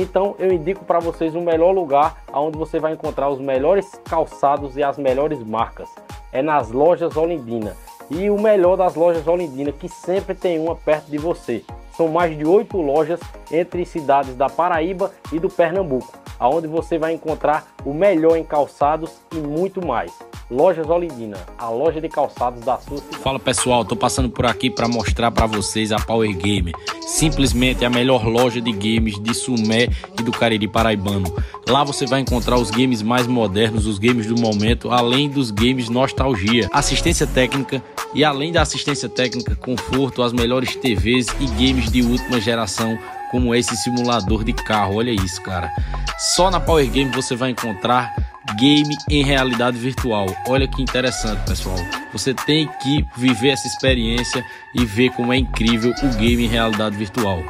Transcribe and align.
Então 0.00 0.36
eu 0.38 0.52
indico 0.52 0.84
para 0.84 1.00
vocês 1.00 1.34
o 1.34 1.40
melhor 1.40 1.72
lugar 1.72 2.22
onde 2.32 2.56
você 2.56 2.78
vai 2.78 2.92
encontrar 2.92 3.28
os 3.30 3.40
melhores 3.40 4.00
calçados 4.04 4.76
e 4.76 4.82
as 4.82 4.96
melhores 4.96 5.42
marcas. 5.42 5.88
É 6.30 6.40
nas 6.40 6.70
lojas 6.70 7.16
Olindina. 7.16 7.76
E 8.08 8.30
o 8.30 8.40
melhor 8.40 8.76
das 8.76 8.94
lojas 8.94 9.26
Olindina, 9.26 9.72
que 9.72 9.88
sempre 9.88 10.36
tem 10.36 10.60
uma 10.60 10.76
perto 10.76 11.10
de 11.10 11.18
você. 11.18 11.64
São 11.98 12.06
mais 12.06 12.38
de 12.38 12.46
oito 12.46 12.76
lojas 12.76 13.18
entre 13.50 13.84
cidades 13.84 14.36
da 14.36 14.48
Paraíba 14.48 15.10
e 15.32 15.40
do 15.40 15.50
Pernambuco, 15.50 16.16
aonde 16.38 16.68
você 16.68 16.96
vai 16.96 17.12
encontrar 17.12 17.74
o 17.84 17.92
melhor 17.92 18.36
em 18.36 18.44
calçados 18.44 19.10
e 19.34 19.38
muito 19.38 19.84
mais. 19.84 20.12
Lojas 20.48 20.88
Olindina, 20.88 21.36
a 21.58 21.68
loja 21.68 22.00
de 22.00 22.08
calçados 22.08 22.64
da 22.64 22.78
sua 22.78 22.98
cidade. 22.98 23.16
Fala 23.16 23.40
pessoal, 23.40 23.84
tô 23.84 23.96
passando 23.96 24.30
por 24.30 24.46
aqui 24.46 24.70
para 24.70 24.86
mostrar 24.86 25.32
para 25.32 25.44
vocês 25.46 25.90
a 25.90 25.96
Power 25.96 26.32
Game. 26.36 26.72
Simplesmente 27.00 27.84
a 27.84 27.90
melhor 27.90 28.24
loja 28.24 28.60
de 28.60 28.70
games 28.70 29.20
de 29.20 29.34
Sumé 29.34 29.88
e 30.18 30.22
do 30.22 30.30
Cariri 30.30 30.68
Paraibano. 30.68 31.34
Lá 31.68 31.82
você 31.82 32.06
vai 32.06 32.20
encontrar 32.20 32.56
os 32.56 32.70
games 32.70 33.02
mais 33.02 33.26
modernos, 33.26 33.86
os 33.86 33.98
games 33.98 34.26
do 34.26 34.40
momento, 34.40 34.90
além 34.90 35.28
dos 35.28 35.50
games 35.50 35.88
nostalgia, 35.88 36.68
assistência 36.72 37.26
técnica 37.26 37.82
e 38.14 38.24
além 38.24 38.50
da 38.50 38.62
assistência 38.62 39.08
técnica, 39.08 39.54
conforto, 39.54 40.22
as 40.22 40.32
melhores 40.32 40.74
TVs 40.76 41.26
e 41.38 41.46
games 41.46 41.87
de 41.90 42.02
última 42.02 42.40
geração 42.40 42.98
como 43.30 43.54
esse 43.54 43.76
simulador 43.76 44.44
de 44.44 44.52
carro. 44.52 44.96
Olha 44.96 45.10
isso, 45.10 45.40
cara. 45.42 45.72
Só 46.18 46.50
na 46.50 46.60
Power 46.60 46.88
Game 46.90 47.10
você 47.12 47.36
vai 47.36 47.50
encontrar 47.50 48.14
game 48.56 48.96
em 49.10 49.22
realidade 49.22 49.78
virtual. 49.78 50.26
Olha 50.46 50.66
que 50.66 50.82
interessante, 50.82 51.40
pessoal. 51.46 51.76
Você 52.12 52.32
tem 52.32 52.68
que 52.82 53.06
viver 53.16 53.50
essa 53.50 53.66
experiência 53.66 54.44
e 54.74 54.84
ver 54.84 55.10
como 55.10 55.32
é 55.32 55.36
incrível 55.36 55.92
o 56.02 56.08
game 56.16 56.44
em 56.44 56.48
realidade 56.48 56.96
virtual. 56.96 57.42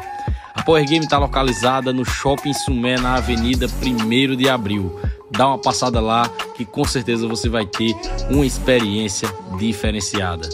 A 0.55 0.63
Power 0.63 0.85
Game 0.85 1.05
está 1.05 1.19
localizada 1.19 1.93
no 1.93 2.05
Shopping 2.05 2.53
Sumé, 2.53 2.99
na 2.99 3.15
Avenida 3.15 3.67
1 3.67 4.37
de 4.37 4.49
Abril. 4.49 5.01
Dá 5.31 5.47
uma 5.47 5.59
passada 5.59 6.01
lá 6.01 6.29
que 6.57 6.65
com 6.65 6.85
certeza 6.85 7.29
você 7.29 7.49
vai 7.49 7.65
ter 7.65 7.95
uma 8.29 8.45
experiência 8.45 9.33
diferenciada. 9.57 10.49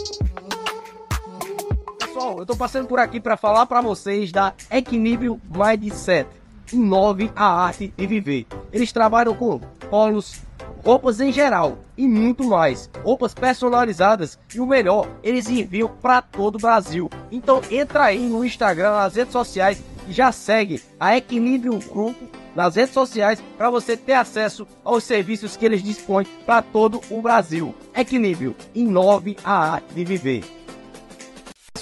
Eu 2.37 2.41
estou 2.41 2.57
passando 2.57 2.87
por 2.87 2.99
aqui 2.99 3.19
para 3.19 3.37
falar 3.37 3.65
para 3.65 3.79
vocês 3.79 4.29
da 4.29 4.53
Equilíbrio 4.69 5.39
Mindset. 5.49 6.27
Inove 6.73 7.31
a 7.33 7.45
arte 7.45 7.93
de 7.95 8.05
viver. 8.05 8.45
Eles 8.73 8.91
trabalham 8.91 9.33
com 9.33 9.59
polos, 9.89 10.41
roupas 10.83 11.21
em 11.21 11.31
geral 11.31 11.77
e 11.97 12.05
muito 12.05 12.43
mais. 12.43 12.89
Roupas 13.03 13.33
personalizadas 13.33 14.37
e 14.53 14.59
o 14.59 14.65
melhor, 14.65 15.07
eles 15.23 15.47
enviam 15.47 15.87
para 15.87 16.21
todo 16.21 16.55
o 16.55 16.59
Brasil. 16.59 17.09
Então 17.31 17.61
entra 17.71 18.05
aí 18.05 18.27
no 18.27 18.43
Instagram, 18.43 18.91
nas 18.91 19.15
redes 19.15 19.31
sociais 19.31 19.81
e 20.05 20.11
já 20.11 20.31
segue 20.31 20.83
a 20.99 21.15
Equilíbrio 21.15 21.79
Grupo 21.79 22.25
nas 22.53 22.75
redes 22.75 22.93
sociais 22.93 23.41
para 23.57 23.69
você 23.69 23.95
ter 23.95 24.13
acesso 24.13 24.67
aos 24.83 25.05
serviços 25.05 25.55
que 25.55 25.65
eles 25.65 25.81
dispõem 25.81 26.25
para 26.45 26.61
todo 26.61 26.99
o 27.09 27.21
Brasil. 27.21 27.73
Equilíbrio, 27.95 28.55
inove 28.73 29.37
a 29.43 29.73
arte 29.73 29.93
de 29.93 30.03
viver. 30.03 30.64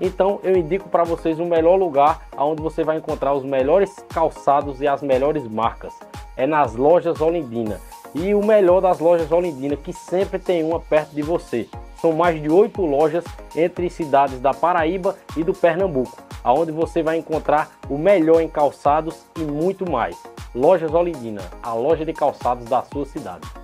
Então 0.00 0.40
eu 0.42 0.56
indico 0.56 0.88
para 0.88 1.04
vocês 1.04 1.38
o 1.38 1.44
melhor 1.44 1.76
lugar 1.76 2.22
onde 2.36 2.62
você 2.62 2.82
vai 2.82 2.96
encontrar 2.96 3.34
os 3.34 3.44
melhores 3.44 3.94
calçados 4.08 4.80
e 4.80 4.88
as 4.88 5.02
melhores 5.02 5.46
marcas. 5.46 5.92
É 6.36 6.46
nas 6.46 6.74
lojas 6.74 7.20
Olindina. 7.20 7.80
E 8.14 8.34
o 8.34 8.44
melhor 8.44 8.80
das 8.80 9.00
lojas 9.00 9.30
Olindina, 9.32 9.76
que 9.76 9.92
sempre 9.92 10.38
tem 10.38 10.62
uma 10.62 10.78
perto 10.78 11.10
de 11.10 11.22
você. 11.22 11.68
São 12.00 12.12
mais 12.12 12.40
de 12.40 12.48
oito 12.48 12.82
lojas 12.82 13.24
entre 13.56 13.90
cidades 13.90 14.38
da 14.40 14.52
Paraíba 14.52 15.16
e 15.36 15.42
do 15.42 15.52
Pernambuco, 15.52 16.16
aonde 16.44 16.70
você 16.70 17.02
vai 17.02 17.16
encontrar 17.16 17.70
o 17.88 17.96
melhor 17.96 18.40
em 18.40 18.48
calçados 18.48 19.24
e 19.36 19.40
muito 19.40 19.90
mais. 19.90 20.16
Lojas 20.54 20.92
Olindina, 20.92 21.42
a 21.62 21.72
loja 21.72 22.04
de 22.04 22.12
calçados 22.12 22.66
da 22.66 22.82
sua 22.82 23.04
cidade. 23.06 23.63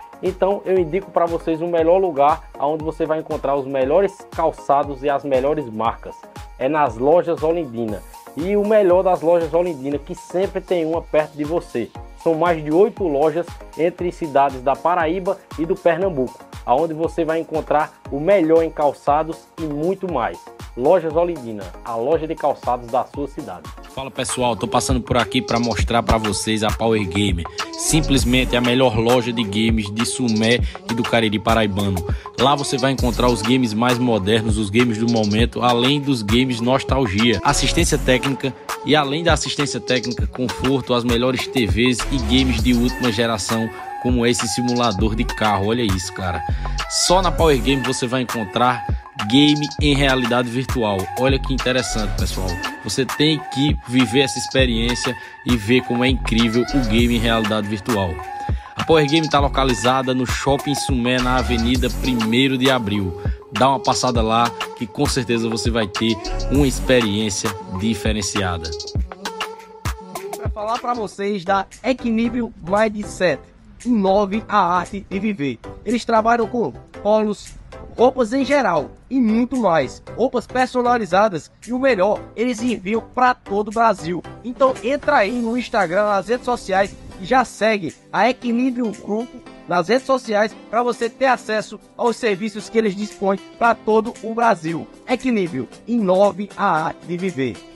Então 0.21 0.61
eu 0.65 0.77
indico 0.77 1.09
para 1.11 1.25
vocês 1.25 1.61
o 1.61 1.67
melhor 1.67 1.97
lugar 1.97 2.49
onde 2.59 2.83
você 2.83 3.05
vai 3.05 3.19
encontrar 3.19 3.55
os 3.55 3.65
melhores 3.65 4.25
calçados 4.31 5.03
e 5.03 5.09
as 5.09 5.23
melhores 5.23 5.69
marcas. 5.69 6.15
É 6.59 6.69
nas 6.69 6.97
lojas 6.97 7.41
Olindina. 7.43 8.01
E 8.37 8.55
o 8.55 8.65
melhor 8.65 9.03
das 9.03 9.21
lojas 9.21 9.53
Olindina, 9.53 9.97
que 9.97 10.15
sempre 10.15 10.61
tem 10.61 10.85
uma 10.85 11.01
perto 11.01 11.35
de 11.35 11.43
você. 11.43 11.89
São 12.23 12.35
mais 12.35 12.63
de 12.63 12.71
oito 12.71 13.03
lojas 13.07 13.47
entre 13.77 14.11
cidades 14.11 14.61
da 14.61 14.75
Paraíba 14.75 15.39
e 15.57 15.65
do 15.65 15.75
Pernambuco, 15.75 16.39
aonde 16.65 16.93
você 16.93 17.25
vai 17.25 17.39
encontrar 17.39 17.99
o 18.11 18.19
melhor 18.19 18.63
em 18.63 18.69
calçados 18.69 19.37
e 19.59 19.63
muito 19.63 20.11
mais. 20.11 20.37
Lojas 20.77 21.15
Olindina, 21.15 21.63
a 21.83 21.95
loja 21.95 22.25
de 22.25 22.35
calçados 22.35 22.87
da 22.87 23.03
sua 23.05 23.27
cidade. 23.27 23.63
Fala 23.93 24.09
pessoal, 24.09 24.55
tô 24.55 24.67
passando 24.67 25.01
por 25.01 25.17
aqui 25.17 25.41
para 25.41 25.59
mostrar 25.59 26.01
para 26.01 26.17
vocês 26.17 26.63
a 26.63 26.69
Power 26.69 27.05
Game. 27.09 27.43
Simplesmente 27.73 28.55
a 28.55 28.61
melhor 28.61 28.97
loja 28.97 29.33
de 29.33 29.43
games 29.43 29.91
de 29.91 30.05
Sumé 30.05 30.59
e 30.89 30.93
do 30.93 31.03
Cariri 31.03 31.39
Paraibano. 31.39 32.05
Lá 32.39 32.55
você 32.55 32.77
vai 32.77 32.91
encontrar 32.91 33.27
os 33.27 33.41
games 33.41 33.73
mais 33.73 33.97
modernos, 33.97 34.57
os 34.57 34.69
games 34.69 34.97
do 34.97 35.11
momento, 35.11 35.61
além 35.61 35.99
dos 35.99 36.21
games 36.21 36.61
nostalgia, 36.61 37.41
assistência 37.43 37.97
técnica 37.97 38.53
e 38.85 38.95
além 38.95 39.23
da 39.23 39.33
assistência 39.33 39.79
técnica, 39.79 40.25
conforto, 40.25 40.93
as 40.93 41.03
melhores 41.03 41.45
TVs 41.45 41.99
e 42.11 42.17
games 42.17 42.61
de 42.61 42.73
última 42.73 43.11
geração 43.11 43.69
como 44.01 44.25
esse 44.25 44.47
simulador 44.47 45.15
de 45.15 45.23
carro. 45.23 45.67
Olha 45.67 45.83
isso, 45.83 46.11
cara. 46.13 46.43
Só 46.89 47.21
na 47.21 47.31
Power 47.31 47.59
Game 47.61 47.81
você 47.83 48.07
vai 48.07 48.21
encontrar 48.21 48.85
game 49.27 49.67
em 49.81 49.95
realidade 49.95 50.49
virtual. 50.49 50.97
Olha 51.19 51.39
que 51.39 51.53
interessante, 51.53 52.17
pessoal. 52.17 52.49
Você 52.83 53.05
tem 53.05 53.39
que 53.53 53.77
viver 53.87 54.21
essa 54.21 54.39
experiência 54.39 55.15
e 55.45 55.55
ver 55.55 55.81
como 55.81 56.03
é 56.03 56.09
incrível 56.09 56.63
o 56.73 56.79
game 56.87 57.15
em 57.15 57.19
realidade 57.19 57.67
virtual. 57.67 58.13
A 58.75 58.83
Power 58.83 59.05
Game 59.07 59.25
está 59.25 59.39
localizada 59.39 60.13
no 60.13 60.25
Shopping 60.25 60.73
Sumé, 60.73 61.21
na 61.21 61.37
Avenida 61.37 61.87
1 61.87 62.57
de 62.57 62.71
Abril. 62.71 63.21
Dá 63.51 63.69
uma 63.69 63.79
passada 63.79 64.21
lá 64.21 64.49
que 64.77 64.87
com 64.87 65.05
certeza 65.05 65.47
você 65.47 65.69
vai 65.69 65.85
ter 65.85 66.17
uma 66.49 66.65
experiência 66.65 67.53
diferenciada. 67.79 68.69
Falar 70.53 70.79
para 70.79 70.93
vocês 70.93 71.45
da 71.45 71.65
Equilíbrio 71.81 72.53
Mindset, 72.61 73.41
inove 73.85 74.43
a 74.49 74.57
arte 74.57 75.05
de 75.09 75.17
viver. 75.17 75.57
Eles 75.85 76.03
trabalham 76.03 76.45
com 76.45 76.73
polos, 77.01 77.53
roupas 77.95 78.33
em 78.33 78.43
geral 78.43 78.91
e 79.09 79.17
muito 79.17 79.55
mais. 79.55 80.03
Roupas 80.17 80.45
personalizadas 80.45 81.49
e 81.65 81.71
o 81.71 81.79
melhor, 81.79 82.19
eles 82.35 82.61
enviam 82.61 83.01
para 83.15 83.33
todo 83.33 83.69
o 83.69 83.73
Brasil. 83.73 84.21
Então 84.43 84.73
entra 84.83 85.17
aí 85.17 85.31
no 85.31 85.57
Instagram, 85.57 86.03
nas 86.03 86.27
redes 86.27 86.45
sociais 86.45 86.93
e 87.21 87.25
já 87.25 87.45
segue 87.45 87.95
a 88.11 88.29
Equilíbrio 88.29 88.91
Grupo 88.91 89.39
nas 89.69 89.87
redes 89.87 90.05
sociais 90.05 90.53
para 90.69 90.83
você 90.83 91.09
ter 91.09 91.27
acesso 91.27 91.79
aos 91.95 92.17
serviços 92.17 92.67
que 92.67 92.77
eles 92.77 92.93
dispõem 92.93 93.39
para 93.57 93.73
todo 93.73 94.13
o 94.21 94.35
Brasil. 94.35 94.85
Equilíbrio, 95.07 95.69
inove 95.87 96.49
a 96.57 96.87
arte 96.87 97.07
de 97.07 97.15
viver. 97.15 97.71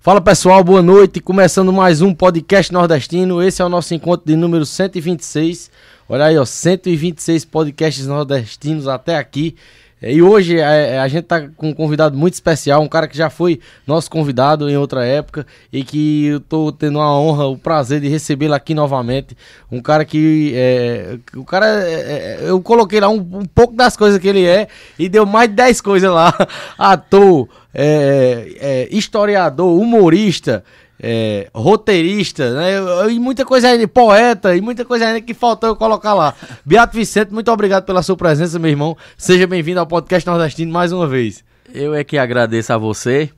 Fala 0.00 0.20
pessoal, 0.20 0.62
boa 0.62 0.80
noite. 0.80 1.18
Começando 1.18 1.72
mais 1.72 2.00
um 2.00 2.14
podcast 2.14 2.72
nordestino. 2.72 3.42
Esse 3.42 3.60
é 3.60 3.64
o 3.64 3.68
nosso 3.68 3.92
encontro 3.92 4.24
de 4.24 4.36
número 4.36 4.64
126. 4.64 5.72
Olha 6.08 6.26
aí, 6.26 6.38
ó, 6.38 6.44
126 6.44 7.44
podcasts 7.44 8.06
nordestinos 8.06 8.86
até 8.86 9.16
aqui. 9.16 9.56
E 10.00 10.22
hoje 10.22 10.62
a, 10.62 10.72
é, 10.72 10.90
é, 10.90 10.98
a, 11.00 11.08
gente 11.08 11.24
tá 11.24 11.48
com 11.56 11.70
um 11.70 11.74
convidado 11.74 12.16
muito 12.16 12.34
especial, 12.34 12.80
um 12.80 12.88
cara 12.88 13.08
que 13.08 13.16
já 13.16 13.28
foi 13.28 13.58
nosso 13.84 14.08
convidado 14.08 14.70
em 14.70 14.76
outra 14.76 15.04
época 15.04 15.44
e 15.72 15.82
que 15.82 16.26
eu 16.26 16.40
tô 16.40 16.70
tendo 16.70 17.00
a 17.00 17.12
honra, 17.18 17.46
o 17.46 17.58
prazer 17.58 18.00
de 18.00 18.06
recebê-lo 18.06 18.54
aqui 18.54 18.74
novamente. 18.74 19.36
Um 19.70 19.82
cara 19.82 20.04
que. 20.04 20.52
É, 20.54 21.18
o 21.34 21.44
cara. 21.44 21.66
É, 21.66 21.92
é, 21.92 22.38
eu 22.42 22.62
coloquei 22.62 23.00
lá 23.00 23.08
um, 23.08 23.16
um, 23.16 23.44
pouco 23.44 23.74
das 23.74 23.96
coisas 23.96 24.20
que 24.20 24.28
ele 24.28 24.46
é 24.46 24.68
e 24.96 25.08
deu 25.08 25.26
mais 25.26 25.48
de 25.48 25.56
10 25.56 25.80
coisas 25.80 26.10
lá. 26.12 26.32
Ator, 26.78 27.48
é, 27.80 28.88
historiador, 28.90 29.80
humorista 29.80 30.64
é, 31.00 31.48
roteirista, 31.54 32.52
né? 32.54 33.10
E 33.10 33.18
muita 33.18 33.44
coisa 33.44 33.68
ainda, 33.68 33.86
poeta, 33.86 34.56
e 34.56 34.60
muita 34.60 34.84
coisa 34.84 35.06
ainda 35.06 35.20
que 35.20 35.32
faltou 35.32 35.70
eu 35.70 35.76
colocar 35.76 36.14
lá. 36.14 36.34
Beato 36.64 36.96
Vicente, 36.96 37.32
muito 37.32 37.50
obrigado 37.52 37.84
pela 37.84 38.02
sua 38.02 38.16
presença, 38.16 38.58
meu 38.58 38.70
irmão. 38.70 38.96
Seja 39.16 39.46
bem-vindo 39.46 39.80
ao 39.80 39.86
podcast 39.86 40.28
Nordestino 40.28 40.72
mais 40.72 40.92
uma 40.92 41.06
vez. 41.06 41.44
Eu 41.72 41.94
é 41.94 42.02
que 42.02 42.18
agradeço 42.18 42.72
a 42.72 42.78
você. 42.78 43.30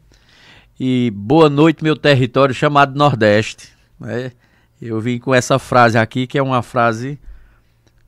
E 0.79 1.13
boa 1.15 1.51
noite, 1.51 1.85
meu 1.85 1.95
território 1.95 2.55
chamado 2.55 2.97
Nordeste. 2.97 3.69
Né? 3.99 4.33
Eu 4.81 4.99
vim 4.99 5.19
com 5.19 5.35
essa 5.35 5.59
frase 5.59 5.99
aqui, 5.99 6.27
que 6.27 6.39
é 6.39 6.43
uma 6.43 6.63
frase 6.63 7.19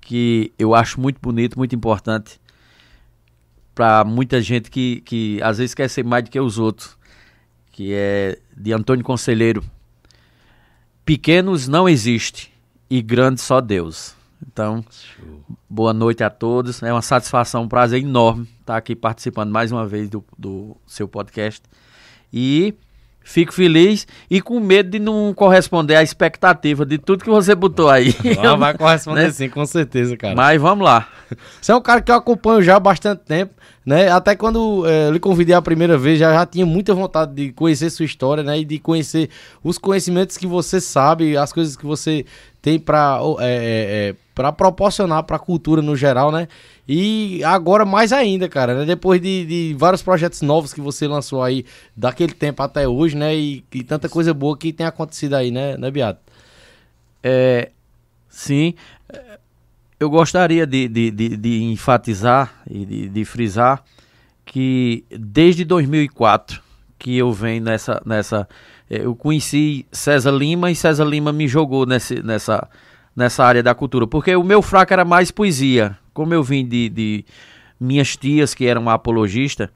que 0.00 0.52
eu 0.58 0.74
acho 0.74 0.98
muito 0.98 1.20
bonita, 1.20 1.56
muito 1.58 1.76
importante 1.76 2.40
para 3.74 4.04
muita 4.04 4.40
gente 4.40 4.70
que, 4.70 5.00
que 5.02 5.42
às 5.42 5.58
vezes 5.58 5.74
quer 5.74 5.88
ser 5.88 6.04
mais 6.04 6.24
do 6.24 6.30
que 6.30 6.40
os 6.40 6.58
outros 6.58 6.96
que 7.72 7.92
é 7.94 8.38
de 8.56 8.72
Antônio 8.72 9.04
Conselheiro. 9.04 9.64
Pequenos 11.04 11.66
não 11.66 11.88
existe 11.88 12.52
e 12.88 13.00
grandes 13.00 13.42
só 13.42 13.60
Deus. 13.60 14.14
Então, 14.46 14.84
boa 15.68 15.92
noite 15.92 16.22
a 16.22 16.28
todos. 16.28 16.82
É 16.82 16.92
uma 16.92 17.02
satisfação, 17.02 17.62
um 17.62 17.68
prazer 17.68 18.02
enorme 18.02 18.48
estar 18.60 18.76
aqui 18.76 18.94
participando 18.94 19.50
mais 19.50 19.72
uma 19.72 19.86
vez 19.86 20.08
do, 20.08 20.22
do 20.38 20.76
seu 20.86 21.08
podcast. 21.08 21.62
E 22.32 22.74
Fico 23.24 23.52
feliz 23.52 24.06
e 24.30 24.40
com 24.40 24.58
medo 24.58 24.90
de 24.90 24.98
não 24.98 25.32
corresponder 25.34 25.96
à 25.96 26.02
expectativa 26.02 26.84
de 26.84 26.98
tudo 26.98 27.24
que 27.24 27.30
você 27.30 27.54
botou 27.54 27.88
aí. 27.88 28.14
Não, 28.42 28.58
vai 28.58 28.76
corresponder 28.76 29.24
né? 29.24 29.30
sim, 29.30 29.48
com 29.48 29.64
certeza, 29.64 30.16
cara. 30.16 30.34
Mas 30.34 30.60
vamos 30.60 30.84
lá. 30.84 31.08
Você 31.60 31.72
é 31.72 31.76
um 31.76 31.80
cara 31.80 32.00
que 32.00 32.10
eu 32.10 32.16
acompanho 32.16 32.62
já 32.62 32.76
há 32.76 32.80
bastante 32.80 33.20
tempo, 33.20 33.54
né? 33.86 34.10
Até 34.10 34.34
quando 34.34 34.84
é, 34.86 35.10
lhe 35.10 35.20
convidei 35.20 35.54
a 35.54 35.62
primeira 35.62 35.96
vez, 35.96 36.18
já, 36.18 36.32
já 36.32 36.44
tinha 36.44 36.66
muita 36.66 36.94
vontade 36.94 37.32
de 37.34 37.52
conhecer 37.52 37.90
sua 37.90 38.04
história, 38.04 38.42
né? 38.42 38.58
E 38.58 38.64
de 38.64 38.78
conhecer 38.78 39.30
os 39.62 39.78
conhecimentos 39.78 40.36
que 40.36 40.46
você 40.46 40.80
sabe, 40.80 41.36
as 41.36 41.52
coisas 41.52 41.76
que 41.76 41.86
você 41.86 42.26
tem 42.60 42.78
para 42.78 43.18
é, 43.40 43.44
é, 43.44 44.08
é 44.10 44.14
para 44.34 44.50
proporcionar 44.50 45.22
para 45.24 45.36
a 45.36 45.38
cultura 45.38 45.82
no 45.82 45.94
geral, 45.94 46.32
né? 46.32 46.48
E 46.86 47.42
agora 47.44 47.84
mais 47.84 48.12
ainda, 48.12 48.48
cara, 48.48 48.74
né? 48.74 48.84
Depois 48.84 49.20
de, 49.20 49.46
de, 49.46 49.74
vários 49.78 50.02
projetos 50.02 50.42
novos 50.42 50.72
que 50.72 50.80
você 50.80 51.06
lançou 51.06 51.42
aí 51.42 51.64
daquele 51.96 52.32
tempo 52.32 52.62
até 52.62 52.88
hoje, 52.88 53.16
né? 53.16 53.34
E, 53.36 53.64
e 53.72 53.84
tanta 53.84 54.08
coisa 54.08 54.34
boa 54.34 54.56
que 54.56 54.72
tem 54.72 54.86
acontecido 54.86 55.34
aí, 55.34 55.50
né, 55.50 55.76
né 55.76 55.90
Beato? 55.90 56.20
É, 57.22 57.70
sim, 58.28 58.74
eu 60.02 60.10
gostaria 60.10 60.66
de, 60.66 60.88
de, 60.88 61.10
de, 61.12 61.36
de 61.36 61.62
enfatizar 61.62 62.52
e 62.68 62.84
de, 62.84 63.08
de 63.08 63.24
frisar 63.24 63.84
que 64.44 65.04
desde 65.10 65.64
2004 65.64 66.60
que 66.98 67.16
eu 67.16 67.32
venho 67.32 67.62
nessa, 67.62 68.02
nessa 68.04 68.48
é, 68.90 69.04
eu 69.04 69.14
conheci 69.14 69.86
César 69.92 70.32
Lima 70.32 70.72
e 70.72 70.74
César 70.74 71.04
Lima 71.04 71.32
me 71.32 71.46
jogou 71.46 71.86
nesse, 71.86 72.20
nessa, 72.20 72.68
nessa 73.14 73.44
área 73.44 73.62
da 73.62 73.74
cultura, 73.74 74.06
porque 74.06 74.34
o 74.34 74.42
meu 74.42 74.60
fraco 74.60 74.92
era 74.92 75.04
mais 75.04 75.30
poesia, 75.30 75.96
como 76.12 76.34
eu 76.34 76.42
vim 76.42 76.66
de, 76.66 76.88
de 76.88 77.24
minhas 77.78 78.16
tias 78.16 78.54
que 78.54 78.66
eram 78.66 78.88
apologistas, 78.88 79.68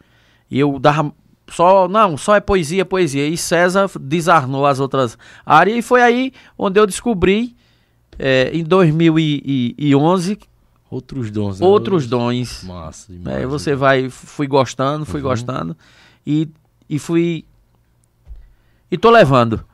e 0.50 0.58
eu 0.58 0.78
dava 0.78 1.12
só, 1.48 1.86
não, 1.88 2.16
só 2.16 2.34
é 2.34 2.40
poesia, 2.40 2.84
poesia, 2.84 3.26
e 3.26 3.36
César 3.36 3.90
desarnou 4.00 4.66
as 4.66 4.80
outras 4.80 5.16
áreas, 5.44 5.78
e 5.78 5.82
foi 5.82 6.02
aí 6.02 6.32
onde 6.58 6.78
eu 6.80 6.86
descobri 6.86 7.54
é, 8.18 8.50
em 8.52 8.64
2011 8.64 10.38
outros 10.90 11.30
dons. 11.30 11.60
Né? 11.60 11.66
Outros 11.66 12.06
dons. 12.06 12.64
Massa, 12.64 13.12
demais, 13.12 13.38
é, 13.38 13.46
você 13.46 13.74
vai, 13.74 14.08
fui 14.08 14.46
gostando, 14.46 15.04
fui 15.04 15.20
uhum. 15.20 15.28
gostando 15.28 15.76
e, 16.26 16.48
e 16.88 16.98
fui 16.98 17.44
e 18.90 18.96
tô 18.96 19.10
levando. 19.10 19.64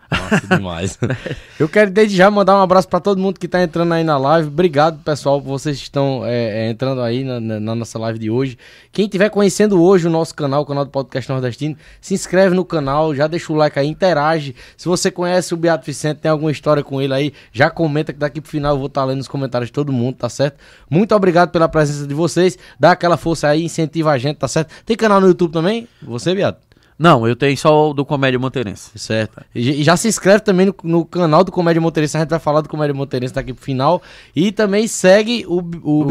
Demais. 0.49 0.99
Eu 1.59 1.69
quero 1.69 1.91
desde 1.91 2.17
já 2.17 2.31
mandar 2.31 2.57
um 2.57 2.63
abraço 2.63 2.89
para 2.89 3.01
todo 3.01 3.19
mundo 3.19 3.39
que 3.39 3.49
tá 3.49 3.63
entrando 3.63 3.93
aí 3.93 4.05
na 4.05 4.17
live. 4.17 4.49
Obrigado, 4.49 4.99
pessoal, 5.03 5.41
por 5.41 5.49
vocês 5.49 5.79
que 5.79 5.85
estão 5.85 6.23
é, 6.25 6.67
é, 6.67 6.71
entrando 6.71 7.01
aí 7.03 7.25
na, 7.25 7.41
na, 7.41 7.61
na, 7.61 7.75
nossa 7.75 7.99
live 7.99 8.19
de 8.19 8.31
hoje. 8.31 8.59
Quem 8.91 9.07
estiver 9.07 9.29
conhecendo 9.29 9.83
hoje 9.83 10.07
o 10.07 10.11
nosso 10.11 10.35
canal, 10.35 10.63
o 10.63 10.67
canal 10.67 10.85
do 10.85 10.91
Podcast 10.91 11.31
Nordestino, 11.31 11.77
se 12.01 12.15
inscreve 12.15 12.55
no 12.55 12.65
canal, 12.65 13.15
já 13.15 13.27
deixa 13.27 13.53
o 13.53 13.57
like 13.57 13.79
aí, 13.79 13.87
interage. 13.87 14.55
Se 14.77 14.89
você 14.89 15.11
conhece 15.11 15.55
o 15.55 15.57
Beato 15.57 15.85
Vicente, 15.87 16.19
tem 16.19 16.31
alguma 16.31 16.51
história 16.51 16.83
com 16.83 17.01
ele 17.01 17.15
aí, 17.15 17.33
já 17.53 17.71
comenta 17.71 18.13
que 18.13 18.19
daqui 18.19 18.41
pro 18.41 18.51
final 18.51 18.75
eu 18.75 18.79
vou 18.79 18.87
estar 18.87 19.03
tá 19.03 19.07
lendo 19.07 19.21
os 19.21 19.29
comentários 19.29 19.69
de 19.69 19.73
todo 19.73 19.93
mundo, 19.93 20.17
tá 20.17 20.29
certo? 20.29 20.59
Muito 20.89 21.15
obrigado 21.15 21.51
pela 21.51 21.69
presença 21.69 22.07
de 22.07 22.15
vocês. 22.15 22.59
Dá 22.79 22.93
aquela 22.93 23.17
força 23.17 23.49
aí, 23.49 23.65
incentiva 23.65 24.11
a 24.11 24.19
gente, 24.19 24.37
tá 24.37 24.49
certo? 24.49 24.73
Tem 24.85 24.97
canal 24.97 25.21
no 25.21 25.29
YouTube 25.29 25.53
também? 25.53 25.89
Você, 26.03 26.35
Beato? 26.35 26.72
Não, 27.03 27.27
eu 27.27 27.35
tenho 27.35 27.59
só 27.59 27.91
o 27.91 27.93
do 27.93 28.05
Comédia 28.05 28.39
Monteirense. 28.39 28.93
Certo. 28.95 29.43
E 29.53 29.83
já 29.83 29.97
se 29.97 30.07
inscreve 30.07 30.39
também 30.39 30.67
no, 30.67 30.75
no, 30.85 31.05
canal 31.05 31.43
do 31.43 31.51
Comédia 31.51 31.81
Monteirense, 31.81 32.17
a 32.17 32.21
gente 32.21 32.31
vai 32.31 32.39
falar 32.39 32.61
do 32.61 32.69
Comédia 32.69 32.95
Monteirense 32.95 33.35
daqui 33.35 33.53
pro 33.53 33.65
final. 33.65 34.01
E 34.37 34.53
também 34.53 34.87
segue 34.87 35.45
o, 35.49 35.59
o, 35.83 36.03
o 36.03 36.07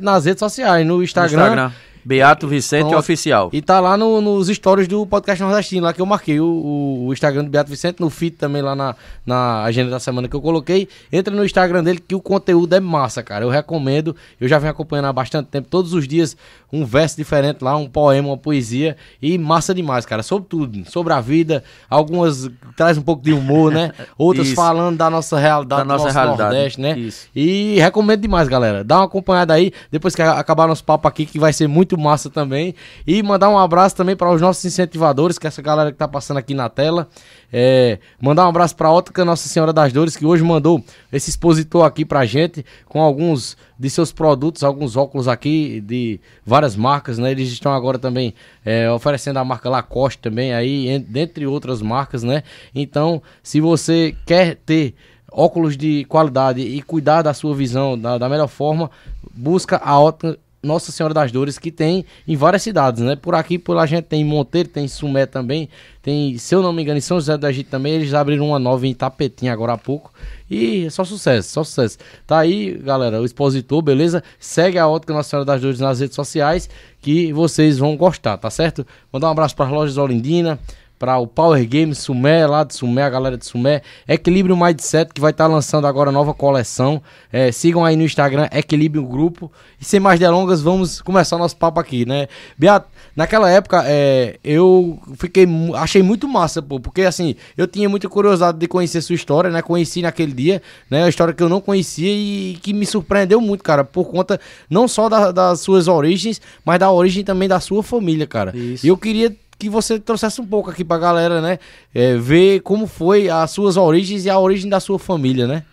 nas 0.00 0.24
redes 0.24 0.40
sociais, 0.40 0.84
no 0.84 1.04
Instagram. 1.04 1.36
No 1.36 1.46
Instagram. 1.46 1.72
Beato 2.04 2.46
Vicente 2.46 2.82
Pronto. 2.82 2.98
Oficial. 2.98 3.50
E 3.52 3.62
tá 3.62 3.80
lá 3.80 3.96
no, 3.96 4.20
nos 4.20 4.48
stories 4.48 4.86
do 4.86 5.06
podcast 5.06 5.42
nordestino, 5.42 5.84
lá 5.84 5.92
que 5.92 6.00
eu 6.00 6.06
marquei 6.06 6.40
o, 6.40 7.06
o, 7.06 7.12
Instagram 7.12 7.44
do 7.44 7.50
Beato 7.50 7.70
Vicente, 7.70 8.00
no 8.00 8.10
feed 8.10 8.36
também 8.36 8.60
lá 8.60 8.74
na, 8.74 8.94
na 9.24 9.62
agenda 9.62 9.90
da 9.90 10.00
semana 10.00 10.28
que 10.28 10.36
eu 10.36 10.40
coloquei. 10.40 10.88
Entra 11.12 11.34
no 11.34 11.44
Instagram 11.44 11.82
dele 11.82 11.98
que 12.06 12.14
o 12.14 12.20
conteúdo 12.20 12.74
é 12.74 12.80
massa, 12.80 13.22
cara. 13.22 13.44
Eu 13.44 13.48
recomendo. 13.48 14.14
Eu 14.40 14.48
já 14.48 14.58
venho 14.58 14.70
acompanhando 14.70 15.06
há 15.06 15.12
bastante 15.12 15.46
tempo, 15.46 15.68
todos 15.68 15.94
os 15.94 16.06
dias 16.06 16.36
um 16.74 16.84
verso 16.84 17.16
diferente 17.16 17.62
lá, 17.62 17.76
um 17.76 17.88
poema, 17.88 18.28
uma 18.28 18.36
poesia. 18.36 18.96
E 19.22 19.38
massa 19.38 19.72
demais, 19.72 20.04
cara. 20.04 20.22
Sobre 20.22 20.48
tudo, 20.48 20.90
sobre 20.90 21.12
a 21.12 21.20
vida. 21.20 21.62
Algumas 21.88 22.50
traz 22.76 22.98
um 22.98 23.02
pouco 23.02 23.22
de 23.22 23.32
humor, 23.32 23.72
né? 23.72 23.92
Outras 24.18 24.48
Isso. 24.48 24.56
falando 24.56 24.96
da 24.96 25.08
nossa 25.08 25.38
realidade, 25.38 25.82
da 25.82 25.84
nossa 25.84 26.10
realidade. 26.10 26.42
Nordeste, 26.42 26.80
né? 26.80 26.98
Isso. 26.98 27.28
E 27.34 27.78
recomendo 27.78 28.20
demais, 28.20 28.48
galera. 28.48 28.82
Dá 28.82 28.98
uma 28.98 29.04
acompanhada 29.04 29.54
aí, 29.54 29.72
depois 29.90 30.14
que 30.14 30.22
acabar 30.22 30.66
nosso 30.66 30.84
papo 30.84 31.06
aqui, 31.06 31.24
que 31.24 31.38
vai 31.38 31.52
ser 31.52 31.68
muito 31.68 31.93
muito 31.94 32.00
massa 32.02 32.28
também. 32.28 32.74
E 33.06 33.22
mandar 33.22 33.48
um 33.48 33.58
abraço 33.58 33.96
também 33.96 34.16
para 34.16 34.30
os 34.30 34.40
nossos 34.40 34.64
incentivadores, 34.64 35.38
que 35.38 35.46
é 35.46 35.48
essa 35.48 35.62
galera 35.62 35.92
que 35.92 35.98
tá 35.98 36.06
passando 36.06 36.36
aqui 36.38 36.54
na 36.54 36.68
tela. 36.68 37.08
É, 37.52 37.98
mandar 38.20 38.44
um 38.44 38.48
abraço 38.48 38.74
para 38.76 38.88
a 38.88 38.92
Ótica 38.92 39.24
Nossa 39.24 39.48
Senhora 39.48 39.72
das 39.72 39.92
Dores, 39.92 40.16
que 40.16 40.26
hoje 40.26 40.42
mandou 40.42 40.82
esse 41.12 41.30
expositor 41.30 41.84
aqui 41.84 42.04
pra 42.04 42.26
gente, 42.26 42.64
com 42.86 43.00
alguns 43.00 43.56
de 43.78 43.88
seus 43.90 44.12
produtos, 44.12 44.62
alguns 44.62 44.96
óculos 44.96 45.28
aqui 45.28 45.80
de 45.80 46.20
várias 46.44 46.76
marcas, 46.76 47.18
né? 47.18 47.30
Eles 47.30 47.50
estão 47.50 47.72
agora 47.72 47.98
também 47.98 48.34
é, 48.64 48.90
oferecendo 48.90 49.38
a 49.38 49.44
marca 49.44 49.70
Lacoste 49.70 50.18
também 50.18 50.52
aí, 50.52 50.98
dentre 50.98 51.46
outras 51.46 51.80
marcas, 51.80 52.22
né? 52.22 52.42
Então, 52.74 53.22
se 53.42 53.60
você 53.60 54.14
quer 54.26 54.56
ter 54.56 54.94
óculos 55.30 55.76
de 55.76 56.04
qualidade 56.04 56.60
e 56.60 56.80
cuidar 56.82 57.22
da 57.22 57.34
sua 57.34 57.54
visão 57.54 57.98
da, 57.98 58.18
da 58.18 58.28
melhor 58.28 58.46
forma, 58.46 58.90
busca 59.34 59.80
a 59.84 59.98
Ótica 59.98 60.38
nossa 60.64 60.90
Senhora 60.90 61.14
das 61.14 61.30
Dores, 61.30 61.58
que 61.58 61.70
tem 61.70 62.04
em 62.26 62.36
várias 62.36 62.62
cidades, 62.62 63.02
né? 63.02 63.14
Por 63.14 63.34
aqui, 63.34 63.58
por 63.58 63.76
a 63.76 63.86
gente 63.86 64.04
tem 64.04 64.24
Monteiro, 64.24 64.68
tem 64.68 64.88
Sumé 64.88 65.26
também, 65.26 65.68
tem, 66.02 66.36
se 66.38 66.54
eu 66.54 66.62
não 66.62 66.72
me 66.72 66.82
engano, 66.82 66.98
em 66.98 67.00
São 67.00 67.18
José 67.18 67.36
do 67.36 67.46
Egito 67.46 67.70
também, 67.70 67.94
eles 67.94 68.12
abriram 68.14 68.48
uma 68.48 68.58
nova 68.58 68.86
em 68.86 68.94
Tapetinho 68.94 69.52
agora 69.52 69.74
há 69.74 69.78
pouco. 69.78 70.12
E 70.50 70.90
só 70.90 71.04
sucesso, 71.04 71.50
só 71.50 71.64
sucesso. 71.64 71.98
Tá 72.26 72.38
aí, 72.38 72.74
galera, 72.78 73.20
o 73.20 73.24
expositor, 73.24 73.80
beleza? 73.82 74.22
Segue 74.38 74.78
a 74.78 74.88
Ótica 74.88 75.12
Nossa 75.12 75.30
Senhora 75.30 75.44
das 75.44 75.60
Dores 75.60 75.80
nas 75.80 76.00
redes 76.00 76.14
sociais, 76.14 76.68
que 77.00 77.32
vocês 77.32 77.78
vão 77.78 77.96
gostar, 77.96 78.36
tá 78.38 78.50
certo? 78.50 78.86
Mandar 79.12 79.28
um 79.28 79.32
abraço 79.32 79.54
para 79.54 79.66
as 79.66 79.72
lojas 79.72 79.96
Olindina, 79.96 80.58
para 80.98 81.18
o 81.18 81.26
Power 81.26 81.66
Games 81.68 81.98
Sumé, 81.98 82.46
lá 82.46 82.64
de 82.64 82.74
Sumé, 82.74 83.02
a 83.02 83.10
galera 83.10 83.36
de 83.36 83.44
Sumé. 83.44 83.82
Equilíbrio 84.08 84.56
Mindset, 84.56 85.12
que 85.12 85.20
vai 85.20 85.32
estar 85.32 85.44
tá 85.44 85.52
lançando 85.52 85.86
agora 85.86 86.12
nova 86.12 86.32
coleção. 86.32 87.02
É, 87.32 87.50
sigam 87.52 87.84
aí 87.84 87.96
no 87.96 88.04
Instagram, 88.04 88.48
Equilíbrio 88.52 89.04
Grupo. 89.04 89.50
E 89.80 89.84
sem 89.84 90.00
mais 90.00 90.18
delongas, 90.18 90.62
vamos 90.62 91.00
começar 91.00 91.36
nosso 91.36 91.56
papo 91.56 91.80
aqui, 91.80 92.06
né? 92.06 92.28
Beato, 92.56 92.88
naquela 93.14 93.50
época, 93.50 93.82
é, 93.86 94.38
eu 94.42 94.98
fiquei, 95.16 95.46
achei 95.74 96.02
muito 96.02 96.28
massa, 96.28 96.62
pô, 96.62 96.80
porque 96.80 97.02
assim, 97.02 97.34
eu 97.56 97.66
tinha 97.66 97.88
muita 97.88 98.08
curiosidade 98.08 98.58
de 98.58 98.66
conhecer 98.66 99.02
sua 99.02 99.14
história, 99.14 99.50
né? 99.50 99.62
Conheci 99.62 100.00
naquele 100.02 100.32
dia, 100.32 100.62
né? 100.90 101.02
Uma 101.02 101.08
história 101.08 101.34
que 101.34 101.42
eu 101.42 101.48
não 101.48 101.60
conhecia 101.60 102.12
e 102.12 102.58
que 102.62 102.72
me 102.72 102.86
surpreendeu 102.86 103.40
muito, 103.40 103.62
cara, 103.62 103.84
por 103.84 104.10
conta 104.10 104.40
não 104.70 104.88
só 104.88 105.08
da, 105.08 105.32
das 105.32 105.60
suas 105.60 105.88
origens, 105.88 106.40
mas 106.64 106.78
da 106.78 106.90
origem 106.90 107.24
também 107.24 107.48
da 107.48 107.60
sua 107.60 107.82
família, 107.82 108.26
cara. 108.26 108.56
Isso. 108.56 108.86
E 108.86 108.88
eu 108.88 108.96
queria 108.96 109.34
que 109.64 109.70
você 109.70 109.98
trouxesse 109.98 110.40
um 110.40 110.46
pouco 110.46 110.70
aqui 110.70 110.84
pra 110.84 110.98
galera, 110.98 111.40
né? 111.40 111.58
É, 111.94 112.16
ver 112.16 112.60
como 112.60 112.86
foi 112.86 113.28
as 113.28 113.50
suas 113.50 113.76
origens 113.76 114.24
e 114.24 114.30
a 114.30 114.38
origem 114.38 114.68
da 114.68 114.78
sua 114.78 114.98
família, 114.98 115.46
né? 115.46 115.64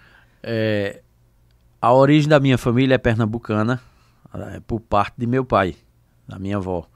É, 0.42 1.02
a 1.82 1.94
origem 1.94 2.30
da 2.30 2.40
minha 2.40 2.58
família 2.58 2.96
é 2.96 2.98
pernambucana, 2.98 3.82
é, 4.34 4.60
por 4.62 4.80
parte 4.80 5.16
de 5.18 5.28
meu 5.28 5.44
pai, 5.44 5.76
da 6.28 6.40
minha 6.40 6.58
avó. 6.58 6.88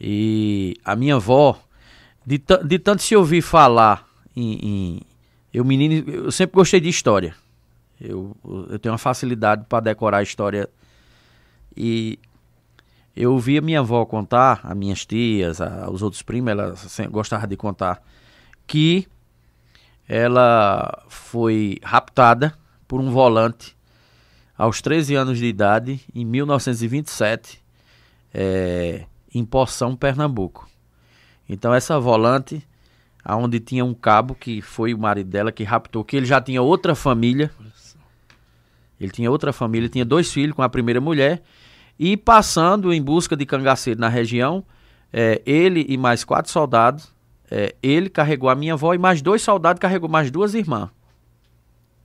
E 0.00 0.76
a 0.84 0.96
minha 0.96 1.16
avó, 1.16 1.58
de, 2.26 2.40
de 2.64 2.78
tanto 2.78 3.02
se 3.02 3.14
ouvir 3.14 3.42
falar 3.42 4.06
em, 4.34 4.58
em, 4.62 5.00
eu 5.52 5.64
menino, 5.64 6.08
eu 6.10 6.32
sempre 6.32 6.54
gostei 6.54 6.80
de 6.80 6.88
história. 6.88 7.34
Eu, 8.00 8.36
eu 8.70 8.78
tenho 8.78 8.92
uma 8.92 8.98
facilidade 8.98 9.64
para 9.68 9.80
decorar 9.80 10.18
a 10.18 10.22
história 10.22 10.68
e 11.76 12.18
eu 13.18 13.32
ouvia 13.32 13.60
minha 13.60 13.80
avó 13.80 14.06
contar, 14.06 14.60
as 14.62 14.76
minhas 14.76 15.04
tias, 15.04 15.60
a, 15.60 15.90
os 15.90 16.02
outros 16.02 16.22
primos, 16.22 16.52
ela 16.52 16.74
gostava 17.10 17.48
de 17.48 17.56
contar 17.56 18.00
que 18.64 19.08
ela 20.08 21.04
foi 21.08 21.80
raptada 21.82 22.54
por 22.86 23.00
um 23.00 23.10
volante 23.10 23.76
aos 24.56 24.80
13 24.80 25.16
anos 25.16 25.38
de 25.38 25.46
idade, 25.46 26.00
em 26.14 26.24
1927, 26.24 27.60
é, 28.32 29.04
em 29.34 29.44
Poção, 29.44 29.96
Pernambuco. 29.96 30.68
Então 31.48 31.74
essa 31.74 31.98
volante, 31.98 32.64
aonde 33.24 33.58
tinha 33.58 33.84
um 33.84 33.94
cabo 33.94 34.32
que 34.32 34.62
foi 34.62 34.94
o 34.94 34.98
marido 34.98 35.28
dela 35.28 35.50
que 35.50 35.64
raptou, 35.64 36.04
que 36.04 36.16
ele 36.16 36.26
já 36.26 36.40
tinha 36.40 36.62
outra 36.62 36.94
família. 36.94 37.50
Ele 39.00 39.10
tinha 39.10 39.28
outra 39.28 39.52
família, 39.52 39.88
tinha 39.88 40.04
dois 40.04 40.32
filhos 40.32 40.54
com 40.54 40.62
a 40.62 40.68
primeira 40.68 41.00
mulher 41.00 41.42
e 41.98 42.16
passando 42.16 42.92
em 42.92 43.02
busca 43.02 43.36
de 43.36 43.44
cangaceiro 43.44 44.00
na 44.00 44.08
região, 44.08 44.64
é, 45.12 45.42
ele 45.44 45.84
e 45.88 45.96
mais 45.96 46.22
quatro 46.22 46.50
soldados, 46.52 47.12
é, 47.50 47.74
ele 47.82 48.08
carregou 48.08 48.48
a 48.48 48.54
minha 48.54 48.74
avó 48.74 48.94
e 48.94 48.98
mais 48.98 49.20
dois 49.20 49.42
soldados 49.42 49.80
carregou 49.80 50.08
mais 50.08 50.30
duas 50.30 50.54
irmãs. 50.54 50.90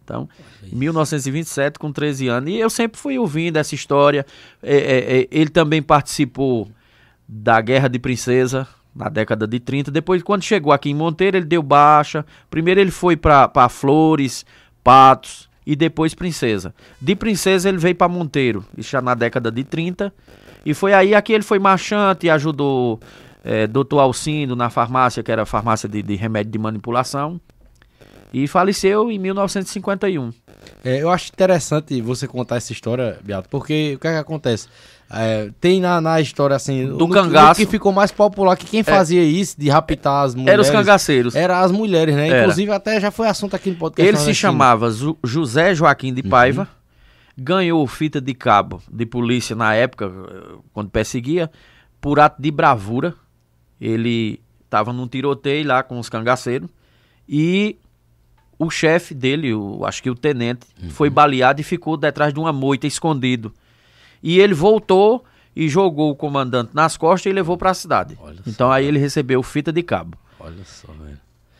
Então, 0.03 0.27
em 0.69 0.75
1927, 0.75 1.79
com 1.79 1.91
13 1.91 2.27
anos. 2.27 2.49
E 2.49 2.57
eu 2.57 2.69
sempre 2.69 2.99
fui 2.99 3.17
ouvindo 3.17 3.57
essa 3.57 3.73
história. 3.73 4.25
É, 4.61 4.75
é, 4.75 5.19
é, 5.19 5.27
ele 5.31 5.49
também 5.49 5.81
participou 5.81 6.69
da 7.27 7.61
Guerra 7.61 7.87
de 7.87 7.99
Princesa, 7.99 8.67
na 8.93 9.07
década 9.07 9.47
de 9.47 9.59
30. 9.61 9.91
Depois, 9.91 10.21
quando 10.21 10.43
chegou 10.43 10.73
aqui 10.73 10.89
em 10.89 10.93
Monteiro, 10.93 11.37
ele 11.37 11.45
deu 11.45 11.63
baixa. 11.63 12.25
Primeiro 12.49 12.81
ele 12.81 12.91
foi 12.91 13.15
para 13.15 13.69
Flores, 13.69 14.45
Patos 14.83 15.49
e 15.65 15.75
depois 15.75 16.13
Princesa. 16.13 16.73
De 16.99 17.15
Princesa 17.15 17.69
ele 17.69 17.77
veio 17.77 17.95
para 17.95 18.07
Monteiro, 18.07 18.65
já 18.77 19.01
na 19.01 19.13
década 19.13 19.51
de 19.51 19.63
30. 19.63 20.13
E 20.65 20.73
foi 20.73 20.93
aí 20.93 21.19
que 21.21 21.33
ele 21.33 21.43
foi 21.43 21.59
marchante 21.59 22.27
e 22.27 22.29
ajudou 22.29 22.99
é, 23.43 23.67
doutor 23.67 23.99
Alcindo 23.99 24.55
na 24.55 24.69
farmácia, 24.69 25.21
que 25.21 25.31
era 25.31 25.45
farmácia 25.45 25.89
de, 25.89 26.01
de 26.01 26.15
remédio 26.15 26.51
de 26.51 26.59
manipulação. 26.59 27.39
E 28.33 28.47
faleceu 28.47 29.11
em 29.11 29.19
1951. 29.19 30.31
É, 30.83 31.01
eu 31.01 31.11
acho 31.11 31.31
interessante 31.31 32.01
você 32.01 32.27
contar 32.27 32.55
essa 32.55 32.73
história, 32.73 33.19
Beato, 33.23 33.47
porque 33.47 33.93
o 33.95 33.99
que, 33.99 34.07
é 34.07 34.13
que 34.13 34.17
acontece? 34.17 34.67
É, 35.09 35.51
tem 35.61 35.79
na, 35.79 36.01
na 36.01 36.19
história 36.19 36.55
assim. 36.55 36.87
Do 36.87 37.07
cangaço. 37.07 37.59
que 37.59 37.67
ficou 37.67 37.91
mais 37.91 38.11
popular 38.11 38.57
que 38.57 38.65
quem 38.65 38.79
é. 38.79 38.83
fazia 38.83 39.21
é, 39.21 39.25
isso 39.25 39.59
de 39.59 39.69
raptar 39.69 40.23
as 40.23 40.33
mulheres. 40.33 40.53
Era 40.53 40.61
os 40.61 40.69
cangaceiros. 40.69 41.35
Era 41.35 41.59
as 41.61 41.71
mulheres, 41.71 42.15
né? 42.15 42.29
Era. 42.29 42.41
Inclusive, 42.41 42.71
até 42.71 42.99
já 42.99 43.11
foi 43.11 43.27
assunto 43.27 43.55
aqui 43.55 43.69
no 43.69 43.75
podcast. 43.75 44.09
Ele 44.09 44.17
se 44.17 44.33
chamava 44.33 44.89
José 45.23 45.75
Joaquim 45.75 46.13
de 46.13 46.23
Paiva. 46.23 46.61
Uhum. 46.61 47.43
Ganhou 47.43 47.87
fita 47.87 48.21
de 48.21 48.33
cabo 48.33 48.81
de 48.91 49.05
polícia 49.05 49.55
na 49.55 49.73
época, 49.73 50.11
quando 50.71 50.89
perseguia, 50.89 51.49
por 51.99 52.19
ato 52.19 52.41
de 52.41 52.51
bravura. 52.51 53.13
Ele 53.79 54.39
estava 54.63 54.93
num 54.93 55.07
tiroteio 55.07 55.67
lá 55.67 55.83
com 55.83 55.99
os 55.99 56.09
cangaceiros. 56.09 56.69
E 57.27 57.77
o 58.57 58.69
chefe 58.69 59.13
dele, 59.13 59.53
o, 59.53 59.85
acho 59.85 60.01
que 60.01 60.09
o 60.09 60.15
tenente, 60.15 60.65
uhum. 60.81 60.89
foi 60.89 61.09
baleado 61.09 61.61
e 61.61 61.63
ficou 61.63 61.97
detrás 61.97 62.33
de 62.33 62.39
uma 62.39 62.53
moita 62.53 62.87
escondido. 62.87 63.53
E 64.23 64.39
ele 64.39 64.53
voltou 64.53 65.25
e 65.55 65.67
jogou 65.67 66.09
o 66.09 66.15
comandante 66.15 66.71
nas 66.73 66.95
costas 66.97 67.29
e 67.29 67.35
levou 67.35 67.57
para 67.57 67.71
a 67.71 67.73
cidade. 67.73 68.17
Olha 68.21 68.39
então 68.47 68.67
só, 68.67 68.71
aí 68.71 68.85
ele 68.85 68.97
recebeu 68.97 69.43
fita 69.43 69.71
de 69.71 69.83
cabo. 69.83 70.17
Olha 70.39 70.63
só, 70.63 70.87
velho. 70.93 71.19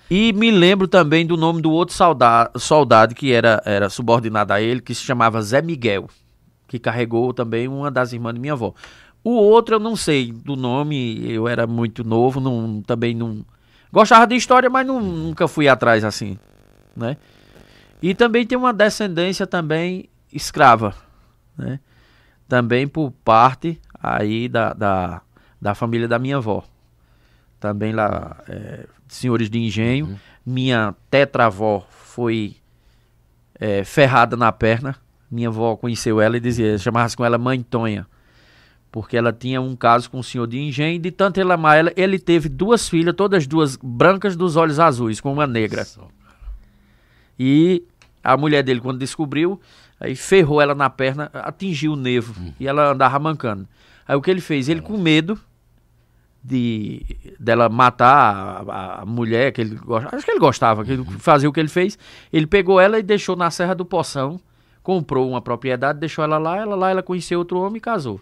E 0.10 0.32
me 0.34 0.51
lembro 0.51 0.88
também 0.88 1.25
do 1.25 1.36
nome 1.36 1.62
do 1.62 1.72
outro 1.72 1.96
soldado, 1.96 2.60
soldado 2.60 3.15
que 3.15 3.32
era, 3.32 3.62
era 3.65 3.89
subordinado 3.89 4.53
a 4.53 4.62
ele, 4.62 4.82
que 4.82 4.93
se 4.93 5.01
chamava 5.01 5.41
Zé 5.41 5.62
Miguel, 5.62 6.08
que 6.67 6.77
carregou 6.77 7.34
também 7.34 7.67
uma 7.67 7.89
das 7.89 8.13
irmãs 8.13 8.34
de 8.34 8.39
minha 8.39 8.53
avó. 8.53 8.74
O 9.24 9.32
outro 9.32 9.75
eu 9.75 9.79
não 9.79 9.96
sei 9.96 10.32
do 10.32 10.55
nome, 10.55 11.32
eu 11.32 11.48
era 11.48 11.65
muito 11.65 12.03
novo, 12.03 12.39
não, 12.39 12.82
também 12.82 13.15
não. 13.15 13.46
Gostava 13.91 14.27
de 14.27 14.36
história, 14.36 14.70
mas 14.70 14.86
não, 14.86 15.00
nunca 15.01 15.48
fui 15.48 15.67
atrás 15.67 16.03
assim, 16.03 16.38
né? 16.96 17.15
E 18.01 18.13
também 18.13 18.46
tem 18.46 18.58
uma 18.58 18.74
descendência 18.74 19.48
também 19.48 20.10
escrava, 20.32 20.93
né? 21.58 21.79
Também 22.54 22.88
por 22.88 23.10
parte 23.10 23.82
aí 24.00 24.48
da, 24.48 24.74
da, 24.74 25.24
da 25.60 25.74
família 25.74 26.08
da 26.08 26.20
minha 26.20 26.38
avó. 26.38 26.64
Também 27.60 27.92
lá, 27.92 28.44
é, 28.48 28.86
senhores 29.08 29.50
de 29.50 29.58
engenho. 29.58 30.06
Uhum. 30.06 30.18
Minha 30.46 30.94
tetravó 31.10 31.84
foi 31.90 32.58
é, 33.60 33.84
ferrada 33.84 34.38
na 34.38 34.52
perna. 34.52 34.96
Minha 35.32 35.48
avó 35.48 35.76
conheceu 35.76 36.22
ela 36.22 36.38
e 36.38 36.40
dizia, 36.40 36.78
chamava-se 36.78 37.18
com 37.18 37.26
ela 37.26 37.40
Mãe 37.40 37.64
Tonha. 37.64 38.06
Porque 38.92 39.18
ela 39.18 39.34
tinha 39.34 39.60
um 39.60 39.76
caso 39.76 40.12
com 40.12 40.20
o 40.20 40.24
senhor 40.24 40.46
de 40.46 40.60
engenho, 40.60 41.02
de 41.02 41.10
tanto 41.10 41.40
ele 41.40 41.52
amar 41.52 41.80
ela, 41.80 41.92
ele 41.96 42.20
teve 42.20 42.50
duas 42.50 42.88
filhas, 42.88 43.16
todas 43.16 43.48
duas 43.48 43.76
brancas 43.82 44.36
dos 44.36 44.56
olhos 44.56 44.80
azuis, 44.80 45.20
com 45.20 45.34
uma 45.34 45.48
negra. 45.48 45.88
E 47.40 47.84
a 48.24 48.38
mulher 48.38 48.62
dele, 48.62 48.80
quando 48.80 49.00
descobriu, 49.00 49.60
Aí 50.00 50.16
ferrou 50.16 50.62
ela 50.62 50.76
na 50.76 50.90
perna, 50.90 51.30
atingiu 51.34 51.94
o 51.94 51.96
nervo 51.96 52.34
uhum. 52.40 52.54
e 52.60 52.68
ela 52.68 52.92
andava 52.92 53.18
mancando. 53.20 53.68
Aí 54.08 54.16
o 54.16 54.22
que 54.22 54.30
ele 54.30 54.42
fez? 54.42 54.68
Ele 54.68 54.82
com 54.82 54.98
medo 54.98 55.40
de 56.44 57.02
dela 57.40 57.70
matar 57.70 58.66
a, 58.68 59.02
a 59.02 59.06
mulher 59.06 59.54
que 59.54 59.62
ele 59.62 59.76
gostava, 59.76 60.16
acho 60.16 60.26
que 60.26 60.32
ele 60.32 60.40
gostava, 60.40 60.84
que 60.84 60.92
ele 60.92 61.02
uhum. 61.02 61.20
fazia 61.20 61.48
o 61.48 61.54
que 61.54 61.60
ele 61.60 61.70
fez. 61.70 61.98
Ele 62.32 62.46
pegou 62.46 62.80
ela 62.80 63.00
e 63.00 63.04
deixou 63.04 63.36
na 63.36 63.50
Serra 63.50 63.74
do 63.74 63.86
Poção, 63.86 64.40
comprou 64.82 65.30
uma 65.30 65.42
propriedade, 65.42 66.00
deixou 66.00 66.24
ela 66.24 66.38
lá, 66.38 66.58
ela 66.58 66.76
lá 66.76 66.90
ela 66.90 67.02
conheceu 67.02 67.40
outro 67.40 67.60
homem 67.60 67.78
e 67.78 67.82
casou. 67.82 68.20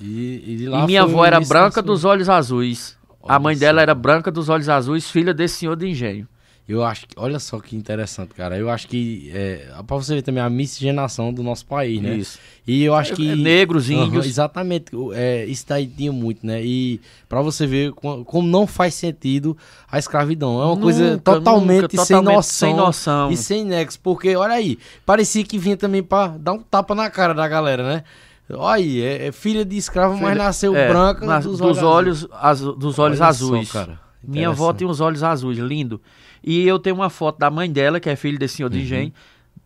E, 0.00 0.64
e, 0.64 0.64
e 0.64 0.86
minha 0.86 1.02
avó 1.02 1.24
era 1.24 1.40
branca 1.40 1.82
dos 1.82 2.04
olhos 2.04 2.28
azuis. 2.28 2.96
Olha 3.20 3.36
a 3.36 3.38
mãe 3.38 3.56
dela 3.56 3.82
era 3.82 3.94
branca 3.94 4.30
dos 4.30 4.48
olhos 4.48 4.68
azuis, 4.68 5.10
filha 5.10 5.34
desse 5.34 5.58
senhor 5.58 5.76
de 5.76 5.86
engenho. 5.86 6.26
Eu 6.68 6.82
acho 6.82 7.06
que, 7.06 7.14
olha 7.16 7.38
só 7.38 7.60
que 7.60 7.76
interessante, 7.76 8.34
cara. 8.34 8.58
Eu 8.58 8.68
acho 8.68 8.88
que, 8.88 9.30
é, 9.32 9.68
pra 9.86 9.96
você 9.96 10.16
ver 10.16 10.22
também 10.22 10.42
a 10.42 10.50
miscigenação 10.50 11.32
do 11.32 11.40
nosso 11.40 11.64
país, 11.64 12.02
né? 12.02 12.16
Isso. 12.16 12.40
E 12.66 12.82
eu 12.82 12.92
acho 12.92 13.14
que. 13.14 13.30
É, 13.30 13.36
negros, 13.36 13.88
índios. 13.88 14.26
exatamente. 14.26 14.90
É, 15.14 15.44
isso 15.44 15.64
daí 15.68 15.86
tinha 15.86 16.10
muito, 16.10 16.44
né? 16.44 16.60
E 16.64 17.00
pra 17.28 17.40
você 17.40 17.68
ver 17.68 17.92
como, 17.92 18.42
não 18.42 18.66
faz 18.66 18.94
sentido 18.94 19.56
a 19.88 19.96
escravidão. 19.96 20.60
É 20.60 20.64
uma 20.64 20.68
nunca, 20.70 20.82
coisa 20.82 21.18
totalmente, 21.18 21.82
nunca, 21.82 22.04
sem, 22.04 22.16
totalmente 22.16 22.34
noção, 22.34 22.68
sem 22.68 22.76
noção. 22.76 23.30
E 23.30 23.36
sem 23.36 23.64
nexo. 23.64 24.00
Porque, 24.00 24.34
olha 24.34 24.54
aí, 24.54 24.76
parecia 25.04 25.44
que 25.44 25.58
vinha 25.58 25.76
também 25.76 26.02
pra 26.02 26.26
dar 26.26 26.52
um 26.54 26.58
tapa 26.58 26.96
na 26.96 27.08
cara 27.08 27.32
da 27.32 27.46
galera, 27.46 27.84
né? 27.84 28.04
Olha 28.50 28.74
aí, 28.74 29.02
é, 29.02 29.26
é 29.28 29.32
filha 29.32 29.64
de 29.64 29.76
escravo, 29.76 30.14
filha, 30.14 30.28
mas 30.28 30.38
nasceu 30.38 30.74
é, 30.74 30.88
branca 30.88 31.24
nas, 31.24 31.44
dos, 31.44 31.58
dos, 31.58 31.78
olhos, 31.78 32.26
azuis. 32.32 32.76
dos 32.76 32.98
olhos 32.98 33.20
azuis. 33.20 33.68
Só, 33.68 33.86
Minha 34.22 34.48
avó 34.48 34.72
tem 34.72 34.88
os 34.88 35.00
olhos 35.00 35.22
azuis, 35.22 35.58
lindo. 35.58 36.00
E 36.46 36.66
eu 36.66 36.78
tenho 36.78 36.94
uma 36.94 37.10
foto 37.10 37.38
da 37.38 37.50
mãe 37.50 37.70
dela, 37.70 37.98
que 37.98 38.08
é 38.08 38.14
filha 38.14 38.38
desse 38.38 38.56
senhor 38.56 38.70
de 38.70 38.78
uhum. 38.78 38.82
engenho, 38.84 39.12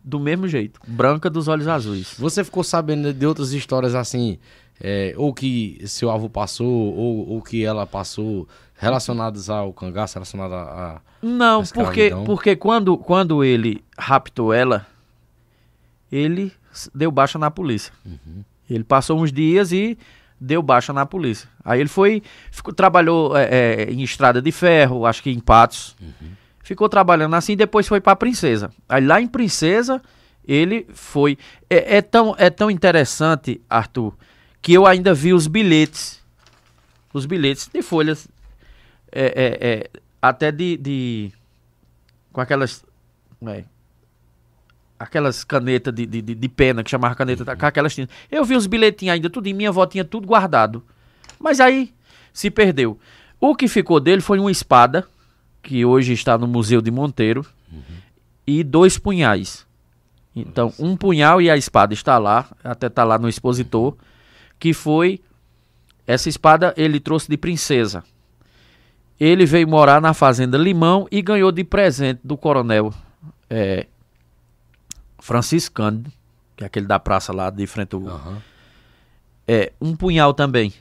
do 0.03 0.19
mesmo 0.19 0.47
jeito, 0.47 0.79
branca 0.87 1.29
dos 1.29 1.47
olhos 1.47 1.67
azuis. 1.67 2.15
Você 2.17 2.43
ficou 2.43 2.63
sabendo 2.63 3.13
de 3.13 3.23
outras 3.23 3.53
histórias 3.53 3.93
assim, 3.93 4.39
é, 4.81 5.13
ou 5.15 5.31
que 5.31 5.79
seu 5.85 6.09
avô 6.09 6.27
passou, 6.27 6.67
ou, 6.67 7.29
ou 7.29 7.41
que 7.41 7.63
ela 7.63 7.85
passou, 7.85 8.47
relacionadas 8.75 9.47
ao 9.47 9.71
cangaço, 9.71 10.15
relacionadas 10.15 10.57
a, 10.57 10.61
a. 10.63 11.01
Não, 11.21 11.63
porque, 11.63 12.11
porque 12.25 12.55
quando, 12.55 12.97
quando 12.97 13.43
ele 13.43 13.83
raptou 13.95 14.51
ela, 14.51 14.87
ele 16.11 16.51
deu 16.95 17.11
baixa 17.11 17.37
na 17.37 17.51
polícia. 17.51 17.93
Uhum. 18.03 18.43
Ele 18.67 18.83
passou 18.83 19.21
uns 19.21 19.31
dias 19.31 19.71
e 19.71 19.95
deu 20.39 20.63
baixa 20.63 20.91
na 20.91 21.05
polícia. 21.05 21.47
Aí 21.63 21.79
ele 21.79 21.89
foi, 21.89 22.23
ficou, 22.49 22.73
trabalhou 22.73 23.37
é, 23.37 23.43
é, 23.51 23.91
em 23.91 24.01
estrada 24.01 24.41
de 24.41 24.51
ferro, 24.51 25.05
acho 25.05 25.21
que 25.21 25.29
em 25.29 25.39
Patos. 25.39 25.95
Uhum. 26.01 26.40
Ficou 26.71 26.87
trabalhando 26.87 27.35
assim, 27.35 27.57
depois 27.57 27.85
foi 27.85 27.99
para 27.99 28.15
Princesa. 28.15 28.71
Aí 28.87 29.05
lá 29.05 29.19
em 29.19 29.27
Princesa, 29.27 30.01
ele 30.47 30.87
foi. 30.93 31.37
É, 31.69 31.97
é, 31.97 32.01
tão, 32.01 32.33
é 32.37 32.49
tão 32.49 32.71
interessante, 32.71 33.59
Arthur, 33.69 34.15
que 34.61 34.71
eu 34.71 34.85
ainda 34.85 35.13
vi 35.13 35.33
os 35.33 35.47
bilhetes. 35.47 36.21
Os 37.13 37.25
bilhetes 37.25 37.67
de 37.67 37.81
folhas. 37.81 38.25
É, 39.11 39.25
é, 39.25 39.67
é 39.69 39.89
até 40.21 40.49
de, 40.49 40.77
de. 40.77 41.33
Com 42.31 42.39
aquelas. 42.39 42.85
É, 43.45 43.65
aquelas 44.97 45.43
canetas 45.43 45.93
de, 45.93 46.05
de, 46.05 46.21
de, 46.21 46.47
pena, 46.47 46.85
que 46.85 46.89
chamava 46.89 47.15
caneta, 47.15 47.51
uhum. 47.51 47.57
com 47.57 47.65
aquelas 47.65 47.93
tintas. 47.93 48.15
Eu 48.31 48.45
vi 48.45 48.55
os 48.55 48.65
bilhetinhos 48.65 49.15
ainda, 49.15 49.29
tudo 49.29 49.47
em 49.47 49.53
minha 49.53 49.67
avó 49.67 49.85
tinha 49.85 50.05
tudo 50.05 50.25
guardado. 50.25 50.81
Mas 51.37 51.59
aí 51.59 51.93
se 52.31 52.49
perdeu. 52.49 52.97
O 53.41 53.57
que 53.57 53.67
ficou 53.67 53.99
dele 53.99 54.21
foi 54.21 54.39
uma 54.39 54.49
espada, 54.49 55.05
que 55.61 55.85
hoje 55.85 56.13
está 56.13 56.37
no 56.37 56.47
Museu 56.47 56.81
de 56.81 56.91
Monteiro, 56.91 57.45
e 58.45 58.63
dois 58.63 58.97
punhais. 58.97 59.65
Então, 60.35 60.73
um 60.79 60.95
punhal 60.95 61.41
e 61.41 61.49
a 61.49 61.57
espada 61.57 61.93
está 61.93 62.17
lá, 62.17 62.49
até 62.63 62.87
está 62.87 63.03
lá 63.03 63.17
no 63.17 63.29
expositor, 63.29 63.95
que 64.59 64.73
foi 64.73 65.21
essa 66.07 66.29
espada 66.29 66.73
ele 66.77 66.99
trouxe 66.99 67.29
de 67.29 67.37
princesa. 67.37 68.03
Ele 69.19 69.45
veio 69.45 69.67
morar 69.67 70.01
na 70.01 70.13
fazenda 70.13 70.57
Limão 70.57 71.07
e 71.11 71.21
ganhou 71.21 71.51
de 71.51 71.63
presente 71.63 72.19
do 72.23 72.35
coronel 72.35 72.93
é, 73.49 73.85
Francisco 75.19 75.75
Cândido, 75.75 76.11
que 76.55 76.63
é 76.63 76.67
aquele 76.67 76.87
da 76.87 76.99
praça 76.99 77.31
lá 77.31 77.49
de 77.49 77.67
frente 77.67 77.93
ao, 77.95 78.07
Aham. 78.07 78.41
é, 79.47 79.71
um 79.79 79.95
punhal 79.95 80.33
também. 80.33 80.73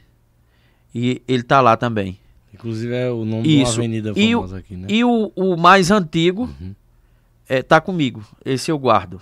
E 0.94 1.22
ele 1.28 1.42
tá 1.42 1.60
lá 1.60 1.76
também. 1.76 2.18
Inclusive 2.54 2.92
é 2.94 3.10
o 3.10 3.24
nome 3.24 3.42
de 3.42 3.56
uma 3.56 3.62
Isso. 3.62 3.78
avenida 3.80 4.12
E 4.16 4.32
famosa 4.32 4.58
aqui, 4.58 4.76
né? 4.76 4.86
e 4.90 5.04
o, 5.04 5.32
o 5.36 5.56
mais 5.56 5.90
antigo 5.90 6.42
Uhum. 6.60 6.74
é, 7.48 7.62
tá 7.62 7.80
comigo. 7.80 8.24
Esse 8.44 8.70
eu 8.70 8.78
guardo. 8.78 9.20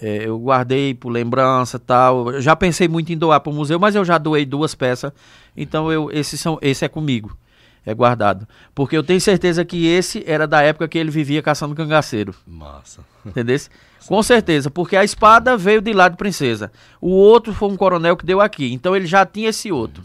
É, 0.00 0.26
eu 0.26 0.38
guardei 0.38 0.94
por 0.94 1.10
lembrança 1.10 1.78
tal. 1.78 2.30
Eu 2.32 2.40
já 2.40 2.56
pensei 2.56 2.88
muito 2.88 3.12
em 3.12 3.16
doar 3.18 3.40
para 3.40 3.50
o 3.50 3.54
museu, 3.54 3.78
mas 3.78 3.94
eu 3.94 4.04
já 4.04 4.18
doei 4.18 4.44
duas 4.44 4.74
peças. 4.74 5.12
Então 5.56 5.90
eu, 5.92 6.10
esse, 6.10 6.36
são, 6.38 6.58
esse 6.60 6.84
é 6.84 6.88
comigo. 6.88 7.36
É 7.84 7.92
guardado. 7.92 8.46
Porque 8.74 8.96
eu 8.96 9.02
tenho 9.02 9.20
certeza 9.20 9.64
que 9.64 9.86
esse 9.86 10.22
era 10.26 10.46
da 10.46 10.62
época 10.62 10.86
que 10.86 10.96
ele 10.98 11.10
vivia 11.10 11.42
caçando 11.42 11.74
cangaceiro. 11.74 12.32
Massa. 12.46 13.00
Entendeu? 13.26 13.58
Com 14.06 14.22
certeza, 14.22 14.70
porque 14.70 14.96
a 14.96 15.04
espada 15.04 15.56
veio 15.56 15.80
de 15.80 15.92
lá 15.92 16.08
de 16.08 16.16
princesa. 16.16 16.70
O 17.00 17.10
outro 17.10 17.52
foi 17.52 17.68
um 17.68 17.76
coronel 17.76 18.16
que 18.16 18.24
deu 18.26 18.40
aqui. 18.40 18.72
Então 18.72 18.94
ele 18.96 19.06
já 19.06 19.26
tinha 19.26 19.48
esse 19.50 19.70
outro. 19.72 20.04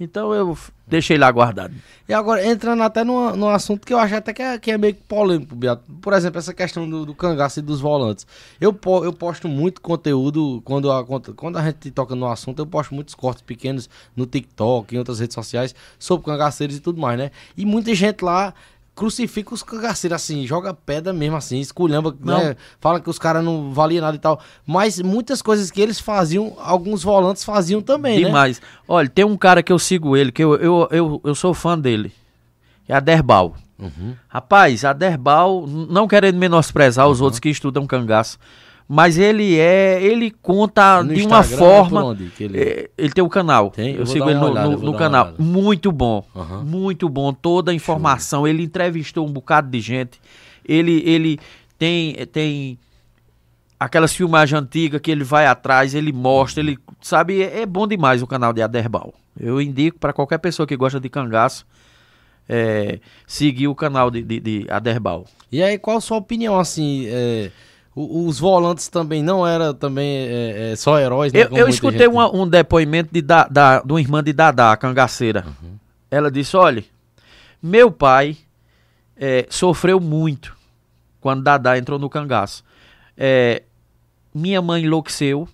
Então 0.00 0.32
eu 0.32 0.56
deixei 0.86 1.18
lá 1.18 1.30
guardado. 1.30 1.74
E 2.08 2.14
agora, 2.14 2.46
entrando 2.46 2.82
até 2.82 3.02
num 3.02 3.48
assunto 3.48 3.84
que 3.84 3.92
eu 3.92 3.98
acho 3.98 4.14
até 4.14 4.32
que 4.32 4.40
é, 4.40 4.58
que 4.58 4.70
é 4.70 4.78
meio 4.78 4.94
polêmico, 4.94 5.56
Beato. 5.56 5.82
Por 6.00 6.12
exemplo, 6.12 6.38
essa 6.38 6.54
questão 6.54 6.88
do, 6.88 7.04
do 7.04 7.14
cangaço 7.14 7.58
e 7.58 7.62
dos 7.62 7.80
volantes. 7.80 8.26
Eu, 8.60 8.72
po- 8.72 9.04
eu 9.04 9.12
posto 9.12 9.48
muito 9.48 9.80
conteúdo, 9.80 10.62
quando 10.64 10.90
a, 10.92 11.04
quando 11.04 11.58
a 11.58 11.64
gente 11.64 11.90
toca 11.90 12.14
no 12.14 12.26
assunto, 12.30 12.60
eu 12.60 12.66
posto 12.66 12.94
muitos 12.94 13.14
cortes 13.14 13.42
pequenos 13.42 13.90
no 14.14 14.24
TikTok, 14.24 14.94
em 14.94 14.98
outras 14.98 15.18
redes 15.18 15.34
sociais, 15.34 15.74
sobre 15.98 16.24
cangaceiros 16.26 16.76
e 16.76 16.80
tudo 16.80 17.00
mais, 17.00 17.18
né? 17.18 17.30
E 17.56 17.66
muita 17.66 17.92
gente 17.94 18.24
lá 18.24 18.54
crucifica 18.98 19.54
os 19.54 19.62
cangaceiros 19.62 20.16
assim, 20.16 20.44
joga 20.44 20.74
pedra 20.74 21.12
mesmo 21.12 21.36
assim, 21.36 21.60
esculhamba, 21.60 22.12
né? 22.20 22.56
Fala 22.80 22.98
que 22.98 23.08
os 23.08 23.16
caras 23.16 23.44
não 23.44 23.72
valiam 23.72 24.02
nada 24.02 24.16
e 24.16 24.18
tal. 24.18 24.40
Mas 24.66 25.00
muitas 25.00 25.40
coisas 25.40 25.70
que 25.70 25.80
eles 25.80 26.00
faziam, 26.00 26.56
alguns 26.58 27.04
volantes 27.04 27.44
faziam 27.44 27.80
também, 27.80 28.18
né? 28.18 28.26
Demais. 28.26 28.60
Olha, 28.88 29.08
tem 29.08 29.24
um 29.24 29.36
cara 29.36 29.62
que 29.62 29.72
eu 29.72 29.78
sigo 29.78 30.16
ele, 30.16 30.32
que 30.32 30.42
eu, 30.42 30.56
eu, 30.56 30.88
eu, 30.90 31.20
eu 31.22 31.34
sou 31.36 31.54
fã 31.54 31.78
dele. 31.78 32.12
É 32.88 32.94
a 32.94 32.98
Derbal. 32.98 33.54
Uhum. 33.78 34.16
Rapaz, 34.26 34.84
a 34.84 34.92
Derbal, 34.92 35.64
não 35.68 36.08
querendo 36.08 36.36
menosprezar 36.36 37.06
os 37.06 37.20
outros 37.20 37.38
que 37.38 37.48
estudam 37.48 37.86
cangaço, 37.86 38.36
mas 38.88 39.18
ele 39.18 39.58
é, 39.58 40.02
ele 40.02 40.30
conta 40.30 41.02
No 41.02 41.12
de 41.14 41.20
uma 41.26 41.40
Instagram, 41.40 41.54
é 41.54 41.58
forma. 41.58 42.16
que 42.34 42.44
ele- 42.44 42.58
É, 42.58 42.90
ele 42.96 43.12
tem 43.12 43.22
o 43.22 43.28
canal. 43.28 43.70
Tem? 43.70 43.92
Eu 43.94 44.00
Eu 44.00 44.06
sigo 44.06 44.30
ele 44.30 44.38
no, 44.40 44.46
olhada, 44.50 44.68
no- 44.70 44.78
no 44.78 44.94
canal. 44.96 45.34
Muito 45.38 45.92
bom. 45.92 46.24
Aham. 46.34 46.64
Muito 46.64 47.06
bom. 47.08 47.32
Toda 47.32 47.70
a 47.70 47.74
informação. 47.74 48.46
Ele 48.48 48.62
entrevistou 48.62 49.26
um 49.26 49.30
bocado 49.32 49.68
de 49.70 49.78
gente. 49.80 50.18
Ele, 50.66 51.02
ele 51.04 51.38
tem, 51.78 52.14
tem 52.32 52.78
aquelas 53.78 54.14
filmagens 54.14 54.58
antigas 54.60 55.00
que 55.00 55.10
ele 55.10 55.22
vai 55.24 55.46
atrás, 55.46 55.94
ele 55.94 56.12
mostra, 56.12 56.62
ele 56.62 56.78
sabe, 57.00 57.42
é, 57.42 57.60
é 57.60 57.66
bom 57.66 57.86
demais 57.86 58.22
o 58.22 58.26
canal 58.26 58.52
de 58.52 58.62
Aderbal. 58.62 59.12
Eu 59.38 59.60
indico 59.60 59.98
para 59.98 60.12
qualquer 60.12 60.38
pessoa 60.38 60.66
que 60.66 60.76
gosta 60.76 60.98
de 60.98 61.08
cangaço 61.08 61.64
é, 62.48 62.98
seguir 63.26 63.68
o 63.68 63.74
canal 63.74 64.10
de, 64.10 64.22
de, 64.22 64.40
de 64.40 64.66
Aderbal. 64.70 65.26
E 65.52 65.62
aí, 65.62 65.78
qual 65.78 65.98
a 65.98 66.00
sua 66.00 66.16
opinião, 66.16 66.58
assim, 66.58 67.06
é, 67.06 67.50
o- 68.02 68.26
os 68.26 68.38
volantes 68.38 68.88
também 68.88 69.22
não 69.22 69.46
eram 69.46 69.72
também 69.74 70.06
é, 70.08 70.70
é, 70.72 70.76
só 70.76 70.98
heróis, 70.98 71.32
né? 71.32 71.40
Eu, 71.40 71.46
eu 71.58 71.64
escutei 71.70 72.06
uma- 72.06 72.34
um 72.34 72.46
depoimento 72.48 73.10
de, 73.12 73.20
da, 73.22 73.44
da, 73.48 73.80
de 73.80 73.92
uma 73.92 74.00
irmã 74.00 74.22
de 74.22 74.32
Dadá, 74.32 74.72
a 74.72 74.76
cangaceira. 74.76 75.44
Ela 76.10 76.30
disse: 76.30 76.56
olha, 76.56 76.84
meu 77.62 77.90
pai 77.90 78.36
eh, 79.16 79.46
sofreu 79.50 79.98
muito 80.00 80.56
quando 81.20 81.42
Dadá 81.42 81.76
entrou 81.78 81.98
no 81.98 82.08
cangaço. 82.08 82.62
Eh, 83.16 83.62
minha 84.34 84.62
mãe 84.62 84.84
enlouqueceu 84.84 85.48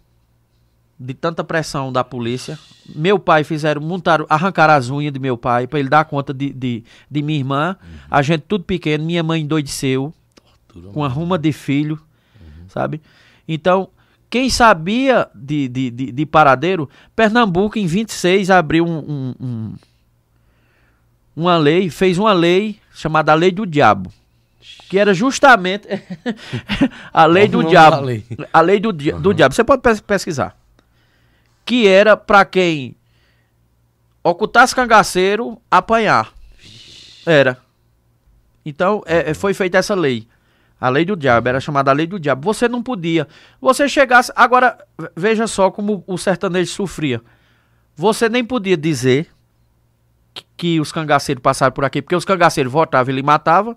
de 1.00 1.12
tanta 1.14 1.42
pressão 1.42 1.92
da 1.92 2.04
polícia. 2.04 2.58
Meu 2.94 3.18
pai 3.18 3.42
fizeram, 3.42 3.80
montaram, 3.80 4.26
arrancaram 4.28 4.74
as 4.74 4.90
unhas 4.90 5.12
de 5.12 5.18
meu 5.18 5.36
pai 5.36 5.66
para 5.66 5.80
ele 5.80 5.88
dar 5.88 6.04
conta 6.04 6.32
de, 6.32 6.52
de, 6.52 6.84
de 7.10 7.22
minha 7.22 7.38
irmã. 7.38 7.76
A 8.10 8.22
gente 8.22 8.42
tudo 8.42 8.64
pequeno, 8.64 9.04
minha 9.04 9.22
mãe 9.22 9.42
endoideceu 9.42 10.12
com 10.92 11.00
uma 11.00 11.08
ruma 11.08 11.36
de 11.38 11.52
filho, 11.52 11.98
sabe? 12.68 13.00
Então, 13.46 13.88
quem 14.30 14.48
sabia 14.50 15.28
de, 15.34 15.68
de, 15.68 15.90
de, 15.90 16.12
de 16.12 16.26
paradeiro, 16.26 16.88
Pernambuco 17.14 17.78
em 17.78 17.86
26 17.86 18.50
abriu 18.50 18.84
um, 18.86 18.98
um- 18.98 19.34
um- 19.40 19.74
uma 21.36 21.56
lei, 21.56 21.90
fez 21.90 22.18
uma 22.18 22.32
lei 22.32 22.78
chamada 22.94 23.34
Lei 23.34 23.50
do 23.50 23.66
Diabo, 23.66 24.12
que 24.88 24.98
era 24.98 25.12
justamente 25.12 25.86
a 27.12 27.26
lei 27.26 27.48
do 27.48 27.62
diabo. 27.64 28.00
lei? 28.02 28.24
A 28.52 28.60
lei 28.60 28.78
do, 28.80 28.92
di- 28.92 29.12
do 29.12 29.34
diabo. 29.34 29.54
Você 29.54 29.64
pode 29.64 29.82
pes- 29.82 30.00
pesquisar. 30.00 30.56
Que 31.66 31.86
era 31.88 32.16
para 32.16 32.44
quem 32.44 32.94
ocultasse 34.22 34.74
cangaceiro, 34.74 35.60
apanhar. 35.70 36.32
Era. 37.26 37.58
Então, 38.64 39.02
é, 39.06 39.30
é, 39.30 39.34
foi 39.34 39.52
feita 39.54 39.78
essa 39.78 39.94
lei. 39.94 40.26
A 40.84 40.90
lei 40.90 41.04
do 41.06 41.16
diabo, 41.16 41.48
era 41.48 41.60
chamada 41.60 41.90
a 41.90 41.94
lei 41.94 42.06
do 42.06 42.20
diabo. 42.20 42.44
Você 42.52 42.68
não 42.68 42.82
podia. 42.82 43.26
Você 43.58 43.88
chegasse. 43.88 44.30
Agora, 44.36 44.76
ve- 44.98 45.10
veja 45.16 45.46
só 45.46 45.70
como 45.70 46.04
o 46.06 46.18
sertanejo 46.18 46.70
sofria. 46.70 47.22
Você 47.96 48.28
nem 48.28 48.44
podia 48.44 48.76
dizer 48.76 49.28
que, 50.34 50.44
que 50.56 50.80
os 50.80 50.92
cangaceiros 50.92 51.40
passaram 51.40 51.72
por 51.72 51.86
aqui, 51.86 52.02
porque 52.02 52.14
os 52.14 52.24
cangaceiros 52.26 52.70
votavam 52.70 53.10
e 53.10 53.14
ele 53.14 53.22
matava. 53.22 53.74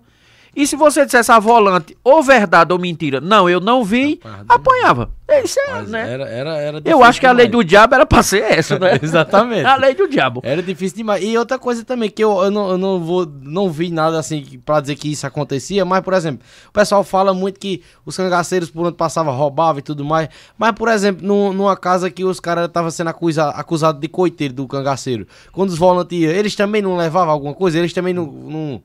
E 0.58 0.66
se 0.66 0.74
você 0.74 1.04
dissesse 1.04 1.30
a 1.30 1.38
volante, 1.38 1.96
ou 2.02 2.20
verdade 2.20 2.72
ou 2.72 2.80
mentira, 2.80 3.20
não, 3.20 3.48
eu 3.48 3.60
não 3.60 3.84
vi, 3.84 4.20
Apanhava. 4.48 5.10
É 5.28 5.42
Isso 5.44 5.60
é, 5.60 5.72
Mas 5.72 5.88
né? 5.90 6.10
era, 6.12 6.24
era, 6.28 6.56
era 6.56 6.82
Eu 6.84 7.04
acho 7.04 7.20
que 7.20 7.26
a 7.26 7.32
lei 7.32 7.46
demais. 7.46 7.64
do 7.64 7.68
diabo 7.68 7.94
era 7.94 8.04
pra 8.06 8.22
ser 8.22 8.42
essa, 8.42 8.78
né? 8.78 8.98
Exatamente. 9.02 9.64
a 9.64 9.76
lei 9.76 9.94
do 9.94 10.08
diabo. 10.08 10.40
Era 10.42 10.60
difícil 10.62 10.96
demais. 10.96 11.22
E 11.22 11.36
outra 11.38 11.58
coisa 11.58 11.84
também, 11.84 12.10
que 12.10 12.24
eu, 12.24 12.42
eu, 12.42 12.50
não, 12.50 12.70
eu 12.70 12.78
não 12.78 12.98
vou 12.98 13.24
não 13.42 13.70
vi 13.70 13.90
nada 13.90 14.18
assim 14.18 14.58
pra 14.64 14.80
dizer 14.80 14.96
que 14.96 15.12
isso 15.12 15.26
acontecia, 15.26 15.84
mas, 15.84 16.00
por 16.00 16.12
exemplo, 16.14 16.44
o 16.68 16.72
pessoal 16.72 17.04
fala 17.04 17.32
muito 17.32 17.60
que 17.60 17.82
os 18.04 18.16
cangaceiros 18.16 18.68
por 18.70 18.86
onde 18.86 18.96
passava 18.96 19.30
roubavam 19.30 19.78
e 19.78 19.82
tudo 19.82 20.04
mais. 20.04 20.28
Mas, 20.56 20.72
por 20.72 20.88
exemplo, 20.88 21.24
num- 21.24 21.52
numa 21.52 21.76
casa 21.76 22.10
que 22.10 22.24
os 22.24 22.40
caras 22.40 22.64
estavam 22.66 22.90
sendo 22.90 23.10
acusa, 23.10 23.50
acusados 23.50 24.00
de 24.00 24.08
coiteiro 24.08 24.54
do 24.54 24.66
cangaceiro, 24.66 25.24
quando 25.52 25.68
os 25.70 25.78
volantes 25.78 26.18
iam, 26.18 26.32
eles 26.32 26.56
também 26.56 26.82
não 26.82 26.96
levavam 26.96 27.32
alguma 27.32 27.54
coisa? 27.54 27.78
Eles 27.78 27.92
também 27.92 28.12
não. 28.14 28.26
não 28.26 28.82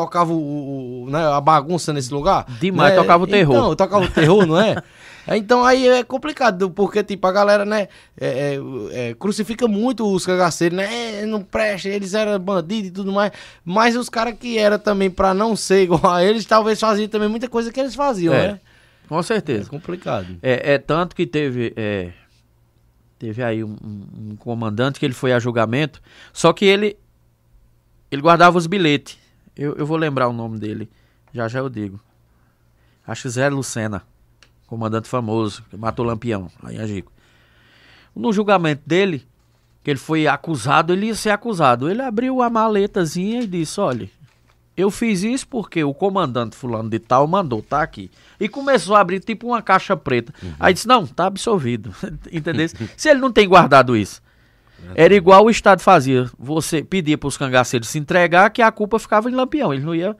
tocavam 0.00 0.36
o, 0.36 1.04
o- 1.06 1.10
né, 1.10 1.26
a 1.26 1.40
bagunça 1.40 1.92
nesse 1.92 2.12
lugar? 2.12 2.44
Demais, 2.60 2.92
né? 2.94 3.00
tocava 3.00 3.24
o 3.24 3.26
terror. 3.26 3.56
Então, 3.56 3.74
tocava 3.76 4.04
o 4.04 4.08
terror, 4.10 4.46
não 4.46 4.60
é? 4.60 4.76
É, 5.28 5.36
Então 5.36 5.64
aí 5.64 5.88
é 5.88 6.04
complicado, 6.04 6.70
porque 6.70 7.02
tipo, 7.02 7.26
a 7.26 7.32
galera, 7.32 7.64
né, 7.64 7.88
é, 8.16 8.54
é, 8.92 9.08
é, 9.10 9.14
crucifica 9.14 9.66
muito 9.66 10.06
os 10.08 10.24
cangaceiros, 10.24 10.76
né? 10.78 11.22
É, 11.22 11.26
não 11.26 11.42
presta, 11.42 11.88
eles 11.88 12.14
eram 12.14 12.38
bandidos 12.38 12.90
e 12.90 12.92
tudo 12.92 13.10
mais. 13.10 13.32
Mas 13.64 13.96
os 13.96 14.08
caras 14.08 14.34
que 14.38 14.56
eram 14.56 14.78
também 14.78 15.10
pra 15.10 15.34
não 15.34 15.56
ser 15.56 15.82
igual 15.82 16.06
a 16.06 16.22
eles, 16.22 16.44
talvez 16.46 16.78
faziam 16.78 17.08
também 17.08 17.28
muita 17.28 17.48
coisa 17.48 17.72
que 17.72 17.80
eles 17.80 17.96
faziam, 17.96 18.32
É, 18.32 18.52
né? 18.52 18.60
Com 19.08 19.18
É 19.18 19.22
certeza. 19.24 19.68
complicado. 19.68 20.28
É, 20.40 20.74
é 20.74 20.78
tanto 20.78 21.16
que 21.16 21.26
teve. 21.26 21.72
é, 21.76 22.10
teve 23.18 23.42
aí 23.42 23.64
um, 23.64 23.76
um- 23.84 24.30
um 24.32 24.36
comandante 24.36 25.00
que 25.00 25.04
ele 25.06 25.12
foi 25.14 25.32
a 25.32 25.40
julgamento, 25.40 26.00
só 26.32 26.52
que 26.52 26.64
ele. 26.64 26.96
Ele 28.12 28.22
guardava 28.22 28.56
os 28.56 28.68
bilhetes. 28.68 29.18
Eu, 29.56 29.74
eu 29.76 29.86
vou 29.86 29.96
lembrar 29.96 30.28
o 30.28 30.32
nome 30.32 30.58
dele. 30.58 30.88
Já 31.32 31.48
já 31.48 31.60
eu 31.60 31.68
digo. 31.68 32.00
Acho 33.06 33.22
que 33.22 33.28
Zé 33.28 33.48
Lucena. 33.48 34.02
Comandante 34.66 35.08
famoso, 35.08 35.62
que 35.70 35.76
matou 35.76 36.04
Lampião, 36.04 36.50
lá 36.62 36.72
em 36.72 36.78
Agico. 36.78 37.12
No 38.14 38.32
julgamento 38.32 38.82
dele, 38.84 39.24
que 39.84 39.90
ele 39.90 39.98
foi 39.98 40.26
acusado, 40.26 40.92
ele 40.92 41.06
ia 41.06 41.14
ser 41.14 41.30
acusado. 41.30 41.88
Ele 41.88 42.02
abriu 42.02 42.42
a 42.42 42.50
maletazinha 42.50 43.42
e 43.42 43.46
disse: 43.46 43.80
olha, 43.80 44.10
eu 44.76 44.90
fiz 44.90 45.22
isso 45.22 45.48
porque 45.48 45.82
o 45.82 45.94
comandante 45.94 46.54
fulano 46.54 46.90
de 46.90 46.98
tal 46.98 47.26
mandou, 47.26 47.62
tá 47.62 47.80
aqui. 47.82 48.10
E 48.38 48.48
começou 48.48 48.94
a 48.94 49.00
abrir 49.00 49.20
tipo 49.20 49.46
uma 49.46 49.62
caixa 49.62 49.96
preta. 49.96 50.34
Aí 50.60 50.74
disse, 50.74 50.86
não, 50.86 51.06
tá 51.06 51.26
absolvido. 51.26 51.94
Entendeu? 52.30 52.68
Se 52.96 53.08
ele 53.08 53.20
não 53.20 53.32
tem 53.32 53.48
guardado 53.48 53.96
isso. 53.96 54.20
Era 54.94 55.14
igual 55.14 55.44
o 55.44 55.50
Estado 55.50 55.80
fazia. 55.80 56.30
Você 56.38 56.82
pedia 56.82 57.18
para 57.18 57.26
os 57.28 57.36
cangaceiros 57.36 57.88
se 57.88 57.98
entregar 57.98 58.50
que 58.50 58.62
a 58.62 58.70
culpa 58.70 58.98
ficava 58.98 59.30
em 59.30 59.34
Lampião. 59.34 59.72
Ele 59.74 59.84
não 59.84 59.94
ia, 59.94 60.16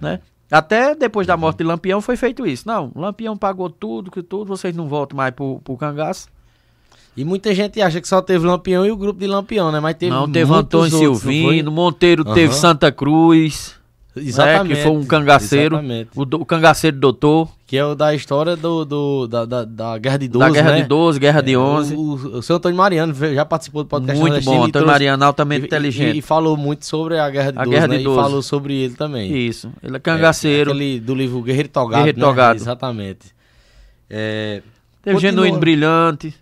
né? 0.00 0.20
Até 0.50 0.94
depois 0.94 1.26
da 1.26 1.36
morte 1.36 1.58
de 1.58 1.64
Lampião 1.64 2.00
foi 2.00 2.16
feito 2.16 2.46
isso. 2.46 2.66
Não, 2.66 2.90
Lampião 2.94 3.36
pagou 3.36 3.68
tudo, 3.68 4.10
que 4.10 4.22
tudo, 4.22 4.48
vocês 4.48 4.74
não 4.74 4.88
voltam 4.88 5.16
mais 5.16 5.32
pro, 5.34 5.60
pro 5.62 5.76
cangaço. 5.76 6.28
E 7.16 7.24
muita 7.24 7.54
gente 7.54 7.80
acha 7.82 8.00
que 8.00 8.06
só 8.08 8.22
teve 8.22 8.46
Lampião 8.46 8.86
e 8.86 8.90
o 8.90 8.96
grupo 8.96 9.18
de 9.20 9.26
Lampião, 9.26 9.72
né? 9.72 9.80
Mas 9.80 9.96
teve 9.96 10.12
não, 10.12 10.30
teve 10.30 10.52
Antônio 10.52 10.94
outros, 10.94 11.20
Silvino, 11.20 11.70
Monteiro 11.72 12.22
Aham. 12.24 12.34
teve 12.34 12.54
Santa 12.54 12.92
Cruz, 12.92 13.74
foi? 14.14 14.22
né, 14.22 14.28
Exatamente. 14.28 14.76
que 14.76 14.82
foi 14.82 14.92
um 14.92 15.04
cangaceiro, 15.04 15.74
Exatamente. 15.76 16.10
o, 16.14 16.24
do- 16.24 16.40
o 16.40 16.46
cangaceiro 16.46 16.96
doutor, 16.96 17.50
Que 17.68 17.76
é 17.76 17.84
o 17.84 17.94
da 17.94 18.14
história 18.14 18.56
do, 18.56 18.82
do- 18.82 19.26
da, 19.28 19.44
da, 19.44 19.62
da 19.62 19.98
Guerra 19.98 20.16
de 20.16 20.26
12, 20.26 20.46
da 20.46 20.50
Guerra 20.50 20.70
né? 20.72 20.80
de 20.80 20.88
12, 20.88 21.18
Guerra 21.20 21.42
de 21.42 21.52
É, 21.52 21.58
11. 21.58 21.94
O, 21.94 21.98
o, 22.00 22.12
o 22.38 22.42
seu 22.42 22.56
Antônio 22.56 22.78
Mariano 22.78 23.12
já 23.14 23.44
participou 23.44 23.84
do 23.84 23.90
podcast 23.90 24.18
muito 24.18 24.42
bom, 24.42 24.52
e 24.52 24.54
Antônio 24.54 24.72
trouxe- 24.72 24.86
Mariano 24.86 25.24
altamente 25.26 25.64
e- 25.64 25.66
inteligente. 25.66 26.14
E, 26.16 26.18
e 26.20 26.22
falou 26.22 26.56
muito 26.56 26.86
sobre 26.86 27.18
a 27.18 27.28
Guerra 27.28 27.52
de 27.52 27.58
A 27.58 27.64
12, 27.64 27.70
Guerra 27.74 27.88
né? 27.88 27.94
de 27.96 28.00
E 28.00 28.04
12. 28.04 28.20
falou 28.22 28.40
sobre 28.42 28.74
ele 28.74 28.94
também. 28.94 29.36
Isso, 29.46 29.70
ele 29.82 29.96
é 29.96 30.00
cangaceiro, 30.00 30.70
Aquele 30.70 30.98
do 30.98 31.14
livro 31.14 31.42
Guerreiro 31.42 31.68
Togado, 31.68 31.98
Guerreiro 31.98 32.18
né? 32.18 32.24
Togado. 32.24 32.56
Exatamente. 32.56 33.34
É, 34.08 34.62
teve 35.02 35.16
continua- 35.16 35.20
Genuíno 35.20 35.58
Brilhante. 35.58 36.34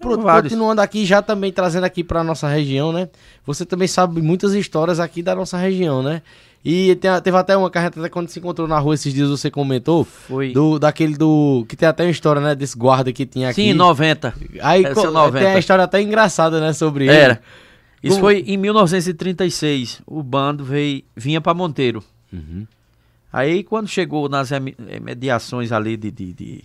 Pro-. 0.00 0.18
Continuando 0.18 0.80
aqui, 0.80 1.04
já 1.04 1.20
também 1.22 1.52
trazendo 1.52 1.84
aqui 1.84 2.02
pra 2.02 2.24
nossa 2.24 2.48
região, 2.48 2.92
né? 2.92 3.08
Você 3.46 3.64
também 3.66 3.86
sabe 3.86 4.20
muitas 4.22 4.52
histórias 4.54 4.98
aqui 4.98 5.22
da 5.22 5.34
nossa 5.34 5.56
região, 5.58 6.02
né? 6.02 6.22
E 6.64 6.94
tem- 6.96 7.20
teve 7.20 7.36
até 7.36 7.56
uma 7.56 7.68
carreta 7.70 7.98
até 7.98 8.08
quando 8.08 8.28
se 8.28 8.38
encontrou 8.38 8.68
na 8.68 8.78
rua 8.78 8.94
esses 8.94 9.12
dias, 9.12 9.28
você 9.28 9.50
comentou. 9.50 10.04
Foi. 10.04 10.52
Do, 10.52 10.78
daquele 10.78 11.16
do. 11.16 11.66
Que 11.68 11.74
tem 11.76 11.88
até 11.88 12.04
uma 12.04 12.10
história, 12.10 12.40
né? 12.40 12.54
Desse 12.54 12.76
guarda 12.78 13.12
que 13.12 13.26
tinha 13.26 13.48
aqui. 13.50 13.62
Sim, 13.62 13.74
90. 13.74 14.32
Aí 14.60 14.82
co- 14.94 15.06
é 15.06 15.10
90. 15.10 15.44
tem 15.44 15.54
a 15.54 15.58
história 15.58 15.82
até 15.84 16.00
engraçada, 16.00 16.60
né? 16.60 16.72
Sobre 16.72 17.06
ele. 17.06 17.16
Era. 17.16 17.42
Isso 18.02 18.16
Como- 18.16 18.26
foi 18.28 18.40
em 18.46 18.56
1936. 18.56 20.00
O 20.06 20.22
bando 20.22 20.64
veio, 20.64 21.02
vinha 21.16 21.40
para 21.40 21.52
Monteiro. 21.54 22.02
Uhum. 22.32 22.66
Aí 23.32 23.64
quando 23.64 23.88
chegou 23.88 24.28
nas 24.28 24.52
emi- 24.52 24.76
mediações 25.00 25.72
ali 25.72 25.96
de, 25.96 26.10
de, 26.10 26.32
de 26.32 26.64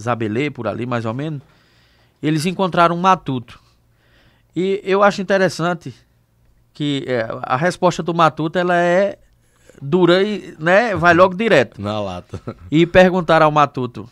Zabelê, 0.00 0.50
por 0.50 0.66
ali 0.66 0.84
mais 0.86 1.04
ou 1.04 1.14
menos, 1.14 1.40
eles 2.22 2.44
encontraram 2.46 2.96
um 2.96 3.00
matuto. 3.00 3.60
E 4.54 4.80
eu 4.84 5.02
acho 5.02 5.20
interessante 5.22 5.94
que 6.76 7.04
é, 7.06 7.26
a 7.42 7.56
resposta 7.56 8.02
do 8.02 8.12
matuto 8.12 8.58
ela 8.58 8.76
é 8.76 9.16
dura 9.80 10.22
e 10.22 10.54
né, 10.58 10.94
vai 10.94 11.14
logo 11.14 11.34
direto. 11.34 11.80
Na 11.80 11.98
lata. 11.98 12.38
E 12.70 12.84
perguntaram 12.84 13.46
ao 13.46 13.50
matuto: 13.50 14.06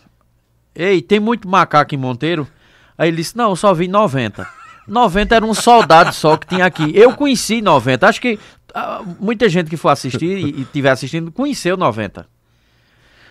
Ei, 0.74 1.03
tem 1.03 1.20
muito 1.20 1.46
macaco 1.46 1.94
em 1.94 1.98
Monteiro? 1.98 2.48
Aí 2.96 3.09
ele 3.09 3.18
disse: 3.18 3.37
Não, 3.37 3.50
eu 3.50 3.57
só 3.57 3.74
vi 3.74 3.87
90. 3.87 4.48
90 4.88 5.35
era 5.35 5.44
um 5.44 5.53
soldado 5.53 6.14
só 6.14 6.38
que 6.38 6.46
tinha 6.46 6.64
aqui. 6.64 6.90
Eu 6.94 7.12
conheci 7.12 7.61
90. 7.61 8.09
Acho 8.09 8.20
que 8.20 8.38
ah, 8.74 9.03
muita 9.20 9.46
gente 9.46 9.68
que 9.68 9.77
for 9.77 9.90
assistir 9.90 10.38
e 10.38 10.62
estiver 10.62 10.90
assistindo 10.90 11.31
conheceu 11.31 11.77
90. 11.77 12.27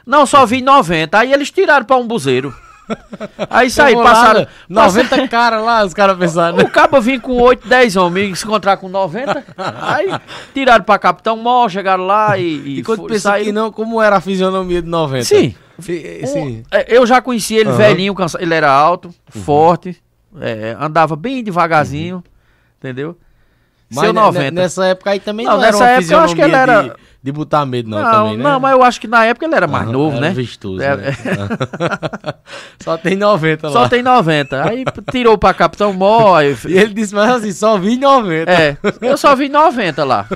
Não, 0.05 0.27
só 0.27 0.45
vi 0.45 0.61
90. 0.61 1.17
Aí 1.17 1.33
eles 1.33 1.49
tiraram 1.49 1.87
para 1.87 1.97
um 1.97 2.05
buzeiro. 2.05 2.53
Aí 3.49 3.69
saí, 3.69 3.95
passaram. 3.95 4.41
né? 4.41 4.47
90 4.67 5.27
caras 5.27 5.63
lá, 5.63 5.85
os 5.85 5.93
caras 5.93 6.17
pensaram. 6.17 6.57
né? 6.57 6.63
O 6.63 6.69
cabo 6.69 6.99
vinha 7.01 7.19
com 7.19 7.33
8, 7.41 7.67
10 7.67 7.95
homens, 7.95 8.39
se 8.39 8.45
encontrar 8.45 8.77
com 8.77 8.89
90. 8.89 9.43
Aí 9.81 10.09
tiraram 10.53 10.83
para 10.83 10.99
Capitão 10.99 11.37
Mó, 11.37 11.67
chegaram 11.69 12.05
lá 12.05 12.37
e. 12.37 12.43
E, 12.43 12.79
E 12.79 12.83
quando 12.83 13.05
pensa 13.05 13.39
que 13.39 13.51
não, 13.51 13.71
como 13.71 14.01
era 14.01 14.17
a 14.17 14.21
fisionomia 14.21 14.81
de 14.81 14.89
90? 14.89 15.23
Sim. 15.25 15.55
Fi- 15.79 16.21
Um- 16.23 16.27
Sim. 16.27 16.63
é, 16.71 16.95
Eu 16.97 17.05
já 17.05 17.21
conheci 17.21 17.55
ele 17.55 17.69
Aham. 17.69 17.77
velhinho, 17.77 18.15
ele 18.39 18.53
era 18.53 18.71
alto, 18.71 19.09
forte, 19.29 19.97
é, 20.39 20.75
andava 20.79 21.15
bem 21.15 21.43
devagarzinho, 21.43 22.23
entendeu? 22.77 23.17
Mas 23.89 24.05
Seu 24.05 24.13
ne- 24.13 24.19
90. 24.19 24.51
ne- 24.51 24.51
nessa 24.61 24.85
época 24.87 25.11
aí 25.11 25.19
também 25.19 25.45
Não, 25.45 25.53
não, 25.57 25.63
era 25.63 25.71
nessa 25.71 25.87
época 25.87 26.13
eu 26.13 26.19
acho 26.19 26.35
que 26.35 26.41
ele 26.41 26.55
era- 26.55 26.81
de, 26.83 26.93
de 27.23 27.31
botar 27.31 27.65
medo 27.65 27.89
não, 27.89 28.03
não, 28.03 28.11
também, 28.11 28.37
né? 28.37 28.43
não, 28.43 28.59
mas 28.59 28.73
eu 28.73 28.83
acho 28.83 28.99
que 28.99 29.07
na 29.07 29.23
época 29.23 29.45
ele 29.45 29.55
era 29.55 29.65
mais 29.65 29.85
Aham, 29.85 29.93
novo, 29.93 30.17
era 30.17 30.27
né? 30.27 30.33
vistoso, 30.33 30.83
É, 30.83 30.97
né? 30.97 31.11
Só 32.83 32.97
tem 32.97 33.15
90 33.15 33.67
lá. 33.67 33.73
Só 33.73 33.87
tem 33.87 34.03
90. 34.03 34.61
Aí 34.69 34.83
tirou 35.09 35.37
pra 35.37 35.53
Capitão 35.53 35.93
Mó. 35.93 36.33
E 36.67 36.77
ele 36.77 36.93
disse, 36.93 37.15
mas 37.15 37.29
assim, 37.29 37.53
só 37.53 37.77
vi 37.77 37.97
90. 37.97 38.51
É, 38.51 38.77
eu 39.01 39.15
só 39.17 39.35
vi 39.37 39.47
90 39.47 40.03
lá. 40.03 40.27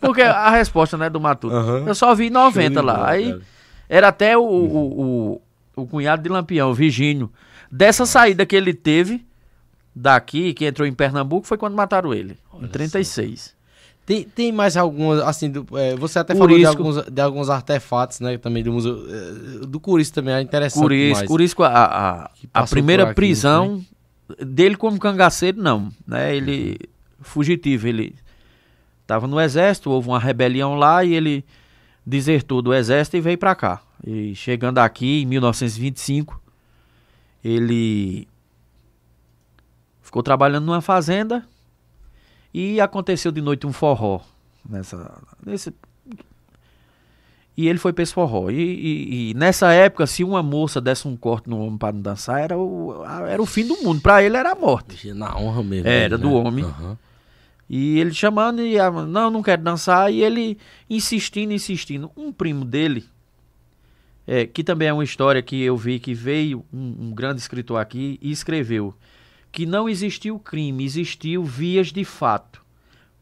Porque 0.00 0.20
a 0.20 0.50
resposta, 0.50 0.98
né, 0.98 1.08
do 1.08 1.18
Matuto. 1.18 1.54
Aham. 1.54 1.84
Eu 1.86 1.94
só 1.94 2.14
vi 2.14 2.28
90 2.28 2.74
Show 2.74 2.82
lá. 2.84 2.94
bola, 2.94 3.08
Aí 3.08 3.30
cara. 3.32 3.42
era 3.88 4.08
até 4.08 4.36
o, 4.36 4.42
o, 4.42 5.00
o, 5.76 5.82
o 5.82 5.86
cunhado 5.86 6.22
de 6.22 6.28
Lampião, 6.28 6.70
o 6.70 6.74
Virgínio. 6.74 7.32
Dessa 7.72 8.04
saída 8.04 8.44
que 8.44 8.54
ele 8.54 8.74
teve 8.74 9.24
daqui, 9.96 10.52
que 10.52 10.66
entrou 10.66 10.86
em 10.86 10.92
Pernambuco, 10.92 11.46
foi 11.46 11.56
quando 11.56 11.74
mataram 11.74 12.12
ele. 12.12 12.36
Em 12.60 12.66
36. 12.66 13.54
Tem, 14.06 14.22
tem 14.24 14.52
mais 14.52 14.76
algumas, 14.76 15.20
assim, 15.20 15.50
do- 15.50 15.66
é, 15.78 15.96
você 15.96 16.18
até 16.18 16.34
Curisco. 16.34 16.46
falou 16.46 16.58
de 16.58 16.66
alguns, 16.66 17.10
de 17.10 17.20
alguns 17.22 17.48
artefatos, 17.48 18.20
né, 18.20 18.36
também 18.36 18.62
do 18.62 18.70
museu, 18.72 19.02
é, 19.08 19.66
do 19.66 19.80
Curisco 19.80 20.14
também 20.14 20.34
é 20.34 20.40
interessante 20.42 20.82
Curisco, 20.82 21.14
demais. 21.14 21.28
Curisco 21.28 21.62
a, 21.62 21.68
a, 21.68 22.30
a 22.52 22.66
primeira 22.66 23.04
aqui, 23.04 23.14
prisão 23.14 23.82
dele 24.38 24.76
como 24.76 24.98
cangaceiro, 24.98 25.60
não. 25.62 25.90
Né? 26.06 26.36
Ele, 26.36 26.78
fugitivo, 27.20 27.88
ele 27.88 28.14
estava 29.00 29.26
no 29.26 29.40
exército, 29.40 29.90
houve 29.90 30.08
uma 30.08 30.18
rebelião 30.18 30.74
lá 30.74 31.02
e 31.02 31.14
ele 31.14 31.44
desertou 32.04 32.60
do 32.60 32.74
exército 32.74 33.16
e 33.16 33.20
veio 33.22 33.38
para 33.38 33.54
cá. 33.54 33.80
E 34.06 34.34
chegando 34.34 34.78
aqui 34.80 35.22
em 35.22 35.26
1925, 35.26 36.38
ele 37.42 38.28
ficou 40.02 40.22
trabalhando 40.22 40.66
numa 40.66 40.82
fazenda 40.82 41.42
e 42.54 42.80
aconteceu 42.80 43.32
de 43.32 43.40
noite 43.42 43.66
um 43.66 43.72
forró 43.72 44.20
nessa 44.68 45.20
nesse 45.44 45.74
e 47.56 47.68
ele 47.68 47.78
foi 47.78 47.92
pra 47.92 48.02
esse 48.02 48.12
forró. 48.12 48.50
E, 48.50 48.54
e- 48.56 49.30
e 49.30 49.34
nessa 49.34 49.72
época, 49.72 50.06
se 50.08 50.24
uma 50.24 50.42
moça 50.42 50.80
desse 50.80 51.06
um 51.06 51.16
corte 51.16 51.48
no 51.48 51.60
homem 51.60 51.78
pra 51.78 51.92
não 51.92 52.00
dançar, 52.00 52.40
era 52.40 52.58
o, 52.58 53.04
era 53.28 53.40
o 53.40 53.46
fim 53.46 53.64
do 53.64 53.76
mundo. 53.80 54.00
Pra 54.00 54.22
ele 54.24 54.36
era 54.36 54.50
a 54.52 54.54
morte. 54.56 55.12
Na 55.12 55.36
honra 55.38 55.62
mesmo. 55.62 55.86
Era, 55.88 56.16
né? 56.16 56.22
do 56.22 56.32
homem. 56.32 56.64
Aham. 56.64 56.98
E 57.70 57.98
ele 58.00 58.12
chamando 58.12 58.60
e 58.60 58.76
não, 59.06 59.30
não 59.30 59.42
quero 59.42 59.62
dançar. 59.62 60.12
E 60.12 60.20
ele 60.22 60.58
insistindo, 60.90 61.52
insistindo. 61.52 62.10
Um 62.16 62.32
primo 62.32 62.64
dele, 62.64 63.04
é, 64.26 64.46
que 64.46 64.64
também 64.64 64.88
é 64.88 64.92
uma 64.92 65.04
história 65.04 65.40
que 65.40 65.62
eu 65.62 65.76
vi 65.76 66.00
que 66.00 66.12
veio 66.12 66.64
um, 66.72 66.96
um 67.08 67.14
grande 67.14 67.40
escritor 67.40 67.80
aqui 67.80 68.18
e 68.20 68.32
escreveu 68.32 68.92
que 69.54 69.64
não 69.64 69.88
existiu 69.88 70.36
crime, 70.36 70.84
existiu 70.84 71.44
vias 71.44 71.92
de 71.92 72.04
fato. 72.04 72.60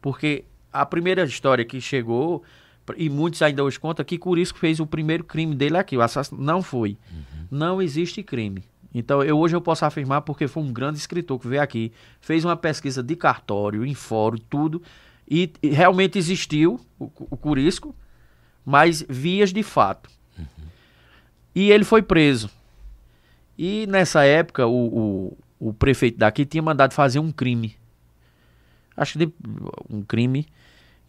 Porque 0.01 0.45
a 0.71 0.83
primeira 0.83 1.23
história 1.25 1.63
que 1.63 1.79
chegou, 1.79 2.41
e 2.97 3.07
muitos 3.07 3.39
ainda 3.43 3.63
hoje 3.63 3.79
contam, 3.79 4.03
que 4.03 4.17
Curisco 4.17 4.57
fez 4.57 4.79
o 4.79 4.87
primeiro 4.87 5.23
crime 5.23 5.53
dele 5.53 5.77
aqui. 5.77 5.95
O 5.95 6.01
assassino 6.01 6.41
não 6.41 6.63
foi. 6.63 6.97
Não 7.51 7.79
existe 7.79 8.23
crime. 8.23 8.63
Então, 8.91 9.21
eu, 9.21 9.37
hoje 9.37 9.55
eu 9.55 9.61
posso 9.61 9.85
afirmar 9.85 10.21
porque 10.21 10.47
foi 10.47 10.63
um 10.63 10.73
grande 10.73 10.97
escritor 10.97 11.39
que 11.39 11.47
veio 11.47 11.61
aqui, 11.61 11.91
fez 12.19 12.43
uma 12.43 12.57
pesquisa 12.57 13.03
de 13.03 13.15
cartório, 13.15 13.85
em 13.85 13.93
fórum, 13.93 14.39
tudo, 14.49 14.81
e, 15.29 15.51
e 15.61 15.69
realmente 15.69 16.17
existiu 16.17 16.79
o, 16.97 17.11
o 17.29 17.37
Curisco, 17.37 17.95
mas 18.65 19.05
vias 19.07 19.53
de 19.53 19.61
fato. 19.61 20.09
E 21.53 21.69
ele 21.69 21.83
foi 21.83 22.01
preso. 22.01 22.49
E 23.55 23.85
nessa 23.85 24.23
época, 24.23 24.65
o, 24.65 24.87
o, 24.87 25.37
o 25.67 25.73
prefeito 25.73 26.17
daqui 26.17 26.45
tinha 26.45 26.61
mandado 26.61 26.93
fazer 26.93 27.19
um 27.19 27.31
crime. 27.31 27.75
Acho 28.97 29.13
que 29.17 29.25
de- 29.25 29.33
um 29.89 30.01
crime. 30.01 30.45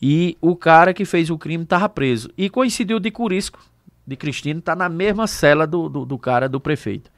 E 0.00 0.36
o 0.40 0.54
cara 0.54 0.94
que 0.94 1.04
fez 1.04 1.28
o 1.28 1.36
crime 1.36 1.64
estava 1.64 1.88
preso. 1.88 2.30
E 2.38 2.48
coincidiu 2.48 3.00
de 3.00 3.10
Curisco, 3.10 3.58
de 4.06 4.16
Cristino, 4.16 4.60
tá 4.60 4.76
na 4.76 4.88
mesma 4.88 5.26
cela 5.26 5.66
do, 5.66 5.88
do, 5.88 6.04
do 6.04 6.18
cara 6.18 6.48
do 6.48 6.60
prefeito. 6.60 7.10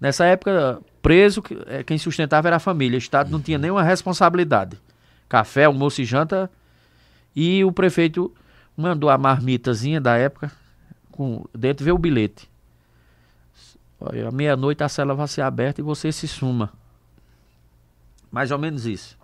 Nessa 0.00 0.26
época, 0.26 0.80
preso, 1.02 1.42
eh, 1.66 1.82
quem 1.82 1.98
sustentava 1.98 2.48
era 2.48 2.56
a 2.56 2.60
família. 2.60 2.96
O 2.96 2.98
Estado 2.98 3.30
não 3.30 3.40
tinha 3.40 3.58
nenhuma 3.58 3.82
responsabilidade. 3.82 4.78
Café, 5.28 5.64
almoço 5.64 6.00
e 6.00 6.04
janta. 6.04 6.48
E 7.34 7.64
o 7.64 7.72
prefeito 7.72 8.32
mandou 8.76 9.10
a 9.10 9.18
marmitazinha 9.18 10.00
da 10.00 10.16
época. 10.16 10.52
Com, 11.10 11.44
dentro 11.52 11.84
veio 11.84 11.96
o 11.96 11.98
bilhete. 11.98 12.48
Olha, 14.00 14.28
à 14.28 14.30
meia-noite 14.30 14.82
a 14.82 14.88
cela 14.88 15.14
vai 15.14 15.26
ser 15.28 15.42
aberta 15.42 15.80
e 15.80 15.84
você 15.84 16.12
se 16.12 16.28
suma. 16.28 16.72
Mais 18.30 18.50
ou 18.50 18.58
menos 18.58 18.86
isso. 18.86 19.16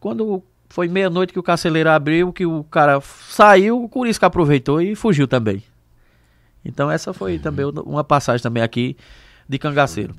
Quando 0.00 0.42
foi 0.68 0.88
meia-noite 0.88 1.32
que 1.32 1.38
o 1.38 1.42
carceleiro 1.42 1.90
abriu, 1.90 2.32
que 2.32 2.46
o 2.46 2.64
cara 2.64 3.00
saiu, 3.00 3.82
o 3.82 3.88
Curisco 3.88 4.24
aproveitou 4.24 4.80
e 4.80 4.94
fugiu 4.94 5.26
também. 5.28 5.62
Então 6.64 6.90
essa 6.90 7.12
foi 7.12 7.38
também 7.38 7.64
uma 7.84 8.02
passagem 8.04 8.42
também 8.42 8.62
aqui 8.62 8.96
de 9.48 9.58
cangaceiro. 9.58 10.14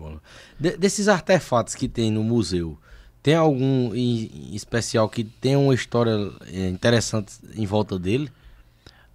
De- 0.60 0.78
desses 0.78 1.08
artefatos 1.08 1.76
que 1.76 1.88
tem 1.90 2.10
no 2.12 2.24
museu, 2.24 2.78
tem 3.22 3.36
algum 3.36 3.94
em, 3.94 4.52
em 4.52 4.56
especial 4.56 5.10
que 5.10 5.24
tem 5.24 5.56
uma 5.56 5.74
história 5.74 6.32
é, 6.52 6.70
interessante 6.70 7.34
em 7.56 7.66
volta 7.66 8.00
dele? 8.00 8.32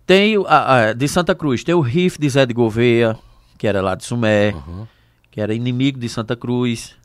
Tem 0.07 0.37
o- 0.37 0.47
a- 0.47 0.89
a- 0.89 0.93
de 0.93 1.09
Santa 1.09 1.35
Cruz, 1.35 1.65
tem 1.65 1.75
o 1.75 1.81
RIF 1.81 2.19
de 2.19 2.29
Zé 2.29 2.45
de 2.45 2.53
Gouveia, 2.53 3.19
que 3.63 3.67
era 3.69 3.81
lá 3.81 3.95
de 3.95 4.05
Sumé, 4.05 4.49
Aham. 4.49 4.89
que 5.31 5.41
era 5.41 5.55
inimigo 5.55 5.97
de 5.97 6.09
Santa 6.09 6.35
Cruz, 6.35 6.97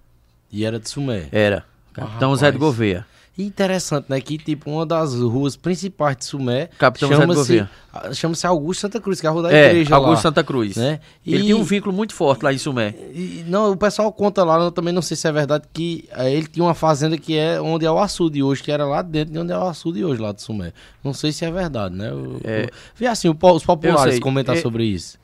E 0.51 0.65
era 0.65 0.79
de 0.79 0.89
Sumé. 0.89 1.27
era 1.31 1.63
Capitão 1.93 2.33
Ah, 2.33 2.35
Zé 2.35 2.51
de. 2.51 2.57
Gouveia. 2.57 3.05
Interessante, 3.37 4.07
né? 4.09 4.19
Que, 4.19 4.39
tipo, 4.39 4.71
uma 4.71 4.83
das 4.83 5.13
ruas 5.13 5.55
principais 5.55 6.17
de 6.17 6.25
Sumé 6.25 6.69
Capitão 6.79 7.09
José 7.09 7.19
de 7.19 7.21
chama-se 7.33 7.39
Gouveia. 7.59 7.69
chama-se 8.15 8.47
Augusto 8.47 8.79
Santa 8.81 8.99
Cruz, 8.99 9.21
que 9.21 9.27
é 9.27 9.29
a 9.29 9.33
rua 9.33 9.43
da 9.43 9.53
É, 9.53 9.67
igreja 9.67 9.93
Augusto 9.93 10.13
lá. 10.15 10.21
Santa 10.21 10.43
Cruz. 10.43 10.75
Né? 10.77 10.99
Ele 11.23 11.37
E- 11.37 11.43
tinha 11.43 11.57
um 11.57 11.63
vínculo 11.63 11.93
muito 11.95 12.15
forte 12.15 12.41
lá 12.41 12.51
em 12.51 12.57
Sumé. 12.57 12.95
E, 13.13 13.45
não, 13.47 13.71
o 13.73 13.77
pessoal 13.77 14.11
conta 14.11 14.43
lá, 14.43 14.57
eu 14.57 14.71
também 14.71 14.91
não 14.91 15.03
sei 15.03 15.15
se 15.15 15.27
é 15.27 15.31
verdade, 15.31 15.65
que 15.71 16.09
eh, 16.11 16.33
ele 16.33 16.47
tinha 16.47 16.65
uma 16.65 16.73
fazenda 16.73 17.15
que 17.19 17.37
é 17.37 17.61
onde 17.61 17.85
é 17.85 17.91
o 17.91 17.99
açude 17.99 18.41
hoje, 18.41 18.63
que 18.63 18.71
era 18.71 18.83
lá 18.87 19.03
dentro 19.03 19.31
de 19.31 19.37
onde 19.37 19.51
é 19.51 19.57
o 19.57 19.67
açude 19.67 20.03
hoje, 20.03 20.19
lá 20.19 20.31
de 20.31 20.41
Sumé. 20.41 20.73
Não 21.03 21.13
sei 21.13 21.31
se 21.31 21.45
é 21.45 21.51
verdade, 21.51 21.93
né? 21.95 22.09
Eu, 22.09 22.41
É. 22.43 22.63
eu- 22.63 22.69
Vê 22.95 23.05
assim, 23.05 23.29
os 23.29 23.63
populares 23.63 24.17
comentar 24.19 24.57
É- 24.57 24.61
sobre 24.61 24.85
isso. 24.85 25.19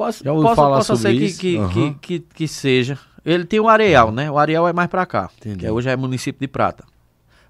Posso, 0.00 0.24
Já 0.24 0.32
ouviu 0.32 0.44
posso, 0.44 0.56
falar 0.56 0.76
possa 0.78 0.96
sobre 0.96 1.12
ser 1.12 1.18
que, 1.18 1.24
isso? 1.26 1.40
que, 1.40 1.56
Aham. 1.58 1.68
que, 2.00 2.18
que, 2.20 2.26
que 2.34 2.48
seja. 2.48 2.98
Ele 3.22 3.44
tem 3.44 3.60
o 3.60 3.68
Areal, 3.68 4.10
né? 4.10 4.30
O 4.30 4.38
Areal 4.38 4.66
é 4.66 4.72
mais 4.72 4.88
pra 4.88 5.04
cá. 5.04 5.28
Entendi. 5.36 5.58
Que 5.58 5.70
hoje 5.70 5.90
é 5.90 5.96
município 5.96 6.40
de 6.40 6.48
Prata. 6.48 6.84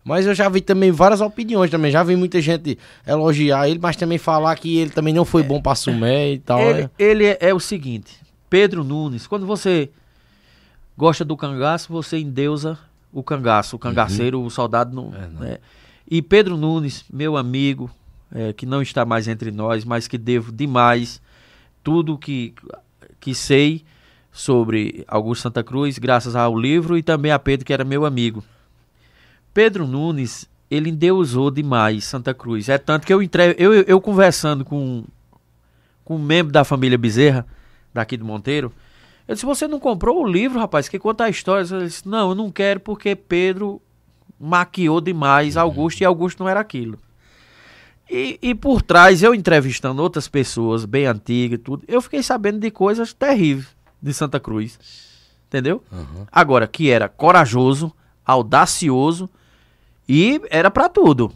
Mas 0.03 0.27
eu 0.27 0.35
já 0.35 0.49
vi 0.49 0.61
também 0.61 0.91
várias 0.91 1.21
opiniões 1.21 1.71
também. 1.71 1.93
Já 1.93 2.03
vi 2.03 2.17
muita 2.17 2.41
gente 2.41 2.77
elogiar 3.07 3.69
ele, 3.69 3.79
mas 3.81 3.95
também 3.95 4.19
falar 4.19 4.57
que 4.57 4.79
ele 4.79 4.91
também 4.91 5.15
não 5.15 5.25
foi 5.25 5.45
bom 5.45 5.63
pra 5.63 5.77
Sumé 5.77 6.33
e 6.33 6.39
tal. 6.41 6.59
Ele, 6.61 6.83
né? 6.83 6.91
ele 6.99 7.25
é, 7.25 7.39
é 7.41 7.55
o 7.55 7.61
seguinte: 7.61 8.17
Pedro 8.49 8.83
Nunes, 8.83 9.29
quando 9.29 9.47
você 9.47 9.89
gosta 10.99 11.25
do 11.25 11.37
cangaço, 11.37 11.93
você 11.93 12.19
endeusa 12.19 12.77
o 13.13 13.23
cangaço, 13.23 13.77
o 13.77 13.79
cangaceiro, 13.79 14.43
o 14.43 14.51
soldado. 14.51 14.93
Não, 14.93 15.15
É, 15.15 15.29
né? 15.29 15.59
E 16.11 16.21
Pedro 16.21 16.57
Nunes, 16.57 17.05
meu 17.13 17.37
amigo, 17.37 17.89
é, 18.35 18.53
que 18.53 18.67
não 18.67 18.83
está 18.83 19.05
mais 19.05 19.29
entre 19.29 19.53
nós, 19.53 19.85
mas 19.85 20.09
que 20.09 20.19
devo 20.19 20.51
demais 20.51 21.23
tudo 21.83 22.19
que, 22.19 22.55
que 23.19 23.35
sei 23.35 23.85
sobre 24.33 25.05
Augusto 25.09 25.43
Santa 25.43 25.63
Cruz, 25.63 25.99
graças 25.99 26.37
ao 26.37 26.57
livro 26.57 26.97
e 26.97 27.03
também 27.03 27.33
a 27.33 27.39
Pedro, 27.39 27.67
que 27.67 27.73
era 27.73 27.85
meu 27.85 28.05
amigo. 28.05 28.45
Pedro 29.53 29.87
Nunes, 29.87 30.49
ele 30.71 30.91
endeusou 30.91 31.51
demais 31.51 32.05
Santa 32.05 32.33
Cruz. 32.33 32.69
É 32.69 32.79
tanto 32.79 33.07
que 33.07 33.13
eu, 33.13 33.23
entre... 33.23 33.57
eu, 33.59 33.75
eu, 33.75 33.83
eu 33.83 34.01
conversando 34.01 34.65
com, 34.65 35.05
com 36.05 36.17
um 36.17 36.23
membro 36.23 36.53
da 36.53 36.65
família 36.65 36.97
Bezerra, 36.97 37.47
daqui 37.93 38.17
do 38.17 38.25
Monteiro, 38.25 38.73
eu 39.27 39.35
disse, 39.35 39.47
você 39.47 39.69
não 39.69 39.79
comprou 39.79 40.23
o 40.23 40.27
livro, 40.27 40.59
rapaz, 40.59 40.89
que 40.89 40.99
conta 40.99 41.25
a 41.25 41.29
história? 41.29 41.67
Ele 41.73 41.85
disse, 41.87 42.09
não, 42.09 42.31
eu 42.31 42.35
não 42.35 42.51
quero 42.51 42.81
porque 42.81 43.15
Pedro 43.15 43.81
maquiou 44.39 45.01
demais 45.01 45.57
Augusto 45.57 46.01
e 46.01 46.05
Augusto 46.05 46.41
não 46.41 46.49
era 46.49 46.61
aquilo. 46.61 46.99
E, 48.11 48.39
e 48.43 48.55
por 48.57 48.83
trás, 48.83 49.23
eu 49.23 49.33
entrevistando 49.33 50.03
outras 50.03 50.27
pessoas 50.27 50.85
bem 50.85 51.07
antigas 51.07 51.61
e 51.61 51.63
tudo, 51.63 51.85
eu 51.87 52.03
fiquei 52.03 52.25
sabendo 52.25 52.59
de 52.59 52.69
coisas 52.69 53.13
terríveis 53.13 53.69
de 54.03 54.13
Santa 54.13 54.41
Cruz. 54.41 54.79
Entendeu? 55.47 55.83
Agora, 56.31 56.67
que 56.67 56.91
era 56.91 57.09
corajoso, 57.09 57.93
audacioso 58.27 59.31
e 60.09 60.41
era 60.51 60.71
pra 60.71 60.89
tudo. 60.89 61.33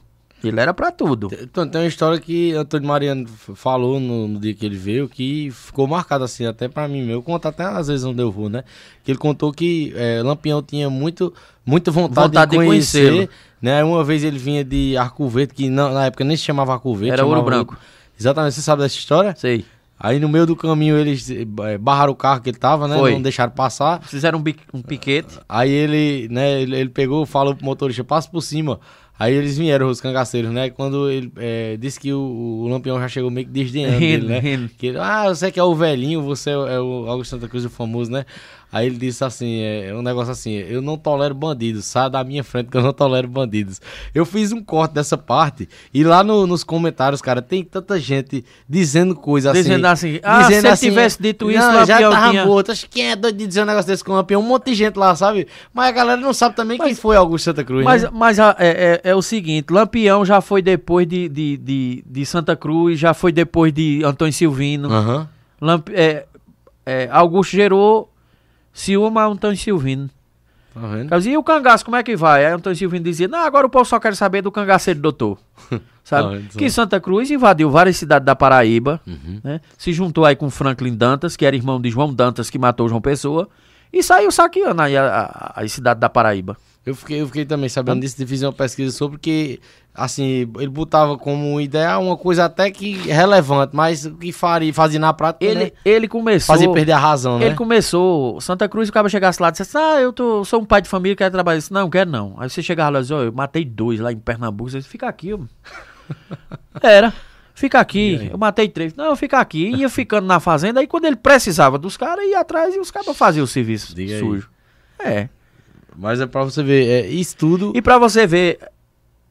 Ele 0.48 0.60
era 0.60 0.72
pra 0.74 0.90
tudo. 0.90 1.28
Então, 1.40 1.66
tem 1.68 1.80
uma 1.82 1.86
história 1.86 2.18
que 2.20 2.52
Antônio 2.52 2.86
Mariano 2.88 3.26
falou 3.54 3.98
no, 4.00 4.28
no 4.28 4.40
dia 4.40 4.54
que 4.54 4.64
ele 4.64 4.76
veio 4.76 5.08
que 5.08 5.50
ficou 5.50 5.86
marcada 5.86 6.24
assim, 6.24 6.46
até 6.46 6.68
pra 6.68 6.86
mim 6.88 7.02
meu. 7.02 7.14
Eu 7.16 7.22
conto 7.22 7.46
até 7.48 7.64
às 7.64 7.88
vezes 7.88 8.04
onde 8.04 8.20
eu 8.22 8.30
vou, 8.30 8.48
né? 8.48 8.64
Que 9.04 9.10
ele 9.12 9.18
contou 9.18 9.52
que 9.52 9.92
eh, 9.96 10.22
Lampião 10.22 10.62
tinha 10.62 10.88
muito, 10.90 11.32
muita 11.64 11.90
vontade, 11.90 12.28
Vontade 12.28 12.50
de 12.52 12.58
de 12.58 12.64
conhecer. 12.66 13.10
conhecê-lo. 13.10 13.28
né? 13.62 13.82
Uma 13.84 14.02
vez 14.04 14.22
ele 14.24 14.38
vinha 14.38 14.64
de 14.64 14.96
Arco 14.96 15.28
Verde, 15.28 15.54
que 15.54 15.68
não- 15.68 15.92
na 15.92 16.06
época 16.06 16.24
nem 16.24 16.36
se 16.36 16.42
chamava 16.44 16.72
Arco 16.72 16.94
Verde. 16.94 17.12
Era 17.12 17.26
Ouro 17.26 17.42
Branco. 17.42 17.76
Exatamente, 18.18 18.54
você 18.54 18.62
sabe 18.62 18.82
dessa 18.82 18.96
história? 18.96 19.34
Sei. 19.36 19.64
Aí 19.98 20.18
no 20.18 20.28
meio 20.28 20.44
do 20.44 20.56
caminho 20.56 20.98
eles 20.98 21.30
eh, 21.30 21.78
barraram 21.78 22.12
o 22.12 22.16
carro 22.16 22.40
que 22.40 22.50
ele 22.50 22.58
tava, 22.58 22.86
né? 22.88 22.98
Foi. 22.98 23.12
Não 23.12 23.22
deixaram 23.22 23.52
passar. 23.52 24.02
Fizeram 24.02 24.38
um, 24.40 24.76
um 24.78 24.82
piquete. 24.82 25.38
Aí 25.48 25.70
ele, 25.70 26.28
né, 26.30 26.60
ele, 26.60 26.76
ele 26.76 26.88
pegou, 26.90 27.24
falou 27.24 27.54
pro 27.54 27.64
motorista, 27.64 28.02
passa 28.04 28.28
por 28.28 28.42
cima. 28.42 28.80
Aí 29.18 29.32
eles 29.32 29.56
vieram, 29.56 29.88
os 29.88 30.00
cangaceiros, 30.00 30.50
né? 30.50 30.70
Quando 30.70 31.08
ele 31.08 31.30
eh, 31.36 31.76
disse 31.78 32.00
que 32.00 32.12
o, 32.12 32.18
o 32.18 32.68
Lampião 32.68 32.98
já 32.98 33.06
chegou 33.08 33.30
meio 33.30 33.46
que 33.46 33.52
desdenhando 33.52 33.98
dele, 34.00 34.26
né? 34.26 34.70
Que 34.76 34.88
ele, 34.88 34.98
ah, 34.98 35.28
você 35.28 35.52
que 35.52 35.60
é 35.60 35.62
o 35.62 35.74
velhinho, 35.74 36.20
você 36.22 36.50
é 36.50 36.56
o- 36.58 36.66
é 36.68 36.80
o 36.80 37.06
Augusto 37.08 37.30
Santa 37.30 37.48
Cruz, 37.48 37.64
o 37.64 37.70
famoso, 37.70 38.10
né? 38.10 38.24
Aí 38.74 38.86
ele 38.88 38.96
disse 38.96 39.22
assim, 39.24 39.60
é, 39.60 39.90
é 39.90 39.94
um 39.94 40.02
negócio 40.02 40.32
assim, 40.32 40.50
eu 40.54 40.82
não 40.82 40.98
tolero 40.98 41.32
bandidos, 41.32 41.84
sai 41.84 42.10
da 42.10 42.24
minha 42.24 42.42
frente 42.42 42.70
que 42.70 42.76
eu 42.76 42.82
não 42.82 42.92
tolero 42.92 43.28
bandidos. 43.28 43.80
Eu 44.12 44.26
fiz 44.26 44.50
um 44.50 44.60
corte 44.60 44.92
dessa 44.94 45.16
parte 45.16 45.68
e 45.94 46.02
lá 46.02 46.24
no- 46.24 46.44
nos 46.44 46.64
comentários, 46.64 47.22
cara, 47.22 47.40
tem 47.40 47.62
tanta 47.62 48.00
gente 48.00 48.44
dizendo 48.68 49.14
coisa 49.14 49.52
assim. 49.52 49.62
Dizendo 49.62 49.86
assim, 49.86 50.18
ah, 50.24 50.42
se 50.44 50.54
ele 50.54 50.76
tivesse 50.76 51.22
dito 51.22 51.50
isso, 51.52 51.60
não, 51.60 51.86
já 51.86 52.00
tava 52.10 52.30
tinha- 52.30 52.44
morto. 52.44 52.72
Acho 52.72 52.82
que 52.88 52.88
quem 52.98 53.10
é 53.12 53.14
doido 53.14 53.36
de 53.38 53.46
dizer 53.46 53.62
um 53.62 53.66
negócio 53.66 53.86
desse 53.86 54.02
com 54.02 54.10
o 54.10 54.16
Lampião? 54.16 54.40
Um 54.40 54.44
monte 54.44 54.64
de 54.66 54.74
gente 54.74 54.96
lá, 54.98 55.14
sabe? 55.14 55.46
Mas 55.72 55.88
a 55.88 55.92
galera 55.92 56.20
não 56.20 56.32
sabe 56.32 56.56
também 56.56 56.76
quem 56.76 56.96
foi 56.96 57.14
Augusto 57.14 57.44
Santa 57.44 57.62
Cruz, 57.62 57.84
Mas, 57.84 58.02
né? 58.02 58.08
mas 58.12 58.40
a- 58.40 58.56
é, 58.58 59.00
é- 59.04 59.10
é 59.10 59.14
o 59.14 59.22
seguinte, 59.22 59.72
Lampião 59.72 60.24
já 60.24 60.40
foi 60.40 60.60
depois 60.60 61.06
de, 61.06 61.28
de, 61.28 61.56
de, 61.58 62.04
de 62.04 62.26
Santa 62.26 62.56
Cruz, 62.56 62.98
já 62.98 63.14
foi 63.14 63.30
depois 63.30 63.72
de 63.72 64.02
Antônio 64.04 64.32
Silvino. 64.32 64.90
Aham. 64.92 65.28
Lamp- 65.60 65.90
é, 65.92 66.26
é, 66.84 67.08
Augusto 67.12 67.52
gerou 67.52 68.10
ciúme 68.74 69.18
a 69.18 69.24
Antônio 69.26 69.56
Silvino. 69.56 70.10
Tá 70.74 70.80
vendo? 71.16 71.26
E 71.28 71.36
o 71.38 71.42
cangaço, 71.42 71.84
como 71.84 71.96
é 71.96 72.02
que 72.02 72.16
vai? 72.16 72.44
Aí 72.44 72.52
Antônio 72.52 72.76
Silvino 72.76 73.04
dizia, 73.04 73.28
não, 73.28 73.38
agora 73.38 73.66
o 73.66 73.70
povo 73.70 73.84
só 73.84 73.98
quer 74.00 74.14
saber 74.16 74.42
do 74.42 74.50
cangaceiro 74.50 75.00
doutor. 75.00 75.38
Sabe? 76.04 76.34
Ah, 76.34 76.38
então. 76.40 76.58
que 76.58 76.68
Santa 76.68 77.00
Cruz 77.00 77.30
invadiu 77.30 77.70
várias 77.70 77.96
cidades 77.96 78.26
da 78.26 78.36
Paraíba, 78.36 79.00
Uhum. 79.06 79.40
né? 79.42 79.60
se 79.78 79.90
juntou 79.92 80.24
aí 80.26 80.36
com 80.36 80.50
Franklin 80.50 80.94
Dantas, 80.94 81.34
que 81.36 81.46
era 81.46 81.56
irmão 81.56 81.80
de 81.80 81.88
João 81.88 82.12
Dantas, 82.12 82.50
que 82.50 82.58
matou 82.58 82.88
João 82.90 83.00
Pessoa, 83.00 83.48
e 83.90 84.02
saiu 84.02 84.30
saqueando 84.30 84.82
aí 84.82 84.96
a, 84.96 85.52
a, 85.54 85.62
a 85.62 85.68
cidade 85.68 86.00
da 86.00 86.08
Paraíba. 86.10 86.58
Eu 86.84 86.94
fiquei, 86.94 87.22
eu 87.22 87.26
fiquei 87.26 87.46
também 87.46 87.70
sabendo 87.70 88.00
disso 88.02 88.18
de 88.18 88.26
fazer 88.26 88.44
uma 88.44 88.52
pesquisa 88.52 88.94
sobre 88.94 89.18
que, 89.18 89.58
assim, 89.94 90.50
ele 90.58 90.68
botava 90.68 91.16
como 91.16 91.60
ideia 91.60 91.96
uma 91.98 92.16
coisa 92.16 92.46
até 92.46 92.68
que 92.68 92.94
relevante, 93.08 93.76
mas 93.76 94.04
o 94.04 94.16
que 94.16 94.32
faria, 94.32 94.74
fazia 94.74 94.98
na 94.98 95.12
prática, 95.12 95.44
Ele, 95.44 95.66
né? 95.66 95.70
ele 95.84 96.08
começou... 96.08 96.52
Fazia 96.54 96.70
perder 96.72 96.92
a 96.92 96.98
razão, 96.98 97.38
né? 97.38 97.46
Ele 97.46 97.54
começou, 97.54 98.40
Santa 98.40 98.68
Cruz, 98.68 98.88
o 98.88 98.92
cara 98.92 99.08
chegasse 99.08 99.40
lá 99.40 99.48
e 99.48 99.52
dissesse, 99.52 99.78
ah, 99.78 100.00
eu 100.00 100.12
tô, 100.12 100.44
sou 100.44 100.60
um 100.60 100.64
pai 100.64 100.82
de 100.82 100.88
família, 100.88 101.14
quero 101.14 101.30
trabalhar. 101.30 101.56
Eu 101.56 101.60
disse, 101.60 101.72
não, 101.72 101.88
quero 101.88 102.10
não. 102.10 102.34
Aí 102.38 102.50
você 102.50 102.60
chegava 102.60 102.90
lá 102.90 102.98
e 102.98 103.02
disse, 103.02 103.14
ó, 103.14 103.22
eu 103.22 103.32
matei 103.32 103.64
dois 103.64 104.00
lá 104.00 104.10
em 104.10 104.18
Pernambuco. 104.18 104.68
Você 104.70 104.78
disse, 104.78 104.88
fica 104.88 105.06
aqui, 105.06 105.32
ó. 105.32 105.38
Era, 106.82 107.14
fica 107.54 107.78
aqui. 107.78 108.28
Eu 108.32 108.36
matei 108.36 108.68
três. 108.68 108.94
Não, 108.94 109.14
fica 109.14 109.38
aqui. 109.38 109.70
Ia 109.76 109.88
ficando 109.88 110.26
na 110.26 110.40
fazenda, 110.40 110.80
aí 110.80 110.88
quando 110.88 111.04
ele 111.04 111.16
precisava 111.16 111.78
dos 111.78 111.96
caras, 111.96 112.24
ia 112.26 112.40
atrás 112.40 112.74
e 112.74 112.80
os 112.80 112.90
caras 112.90 113.16
faziam 113.16 113.44
o 113.44 113.46
serviço 113.46 113.94
Diga 113.94 114.14
aí. 114.14 114.18
sujo. 114.18 114.50
É. 114.98 115.28
Mas 115.96 116.20
é 116.20 116.26
pra 116.26 116.42
você 116.42 116.60
ver, 116.64 116.88
é, 116.88 117.06
isso 117.06 117.36
tudo... 117.36 117.72
E 117.72 117.80
pra 117.80 117.98
você 117.98 118.26
ver 118.26 118.58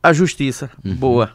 a 0.04 0.12
justiça 0.14 0.70
boa. 0.84 1.32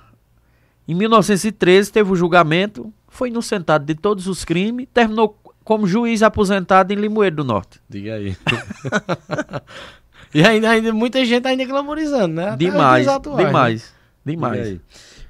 Em 0.86 0.94
1913 0.94 1.90
teve 1.90 2.12
o 2.12 2.16
julgamento, 2.16 2.92
foi 3.08 3.28
inocentado 3.30 3.84
de 3.84 3.94
todos 3.94 4.26
os 4.26 4.44
crimes, 4.44 4.86
terminou 4.94 5.36
como 5.64 5.86
juiz 5.86 6.22
aposentado 6.22 6.92
em 6.92 6.96
Limoeiro 6.96 7.36
do 7.36 7.44
Norte. 7.44 7.80
Diga 7.88 8.14
aí. 8.14 8.36
e 10.34 10.42
ainda, 10.42 10.70
ainda 10.70 10.92
muita 10.92 11.24
gente 11.24 11.46
ainda 11.46 11.64
glamorizando, 11.64 12.34
né? 12.34 12.56
Demais, 12.56 13.06
atuais, 13.08 13.38
né? 13.38 13.44
demais, 13.46 13.92
Diga 14.24 14.36
demais. 14.36 14.80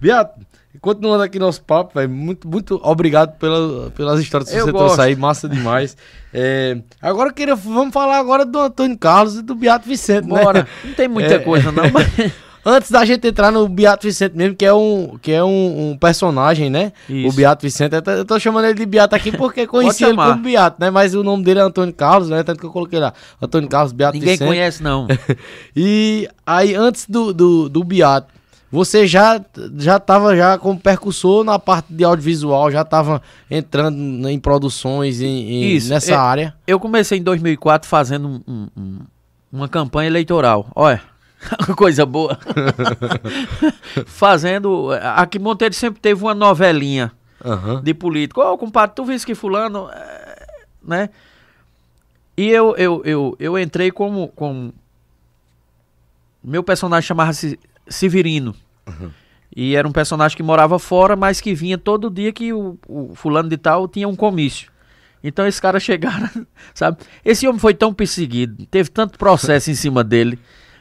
Beato, 0.01 0.41
continuando 0.81 1.25
aqui 1.25 1.41
nosso 1.41 1.63
papo, 1.65 1.95
velho, 1.95 2.09
muito, 2.09 2.47
muito 2.49 2.81
obrigado 2.85 3.37
pela, 3.37 3.91
pelas 3.91 4.21
histórias 4.21 4.49
que 4.49 4.57
Eu 4.57 4.67
você 4.67 4.73
gosto. 4.73 4.85
trouxe 4.95 5.01
aí, 5.03 5.17
massa 5.17 5.49
demais. 5.49 5.97
É, 6.31 6.83
agora 7.01 7.31
eu 7.31 7.35
queria, 7.35 7.57
vamos 7.57 7.91
falar 7.91 8.19
agora 8.19 8.45
do 8.45 8.59
Antônio 8.61 8.99
Carlos 8.99 9.37
e 9.37 9.43
do 9.43 9.55
Beato 9.55 9.89
Vicente, 9.89 10.29
né? 10.29 10.43
Bora. 10.43 10.69
Não 10.85 10.93
tem 10.93 11.09
muita 11.09 11.37
É. 11.37 11.39
coisa 11.39 11.73
não, 11.73 11.85
mas... 11.91 12.07
Antes 12.71 12.91
da 12.91 13.03
gente 13.05 13.27
entrar 13.27 13.51
no 13.51 13.67
Beato 13.69 14.07
Vicente 14.07 14.37
mesmo, 14.37 14.55
que 14.55 14.65
é 14.67 14.75
um, 14.75 15.17
que 15.23 15.33
é 15.33 15.43
um, 15.43 15.91
um 15.93 15.97
personagem, 15.97 16.69
né? 16.69 16.93
Isso. 17.09 17.29
O 17.29 17.33
Beato 17.33 17.63
Vicente, 17.63 17.95
eu 17.95 18.03
tô, 18.03 18.11
eu 18.11 18.25
tô 18.27 18.39
chamando 18.39 18.67
ele 18.67 18.75
de 18.75 18.85
Beato 18.85 19.15
aqui 19.17 19.33
porque 19.33 19.67
conheci 19.67 20.05
ele 20.05 20.17
como 20.17 20.43
Beato, 20.43 20.77
né? 20.79 20.91
Mas 20.91 21.15
o 21.15 21.23
nome 21.23 21.43
dele 21.43 21.61
é 21.61 21.63
Antônio 21.63 21.95
Carlos, 21.95 22.29
né? 22.29 22.43
Tanto 22.43 22.61
que 22.61 22.67
eu 22.67 22.71
coloquei 22.71 22.99
lá, 22.99 23.15
Antônio 23.41 23.69
Carlos 23.69 23.93
Beato 23.93 24.15
Ninguém 24.19 24.33
Vicente. 24.35 24.47
conhece 24.49 24.83
não. 24.83 25.07
E 25.75 26.29
aí, 26.47 26.75
antes 26.75 27.07
do, 27.09 27.33
do, 27.33 27.69
do 27.69 27.83
Beato, 27.85 28.29
você 28.71 29.07
já, 29.07 29.41
já 29.79 29.99
tava 29.99 30.37
já 30.37 30.59
como 30.59 30.79
percussor 30.79 31.43
na 31.45 31.59
parte 31.59 31.87
de 31.91 32.05
audiovisual, 32.05 32.71
já 32.71 32.85
tava 32.85 33.23
entrando 33.51 34.29
em 34.29 34.39
produções 34.39 35.23
em, 35.23 35.27
em- 35.27 35.75
Isso, 35.75 35.89
nessa 35.89 36.13
é- 36.13 36.17
área. 36.17 36.55
Eu 36.67 36.79
comecei 36.79 37.19
em 37.19 37.23
2004 37.23 37.89
fazendo 37.89 38.29
um- 38.47 38.69
um- 38.77 38.99
uma 39.51 39.69
campanha 39.69 40.09
eleitoral. 40.09 40.67
Olha, 40.77 41.01
coisa 41.77 42.05
boa. 42.05 42.39
fazendo... 44.07 44.91
Aqui 45.15 45.39
Monteiro 45.39 45.75
sempre 45.75 46.01
teve 46.01 46.23
uma 46.23 46.35
novelinha 46.35 47.13
Aham. 47.45 47.83
de 47.83 47.95
político. 47.95 48.41
Ô, 48.41 48.59
compadre, 48.59 48.97
tu 48.97 49.05
viste 49.05 49.27
que 49.27 49.35
fulano... 49.35 49.89
é, 49.93 50.47
Né? 50.83 51.11
E 52.37 52.49
eu, 52.49 52.77
eu, 52.77 53.03
eu, 53.05 53.37
eu 53.39 53.59
entrei 53.59 53.91
como, 53.91 54.29
como... 54.29 54.73
Meu 56.43 56.63
personagem 56.63 57.07
chamava-se 57.07 57.59
Severino. 57.89 58.55
E 59.55 59.75
era 59.75 59.89
um 59.89 59.93
personagem 59.93 60.37
que 60.37 60.43
morava 60.43 60.79
fora, 60.79 61.17
mas 61.17 61.41
que 61.41 61.53
vinha 61.55 61.77
todo 61.77 62.11
dia 62.11 62.33
que 62.33 62.53
o, 62.53 62.79
o 62.87 63.15
fulano 63.15 63.49
de 63.49 63.57
tal 63.57 63.89
tinha 63.89 64.07
um 64.07 64.15
comício. 64.15 64.71
Então 65.23 65.47
esse 65.47 65.61
cara 65.61 65.81
chegaram, 65.81 66.31
sabe? 66.75 66.99
Esse 67.25 67.47
homem 67.49 67.59
foi 67.59 67.75
tão 67.75 67.93
perseguido, 67.93 68.67
teve 68.67 68.91
tanto 68.91 69.19
processo 69.19 69.71
em 69.71 69.75
cima 69.75 70.05
dele, 70.05 70.39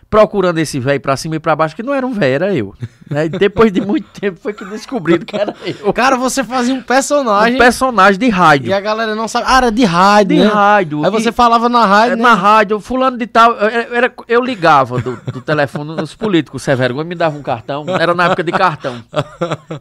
procurando 0.09 0.57
esse 0.59 0.79
velho 0.79 1.01
pra 1.01 1.17
cima 1.17 1.35
e 1.35 1.39
pra 1.39 1.55
baixo, 1.55 1.75
que 1.75 1.83
não 1.83 1.93
era 1.93 2.05
um 2.07 2.13
velho, 2.13 2.35
era 2.35 2.55
eu. 2.55 2.73
Né? 3.09 3.27
Depois 3.27 3.71
de 3.71 3.81
muito 3.81 4.07
tempo 4.19 4.39
foi 4.39 4.53
que 4.53 4.63
descobriram 4.65 5.25
que 5.25 5.35
era 5.35 5.53
eu. 5.65 5.91
Cara, 5.93 6.15
você 6.15 6.43
fazia 6.43 6.73
um 6.73 6.81
personagem 6.81 7.55
Um 7.55 7.59
personagem 7.59 8.17
de 8.19 8.29
rádio. 8.29 8.69
e 8.69 8.73
a 8.73 8.79
galera 8.79 9.15
não 9.15 9.27
sabe. 9.27 9.45
Ah, 9.49 9.57
era 9.57 9.71
de 9.71 9.83
rádio, 9.83 10.37
De 10.37 10.43
né? 10.43 10.47
rádio. 10.47 11.03
Aí 11.05 11.11
você 11.11 11.29
E- 11.29 11.31
falava 11.33 11.67
na 11.67 11.85
rádio, 11.85 12.15
né? 12.17 12.23
na 12.23 12.33
rádio, 12.33 12.79
fulano 12.79 13.17
de 13.17 13.27
tal, 13.27 13.57
era- 13.59 14.11
eu 14.27 14.41
ligava 14.43 14.99
do, 15.01 15.17
do 15.31 15.41
telefone, 15.41 16.01
os 16.01 16.15
políticos, 16.15 16.63
sem 16.63 16.75
vergonha, 16.75 17.03
me 17.05 17.15
dava 17.15 17.37
um 17.37 17.43
cartão, 17.43 17.85
era 17.99 18.13
na 18.15 18.25
época 18.25 18.43
de 18.43 18.51
cartão. 18.53 19.03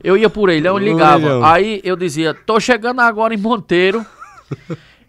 Eu 0.03 0.17
ia 0.17 0.29
por 0.29 0.49
ele, 0.49 0.67
eu 0.69 0.77
ligava. 0.77 1.47
Aí 1.49 1.81
eu 1.85 1.95
dizia, 1.97 2.35
tô 2.35 2.59
chegando 2.59 3.01
agora 3.01 3.33
em 3.33 3.37
Monteiro. 3.39 4.05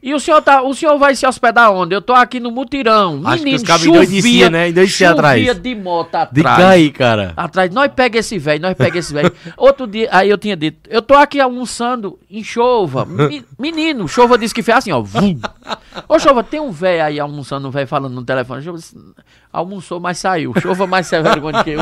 E 0.07 0.13
o 0.13 0.21
senhor, 0.21 0.41
tá, 0.41 0.61
o 0.61 0.73
senhor 0.73 0.97
vai 0.97 1.13
se 1.17 1.27
hospedar 1.27 1.69
onde? 1.69 1.93
Eu 1.93 2.01
tô 2.01 2.13
aqui 2.13 2.39
no 2.39 2.49
mutirão. 2.49 3.21
Acho 3.25 3.43
que 3.43 3.55
os 3.55 3.61
chovia, 3.61 3.89
endoideciam, 3.89 4.49
né? 4.49 4.69
Atrás. 4.69 5.37
chovia 5.45 5.53
de 5.53 5.75
moto 5.75 6.15
atrás. 6.15 6.31
Diga 6.31 6.69
aí, 6.69 6.89
cara. 6.91 7.33
Atrás, 7.35 7.69
nós 7.73 7.91
pega 7.93 8.17
esse 8.17 8.39
velho, 8.39 8.61
nós 8.61 8.73
pega 8.73 8.97
esse 8.99 9.11
velho. 9.13 9.29
Outro 9.57 9.85
dia, 9.85 10.07
aí 10.09 10.29
eu 10.29 10.37
tinha 10.37 10.55
dito, 10.55 10.89
eu 10.89 11.01
tô 11.01 11.13
aqui 11.13 11.41
almoçando 11.41 12.17
em 12.31 12.41
Chova. 12.41 13.03
Me- 13.27 13.43
Menino, 13.59 14.07
Chova 14.07 14.37
disse 14.37 14.55
que 14.55 14.63
fez 14.63 14.77
assim, 14.77 14.93
ó. 14.93 15.01
Vum. 15.01 15.41
Ô, 16.07 16.17
Chova, 16.17 16.41
tem 16.41 16.61
um 16.61 16.71
velho 16.71 17.03
aí 17.03 17.19
almoçando, 17.19 17.67
um 17.67 17.71
velho 17.71 17.85
falando 17.85 18.13
no 18.13 18.23
telefone. 18.23 18.63
Chova 18.63 18.77
disse, 18.77 18.95
almoçou, 19.57 19.99
mas 19.99 20.17
saiu. 20.19 20.53
Chova 20.59 20.85
mais 20.85 21.07
sem 21.07 21.21
vergonha 21.21 21.63
que 21.63 21.71
eu. 21.71 21.79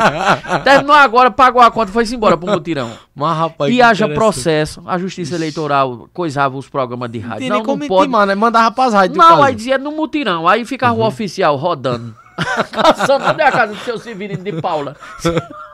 Terminou 0.64 0.96
agora, 0.96 1.30
pagou 1.30 1.60
a 1.60 1.70
conta, 1.70 1.92
foi-se 1.92 2.14
embora 2.14 2.36
pro 2.36 2.50
mutirão. 2.50 2.90
Mas, 3.14 3.36
rapaz. 3.36 3.72
E 3.72 3.82
haja 3.82 4.08
processo, 4.08 4.82
a 4.86 4.98
justiça 4.98 5.34
eleitoral 5.34 6.08
coisava 6.12 6.56
os 6.56 6.68
programas 6.68 7.10
de 7.10 7.20
Não 7.20 7.28
rádio. 7.28 7.48
Não, 7.48 7.62
como 7.62 7.82
não 7.82 7.88
pode. 7.88 8.04
intimar, 8.04 8.26
né? 8.26 8.34
Mandava 8.34 8.70
pras 8.70 8.94
rádios. 8.94 9.18
Não, 9.18 9.42
aí 9.42 9.54
dizia 9.54 9.78
no 9.78 9.92
mutirão. 9.92 10.48
Aí 10.48 10.64
ficava 10.64 10.94
o 10.94 11.06
oficial 11.06 11.56
rodando. 11.56 12.14
Caçando 12.72 13.40
é 13.40 13.44
a 13.44 13.52
casa 13.52 13.72
do 13.74 13.78
seu 13.80 13.98
Severino 13.98 14.42
de 14.42 14.60
Paula. 14.60 14.96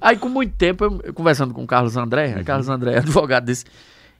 Aí 0.00 0.16
com 0.16 0.28
muito 0.28 0.54
tempo, 0.54 0.84
eu, 0.84 1.00
eu 1.02 1.14
conversando 1.14 1.54
com 1.54 1.64
o 1.64 1.66
Carlos 1.66 1.96
André, 1.96 2.34
aí 2.36 2.44
Carlos 2.44 2.68
André, 2.68 2.98
advogado, 2.98 3.46
disse. 3.46 3.64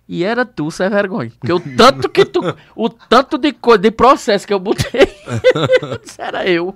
E 0.08 0.24
era 0.24 0.46
tu, 0.46 0.70
sem 0.70 0.88
vergonha. 0.88 1.30
Porque 1.38 1.52
o 1.52 1.60
tanto 1.76 2.08
que 2.08 2.24
tu. 2.24 2.40
O 2.74 2.88
tanto 2.88 3.36
de 3.36 3.52
coisa, 3.52 3.78
de 3.78 3.90
processo 3.90 4.46
que 4.46 4.54
eu 4.54 4.58
botei. 4.58 5.06
era 6.18 6.48
eu. 6.48 6.74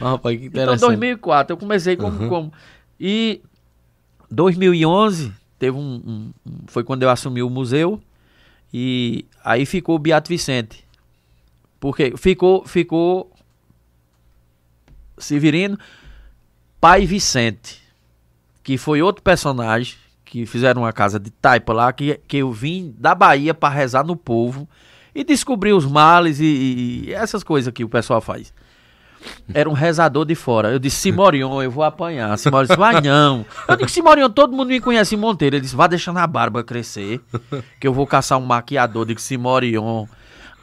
Ah, 0.00 0.10
rapaz, 0.12 0.38
que 0.38 0.46
Então, 0.46 0.62
interessante. 0.62 0.80
2004, 0.80 1.52
eu 1.52 1.58
comecei 1.58 1.96
como. 1.96 2.26
como 2.28 2.52
e 2.98 3.42
2011, 4.30 5.32
teve 5.58 5.76
um, 5.76 5.80
um- 5.82 6.32
um- 6.46 6.58
Foi 6.68 6.82
quando 6.82 7.02
eu 7.02 7.10
assumi 7.10 7.42
o 7.42 7.50
museu. 7.50 8.00
E 8.72 9.26
aí 9.44 9.66
ficou 9.66 9.96
o 9.96 9.98
Beato 9.98 10.28
Vicente. 10.30 10.82
Porque 11.78 12.14
ficou. 12.16 12.64
Ficou. 12.66 13.30
Severino, 15.18 15.78
Pai 16.80 17.04
Vicente. 17.06 17.82
Que 18.62 18.78
foi 18.78 19.02
outro 19.02 19.22
personagem. 19.22 19.96
Que 20.34 20.44
fizeram 20.46 20.82
uma 20.82 20.92
casa 20.92 21.20
de 21.20 21.30
taipa 21.30 21.72
lá. 21.72 21.92
Que, 21.92 22.18
que 22.26 22.38
eu 22.38 22.50
vim 22.50 22.92
da 22.98 23.14
Bahia 23.14 23.54
para 23.54 23.72
rezar 23.72 24.02
no 24.04 24.16
povo. 24.16 24.68
E 25.14 25.22
descobrir 25.22 25.72
os 25.72 25.86
males 25.86 26.40
e, 26.40 27.04
e- 27.06 27.14
essas 27.14 27.44
coisas 27.44 27.72
que 27.72 27.84
o 27.84 27.88
pessoal 27.88 28.20
faz. 28.20 28.52
Era 29.54 29.70
um 29.70 29.72
rezador 29.72 30.24
de 30.26 30.34
fora. 30.34 30.72
Eu 30.72 30.80
disse, 30.80 30.96
Simorion, 30.96 31.62
eu 31.62 31.70
vou 31.70 31.84
apanhar. 31.84 32.36
Simorion 32.36 32.66
disse, 32.66 32.76
vai 32.76 33.00
não. 33.00 33.46
Eu 33.68 33.76
disse, 33.76 33.94
Simorion, 33.94 34.28
todo 34.28 34.56
mundo 34.56 34.70
me 34.70 34.80
conhece 34.80 35.14
em 35.14 35.18
Monteiro. 35.18 35.54
Ele 35.54 35.62
disse, 35.62 35.76
vá 35.76 35.86
deixando 35.86 36.18
a 36.18 36.26
barba 36.26 36.64
crescer, 36.64 37.20
que 37.78 37.86
eu 37.86 37.94
vou 37.94 38.04
caçar 38.04 38.36
um 38.36 38.44
maquiador. 38.44 39.02
Eu 39.08 39.14
disse, 39.14 39.28
Simorion. 39.28 40.06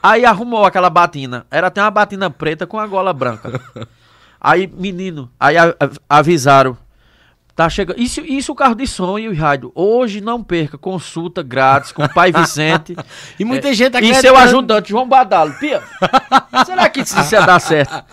Aí 0.04 0.26
arrumou 0.26 0.66
aquela 0.66 0.90
batina. 0.90 1.46
Era 1.50 1.68
até 1.68 1.82
uma 1.82 1.90
batina 1.92 2.30
preta 2.30 2.68
com 2.68 2.78
a 2.78 2.86
gola 2.86 3.14
branca. 3.14 3.58
Aí, 4.42 4.68
menino, 4.68 5.32
aí 5.40 5.56
avisaram. 6.10 6.78
Tá 7.54 7.70
chegando. 7.70 8.00
Isso, 8.00 8.22
isso 8.22 8.52
o 8.54 8.56
carro 8.56 8.74
de 8.74 8.88
som 8.88 9.20
e 9.20 9.28
o 9.28 9.36
rádio. 9.36 9.72
Hoje 9.76 10.22
não 10.22 10.42
perca 10.42 10.78
consulta 10.78 11.44
grátis 11.44 11.92
com 11.92 12.04
o 12.04 12.10
pai 12.14 12.32
Vicente. 12.32 12.96
E 13.38 13.44
muita 13.46 13.74
gente 13.74 13.94
E 13.94 13.98
acreditando. 13.98 14.22
seu 14.22 14.38
ajudante, 14.38 14.90
João 14.90 15.08
Badalo. 15.08 15.54
Pia, 15.60 15.82
será 16.66 16.90
que 16.90 17.02
isso 17.02 17.16
ia 17.34 17.42
dar 17.42 17.60
certo? 17.60 18.04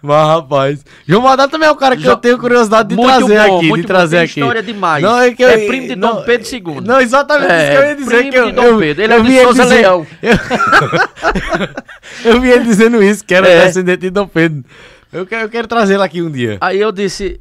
Mas, 0.00 0.26
rapaz. 0.28 0.84
João 1.06 1.22
Badal 1.22 1.48
também 1.48 1.68
é 1.68 1.72
um 1.72 1.76
cara 1.76 1.96
que 1.96 2.02
Jo- 2.02 2.10
eu 2.10 2.16
tenho 2.16 2.38
curiosidade 2.38 2.90
de 2.90 2.94
Muito 2.96 3.08
trazer 3.26 3.48
bom, 3.48 3.58
aqui. 3.58 3.72
de 3.72 3.82
trazer 3.84 4.18
aqui. 4.18 4.40
história 4.40 4.62
demais. 4.62 5.02
Não, 5.02 5.18
é, 5.18 5.32
que 5.34 5.42
eu, 5.42 5.48
É 5.48 5.66
primo 5.66 5.88
de 5.88 5.94
Dom 5.96 6.14
não, 6.14 6.22
Pedro 6.22 6.48
II. 6.54 6.80
Não, 6.84 7.00
exatamente 7.00 7.50
É, 7.52 7.62
isso 7.62 7.70
que 7.72 7.76
eu 7.78 7.88
ia 7.88 7.96
dizer. 7.96 8.16
primo 8.16 8.30
que 8.30 8.38
eu, 8.38 8.46
de 8.46 8.52
Dom 8.52 8.62
eu- 8.62 8.78
Pedro. 8.78 9.02
Ele 9.02 9.12
eu 9.12 9.16
é 9.18 9.20
de 9.22 9.28
vi 9.28 9.34
ele 9.36 9.44
Souza 9.44 9.62
dizer- 9.64 9.74
Leão. 9.76 10.06
Eu, 10.22 10.36
eu 12.34 12.40
vi 12.40 12.50
ele 12.50 12.64
dizendo 12.64 13.02
isso, 13.02 13.24
que 13.24 13.34
era 13.34 13.48
É. 13.48 13.66
descendente 13.66 14.00
de 14.02 14.10
Dom 14.10 14.26
Pedro. 14.26 14.64
Eu 15.12 15.26
quero, 15.26 15.42
eu 15.42 15.48
quero 15.48 15.66
trazê-lo 15.66 16.02
aqui 16.02 16.22
um 16.22 16.30
dia. 16.30 16.58
Aí 16.60 16.78
eu 16.80 16.92
disse, 16.92 17.40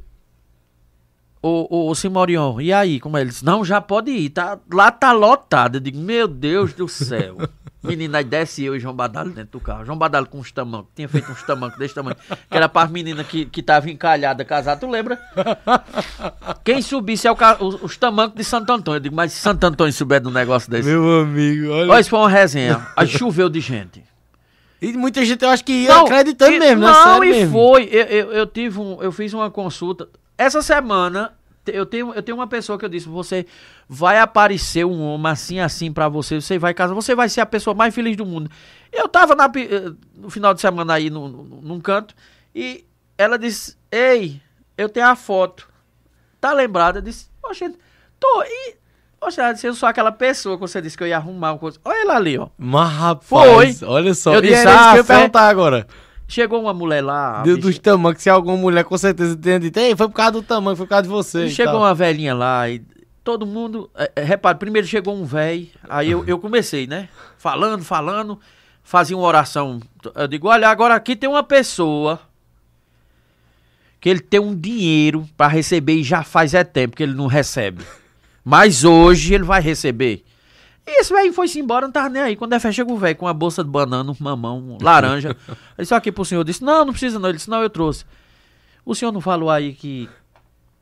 o, 1.47 1.67
o, 1.69 1.89
o 1.89 1.95
Simorion, 1.95 2.59
e 2.59 2.73
aí? 2.73 2.99
Como 2.99 3.17
é? 3.17 3.21
Ele 3.21 3.29
disse, 3.29 3.45
não, 3.45 3.63
já 3.63 3.79
pode 3.79 4.11
ir, 4.11 4.29
tá, 4.29 4.57
lá 4.71 4.91
tá 4.91 5.11
lotado. 5.11 5.75
Eu 5.75 5.79
digo, 5.81 5.97
meu 5.97 6.27
Deus 6.27 6.73
do 6.73 6.87
céu. 6.87 7.37
Menina, 7.83 8.17
aí 8.17 8.23
desce 8.23 8.65
eu 8.65 8.75
e 8.75 8.79
João 8.79 8.93
Badalo 8.93 9.29
dentro 9.29 9.51
do 9.51 9.59
carro. 9.61 9.85
João 9.85 9.97
Badalo 9.97 10.25
com 10.25 10.39
uns 10.39 10.51
tamancos, 10.51 10.89
tinha 10.93 11.07
feito 11.07 11.31
uns 11.31 11.41
tamancos 11.43 11.77
desse 11.77 11.93
tamanho, 11.93 12.17
que 12.49 12.57
era 12.57 12.67
para 12.67 12.85
as 12.85 12.91
meninas 12.91 13.25
que, 13.25 13.45
que 13.45 13.63
tava 13.63 13.89
encalhada, 13.89 14.43
casada, 14.43 14.81
tu 14.81 14.89
lembra? 14.89 15.17
Quem 16.65 16.81
subisse 16.81 17.27
é 17.27 17.31
o, 17.31 17.35
os, 17.61 17.83
os 17.83 17.95
tamancos 17.97 18.35
de 18.35 18.43
Santo 18.43 18.73
Antônio. 18.73 18.97
Eu 18.97 19.01
digo, 19.03 19.15
mas 19.15 19.31
se 19.31 19.39
Santo 19.39 19.63
Antônio 19.63 19.93
souber 19.93 20.19
de 20.19 20.27
um 20.27 20.31
negócio 20.31 20.69
desse... 20.69 20.89
Meu 20.89 21.21
amigo, 21.21 21.69
olha. 21.71 21.91
Olha, 21.91 22.01
isso 22.01 22.09
foi 22.09 22.19
uma 22.19 22.29
resenha. 22.29 22.85
Aí 22.95 23.07
choveu 23.07 23.47
de 23.47 23.61
gente. 23.61 24.03
E 24.81 24.93
muita 24.93 25.23
gente 25.23 25.43
eu 25.43 25.49
acho 25.49 25.63
que 25.63 25.71
ia 25.71 26.01
acreditando 26.01 26.53
e- 26.53 26.59
mesmo, 26.59 26.81
né? 26.81 26.91
Não, 26.91 27.23
e 27.23 27.31
mesmo. 27.31 27.51
foi. 27.51 27.83
Eu, 27.91 28.03
eu, 28.05 28.31
eu 28.31 28.47
tive 28.47 28.79
um, 28.79 29.01
eu 29.01 29.11
fiz 29.11 29.33
uma 29.33 29.49
consulta. 29.49 30.07
Essa 30.37 30.61
semana, 30.61 31.33
eu 31.71 31.85
tenho, 31.85 32.13
eu 32.13 32.21
tenho 32.23 32.37
uma 32.37 32.47
pessoa 32.47 32.77
que 32.77 32.85
eu 32.85 32.89
disse: 32.89 33.07
você 33.07 33.45
vai 33.87 34.19
aparecer 34.19 34.85
um 34.85 35.01
homem 35.01 35.31
assim, 35.31 35.59
assim 35.59 35.91
pra 35.91 36.07
você, 36.09 36.39
você 36.41 36.57
vai 36.59 36.73
casar, 36.73 36.93
você 36.93 37.13
vai 37.15 37.29
ser 37.29 37.41
a 37.41 37.45
pessoa 37.45 37.73
mais 37.73 37.93
feliz 37.93 38.15
do 38.17 38.25
mundo. 38.25 38.49
Eu 38.91 39.07
tava 39.07 39.35
na 39.35 39.45
eh, 39.55 39.91
no 40.15 40.29
final 40.29 40.53
de 40.53 40.61
semana 40.61 40.93
aí 40.93 41.09
no, 41.09 41.27
no- 41.27 41.43
num 41.61 41.79
canto 41.79 42.15
e 42.55 42.85
ela 43.17 43.37
disse: 43.37 43.75
Ei, 43.91 44.41
eu 44.77 44.87
tenho 44.89 45.07
a 45.07 45.15
foto. 45.15 45.67
Tá 46.39 46.53
lembrada? 46.53 46.99
Eu 46.99 47.03
disse: 47.03 47.27
Oxe, 47.43 47.73
tô. 48.19 48.43
E, 48.43 48.75
Oxe, 49.19 49.39
ela 49.41 49.51
disse, 49.51 49.65
eu 49.65 49.73
sou 49.73 49.89
aquela 49.89 50.11
pessoa 50.11 50.55
que 50.57 50.61
você 50.61 50.79
disse 50.79 50.95
que 50.95 51.01
eu 51.03 51.07
ia 51.07 51.17
arrumar 51.17 51.53
uma 51.53 51.57
coisa. 51.57 51.79
Olha 51.83 52.03
ela 52.03 52.15
ali, 52.15 52.37
ó. 52.37 52.49
Mas 52.55 52.91
rapaz, 52.91 53.81
olha 53.81 54.13
só. 54.13 54.33
Eu 54.35 54.39
e 54.39 54.41
disse, 54.43 54.53
era 54.61 54.69
isso 54.71 54.79
ah, 54.79 54.83
que 54.91 54.93
eu 54.93 54.97
ia 54.97 55.03
fé- 55.03 55.15
perguntar 55.15 55.47
agora. 55.49 55.87
Chegou 56.27 56.61
uma 56.61 56.73
mulher 56.73 57.01
lá. 57.01 57.39
a 57.39 57.43
De, 57.43 57.55
bicha- 57.55 57.61
dos 57.61 57.79
tamanhos, 57.79 58.21
se 58.21 58.29
alguma 58.29 58.57
mulher 58.57 58.83
com 58.83 58.97
certeza 58.97 59.35
tenha 59.35 59.59
dito, 59.59 59.77
Ei, 59.79 59.95
foi 59.95 60.07
por 60.07 60.13
causa 60.15 60.31
do 60.33 60.41
tamanho, 60.41 60.75
foi 60.75 60.85
por 60.85 60.89
causa 60.89 61.03
de 61.03 61.09
você. 61.09 61.49
Chegou 61.49 61.73
tal. 61.73 61.81
uma 61.81 61.93
velhinha 61.95 62.33
lá 62.33 62.69
e 62.69 62.81
todo 63.23 63.45
mundo. 63.45 63.89
É, 63.95 64.11
é, 64.17 64.23
repare, 64.23 64.57
primeiro 64.57 64.87
chegou 64.87 65.15
um 65.15 65.23
velho, 65.25 65.67
aí 65.89 66.11
eu, 66.11 66.25
eu 66.25 66.37
comecei, 66.37 66.85
né? 66.85 67.07
Falando, 67.37 67.83
falando, 67.83 68.39
fazia 68.83 69.15
uma 69.17 69.25
oração. 69.25 69.79
Eu 70.15 70.27
digo: 70.27 70.47
olha, 70.49 70.67
agora 70.69 70.95
aqui 70.95 71.15
tem 71.15 71.29
uma 71.29 71.43
pessoa 71.43 72.19
que 73.99 74.09
ele 74.09 74.19
tem 74.19 74.39
um 74.39 74.55
dinheiro 74.55 75.27
para 75.35 75.47
receber 75.47 75.93
e 75.95 76.03
já 76.03 76.23
faz 76.23 76.53
é 76.53 76.63
tempo 76.63 76.95
que 76.95 77.03
ele 77.03 77.13
não 77.13 77.27
recebe. 77.27 77.83
Mas 78.43 78.83
hoje 78.83 79.33
ele 79.33 79.43
vai 79.43 79.61
receber. 79.61 80.23
E 80.87 81.01
esse 81.01 81.13
velho 81.13 81.33
foi-se 81.33 81.59
embora, 81.59 81.85
não 81.85 81.91
tava 81.91 82.07
nem 82.07 82.21
aí. 82.21 82.35
Quando 82.37 82.53
é 82.53 82.59
fé, 82.59 82.71
chega 82.71 82.91
o 82.91 82.97
velho 82.97 83.15
com 83.17 83.25
uma 83.25 83.33
bolsa 83.33 83.61
de 83.61 83.69
banana, 83.69 84.09
um 84.09 84.15
mamão, 84.17 84.57
um 84.57 84.77
laranja. 84.81 85.35
Ele 85.77 85.79
disse 85.79 85.93
aqui 85.93 86.13
pro 86.13 86.23
senhor. 86.23 86.45
Disse: 86.45 86.63
não, 86.63 86.85
não 86.85 86.93
precisa 86.93 87.19
não. 87.19 87.27
Ele 87.27 87.37
disse: 87.37 87.49
não, 87.49 87.61
eu 87.61 87.69
trouxe. 87.69 88.05
O 88.85 88.95
senhor 88.95 89.11
não 89.11 89.19
falou 89.19 89.49
aí 89.49 89.73
que 89.73 90.09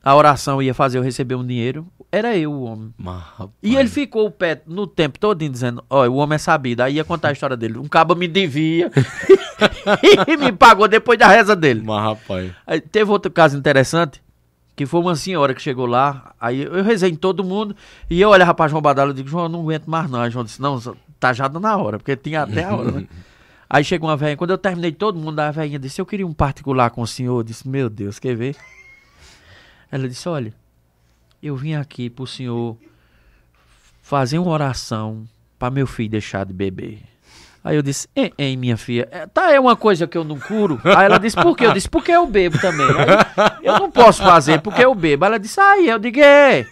a 0.03 0.15
oração 0.15 0.61
ia 0.61 0.75
fazer 0.75 0.99
eu 0.99 1.01
receber 1.01 1.33
um 1.33 1.45
dinheiro? 1.45 1.87
Era 2.11 2.37
eu 2.37 2.51
o 2.51 2.63
homem. 2.65 2.93
Mas. 2.95 3.23
E 3.63 3.75
ele 3.75 3.89
ficou 3.89 4.27
o 4.27 4.31
pé 4.31 4.61
no 4.67 4.85
tempo 4.85 5.17
todo 5.17 5.49
dizendo: 5.49 5.83
Olha, 5.89 6.11
o 6.11 6.17
homem 6.17 6.35
é 6.35 6.37
sabido. 6.37 6.81
Aí 6.81 6.93
ia 6.97 7.03
contar 7.03 7.29
a 7.29 7.31
história 7.31 7.57
dele. 7.57 7.79
Um 7.79 7.87
cabo 7.87 8.13
me 8.13 8.27
devia 8.27 8.91
e 10.27 10.37
me 10.37 10.51
pagou 10.51 10.87
depois 10.87 11.17
da 11.17 11.27
reza 11.27 11.55
dele. 11.55 11.81
Mas, 11.83 12.03
rapaz. 12.03 12.51
Aí 12.67 12.79
teve 12.79 13.09
outro 13.09 13.31
caso 13.31 13.57
interessante, 13.57 14.21
que 14.75 14.85
foi 14.85 14.99
uma 14.99 15.15
senhora 15.15 15.53
que 15.53 15.61
chegou 15.61 15.85
lá, 15.85 16.35
aí 16.39 16.63
eu 16.63 16.83
rezei 16.83 17.09
em 17.09 17.15
todo 17.15 17.43
mundo, 17.43 17.75
e 18.09 18.19
eu 18.19 18.29
olhava 18.29 18.53
pra 18.53 18.67
João 18.67 18.81
Badalo 18.81 19.11
e 19.11 19.13
digo, 19.13 19.29
João, 19.29 19.43
eu 19.43 19.49
não 19.49 19.61
aguento 19.61 19.85
mais 19.87 20.09
não. 20.09 20.21
Aí 20.21 20.29
João 20.29 20.43
disse, 20.43 20.61
não, 20.61 20.79
tá 21.19 21.31
já 21.31 21.47
dando 21.47 21.65
a 21.65 21.77
hora, 21.77 21.97
porque 21.97 22.15
tinha 22.15 22.43
até 22.43 22.63
a 22.63 22.75
hora, 22.75 22.91
né? 22.91 23.07
Aí 23.67 23.83
chegou 23.83 24.09
uma 24.09 24.15
velhinha, 24.15 24.37
quando 24.37 24.51
eu 24.51 24.57
terminei 24.57 24.91
todo 24.91 25.17
mundo, 25.17 25.39
a 25.39 25.49
velhinha 25.49 25.79
disse, 25.79 25.99
eu 25.99 26.05
queria 26.05 26.27
um 26.27 26.33
particular 26.33 26.91
com 26.91 27.01
o 27.01 27.07
senhor. 27.07 27.39
Eu 27.39 27.43
disse, 27.43 27.67
meu 27.67 27.89
Deus, 27.89 28.19
quer 28.19 28.35
ver? 28.35 28.55
Ela 29.91 30.07
disse, 30.07 30.29
olha, 30.29 30.53
eu 31.41 31.55
vim 31.55 31.73
aqui 31.73 32.09
pro 32.09 32.27
senhor 32.27 32.77
fazer 34.01 34.37
uma 34.37 34.51
oração 34.51 35.27
pra 35.57 35.71
meu 35.71 35.87
filho 35.87 36.09
deixar 36.09 36.45
de 36.45 36.53
beber. 36.53 37.01
Aí 37.65 37.75
eu 37.75 37.81
disse, 37.81 38.07
hein, 38.15 38.31
hein, 38.37 38.55
minha 38.55 38.77
filha, 38.77 39.07
é, 39.11 39.25
tá, 39.25 39.51
é 39.51 39.59
uma 39.59 39.75
coisa 39.75 40.05
que 40.05 40.15
eu 40.15 40.23
não 40.23 40.37
curo? 40.37 40.79
Aí 40.83 41.05
ela 41.05 41.17
disse, 41.17 41.35
por 41.35 41.57
quê? 41.57 41.65
Eu 41.65 41.73
disse, 41.73 41.89
porque 41.89 42.11
eu 42.11 42.27
bebo 42.27 42.59
também. 42.59 42.85
Aí, 42.85 43.55
eu 43.63 43.79
não 43.79 43.89
posso 43.89 44.21
fazer 44.21 44.61
porque 44.61 44.85
eu 44.85 44.93
bebo. 44.93 45.25
Ela 45.25 45.39
disse, 45.39 45.59
aí, 45.59 45.89
eu 45.89 45.97
digo, 45.97 46.19
é. 46.19 46.63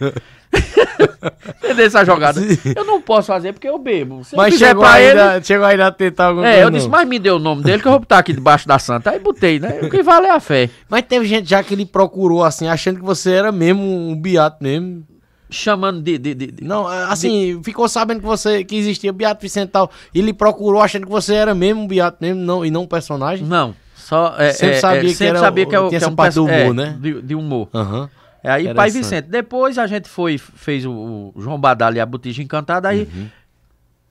Entendeu 1.64 1.86
essa 1.86 2.04
jogada? 2.04 2.40
Eu 2.76 2.84
não 2.84 3.00
posso 3.00 3.26
fazer 3.26 3.52
porque 3.52 3.68
eu 3.68 3.76
bebo. 3.76 4.22
Se 4.22 4.36
Mas 4.36 4.54
chegou 4.56 4.82
pra 4.84 4.92
ainda, 4.94 5.34
ele. 5.36 5.44
chegou 5.44 5.66
ainda 5.66 5.86
a 5.88 5.90
tentar 5.90 6.26
alguma 6.26 6.46
É, 6.46 6.52
coisa. 6.52 6.66
eu 6.66 6.70
disse, 6.70 6.88
mas 6.88 7.08
me 7.08 7.18
dê 7.18 7.30
o 7.30 7.40
nome 7.40 7.64
dele 7.64 7.82
que 7.82 7.88
eu 7.88 7.92
vou 7.92 7.98
botar 8.00 8.18
aqui 8.18 8.32
debaixo 8.32 8.68
da 8.68 8.78
santa. 8.78 9.10
Aí 9.10 9.18
botei, 9.18 9.58
né? 9.58 9.80
O 9.82 9.90
que 9.90 10.00
vale 10.00 10.26
é 10.26 10.30
a 10.30 10.38
fé. 10.38 10.70
Mas 10.88 11.02
teve 11.02 11.26
gente 11.26 11.48
já 11.50 11.60
que 11.62 11.74
ele 11.74 11.84
procurou 11.84 12.44
assim, 12.44 12.68
achando 12.68 13.00
que 13.00 13.04
você 13.04 13.32
era 13.32 13.50
mesmo 13.50 13.82
um 13.82 14.14
beato 14.14 14.58
mesmo. 14.62 15.04
Chamando 15.50 16.00
de. 16.02 16.16
de, 16.18 16.34
de- 16.34 16.46
de- 16.52 16.64
Não, 16.64 16.86
assim, 16.86 17.60
ficou 17.62 17.88
sabendo 17.88 18.20
que 18.20 18.26
você 18.26 18.64
que 18.64 18.76
existia 18.76 19.12
Beato 19.12 19.42
Vicente 19.42 19.68
e 19.68 19.72
tal. 19.72 19.90
E 20.14 20.18
ele 20.18 20.32
procurou 20.32 20.80
achando 20.80 21.04
que 21.06 21.12
você 21.12 21.34
era 21.34 21.54
mesmo 21.54 21.82
um 21.82 21.86
Beato 21.86 22.18
mesmo, 22.20 22.40
não, 22.40 22.64
e 22.64 22.70
não 22.70 22.82
um 22.82 22.86
personagem. 22.86 23.46
Não, 23.46 23.74
só. 23.94 24.34
É, 24.38 24.52
Sempre 24.52 24.76
é, 24.76 24.80
sabia 24.80 25.00
é, 25.00 25.02
que 25.02 25.10
sempre 25.10 25.26
era 25.28 25.38
sabia 25.40 25.66
que 25.66 25.76
é 25.76 25.88
que 25.88 25.96
é 25.96 26.08
um 26.08 26.14
parte 26.16 26.34
do 26.34 26.44
humor, 26.44 26.54
é, 26.54 26.72
né? 26.72 26.96
De, 27.00 27.22
de 27.22 27.34
humor. 27.34 27.68
Aham. 27.74 28.08
É 28.42 28.50
aí 28.50 28.74
Pai. 28.74 28.90
Vicente. 28.90 29.26
Depois 29.28 29.78
a 29.78 29.86
gente 29.86 30.08
foi, 30.08 30.36
fez 30.38 30.84
o, 30.84 31.32
o 31.34 31.40
João 31.40 31.58
Badalha 31.58 31.98
e 31.98 32.00
a 32.00 32.06
Botija 32.06 32.42
Encantada. 32.42 32.88
Aí, 32.88 33.08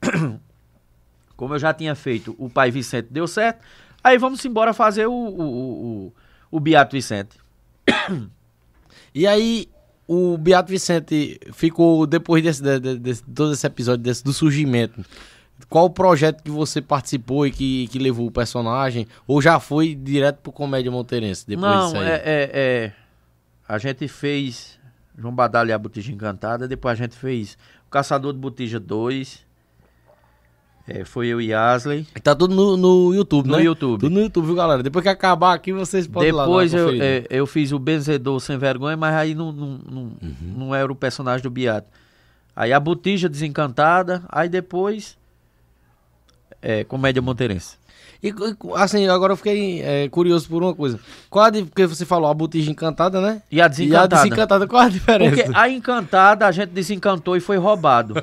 Uhum. 0.02 0.38
como 1.36 1.54
eu 1.54 1.58
já 1.58 1.72
tinha 1.74 1.94
feito, 1.94 2.34
o 2.38 2.48
Pai 2.48 2.70
Vicente 2.70 3.08
deu 3.10 3.26
certo. 3.26 3.58
Aí 4.02 4.18
vamos 4.18 4.44
embora 4.44 4.72
fazer 4.72 5.06
o, 5.06 5.12
o, 5.12 5.40
o, 5.42 6.06
o, 6.06 6.12
o 6.52 6.60
Beato 6.60 6.92
Vicente. 6.96 7.36
E 9.14 9.26
aí, 9.26 9.68
o 10.06 10.36
Beato 10.36 10.70
Vicente 10.70 11.40
ficou, 11.52 12.06
depois 12.06 12.42
desse, 12.42 12.62
de, 12.62 12.98
de- 12.98 13.22
todo 13.22 13.52
esse 13.52 13.66
episódio 13.66 14.02
desse, 14.04 14.22
do 14.22 14.32
surgimento, 14.32 15.04
qual 15.68 15.86
o 15.86 15.90
projeto 15.90 16.42
que 16.42 16.50
você 16.50 16.82
participou 16.82 17.46
e 17.46 17.50
que, 17.50 17.88
que 17.88 17.98
levou 17.98 18.26
o 18.26 18.30
personagem? 18.30 19.06
Ou 19.26 19.40
já 19.40 19.58
foi 19.60 19.94
direto 19.94 20.38
pro 20.38 20.52
Comédia 20.52 20.90
Monteirense 20.90 21.46
depois 21.46 21.70
Não, 21.70 21.84
disso 21.86 21.96
aí? 21.98 22.08
é, 22.08 22.12
é, 22.14 22.50
é, 22.54 22.92
A 23.68 23.78
gente 23.78 24.06
fez 24.08 24.78
João 25.16 25.34
Badalha 25.34 25.70
e 25.70 25.72
a 25.72 25.78
Botija 25.78 26.12
Encantada. 26.12 26.66
Depois 26.68 26.92
a 26.92 27.02
gente 27.02 27.16
fez 27.16 27.56
o 27.86 27.90
Caçador 27.90 28.32
de 28.32 28.38
Botija 28.40 28.78
2. 28.80 29.44
É, 30.86 31.02
foi 31.04 31.28
eu 31.28 31.40
e 31.40 31.52
Asley. 31.54 32.06
Tá 32.22 32.34
tudo 32.34 32.54
no, 32.54 32.76
no 32.76 33.14
YouTube, 33.14 33.48
No 33.48 33.56
né? 33.56 33.62
YouTube. 33.62 34.00
Tudo 34.00 34.12
no 34.12 34.20
YouTube, 34.20 34.44
viu, 34.44 34.54
galera? 34.54 34.82
Depois 34.82 35.02
que 35.02 35.08
acabar 35.08 35.54
aqui, 35.54 35.72
vocês 35.72 36.06
podem 36.06 36.28
ir 36.28 36.32
lá 36.32 36.44
Depois 36.44 36.74
eu, 36.74 36.90
é, 37.02 37.24
eu 37.30 37.46
fiz 37.46 37.72
o 37.72 37.78
Benzedor 37.78 38.38
Sem 38.40 38.58
Vergonha, 38.58 38.96
mas 38.96 39.14
aí 39.14 39.34
não, 39.34 39.50
não, 39.50 39.80
não, 39.90 40.02
Uhum. 40.02 40.34
não 40.42 40.74
era 40.74 40.92
o 40.92 40.94
personagem 40.94 41.42
do 41.42 41.50
Beato. 41.50 41.88
Aí 42.54 42.70
a 42.72 42.78
Botija 42.78 43.28
Desencantada, 43.30 44.22
aí 44.28 44.48
depois 44.48 45.16
é, 46.60 46.84
Comédia 46.84 47.22
Monteirense. 47.22 47.76
E, 48.24 48.34
assim, 48.76 49.06
agora 49.06 49.34
eu 49.34 49.36
fiquei 49.36 49.82
é, 49.82 50.08
curioso 50.08 50.48
por 50.48 50.62
uma 50.62 50.74
coisa. 50.74 50.98
Qual 51.28 51.44
a 51.44 51.52
porque 51.52 51.86
você 51.86 52.06
falou 52.06 52.30
a 52.30 52.32
botija 52.32 52.70
encantada, 52.70 53.20
né? 53.20 53.42
E 53.50 53.60
a 53.60 53.68
Desencantada. 53.68 54.14
E 54.14 54.18
a 54.18 54.22
desencantada, 54.22 54.66
qual 54.66 54.82
a 54.82 54.88
diferença? 54.88 55.36
Porque 55.36 55.50
a 55.54 55.68
Encantada 55.68 56.46
a 56.46 56.50
gente 56.50 56.70
desencantou 56.70 57.36
e 57.36 57.40
foi 57.40 57.58
roubado. 57.58 58.14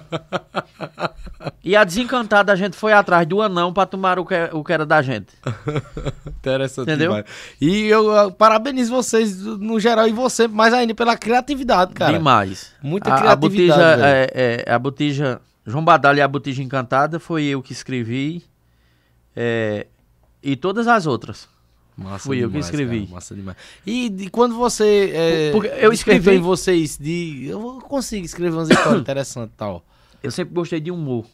e 1.63 1.75
a 1.75 1.83
Desencantada 1.83 2.51
a 2.51 2.55
gente 2.55 2.75
foi 2.75 2.93
atrás 2.93 3.27
do 3.27 3.43
anão 3.43 3.71
pra 3.71 3.85
tomar 3.85 4.17
o 4.17 4.25
que, 4.25 4.49
o 4.51 4.63
que 4.63 4.73
era 4.73 4.87
da 4.87 5.03
gente. 5.03 5.27
Interessante 6.39 6.89
Entendeu? 6.89 7.09
demais. 7.09 7.25
E 7.61 7.85
eu, 7.85 8.11
eu 8.11 8.31
parabenizo 8.31 8.91
vocês 8.91 9.39
no 9.39 9.79
geral 9.79 10.07
e 10.07 10.11
você 10.11 10.47
mais 10.47 10.73
ainda 10.73 10.95
pela 10.95 11.15
criatividade, 11.15 11.93
cara. 11.93 12.13
Demais. 12.13 12.73
Muita 12.81 13.11
a, 13.11 13.13
a 13.13 13.19
criatividade, 13.19 13.69
botija, 13.69 13.97
velho. 13.97 14.03
é, 14.03 14.63
é, 14.67 14.73
a 14.73 14.79
botija 14.79 15.41
João 15.65 15.85
Badalha 15.85 16.19
e 16.19 16.21
a 16.21 16.27
Botija 16.27 16.63
Encantada 16.63 17.19
foi 17.19 17.45
eu 17.45 17.61
que 17.61 17.71
escrevi. 17.71 18.43
é, 19.35 19.87
e 20.43 20.55
todas 20.55 20.87
as 20.87 21.05
outras. 21.05 21.47
Massa 21.97 22.25
Fui 22.25 22.37
eu 22.37 22.47
que 22.47 22.53
demais, 22.53 22.65
escrevi. 22.65 22.99
cara, 23.01 23.11
massa 23.11 23.35
demais. 23.35 23.57
E 23.85 24.09
de 24.09 24.29
quando 24.29 24.55
você 24.55 25.11
é, 25.13 25.51
Porque 25.51 25.67
eu 25.67 25.91
escrevi- 25.91 26.31
em 26.31 26.39
vocês 26.39 26.97
de 26.97 27.45
eu 27.47 27.79
consigo 27.81 28.25
escrever 28.25 28.55
umas 28.55 28.69
histórias 28.69 28.99
interessantes 29.01 29.53
e 29.53 29.57
tal. 29.57 29.85
Eu 30.23 30.31
sempre 30.31 30.53
gostei 30.53 30.79
de 30.79 30.89
humor. 30.89 31.25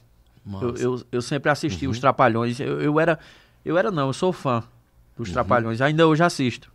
Eu, 0.61 0.75
eu, 0.75 1.01
eu 1.11 1.21
sempre 1.21 1.51
assisti 1.51 1.85
Uhum. 1.85 1.91
os 1.91 1.99
Trapalhões. 1.99 2.59
Eu, 2.59 2.81
eu 2.81 2.99
era. 2.99 3.19
Eu 3.63 3.77
era 3.77 3.91
não, 3.91 4.07
eu 4.07 4.13
sou 4.13 4.31
fã 4.33 4.57
Uhum. 4.57 4.63
dos 5.17 5.31
Trapalhões. 5.31 5.79
Ainda 5.81 6.07
hoje 6.07 6.23
assisto. 6.23 6.71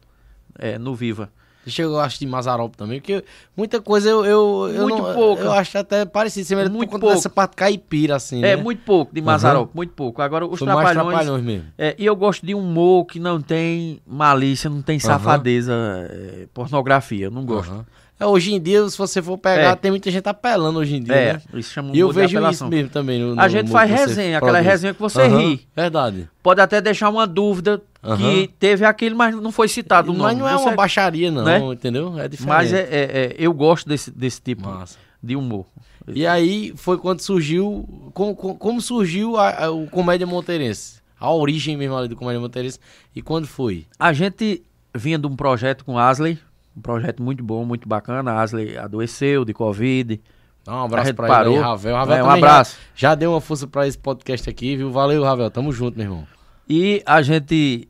É, 0.58 0.78
no 0.78 0.94
Viva. 0.94 1.30
Deixa 1.64 1.82
eu 1.82 1.98
acho 2.00 2.18
de 2.18 2.26
Mazarop 2.26 2.74
também, 2.76 3.00
porque 3.00 3.24
muita 3.56 3.80
coisa 3.80 4.08
eu 4.08 4.24
eu, 4.24 4.68
eu 4.74 4.82
Muito 4.88 5.02
não, 5.02 5.14
pouca. 5.14 5.42
Eu 5.42 5.52
acho 5.52 5.78
até 5.78 6.04
parecido, 6.04 6.46
semelhante 6.46 6.72
por 6.72 6.76
Muito 6.78 6.90
conta 6.90 7.06
pouco. 7.14 7.30
parte 7.30 7.54
caipira 7.56 8.16
assim, 8.16 8.38
É, 8.44 8.56
né? 8.56 8.62
muito 8.62 8.82
pouco 8.84 9.14
de 9.14 9.22
Mazarop, 9.22 9.70
muito 9.74 9.92
pouco. 9.94 10.20
Agora, 10.20 10.44
os 10.44 10.58
Foi 10.58 10.66
mais 10.66 10.78
Trapalhões. 10.90 11.14
trapalhões 11.16 11.44
mesmo. 11.44 11.66
É, 11.78 11.94
e 11.98 12.04
eu 12.04 12.16
gosto 12.16 12.44
de 12.44 12.52
humor 12.54 13.04
que 13.06 13.20
não 13.20 13.40
tem 13.40 14.00
malícia, 14.06 14.68
não 14.68 14.82
tem 14.82 14.98
safadeza, 14.98 15.72
é, 16.10 16.46
pornografia. 16.52 17.26
Eu 17.26 17.30
não 17.30 17.44
gosto. 17.44 17.70
Aham. 17.72 17.86
É, 18.22 18.26
hoje 18.26 18.54
em 18.54 18.60
dia, 18.60 18.88
se 18.88 18.96
você 18.96 19.20
for 19.20 19.36
pegar, 19.36 19.70
É. 19.72 19.74
tem 19.74 19.90
muita 19.90 20.10
gente 20.10 20.28
apelando 20.28 20.78
hoje 20.78 20.96
em 20.96 21.02
dia, 21.02 21.14
É, 21.14 21.32
né? 21.34 21.42
isso 21.54 21.72
chama 21.72 21.90
E 21.94 21.98
eu 21.98 22.10
vejo 22.12 22.36
apelação. 22.38 22.68
isso 22.68 22.76
mesmo 22.76 22.88
também. 22.90 23.20
No, 23.20 23.32
A 23.40 23.44
no 23.44 23.48
gente 23.48 23.70
faz 23.70 23.90
resenha, 23.90 24.38
aquela 24.38 24.52
produz. 24.52 24.70
resenha 24.70 24.94
que 24.94 25.00
você 25.00 25.22
Aham, 25.22 25.38
ri. 25.38 25.66
Verdade. 25.74 26.28
Pode 26.42 26.60
até 26.60 26.80
deixar 26.80 27.08
uma 27.08 27.26
dúvida 27.26 27.82
Aham. 28.02 28.16
que 28.18 28.50
teve 28.60 28.84
aquilo, 28.84 29.16
mas 29.16 29.34
não 29.34 29.50
foi 29.50 29.66
citado 29.68 30.12
o 30.12 30.14
Mas 30.16 30.22
nome. 30.36 30.40
não 30.40 30.48
é 30.48 30.52
Você- 30.52 30.62
uma 30.68 30.74
baixaria, 30.76 31.30
não, 31.30 31.44
né? 31.44 31.58
entendeu? 31.72 32.18
É 32.18 32.28
diferente. 32.28 32.48
Mas 32.56 32.72
é, 32.72 32.80
é- 32.82 32.86
é- 33.24 33.34
eu 33.38 33.52
gosto 33.52 33.88
desse, 33.88 34.10
desse 34.10 34.40
tipo 34.40 34.68
Massa. 34.68 34.96
de 35.22 35.34
humor. 35.34 35.66
E 36.14 36.26
aí 36.26 36.72
foi 36.76 36.98
quando 36.98 37.20
surgiu. 37.20 37.88
Como, 38.14 38.34
como- 38.36 38.54
como 38.56 38.80
surgiu 38.80 39.36
a- 39.36 39.64
a- 39.66 39.70
o 39.70 39.86
Comédia 39.88 40.26
Monteirense? 40.26 41.00
A 41.18 41.32
origem 41.32 41.76
mesmo 41.76 41.96
ali 41.96 42.08
do 42.08 42.16
Comédia 42.16 42.40
Monteirense. 42.40 42.78
E 43.14 43.22
quando 43.22 43.46
foi? 43.46 43.86
A 43.98 44.12
gente 44.12 44.62
vinha 44.94 45.16
de 45.18 45.26
um 45.26 45.34
projeto 45.36 45.84
com 45.84 45.96
Asley, 45.96 46.38
um 46.76 46.80
projeto 46.80 47.22
muito 47.22 47.42
bom, 47.42 47.64
muito 47.64 47.88
bacana. 47.88 48.32
A 48.32 48.42
Asley 48.42 48.76
adoeceu 48.76 49.44
de 49.44 49.52
Covid. 49.52 50.20
Dá 50.64 50.74
um 50.74 50.84
abraço 50.84 51.14
pra 51.14 51.26
parou. 51.26 51.54
ele 51.54 51.62
aí, 51.62 51.68
Ravel. 51.68 51.94
Ravel 51.96 52.16
É, 52.16 52.22
um 52.22 52.30
abraço. 52.30 52.78
Já, 52.94 53.10
já 53.10 53.14
deu 53.14 53.32
uma 53.32 53.40
força 53.40 53.66
pra 53.66 53.86
esse 53.86 53.98
podcast 53.98 54.48
aqui, 54.48 54.76
viu? 54.76 54.90
Valeu, 54.90 55.22
Ravel. 55.22 55.50
Tamo 55.50 55.72
junto, 55.72 55.96
meu 55.96 56.06
irmão. 56.06 56.26
E 56.68 57.02
a 57.04 57.20
gente 57.20 57.88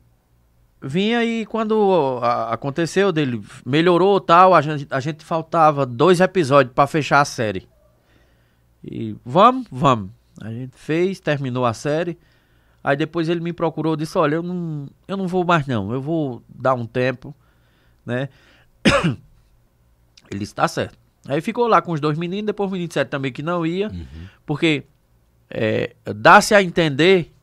vinha 0.81 1.23
e 1.23 1.45
quando 1.45 2.19
aconteceu 2.49 3.11
dele, 3.11 3.41
melhorou 3.65 4.19
tal, 4.19 4.53
a 4.53 4.61
gente, 4.61 4.85
a 4.89 4.99
gente 4.99 5.23
faltava 5.23 5.85
dois 5.85 6.19
episódios 6.19 6.73
pra 6.73 6.85
fechar 6.85 7.21
a 7.21 7.25
série. 7.25 7.67
E 8.83 9.15
vamos, 9.23 9.67
vamos. 9.71 10.09
A 10.41 10.49
gente 10.49 10.75
fez, 10.75 11.19
terminou 11.19 11.65
a 11.65 11.73
série. 11.73 12.17
Aí 12.83 12.97
depois 12.97 13.29
ele 13.29 13.39
me 13.39 13.53
procurou 13.53 13.93
e 13.93 13.97
disse, 13.97 14.17
olha, 14.17 14.35
eu 14.35 14.43
não, 14.43 14.87
eu 15.07 15.15
não 15.15 15.25
vou 15.25 15.45
mais 15.45 15.65
não, 15.65 15.93
eu 15.93 16.01
vou 16.01 16.43
dar 16.49 16.73
um 16.73 16.85
tempo, 16.85 17.33
né? 18.05 18.27
Ele 20.29 20.39
disse, 20.39 20.55
tá 20.55 20.67
certo. 20.67 20.97
Aí 21.27 21.39
ficou 21.41 21.67
lá 21.67 21.81
com 21.81 21.91
os 21.93 21.99
dois 22.01 22.17
meninos, 22.17 22.47
depois 22.47 22.69
o 22.69 22.71
menino 22.73 22.87
disseram 22.87 23.09
também 23.09 23.31
que 23.31 23.41
não 23.41 23.65
ia, 23.65 23.89
porque 24.45 24.83
é, 25.49 25.95
dá-se 26.15 26.53
a 26.53 26.61
entender 26.61 27.33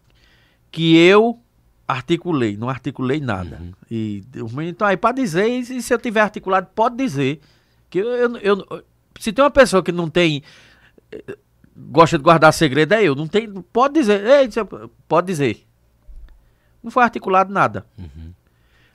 que 0.70 0.96
eu 0.96 1.40
articulei, 1.88 2.56
não 2.56 2.68
articulei 2.68 3.20
nada. 3.20 3.60
E 3.90 4.22
o 4.36 4.48
menino, 4.48 4.68
então 4.70 4.86
aí 4.86 4.96
para 4.96 5.14
dizer, 5.14 5.46
e 5.48 5.64
se 5.64 5.82
se 5.82 5.94
eu 5.94 5.98
tiver 5.98 6.20
articulado, 6.20 6.68
pode 6.74 6.96
dizer. 6.96 7.40
Que 7.88 7.98
eu, 7.98 8.36
eu, 8.36 8.66
eu- 8.70 8.84
se 9.18 9.32
tem 9.32 9.42
uma 9.44 9.50
pessoa 9.50 9.82
que 9.82 9.90
não 9.92 10.08
tem 10.08 10.42
eh, 11.10 11.36
gosta 11.76 12.16
de 12.18 12.22
guardar 12.24 12.52
segredo 12.52 12.92
é 12.92 13.02
eu, 13.02 13.14
não 13.14 13.26
tem, 13.26 13.50
pode 13.72 13.94
dizer, 13.94 14.24
ei, 14.24 14.48
pode 15.08 15.26
dizer. 15.26 15.66
Não 16.82 16.90
foi 16.90 17.02
articulado 17.02 17.52
nada. 17.52 17.84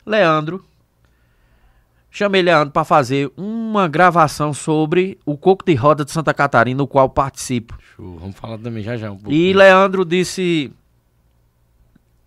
Leandro 0.05 0.63
chamei 2.17 2.41
Leandro 2.41 2.71
para 2.71 2.83
fazer 2.83 3.29
uma 3.35 3.87
gravação 3.87 4.53
sobre 4.53 5.17
o 5.25 5.35
coco 5.37 5.65
de 5.65 5.75
roda 5.75 6.05
de 6.05 6.11
Santa 6.11 6.33
Catarina, 6.33 6.77
no 6.77 6.87
qual 6.87 7.09
participo. 7.09 7.77
Show. 7.95 8.17
Vamos 8.19 8.35
falar 8.37 8.57
também 8.57 8.81
já 8.83 8.95
já 8.97 9.11
um 9.11 9.15
pouco. 9.17 9.31
E 9.31 9.53
Leandro 9.53 10.05
disse. 10.05 10.71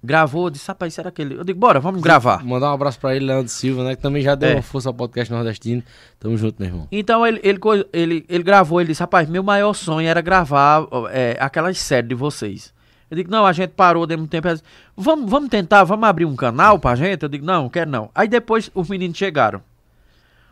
Gravou, 0.01 0.49
disse, 0.49 0.69
rapaz, 0.69 0.95
será 0.95 1.11
que 1.11 1.21
ele. 1.21 1.35
Eu 1.35 1.43
digo, 1.43 1.59
bora, 1.59 1.81
vamos 1.81 2.01
gravar. 2.01 2.45
Mandar 2.45 2.71
um 2.71 2.75
abraço 2.75 3.01
pra 3.01 3.17
ele, 3.17 3.25
Leandro 3.25 3.49
Silva, 3.49 3.83
né? 3.83 3.97
Que 3.97 4.03
também 4.03 4.23
já 4.23 4.37
deu 4.37 4.51
É. 4.51 4.55
uma 4.55 4.63
força 4.63 4.89
ao 4.89 4.95
podcast 4.95 5.33
nordestino. 5.33 5.83
Tamo 6.21 6.37
junto, 6.37 6.55
meu 6.61 6.69
irmão. 6.69 6.89
Então 6.93 7.27
ele, 7.27 7.41
ele, 7.43 7.59
ele, 7.93 8.25
ele 8.29 8.43
gravou, 8.45 8.81
ele 8.81 8.89
disse, 8.91 9.01
rapaz, 9.01 9.29
meu 9.29 9.43
maior 9.43 9.73
sonho 9.73 10.07
era 10.07 10.21
gravar 10.21 10.87
é, 11.11 11.37
aquelas 11.41 11.79
séries 11.79 12.09
de 12.09 12.15
vocês. 12.15 12.73
Eu 13.11 13.17
digo, 13.17 13.29
não, 13.31 13.45
a 13.45 13.53
gente 13.53 13.71
parou, 13.71 14.07
deu 14.07 14.19
um 14.19 14.27
tempo. 14.27 14.49
Disse, 14.49 14.63
Vamos, 14.97 15.29
vamos 15.29 15.49
tentar, 15.49 15.83
vamos 15.83 16.09
abrir 16.09 16.27
um 16.27 16.37
canal 16.37 16.79
pra 16.79 16.95
gente? 16.95 17.23
Eu 17.25 17.29
digo, 17.29 17.45
não, 17.45 17.63
não 17.65 17.69
quero 17.69 17.91
não. 17.91 18.09
Aí 18.15 18.29
depois 18.29 18.71
os 18.75 18.89
meninos 18.89 19.19
chegaram. 19.19 19.61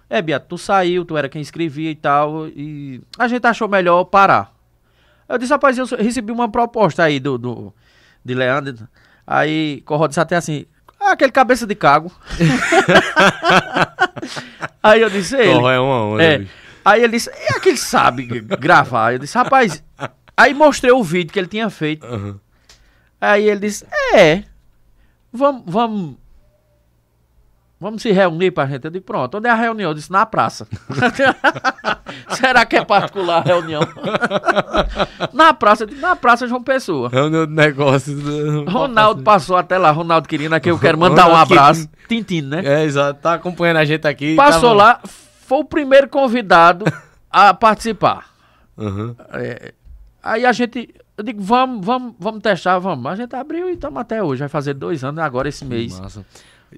É, 0.08 0.22
Beato, 0.22 0.46
tu 0.48 0.58
saiu, 0.58 1.04
tu 1.04 1.16
era 1.16 1.28
quem 1.28 1.42
escrevia 1.42 1.90
e 1.90 1.94
tal, 1.94 2.46
e 2.48 3.00
a 3.18 3.26
gente 3.26 3.44
achou 3.46 3.68
melhor 3.68 4.04
parar. 4.04 4.52
Eu 5.28 5.38
disse, 5.38 5.52
rapaz, 5.52 5.76
eu 5.76 5.86
recebi 5.98 6.30
uma 6.30 6.48
proposta 6.48 7.02
aí 7.02 7.18
do, 7.18 7.36
do 7.36 7.74
de 8.24 8.34
Leandro. 8.34 8.86
Aí 9.26 9.82
Corró 9.84 10.06
disse 10.06 10.20
até 10.20 10.36
assim, 10.36 10.66
ah, 11.00 11.12
aquele 11.12 11.32
cabeça 11.32 11.66
de 11.66 11.74
cago. 11.74 12.12
aí 14.82 15.00
eu 15.00 15.10
disse, 15.10 15.36
ele. 15.36 15.50
é 15.50 15.80
uma 15.80 16.04
onda, 16.04 16.22
É. 16.22 16.46
Aí 16.84 17.02
ele 17.02 17.14
disse, 17.14 17.28
é 17.30 17.58
que 17.58 17.70
ele 17.70 17.76
sabe 17.76 18.26
gravar. 18.40 19.14
Eu 19.14 19.18
disse, 19.18 19.36
rapaz. 19.36 19.82
Aí 20.36 20.54
mostrei 20.54 20.92
o 20.92 21.02
vídeo 21.02 21.32
que 21.32 21.38
ele 21.38 21.48
tinha 21.48 21.68
feito. 21.68 22.06
Aí 23.20 23.48
ele 23.48 23.60
disse, 23.60 23.84
é. 24.14 24.44
Vamos, 25.32 25.62
vamos. 25.66 26.16
Vamos 27.78 28.00
se 28.00 28.10
reunir 28.10 28.52
pra 28.52 28.64
gente. 28.66 28.86
Eu 28.86 28.90
disse, 28.90 29.04
pronto, 29.04 29.36
onde 29.36 29.48
é 29.48 29.50
a 29.50 29.54
reunião? 29.54 29.90
Eu 29.90 29.94
disse, 29.94 30.10
na 30.10 30.24
praça. 30.24 30.66
Será 32.34 32.64
que 32.64 32.76
é 32.76 32.84
particular 32.84 33.38
a 33.38 33.42
reunião? 33.42 33.82
na 35.32 35.52
praça, 35.52 35.86
na 35.86 36.16
praça 36.16 36.46
João 36.46 36.62
Pessoa. 36.62 37.10
É 37.12 37.20
o 37.20 37.28
meu 37.30 37.46
negócio. 37.46 38.16
Ronaldo 38.66 39.22
passou 39.22 39.56
até 39.56 39.76
lá, 39.76 39.90
Ronaldo 39.90 40.26
Quirino, 40.26 40.54
aqui 40.54 40.70
eu 40.70 40.78
quero 40.78 40.96
mandar 40.98 41.28
um 41.28 41.36
abraço. 41.36 41.86
Tintin, 42.08 42.42
né? 42.42 42.62
É, 42.64 42.84
exato. 42.84 43.20
Tá 43.20 43.34
acompanhando 43.34 43.76
a 43.78 43.84
gente 43.84 44.06
aqui. 44.06 44.34
Passou 44.34 44.70
tava- 44.70 44.74
lá, 44.74 45.00
foi 45.04 45.58
o 45.58 45.64
primeiro 45.64 46.08
convidado 46.08 46.86
a 47.30 47.52
participar. 47.52 48.30
Uhum. 48.76 49.14
É, 49.34 49.74
aí 50.22 50.46
a 50.46 50.52
gente, 50.52 50.94
eu 51.16 51.24
digo, 51.24 51.42
vamos, 51.42 51.84
vamos, 51.84 52.14
vamos 52.18 52.40
testar, 52.42 52.78
vamos. 52.78 53.04
A 53.06 53.16
gente 53.16 53.36
abriu 53.36 53.68
e 53.68 53.72
estamos 53.72 54.00
até 54.00 54.22
hoje, 54.22 54.40
vai 54.40 54.48
fazer 54.48 54.72
dois 54.72 55.04
anos 55.04 55.22
agora 55.22 55.48
esse 55.48 55.64
mês. 55.64 56.00
Massa. 56.00 56.24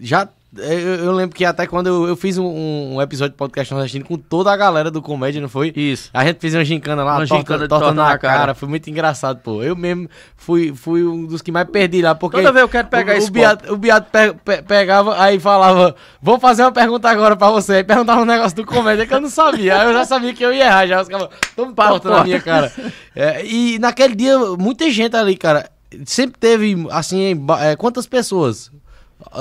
Já, 0.01 0.29
eu, 0.57 0.65
eu 0.97 1.13
lembro 1.13 1.35
que 1.37 1.45
até 1.45 1.67
quando 1.67 1.89
eu, 1.89 2.09
eu 2.09 2.17
fiz 2.17 2.39
um, 2.39 2.95
um 2.95 3.03
episódio 3.03 3.33
de 3.33 3.37
podcast 3.37 3.73
nordestino 3.73 4.05
com 4.05 4.17
toda 4.17 4.51
a 4.53 4.57
galera 4.57 4.91
do 4.91 5.03
comédia, 5.03 5.41
não 5.43 5.49
foi? 5.49 5.73
Isso. 5.77 6.09
A 6.13 6.25
gente 6.25 6.39
fez 6.41 6.55
uma 6.55 6.65
gincana 6.65 7.03
lá, 7.05 7.13
Uma 7.17 7.27
torta, 7.27 7.37
gincana 7.37 7.69
torta 7.69 7.85
torta 7.87 7.95
na 7.95 8.09
na 8.11 8.19
cara. 8.19 8.39
cara. 8.39 8.55
Foi 8.55 8.69
muito 8.69 8.89
engraçado, 8.89 9.41
pô. 9.43 9.63
Eu 9.63 9.75
mesmo 9.77 10.09
fui, 10.37 10.73
fui 10.75 11.05
um 11.05 11.27
dos 11.27 11.43
que 11.43 11.51
mais 11.53 11.69
perdi 11.69 12.01
lá, 12.03 12.15
porque... 12.15 12.37
Toda 12.39 12.53
vez 12.53 12.63
eu 12.63 12.69
quero 12.69 12.89
pegar 12.89 13.15
o, 13.15 13.17
esse 13.17 13.29
o 13.29 13.33
Beato, 13.33 13.73
o 13.73 13.77
Beato 13.77 14.11
pe- 14.11 14.33
pe- 14.45 14.63
pegava, 14.63 15.21
aí 15.23 15.39
falava, 15.39 15.95
vou 16.21 16.39
fazer 16.39 16.63
uma 16.63 16.73
pergunta 16.73 17.09
agora 17.11 17.37
pra 17.37 17.51
você. 17.51 17.75
Aí 17.77 17.85
perguntava 17.85 18.21
um 18.23 18.27
negócio 18.27 18.57
do 18.57 18.65
comédia 18.65 19.07
que 19.07 19.13
eu 19.15 19.21
não 19.21 19.31
sabia. 19.31 19.81
Aí 19.81 19.87
eu 19.87 19.93
já 19.93 20.05
sabia 20.05 20.33
que 20.33 20.45
eu 20.45 20.53
ia 20.53 20.65
errar, 20.67 20.87
já. 20.87 21.03
Os 21.03 21.09
caras, 21.09 21.29
toma 21.57 21.73
torta 21.75 22.09
na 22.11 22.25
minha 22.25 22.41
cara. 22.41 22.73
É, 23.15 23.45
e 23.45 23.79
naquele 23.79 24.15
dia, 24.15 24.39
muita 24.59 24.91
gente 24.91 25.15
ali, 25.17 25.37
cara, 25.37 25.69
sempre 26.07 26.39
teve, 26.39 26.87
assim, 26.91 27.35
é, 27.61 27.77
quantas 27.77 28.07
pessoas? 28.07 28.71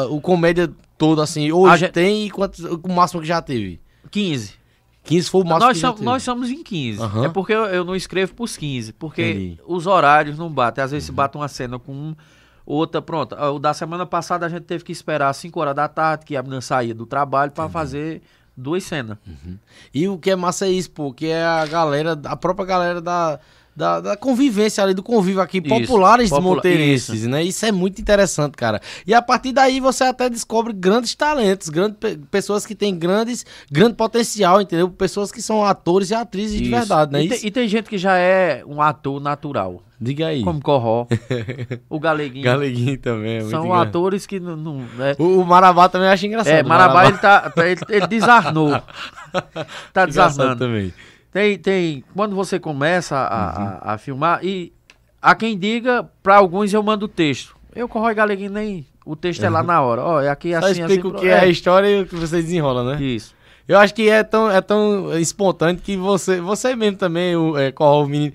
O 0.09 0.19
comédia 0.21 0.69
todo, 0.97 1.21
assim, 1.21 1.51
hoje 1.51 1.87
tem 1.89 2.25
e 2.27 2.29
quantos, 2.31 2.59
o 2.63 2.81
máximo 2.89 3.21
que 3.21 3.27
já 3.27 3.41
teve? 3.41 3.79
15. 4.11 4.53
15 5.03 5.29
foi 5.29 5.41
o 5.41 5.45
máximo 5.45 5.59
Nós, 5.67 5.73
que 5.77 5.81
já 5.81 5.87
somos, 5.87 5.99
teve. 5.99 6.05
nós 6.11 6.23
somos 6.23 6.49
em 6.49 6.63
15. 6.63 7.01
Aham. 7.01 7.25
É 7.25 7.29
porque 7.29 7.53
eu, 7.53 7.65
eu 7.65 7.85
não 7.85 7.95
escrevo 7.95 8.33
pros 8.33 8.57
15. 8.57 8.93
Porque 8.93 9.21
Entendi. 9.21 9.61
Uhum. 9.65 9.75
os 9.75 9.87
horários 9.87 10.37
não 10.37 10.49
batem. 10.49 10.83
Às 10.83 10.91
vezes 10.91 11.05
se 11.05 11.11
bate 11.11 11.37
uma 11.37 11.47
cena 11.47 11.79
com 11.79 11.93
um, 11.93 12.15
outra, 12.65 13.01
pronto. 13.01 13.33
Ah, 13.37 13.49
O 13.51 13.59
da 13.59 13.73
semana 13.73 14.05
passada 14.05 14.45
a 14.45 14.49
gente 14.49 14.63
teve 14.63 14.83
que 14.83 14.91
esperar 14.91 15.31
5 15.33 15.57
horas 15.59 15.75
da 15.75 15.87
tarde, 15.87 16.25
que 16.25 16.35
a 16.35 16.43
menina 16.43 16.59
saía 16.61 16.93
do 16.93 17.05
trabalho, 17.05 17.51
pra 17.51 17.69
fazer 17.69 18.21
duas 18.55 18.83
cenas. 18.83 19.17
E 19.93 20.07
o 20.09 20.17
que 20.17 20.31
é 20.31 20.35
massa 20.35 20.65
é 20.65 20.71
isso, 20.71 20.91
pô, 20.91 21.13
que 21.13 21.27
é 21.27 21.43
a 21.45 21.65
galera, 21.65 22.19
a 22.25 22.35
própria 22.35 22.65
galera 22.65 22.99
da, 22.99 23.39
da, 23.77 24.01
da 24.01 24.17
convivência 24.17 24.83
ali, 24.83 24.95
do 24.95 25.03
convívio 25.03 25.39
aqui, 25.39 25.59
Isso, 25.59 25.69
populares 25.69 26.31
popula- 26.31 26.55
monteirenses, 26.55 27.27
né? 27.27 27.43
Isso 27.43 27.63
é 27.63 27.71
muito 27.71 28.01
interessante, 28.01 28.53
cara. 28.57 28.81
E 29.05 29.13
a 29.13 29.21
partir 29.21 29.51
daí 29.51 29.79
você 29.79 30.03
até 30.03 30.27
descobre 30.31 30.73
grandes 30.73 31.13
talentos, 31.13 31.69
grandes 31.69 31.95
pe- 31.99 32.17
pessoas 32.31 32.65
que 32.65 32.73
têm 32.73 32.97
grandes, 32.97 33.45
grande 33.71 33.93
potencial, 33.93 34.59
entendeu? 34.59 34.89
Pessoas 34.89 35.31
que 35.31 35.43
são 35.43 35.63
atores 35.63 36.09
e 36.09 36.15
atrizes 36.15 36.57
de 36.57 36.63
Isso. 36.63 36.71
verdade, 36.75 37.11
né? 37.13 37.21
E, 37.21 37.27
Isso? 37.27 37.39
tem, 37.39 37.47
e 37.47 37.51
tem 37.51 37.67
gente 37.67 37.87
que 37.87 37.99
já 37.99 38.17
é 38.17 38.63
um 38.65 38.81
ator 38.81 39.21
natural. 39.21 39.83
Diga 40.01 40.27
aí. 40.27 40.43
Como 40.43 40.59
Corró, 40.61 41.05
o 41.89 41.99
Galeguinho. 41.99 42.43
Galeguinho 42.45 42.97
também, 42.99 43.37
é 43.37 43.41
São 43.41 43.65
engraçado. 43.65 43.87
atores 43.89 44.25
que 44.25 44.39
não. 44.39 44.55
não 44.57 44.75
né? 44.95 45.15
O, 45.19 45.39
o 45.41 45.45
Marabá 45.45 45.87
também 45.87 46.07
acha 46.07 46.25
engraçado. 46.25 46.53
É, 46.53 46.63
o 46.63 46.67
Marabá, 46.67 47.07
ele, 47.07 47.17
tá, 47.19 47.51
ele, 47.57 47.81
ele 47.89 48.07
desarnou. 48.07 48.71
Tá 49.93 50.03
Engraçado 50.03 50.29
desarnando. 50.31 50.59
também. 50.59 50.93
Tem, 51.31 51.57
tem. 51.57 52.03
Quando 52.13 52.35
você 52.35 52.59
começa 52.59 53.15
a, 53.17 53.49
a- 53.89 53.93
a 53.93 53.97
filmar, 53.97 54.43
e 54.43 54.73
há 55.21 55.35
quem 55.35 55.57
diga, 55.57 56.09
pra 56.23 56.37
alguns 56.37 56.73
eu 56.73 56.81
mando 56.81 57.05
o 57.05 57.09
texto. 57.09 57.55
Eu, 57.75 57.87
Corrói 57.87 58.13
Galeguinho, 58.15 58.51
nem. 58.51 58.85
O 59.05 59.15
texto 59.15 59.43
é 59.43 59.49
lá 59.49 59.63
na 59.63 59.81
hora. 59.81 60.01
Ó, 60.03 60.21
é 60.21 60.29
aqui 60.29 60.51
Só 60.51 60.57
assim, 60.65 60.81
explica 60.81 61.07
assim. 61.07 61.17
o 61.17 61.19
que 61.19 61.27
é. 61.29 61.39
a 61.39 61.45
história 61.47 61.87
e 61.87 62.01
o 62.01 62.05
que 62.05 62.15
você 62.15 62.41
desenrola, 62.41 62.83
né? 62.95 63.01
Isso. 63.01 63.33
Eu 63.67 63.77
acho 63.77 63.93
que 63.93 64.09
é 64.09 64.23
tão, 64.23 64.49
é 64.49 64.61
tão 64.61 65.17
espontâneo 65.19 65.81
que 65.83 65.97
você, 65.97 66.39
você 66.39 66.73
mesmo 66.73 66.97
também, 66.97 67.35
o, 67.35 67.57
é, 67.57 67.69
qual 67.71 68.03
o 68.03 68.07
menino, 68.07 68.31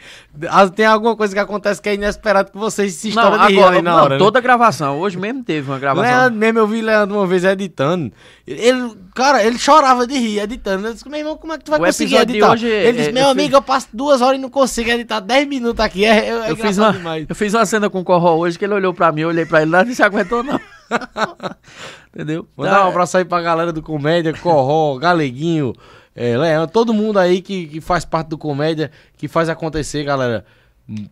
ah, 0.50 0.68
tem 0.68 0.84
alguma 0.84 1.16
coisa 1.16 1.32
que 1.32 1.40
acontece 1.40 1.80
que 1.80 1.88
é 1.88 1.94
inesperado 1.94 2.52
que 2.52 2.58
você 2.58 2.86
se 2.90 3.10
Não, 3.14 3.22
estoura 3.22 3.46
de 3.46 3.52
rir 3.54 3.58
agora, 3.60 3.74
ali 3.76 3.82
na 3.82 3.90
não, 3.96 4.02
hora. 4.04 4.14
né? 4.14 4.18
toda 4.18 4.40
gravação. 4.42 4.98
Hoje 5.00 5.16
mesmo 5.18 5.42
teve 5.42 5.70
uma 5.70 5.78
gravação. 5.78 6.10
Leandro 6.10 6.38
mesmo, 6.38 6.58
eu 6.58 6.66
vi 6.66 6.82
Leandro 6.82 7.16
uma 7.16 7.26
vez 7.26 7.44
editando. 7.44 8.12
Ele, 8.46 8.94
cara, 9.14 9.42
ele 9.42 9.58
chorava 9.58 10.06
de 10.06 10.18
rir 10.18 10.40
editando. 10.40 10.86
Eu 10.86 10.92
disse, 10.92 11.08
meu 11.08 11.18
irmão, 11.20 11.36
como 11.38 11.54
é 11.54 11.58
que 11.58 11.64
tu 11.64 11.70
vai 11.70 11.80
O 11.80 11.84
conseguir 11.84 12.16
editar? 12.16 12.50
hoje 12.52 12.70
é- 12.70 12.88
ele 12.88 12.98
disse, 12.98 13.08
é- 13.08 13.12
meu 13.12 13.22
eu 13.22 13.28
amigo, 13.30 13.46
fiz- 13.48 13.54
eu 13.54 13.62
passo 13.62 13.88
duas 13.92 14.20
horas 14.20 14.38
e 14.38 14.42
não 14.42 14.50
consigo 14.50 14.90
editar 14.90 15.20
10 15.20 15.48
minutos 15.48 15.82
aqui. 15.82 16.04
É, 16.04 16.10
é, 16.10 16.28
é 16.28 16.50
eu, 16.50 16.56
fiz 16.56 16.76
uma, 16.76 16.92
demais. 16.92 17.24
eu 17.26 17.34
fiz 17.34 17.54
uma 17.54 17.64
cena 17.64 17.88
com 17.88 18.00
o 18.00 18.04
Corró 18.04 18.36
hoje 18.36 18.58
que 18.58 18.66
ele 18.66 18.74
olhou 18.74 18.92
pra 18.92 19.10
mim, 19.10 19.22
eu 19.22 19.28
olhei 19.28 19.46
pra 19.46 19.62
ele 19.62 19.70
lá 19.70 19.80
e 19.82 19.86
não 19.86 19.94
se 19.94 20.02
aguentou, 20.02 20.42
não. 20.42 20.60
Entendeu? 22.14 22.46
Mandar 22.56 22.84
um 22.84 22.88
abraço 22.90 23.16
aí 23.16 23.24
pra 23.24 23.40
galera 23.40 23.72
do 23.72 23.82
Comédia, 23.82 24.34
Corró, 24.34 24.96
Galeguinho, 25.00 25.72
é, 26.14 26.36
Leão, 26.36 26.66
todo 26.66 26.92
mundo 26.92 27.18
aí 27.18 27.40
que, 27.40 27.66
que 27.66 27.80
faz 27.80 28.04
parte 28.04 28.28
do 28.28 28.36
Comédia, 28.38 28.90
que 29.16 29.26
faz 29.26 29.48
acontecer, 29.48 30.04
galera. 30.04 30.44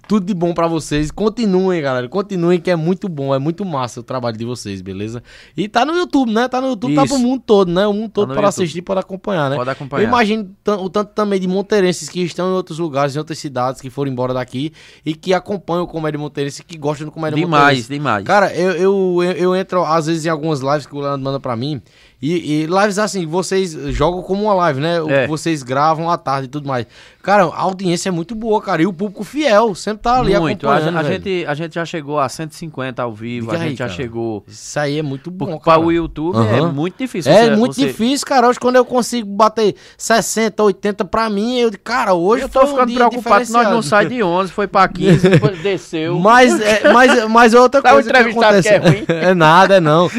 Tudo 0.09 0.27
de 0.27 0.35
bom 0.35 0.53
pra 0.53 0.67
vocês. 0.67 1.11
Continuem, 1.13 1.81
galera. 1.81 2.09
Continuem, 2.09 2.61
que 2.61 2.71
é 2.71 2.77
muito 2.77 3.09
bom, 3.09 3.35
é 3.35 3.39
muito 3.39 3.65
massa 3.65 4.01
o 4.01 4.03
trabalho 4.03 4.37
de 4.37 4.45
vocês, 4.45 4.83
beleza? 4.83 5.23
E 5.57 5.69
tá 5.69 5.85
no 5.85 5.95
YouTube, 5.97 6.33
né? 6.33 6.49
Tá 6.49 6.61
no 6.61 6.69
YouTube, 6.69 6.95
tá 6.95 7.05
Isso. 7.05 7.15
pro 7.15 7.23
mundo 7.23 7.43
todo, 7.47 7.71
né? 7.71 7.87
O 7.87 7.93
mundo 7.93 8.11
todo 8.11 8.31
no 8.31 8.35
para 8.35 8.49
assistir, 8.49 8.83
pode 8.83 9.01
acompanhar, 9.01 9.49
né? 9.49 9.57
Pode 9.57 9.71
acompanhar. 9.71 10.03
Eu 10.03 10.09
imagino 10.09 10.51
o 10.67 10.91
tanto 10.91 11.13
também 11.15 11.39
de 11.41 11.47
monteirenses 11.47 12.09
que 12.09 12.21
estão 12.21 12.51
em 12.51 12.53
outros 12.53 12.79
lugares, 12.79 13.15
em 13.15 13.19
outras 13.19 13.39
cidades, 13.39 13.81
que 13.81 13.89
foram 13.89 14.11
embora 14.11 14.35
daqui 14.35 14.73
e 15.07 15.15
que 15.15 15.33
acompanham 15.33 15.85
o 15.85 15.87
Comédia 15.87 16.19
Monteirense, 16.19 16.65
que 16.65 16.77
gostam 16.77 17.07
do 17.07 17.13
Comédia 17.13 17.37
Demais, 17.37 17.63
Monteirense. 17.63 17.89
demais. 17.89 18.25
Cara, 18.25 18.53
eu, 18.55 18.73
eu, 18.73 19.23
eu, 19.23 19.33
eu 19.33 19.57
entro 19.57 19.85
às 19.85 20.07
vezes 20.07 20.27
em 20.27 20.29
algumas 20.29 20.61
lives 20.61 20.85
que 20.85 20.95
o 20.95 21.01
Leandro 21.01 21.23
manda 21.23 21.39
pra 21.39 21.55
mim. 21.55 21.81
E, 22.23 22.65
e 22.65 22.67
lives 22.67 22.99
assim, 22.99 23.25
vocês 23.27 23.73
jogam 23.95 24.23
como 24.23 24.45
uma 24.45 24.53
live, 24.55 24.79
né? 24.81 24.97
É. 25.09 25.27
Vocês 25.27 25.63
gravam 25.63 26.11
à 26.11 26.19
tarde 26.19 26.47
e 26.47 26.51
tudo 26.51 26.69
mais. 26.69 26.87
Cara, 27.23 27.45
a 27.45 27.61
audiência 27.61 28.09
é 28.09 28.13
muito 28.13 28.35
boa, 28.35 28.61
cara. 28.63 28.83
E 28.83 28.87
o 28.87 28.93
público 28.93 29.25
fiel 29.25 29.75
sempre 29.75 30.03
tá 30.03 30.19
ali 30.21 30.39
Muito. 30.39 30.67
A, 30.69 30.73
acompanhando. 30.77 30.99
a 30.99 31.03
velho. 31.03 31.15
gente, 31.15 31.47
a 31.47 31.55
gente 31.55 31.75
já 31.75 31.85
chegou 31.85 32.19
a 32.19 32.29
150 32.29 33.03
ao 33.03 33.13
vivo, 33.15 33.47
Diga 33.47 33.59
a 33.59 33.63
aí, 33.63 33.69
gente 33.71 33.79
já 33.79 33.85
cara. 33.87 33.97
chegou. 33.97 34.45
Isso 34.47 34.79
aí 34.79 34.99
é 34.99 35.03
muito 35.03 35.31
bom, 35.31 35.59
Para 35.59 35.61
cara. 35.75 35.81
o 35.81 35.91
YouTube 35.93 36.37
é 36.37 36.59
Aham. 36.61 36.73
muito 36.73 36.97
difícil. 36.99 37.31
É 37.33 37.45
você- 37.51 37.57
muito 37.57 37.75
você- 37.75 37.87
difícil, 37.87 38.27
cara. 38.27 38.49
Hoje, 38.49 38.59
quando 38.61 38.77
eu 38.77 38.85
consigo 38.85 39.29
bater 39.31 39.75
60, 39.97 40.63
80 40.63 41.05
pra 41.05 41.29
mim, 41.31 41.59
eu 41.59 41.71
digo, 41.71 41.83
cara, 41.83 42.13
hoje 42.15 42.45
Eu 42.45 42.49
tô 42.49 42.63
um 42.63 42.67
ficando 42.69 42.87
dia 42.89 42.97
preocupado 42.97 43.45
que 43.47 43.53
nós 43.53 43.69
não 43.69 43.83
sai 43.83 44.07
de 44.07 44.23
11, 44.23 44.51
foi 44.53 44.67
pra 44.67 44.87
15, 44.89 45.27
depois 45.29 45.59
desceu. 45.63 46.19
Mas, 46.19 46.59
é, 46.61 46.91
mas, 46.93 47.29
mas 47.31 47.55
é 47.55 47.61
outra 47.61 47.81
Tá 47.83 47.91
um 47.91 47.93
coisa 47.95 48.11
que 48.11 48.17
entrevistado 48.19 48.57
acontece. 48.59 48.69
que 48.69 48.75
é 48.75 48.79
ruim. 48.79 49.05
é 49.31 49.35
nada, 49.35 49.77
é 49.77 49.81
não. 49.81 50.11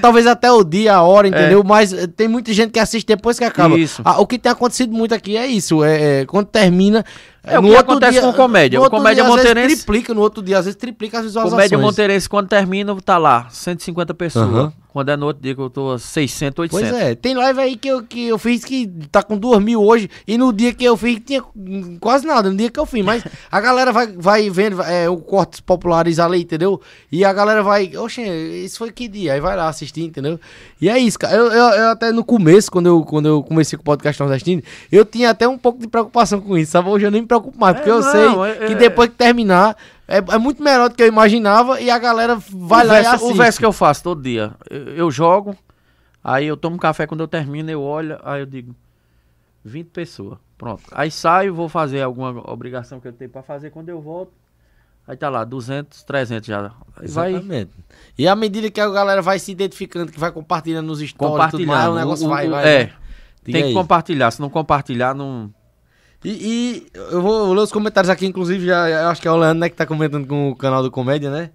Talvez 0.00 0.26
até 0.26 0.50
o 0.50 0.64
dia, 0.64 0.94
a 0.96 1.02
hora, 1.02 1.28
entendeu? 1.28 1.45
Mas 1.64 1.92
eh, 1.92 2.06
tem 2.06 2.28
muita 2.28 2.52
gente 2.52 2.70
que 2.70 2.78
assiste 2.78 3.06
depois 3.06 3.38
que 3.38 3.44
acaba. 3.44 3.78
Isso. 3.78 4.02
Ah, 4.04 4.20
o 4.20 4.26
que 4.26 4.38
tem 4.38 4.50
acontecido 4.52 4.92
muito 4.92 5.14
aqui 5.14 5.36
é 5.36 5.46
isso. 5.46 5.82
É, 5.84 6.20
é, 6.22 6.26
quando 6.26 6.46
termina. 6.46 7.04
É 7.44 7.58
o 7.58 7.62
no 7.62 7.68
que 7.68 7.76
outro 7.76 7.92
acontece 7.92 8.20
com 8.20 8.32
comédia. 8.32 8.78
no 8.78 8.84
outro 8.84 8.98
comédia 8.98 9.22
dia, 9.22 9.30
às 9.32 9.36
vezes, 9.36 9.48
monteirense- 9.50 9.76
triplica, 9.84 10.14
no 10.14 10.20
outro 10.20 10.42
dia, 10.42 10.58
às 10.58 10.64
vezes 10.64 10.76
triplica 10.76 11.18
as 11.18 11.24
visualizações. 11.24 11.68
Comédia 11.68 11.78
Monteirense, 11.78 12.28
quando 12.28 12.48
termina, 12.48 12.96
tá 13.04 13.18
lá, 13.18 13.46
150 13.50 14.12
pessoas. 14.14 14.48
Aham. 14.48 14.72
Quando 14.96 15.10
é 15.10 15.16
no 15.18 15.26
outro 15.26 15.42
dia 15.42 15.54
que 15.54 15.60
eu 15.60 15.68
tô 15.68 15.92
a 15.92 15.98
600, 15.98 16.58
800. 16.58 16.90
Pois 16.90 17.02
é, 17.02 17.14
tem 17.14 17.34
live 17.34 17.60
aí 17.60 17.76
que 17.76 17.86
eu, 17.86 18.02
que 18.02 18.28
eu 18.28 18.38
fiz 18.38 18.64
que 18.64 18.90
tá 19.12 19.22
com 19.22 19.36
2 19.36 19.62
mil 19.62 19.84
hoje, 19.84 20.08
e 20.26 20.38
no 20.38 20.54
dia 20.54 20.72
que 20.72 20.86
eu 20.86 20.96
fiz 20.96 21.20
tinha 21.22 21.44
quase 22.00 22.26
nada, 22.26 22.48
no 22.48 22.56
dia 22.56 22.70
que 22.70 22.80
eu 22.80 22.86
fiz, 22.86 23.04
mas 23.04 23.22
a 23.52 23.60
galera 23.60 23.92
vai, 23.92 24.06
vai 24.06 24.48
vendo 24.48 24.80
é, 24.80 25.06
o 25.06 25.18
cortes 25.18 25.60
populares 25.60 26.18
ali, 26.18 26.40
entendeu? 26.40 26.80
E 27.12 27.26
a 27.26 27.32
galera 27.34 27.62
vai, 27.62 27.94
oxe, 27.94 28.22
isso 28.22 28.78
foi 28.78 28.90
que 28.90 29.06
dia? 29.06 29.34
Aí 29.34 29.40
vai 29.40 29.54
lá 29.54 29.68
assistir, 29.68 30.00
entendeu? 30.00 30.40
E 30.80 30.88
é 30.88 30.98
isso, 30.98 31.18
cara. 31.18 31.36
Eu, 31.36 31.52
eu, 31.52 31.68
eu 31.74 31.88
até 31.90 32.10
no 32.10 32.24
começo, 32.24 32.72
quando 32.72 32.86
eu, 32.86 33.02
quando 33.02 33.26
eu 33.28 33.42
comecei 33.42 33.76
com 33.76 33.82
o 33.82 33.84
podcast 33.84 34.18
nordestino, 34.18 34.62
eu 34.90 35.04
tinha 35.04 35.28
até 35.28 35.46
um 35.46 35.58
pouco 35.58 35.78
de 35.78 35.88
preocupação 35.88 36.40
com 36.40 36.56
isso, 36.56 36.72
sabe? 36.72 36.88
Hoje 36.88 37.04
eu 37.04 37.10
nem 37.10 37.20
me 37.20 37.28
preocupo 37.28 37.60
mais, 37.60 37.76
porque 37.76 37.90
eu 37.90 38.00
não, 38.00 38.10
sei 38.10 38.50
é- 38.50 38.66
que 38.68 38.72
é- 38.72 38.76
depois 38.76 39.10
que 39.10 39.16
terminar, 39.16 39.76
é, 40.08 40.18
é 40.18 40.38
muito 40.38 40.62
melhor 40.62 40.88
do 40.88 40.94
que 40.94 41.02
eu 41.02 41.06
imaginava, 41.08 41.80
e 41.80 41.90
a 41.90 41.98
galera 41.98 42.36
vai 42.36 42.84
o 42.84 42.88
lá 42.88 42.94
e 42.98 43.02
verso, 43.02 43.14
assiste. 43.16 43.32
o 43.32 43.34
verso 43.34 43.58
que 43.58 43.64
eu 43.66 43.72
faço 43.72 44.02
todo 44.02 44.22
dia, 44.22 44.52
eu, 44.70 44.82
eu 44.94 45.10
jogo, 45.10 45.56
aí 46.22 46.46
eu 46.46 46.56
tomo 46.56 46.78
café 46.78 47.06
quando 47.06 47.20
eu 47.20 47.28
termino, 47.28 47.70
eu 47.70 47.82
olho, 47.82 48.18
aí 48.24 48.40
eu 48.40 48.46
digo, 48.46 48.74
20 49.64 49.88
pessoas, 49.88 50.38
pronto. 50.56 50.82
Aí 50.92 51.10
saio, 51.10 51.54
vou 51.54 51.68
fazer 51.68 52.02
alguma 52.02 52.30
obrigação 52.50 53.00
que 53.00 53.08
eu 53.08 53.12
tenho 53.12 53.30
pra 53.30 53.42
fazer, 53.42 53.70
quando 53.70 53.88
eu 53.88 54.00
volto, 54.00 54.32
aí 55.08 55.16
tá 55.16 55.28
lá, 55.28 55.44
200, 55.44 56.02
300 56.04 56.46
já. 56.46 56.72
Aí 56.96 57.08
vai 57.08 57.30
Exatamente. 57.32 57.72
E 58.16 58.28
à 58.28 58.36
medida 58.36 58.70
que 58.70 58.80
a 58.80 58.88
galera 58.88 59.20
vai 59.22 59.38
se 59.38 59.50
identificando, 59.50 60.12
que 60.12 60.20
vai 60.20 60.30
compartilhando 60.30 60.86
nos 60.86 61.00
stories, 61.00 61.50
tudo 61.50 61.66
mais, 61.66 61.88
o 61.88 61.94
negócio 61.94 62.26
o- 62.26 62.30
vai, 62.30 62.46
o- 62.46 62.50
vai. 62.52 62.62
É, 62.68 62.78
vai. 62.84 62.84
Diga 62.86 62.96
tem 63.44 63.62
que 63.62 63.68
aí. 63.68 63.74
compartilhar, 63.74 64.30
se 64.30 64.40
não 64.40 64.50
compartilhar, 64.50 65.14
não... 65.14 65.52
E, 66.24 66.30
e 66.30 66.86
eu 66.94 67.20
vou 67.22 67.52
ler 67.52 67.60
os 67.60 67.70
comentários 67.72 68.10
aqui, 68.10 68.26
inclusive, 68.26 68.66
já, 68.66 69.08
acho 69.10 69.20
que 69.22 69.28
é 69.28 69.30
o 69.30 69.36
Leandro 69.36 69.60
né, 69.60 69.68
que 69.68 69.76
tá 69.76 69.86
comentando 69.86 70.26
com 70.26 70.50
o 70.50 70.56
canal 70.56 70.82
do 70.82 70.90
Comédia, 70.90 71.30
né? 71.30 71.50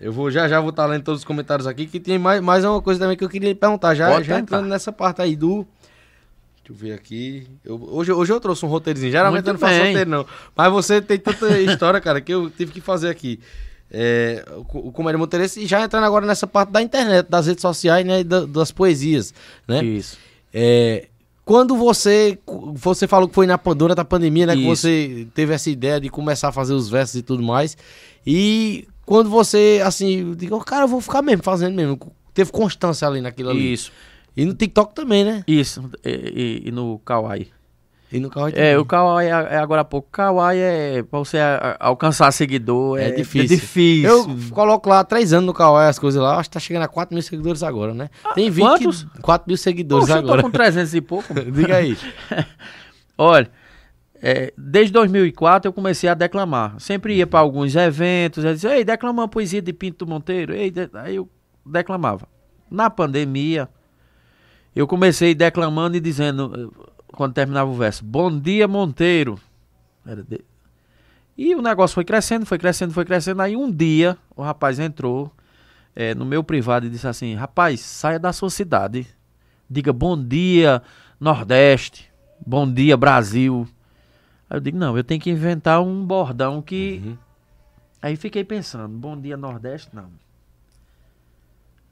Eu 0.00 0.12
vou 0.12 0.30
já 0.30 0.48
já 0.48 0.60
vou 0.60 0.70
estar 0.70 0.84
lendo 0.86 1.04
todos 1.04 1.20
os 1.20 1.24
comentários 1.24 1.66
aqui, 1.66 1.86
que 1.86 2.00
tem 2.00 2.18
mais, 2.18 2.40
mais 2.40 2.64
uma 2.64 2.82
coisa 2.82 2.98
também 3.00 3.16
que 3.16 3.22
eu 3.24 3.28
queria 3.28 3.54
perguntar, 3.54 3.94
já, 3.94 4.10
Pode 4.10 4.26
já 4.26 4.38
entrando 4.38 4.66
nessa 4.66 4.90
parte 4.92 5.22
aí 5.22 5.36
do... 5.36 5.66
Deixa 6.64 6.70
eu 6.72 6.74
ver 6.74 6.92
aqui. 6.92 7.46
Eu- 7.64 7.80
hoje, 7.92 8.12
hoje 8.12 8.32
eu 8.32 8.38
trouxe 8.40 8.64
um 8.64 8.68
roteirozinho. 8.68 9.10
Geralmente 9.10 9.44
Muito 9.44 9.48
eu 9.48 9.52
não 9.54 9.60
faço 9.60 9.72
bem. 9.80 9.86
roteiro, 9.88 10.10
não. 10.10 10.26
Mas 10.56 10.72
você 10.72 11.00
tem 11.02 11.18
tanta 11.18 11.46
história, 11.60 12.00
cara, 12.00 12.20
que 12.20 12.32
eu 12.32 12.48
tive 12.50 12.70
que 12.72 12.80
fazer 12.80 13.08
aqui. 13.08 13.40
É, 13.90 14.44
o, 14.56 14.88
o 14.88 14.92
Comédia 14.92 15.18
Monteirense 15.18 15.60
e 15.60 15.66
já 15.66 15.82
entrando 15.82 16.04
agora 16.04 16.24
nessa 16.24 16.46
parte 16.46 16.70
da 16.70 16.80
internet, 16.80 17.28
das 17.28 17.46
redes 17.46 17.62
sociais, 17.62 18.06
né? 18.06 18.20
e 18.20 18.24
da- 18.24 18.46
das 18.46 18.70
poesias, 18.72 19.34
né? 19.68 19.84
Isso. 19.84 20.16
É, 20.54 21.08
quando 21.44 21.76
você 21.76 22.38
você 22.74 23.06
falou 23.08 23.28
que 23.28 23.34
foi 23.34 23.46
na 23.46 23.56
durante 23.76 24.00
a 24.00 24.04
pandemia, 24.04 24.46
né, 24.46 24.54
que 24.54 24.62
Isso. 24.62 24.82
você 24.82 25.26
teve 25.34 25.52
essa 25.52 25.68
ideia 25.70 26.00
de 26.00 26.08
começar 26.08 26.48
a 26.48 26.52
fazer 26.52 26.74
os 26.74 26.88
versos 26.88 27.16
e 27.16 27.22
tudo 27.22 27.42
mais. 27.42 27.76
E 28.26 28.86
quando 29.04 29.28
você 29.28 29.80
assim, 29.84 30.34
digo, 30.36 30.58
cara, 30.64 30.84
eu 30.84 30.88
vou 30.88 31.00
ficar 31.00 31.22
mesmo 31.22 31.42
fazendo 31.42 31.74
mesmo. 31.74 31.98
Teve 32.32 32.50
constância 32.52 33.06
ali 33.06 33.20
naquilo 33.20 33.50
ali. 33.50 33.72
Isso, 33.72 33.92
E 34.36 34.44
no 34.44 34.54
TikTok 34.54 34.94
também, 34.94 35.24
né? 35.24 35.44
isso. 35.46 35.82
E, 36.04 36.10
e- 36.64 36.68
e 36.68 36.70
no 36.70 36.98
Kawaii. 37.00 37.48
E 38.12 38.20
no 38.20 38.28
carro 38.28 38.50
É, 38.54 38.76
o 38.78 38.84
Kawaii 38.84 39.28
é, 39.28 39.56
agora 39.56 39.80
há 39.80 39.84
pouco. 39.84 40.08
Kawaii 40.12 40.58
é 40.60 41.02
pra 41.02 41.18
você 41.18 41.38
a- 41.38 41.76
a- 41.80 41.86
alcançar 41.88 42.30
seguidor. 42.30 42.98
É 42.98 43.08
É, 43.08 43.10
difícil. 43.12 43.56
É 43.56 43.58
difícil. 43.60 44.08
Eu 44.10 44.36
coloco 44.50 44.88
lá 44.88 45.02
três 45.02 45.32
anos 45.32 45.46
no 45.46 45.54
Kawaii 45.54 45.88
as 45.88 45.98
coisas 45.98 46.20
lá, 46.22 46.36
acho 46.38 46.50
que 46.50 46.54
tá 46.54 46.60
chegando 46.60 46.82
a 46.82 46.88
4 46.88 47.14
mil 47.14 47.22
seguidores 47.22 47.62
agora, 47.62 47.94
né? 47.94 48.10
Tem 48.34 48.50
20 48.50 48.64
quantos? 48.66 49.06
4 49.22 49.48
mil 49.48 49.56
seguidores 49.56 50.06
Poxa, 50.06 50.18
eu 50.18 50.22
tô 50.22 50.28
agora. 50.28 50.42
com 50.42 50.50
300 50.50 50.94
e 50.94 51.00
pouco. 51.00 51.32
Diga 51.50 51.76
aí. 51.76 51.96
Olha, 53.16 53.50
é, 54.20 54.52
desde 54.56 54.92
2004 54.92 55.68
eu 55.68 55.72
comecei 55.72 56.08
a 56.08 56.14
declamar. 56.14 56.74
Sempre 56.78 57.14
ia 57.16 57.26
para 57.26 57.40
alguns 57.40 57.74
eventos, 57.74 58.44
eu 58.44 58.52
dizia, 58.52 58.76
ei, 58.76 58.84
declama 58.84 59.22
uma 59.22 59.28
poesia 59.28 59.62
de 59.62 59.72
Pinto 59.72 60.06
Monteiro. 60.06 60.54
Ei, 60.54 60.72
Aí 60.94 61.16
eu 61.16 61.28
declamava. 61.64 62.26
Na 62.70 62.88
pandemia, 62.90 63.68
eu 64.74 64.86
comecei 64.86 65.34
declamando 65.34 65.96
e 65.96 66.00
dizendo, 66.00 66.72
quando 67.12 67.34
terminava 67.34 67.70
o 67.70 67.74
verso, 67.74 68.04
Bom 68.04 68.36
dia, 68.38 68.66
Monteiro. 68.66 69.38
De- 70.28 70.44
E 71.36 71.54
o 71.54 71.62
negócio 71.62 71.94
foi 71.94 72.04
crescendo, 72.04 72.44
foi 72.44 72.58
crescendo, 72.58 72.92
foi 72.92 73.04
crescendo. 73.04 73.40
Aí 73.42 73.56
um 73.56 73.70
dia 73.70 74.16
o 74.36 74.42
rapaz 74.42 74.78
entrou 74.78 75.32
eh, 75.94 76.14
no 76.14 76.24
meu 76.24 76.42
privado 76.42 76.86
e 76.86 76.90
disse 76.90 77.06
assim: 77.06 77.34
Rapaz, 77.34 77.80
saia 77.80 78.18
da 78.18 78.32
sua 78.32 78.50
cidade. 78.50 79.06
Diga 79.70 79.92
bom 79.92 80.20
dia, 80.22 80.82
Nordeste. 81.20 82.10
Bom 82.44 82.70
dia, 82.70 82.96
Brasil. 82.96 83.66
Aí 84.50 84.56
eu 84.56 84.60
digo: 84.60 84.76
Não, 84.76 84.96
eu 84.96 85.04
tenho 85.04 85.20
que 85.20 85.30
inventar 85.30 85.80
um 85.82 86.04
bordão 86.04 86.60
que. 86.60 87.00
Uhum. 87.04 87.16
Aí 88.02 88.16
fiquei 88.16 88.42
pensando: 88.44 88.88
Bom 88.96 89.18
dia, 89.18 89.36
Nordeste? 89.36 89.88
Não. 89.94 90.04
Eu 90.04 90.08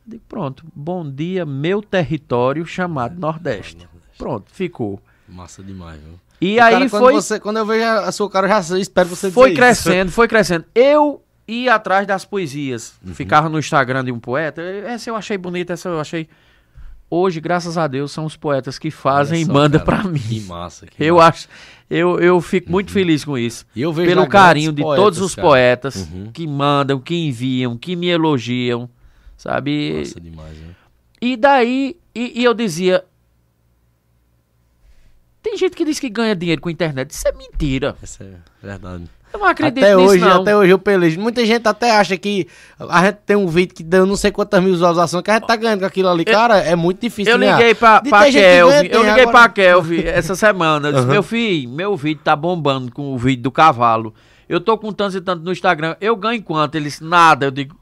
digo: 0.06 0.22
Pronto, 0.28 0.64
bom 0.74 1.08
dia, 1.08 1.46
meu 1.46 1.80
território 1.80 2.66
chamado 2.66 3.18
Nordeste. 3.18 3.88
Pronto, 4.18 4.50
ficou. 4.50 5.00
Massa 5.30 5.62
demais, 5.62 6.00
viu? 6.00 6.18
E 6.40 6.56
Cara, 6.56 6.78
aí 6.78 6.88
quando 6.90 7.02
foi. 7.04 7.12
você- 7.12 7.38
quando 7.40 7.56
eu 7.58 7.66
vejo 7.66 7.84
a 7.84 8.10
sua 8.12 8.30
cara, 8.30 8.46
eu 8.46 8.62
já 8.62 8.78
espero 8.78 9.08
você 9.08 9.30
Foi 9.30 9.50
dizer 9.50 9.70
isso. 9.70 9.82
crescendo, 9.84 10.10
foi 10.10 10.26
crescendo. 10.28 10.64
Eu 10.74 11.22
ia 11.46 11.74
atrás 11.74 12.06
das 12.06 12.24
poesias. 12.24 12.94
Uhum. 13.06 13.14
Ficava 13.14 13.48
no 13.48 13.58
Instagram 13.58 14.04
de 14.04 14.12
um 14.12 14.18
poeta. 14.18 14.62
Essa 14.62 15.10
eu 15.10 15.16
achei 15.16 15.36
bonita, 15.36 15.72
essa 15.74 15.88
eu 15.88 16.00
achei. 16.00 16.28
Hoje, 17.12 17.40
graças 17.40 17.76
a 17.76 17.86
Deus, 17.88 18.12
são 18.12 18.24
os 18.24 18.36
poetas 18.36 18.78
que 18.78 18.90
fazem 18.90 19.42
e 19.42 19.44
mandam 19.44 19.84
cara, 19.84 20.02
pra 20.02 20.08
mim. 20.10 20.20
Que 20.20 20.40
massa. 20.42 20.86
que 20.86 21.02
Eu 21.04 21.16
massa. 21.16 21.28
acho. 21.28 21.48
Eu, 21.90 22.20
eu 22.20 22.40
fico 22.40 22.70
muito 22.70 22.92
feliz 22.92 23.24
com 23.24 23.36
isso. 23.36 23.66
E 23.74 23.82
eu 23.82 23.92
vejo 23.92 24.08
Pelo 24.08 24.28
carinho 24.28 24.72
de 24.72 24.80
poetas, 24.80 25.04
todos 25.04 25.20
os 25.20 25.34
cara. 25.34 25.48
poetas 25.48 25.96
Uhum. 25.96 26.30
que 26.32 26.46
mandam, 26.46 27.00
que 27.00 27.16
enviam, 27.16 27.76
que 27.76 27.96
me 27.96 28.06
elogiam. 28.08 28.88
Sabe? 29.36 29.98
Massa 29.98 30.20
demais, 30.20 30.56
né? 30.56 30.68
E 31.20 31.36
daí, 31.36 31.96
e, 32.14 32.40
e 32.40 32.44
eu 32.44 32.54
dizia. 32.54 33.04
Tem 35.42 35.56
gente 35.56 35.74
que 35.76 35.84
diz 35.84 35.98
que 35.98 36.08
ganha 36.10 36.34
dinheiro 36.36 36.60
com 36.60 36.68
a 36.68 36.72
internet. 36.72 37.10
Isso 37.10 37.26
é 37.26 37.32
mentira. 37.32 37.96
Essa 38.02 38.24
é 38.24 38.32
verdade. 38.62 39.04
Eu 39.32 39.38
não 39.38 39.46
acredito 39.46 39.84
até 39.84 39.94
nisso, 39.94 40.08
hoje, 40.08 40.24
não. 40.24 40.42
até 40.42 40.56
hoje 40.56 40.72
eu 40.72 40.78
pelejo. 40.78 41.20
Muita 41.20 41.46
gente 41.46 41.66
até 41.66 41.92
acha 41.96 42.16
que 42.16 42.48
a 42.78 43.04
gente 43.06 43.18
tem 43.24 43.36
um 43.36 43.46
vídeo 43.46 43.74
que 43.74 43.82
deu 43.84 44.04
não 44.04 44.16
sei 44.16 44.32
quantas 44.32 44.60
mil 44.60 44.72
visualizações, 44.72 45.22
que 45.22 45.30
a 45.30 45.34
gente 45.34 45.46
tá 45.46 45.54
ganhando 45.54 45.80
com 45.80 45.86
aquilo 45.86 46.08
ali. 46.08 46.24
Cara, 46.24 46.58
é 46.58 46.74
muito 46.74 47.00
difícil 47.00 47.32
Eu 47.34 47.38
ganhar. 47.38 47.56
liguei 47.56 47.74
pra, 47.74 48.00
pra 48.02 48.30
Kelvin, 48.30 48.88
eu 48.88 49.02
liguei 49.04 49.22
agora- 49.22 49.30
pra 49.30 49.48
Kelvin 49.48 50.02
essa 50.04 50.34
semana. 50.34 50.88
Eu 50.88 50.92
disse, 50.94 51.06
meu 51.06 51.22
filho, 51.22 51.70
meu 51.70 51.96
vídeo 51.96 52.20
tá 52.24 52.34
bombando 52.34 52.90
com 52.92 53.14
o 53.14 53.18
vídeo 53.18 53.44
do 53.44 53.52
cavalo. 53.52 54.12
Eu 54.48 54.60
tô 54.60 54.76
com 54.76 54.92
tanto 54.92 55.16
e 55.16 55.20
tanto 55.20 55.44
no 55.44 55.52
Instagram. 55.52 55.94
Eu 56.00 56.16
ganho 56.16 56.42
quanto? 56.42 56.74
Ele 56.74 56.86
disse, 56.86 57.04
nada. 57.04 57.46
Eu 57.46 57.50
digo, 57.52 57.76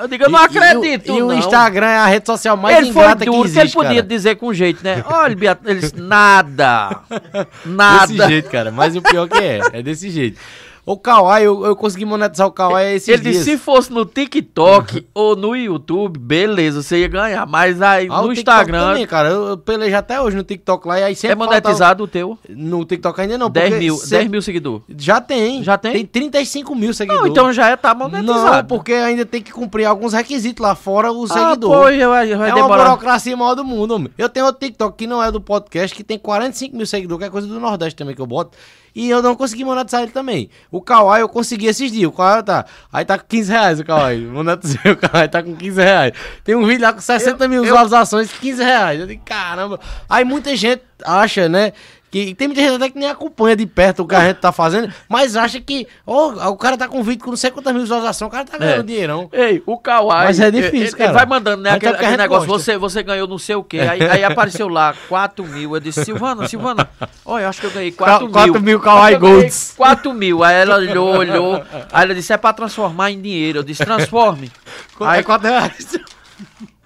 eu 0.00 0.08
digo, 0.08 0.24
eu 0.24 0.30
não 0.30 0.38
E- 0.38 0.42
e 0.42 0.44
o- 0.44 0.46
acredito, 0.46 1.08
E, 1.08 1.22
o 1.22 1.28
não. 1.28 1.34
Instagram 1.38 1.86
é 1.86 1.98
a 1.98 2.06
rede 2.06 2.26
social 2.26 2.56
mais 2.56 2.76
ele 2.78 2.92
foi 2.92 3.02
ingrata 3.02 3.24
duro, 3.24 3.36
que 3.36 3.42
que, 3.42 3.46
existe, 3.48 3.60
ele 3.60 3.72
podia 3.72 4.02
cara. 4.02 4.06
dizer 4.08 4.34
com 4.36 4.52
jeito, 4.54 4.82
né? 4.84 5.04
Olha, 5.06 5.36
Beatriz, 5.36 5.70
ele 5.70 5.80
disse, 5.80 5.96
nada. 6.00 7.00
Nada. 7.64 8.06
Desse 8.06 8.26
jeito, 8.28 8.50
cara. 8.50 8.70
Mas 8.70 8.96
o 8.96 9.02
pior 9.02 9.28
que 9.28 9.38
é, 9.38 9.60
é 9.72 9.82
desse 9.82 10.10
jeito. 10.10 10.38
O 10.86 10.98
Kawaii, 10.98 11.44
eu, 11.46 11.64
eu 11.64 11.74
consegui 11.74 12.04
monetizar 12.04 12.46
o 12.46 12.52
Kawaii 12.52 12.96
esses 12.96 13.08
Ele 13.08 13.22
dias. 13.22 13.34
disse, 13.36 13.52
se 13.52 13.58
fosse 13.58 13.90
no 13.90 14.04
TikTok 14.04 15.06
ou 15.14 15.34
no 15.34 15.56
YouTube, 15.56 16.18
beleza, 16.18 16.82
você 16.82 16.98
ia 16.98 17.08
ganhar. 17.08 17.46
Mas 17.46 17.80
aí 17.80 18.06
Ah, 18.10 18.20
no 18.20 18.32
Instagram 18.32 18.88
Também, 18.88 19.06
cara, 19.06 19.30
eu, 19.30 19.46
eu 19.48 19.56
pelejo 19.56 19.96
até 19.96 20.20
hoje 20.20 20.36
no 20.36 20.42
TikTok 20.42 20.86
lá 20.86 21.00
e 21.00 21.04
aí 21.04 21.14
sempre 21.16 21.32
é 21.32 21.34
monetizado 21.36 22.04
o 22.04 22.06
teu. 22.06 22.38
No 22.48 22.84
TikTok 22.84 23.18
ainda 23.20 23.38
não, 23.38 23.48
10 23.48 23.68
porque 23.70 23.78
mil, 23.84 23.96
cê- 23.96 24.18
10 24.18 24.30
mil 24.30 24.42
seguidores. 24.42 24.82
Já 24.98 25.20
tem. 25.20 25.62
Já 25.62 25.78
tem? 25.78 25.92
Tem 25.92 26.06
35 26.06 26.74
mil 26.74 26.88
Não, 26.88 26.92
seguidores. 26.94 27.30
então 27.30 27.52
já 27.52 27.70
é, 27.70 27.76
tá 27.76 27.94
monetizado. 27.94 28.56
Não, 28.56 28.64
porque 28.64 28.92
ainda 28.92 29.24
tem 29.24 29.40
que 29.40 29.52
cumprir 29.52 29.86
alguns 29.86 30.12
requisitos 30.12 30.62
lá 30.62 30.74
fora 30.74 31.10
o 31.10 31.24
Ah, 31.24 31.28
seguidor. 31.28 31.70
pô, 31.72 31.80
vai, 31.84 31.98
vai 31.98 32.30
é 32.30 32.36
uma 32.36 32.54
demorar. 32.54 32.84
burocracia 32.84 33.34
maior 33.36 33.54
do 33.54 33.64
mundo, 33.64 33.94
homem. 33.94 34.10
Eu 34.18 34.28
tenho 34.28 34.44
outro 34.44 34.60
TikTok 34.66 34.96
que 34.98 35.06
não 35.06 35.22
é 35.22 35.32
do 35.32 35.40
podcast, 35.40 35.94
que 35.96 36.04
tem 36.04 36.18
45 36.18 36.76
mil 36.76 36.86
seguidores, 36.86 37.20
que 37.22 37.28
é 37.28 37.30
coisa 37.30 37.46
do 37.46 37.58
Nordeste 37.58 37.96
também 37.96 38.14
que 38.14 38.20
eu 38.20 38.26
boto. 38.26 38.56
E 38.94 39.10
eu 39.10 39.20
não 39.20 39.34
consegui 39.34 39.64
monetizar 39.64 40.02
ele 40.02 40.12
também. 40.12 40.48
O 40.70 40.80
Kawaii 40.80 41.22
eu 41.22 41.28
consegui 41.28 41.66
esses 41.66 41.90
dias. 41.90 42.08
O 42.08 42.12
Kawaii 42.12 42.42
tá. 42.42 42.64
Aí 42.92 43.04
tá 43.04 43.18
com 43.18 43.26
15 43.26 43.50
reais 43.52 43.80
o 43.80 43.84
Kawaii. 43.84 44.20
Monetizei 44.26 44.92
o 44.92 44.96
Kawaii, 44.96 45.28
tá 45.28 45.42
com 45.42 45.56
15 45.56 45.80
reais. 45.80 46.12
Tem 46.44 46.54
um 46.54 46.64
vídeo 46.64 46.82
lá 46.82 46.92
com 46.92 47.00
60 47.00 47.48
mil 47.48 47.62
visualizações, 47.62 48.32
15 48.32 48.62
reais. 48.62 49.00
Eu 49.00 49.06
digo, 49.06 49.22
caramba. 49.24 49.80
Aí 50.08 50.24
muita 50.24 50.54
gente 50.56 50.82
acha, 51.04 51.48
né? 51.48 51.72
Que 52.14 52.32
tem 52.32 52.46
muita 52.46 52.62
gente 52.62 52.76
até 52.76 52.90
que 52.90 52.96
nem 52.96 53.08
acompanha 53.10 53.56
de 53.56 53.66
perto 53.66 54.04
o 54.04 54.06
que 54.06 54.14
a 54.14 54.20
gente 54.28 54.36
tá 54.36 54.52
fazendo, 54.52 54.88
mas 55.08 55.34
acha 55.36 55.60
que, 55.60 55.84
ó, 56.06 56.48
o 56.48 56.56
cara 56.56 56.76
tá 56.76 56.86
com 56.86 57.02
vídeo 57.02 57.24
com 57.24 57.30
não 57.30 57.36
sei 57.36 57.50
quantas 57.50 57.72
mil 57.72 57.82
visualizações, 57.82 58.28
o 58.28 58.30
cara 58.30 58.44
tá 58.44 58.56
ganhando 58.56 58.80
É. 58.80 58.82
dinheirão. 58.84 59.28
Ei, 59.32 59.60
o 59.66 59.76
Kawaii. 59.76 60.26
Mas 60.26 60.38
é 60.38 60.48
difícil, 60.48 60.76
ele, 60.76 60.84
ele 60.90 60.96
cara. 60.96 61.12
vai 61.12 61.26
mandando, 61.26 61.64
né? 61.64 61.70
Mas 61.70 61.76
Aquele, 61.78 61.92
é 61.92 61.96
aquele 61.96 62.16
negócio, 62.16 62.46
gosta. 62.46 62.62
você, 62.72 62.78
você 62.78 63.02
ganhou 63.02 63.26
não 63.26 63.36
sei 63.36 63.56
o 63.56 63.64
quê. 63.64 63.80
Aí, 63.80 64.00
aí 64.00 64.22
apareceu 64.22 64.68
lá 64.68 64.94
4 65.08 65.44
mil. 65.44 65.74
Eu 65.74 65.80
disse, 65.80 66.04
Silvana, 66.04 66.46
Silvana, 66.46 66.88
olha, 67.26 67.42
eu 67.42 67.48
acho 67.48 67.60
que 67.60 67.66
eu 67.66 67.70
ganhei 67.72 67.90
4 67.90 68.26
mil. 68.26 68.32
4 68.32 68.62
mil 68.62 68.78
Kawaii 68.78 69.16
Golds. 69.18 69.74
4 69.76 70.14
mil. 70.14 70.44
Aí 70.44 70.54
ela 70.54 70.76
olhou, 70.76 71.16
olhou. 71.16 71.64
Aí 71.92 72.04
ela 72.04 72.14
disse, 72.14 72.32
é 72.32 72.36
pra 72.36 72.52
transformar 72.52 73.10
em 73.10 73.20
dinheiro. 73.20 73.58
Eu 73.58 73.62
disse, 73.64 73.84
transforme. 73.84 74.52
Aí 75.00 75.18
Aí, 75.18 75.24
4 75.24 75.48
reais. 75.48 75.98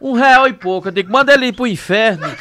um 0.00 0.12
real 0.14 0.48
e 0.48 0.54
pouco. 0.54 0.88
Eu 0.88 0.92
digo, 0.92 1.12
manda 1.12 1.34
ele 1.34 1.48
ir 1.48 1.52
pro 1.52 1.66
inferno. 1.66 2.26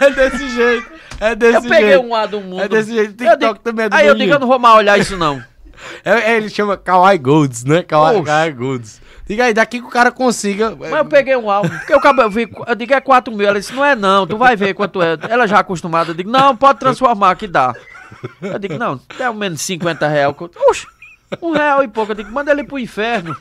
É 0.00 0.10
desse 0.10 0.48
jeito. 0.48 1.01
É 1.22 1.34
desse 1.36 1.56
eu 1.56 1.62
peguei 1.62 1.90
jeito. 1.90 2.04
um 2.04 2.10
lado 2.10 2.30
do 2.32 2.40
mundo. 2.40 2.62
É 2.62 2.68
desse 2.68 2.92
jeito. 2.92 3.12
TikTok 3.14 3.38
digo- 3.38 3.58
também 3.60 3.86
é 3.86 3.88
do 3.88 3.94
Aí 3.94 4.06
eu 4.08 4.14
digo, 4.16 4.32
eu 4.32 4.40
não 4.40 4.48
vou 4.48 4.58
mais 4.58 4.76
olhar 4.76 4.98
isso 4.98 5.16
não. 5.16 5.42
É, 6.04 6.32
é, 6.32 6.36
ele 6.36 6.48
chama 6.48 6.76
Kawaii 6.76 7.18
Golds, 7.18 7.64
né? 7.64 7.82
Kawaii. 7.82 8.22
Kawaii 8.22 8.52
Golds. 8.52 9.00
Diga 9.26 9.46
aí, 9.46 9.54
daqui 9.54 9.80
que 9.80 9.86
o 9.86 9.90
cara 9.90 10.12
consiga. 10.12 10.76
Mas 10.78 10.92
eu 10.92 11.04
peguei 11.04 11.34
um 11.34 11.50
álbum, 11.50 11.70
porque 11.70 11.92
eu, 11.92 11.98
acabei, 11.98 12.24
eu, 12.24 12.30
vi, 12.30 12.48
eu 12.68 12.74
digo 12.76 12.94
é 12.94 13.00
4 13.00 13.34
mil. 13.34 13.48
Ela 13.48 13.58
disse, 13.58 13.72
não 13.72 13.84
é 13.84 13.96
não, 13.96 14.24
tu 14.24 14.36
vai 14.36 14.54
ver 14.54 14.74
quanto 14.74 15.02
é. 15.02 15.18
Ela 15.28 15.44
já 15.48 15.58
acostumada, 15.58 16.10
eu 16.10 16.14
digo, 16.14 16.30
não, 16.30 16.56
pode 16.56 16.78
transformar, 16.78 17.34
que 17.34 17.48
dá. 17.48 17.74
Eu 18.40 18.58
digo, 18.60 18.78
não, 18.78 18.96
pelo 18.98 19.34
menos 19.34 19.60
50 19.62 20.06
reais. 20.06 20.34
Oxe, 20.68 20.86
um 21.40 21.50
real 21.50 21.82
e 21.82 21.88
pouco. 21.88 22.12
Eu 22.12 22.16
digo, 22.16 22.30
manda 22.30 22.52
ele 22.52 22.62
pro 22.62 22.78
inferno. 22.78 23.36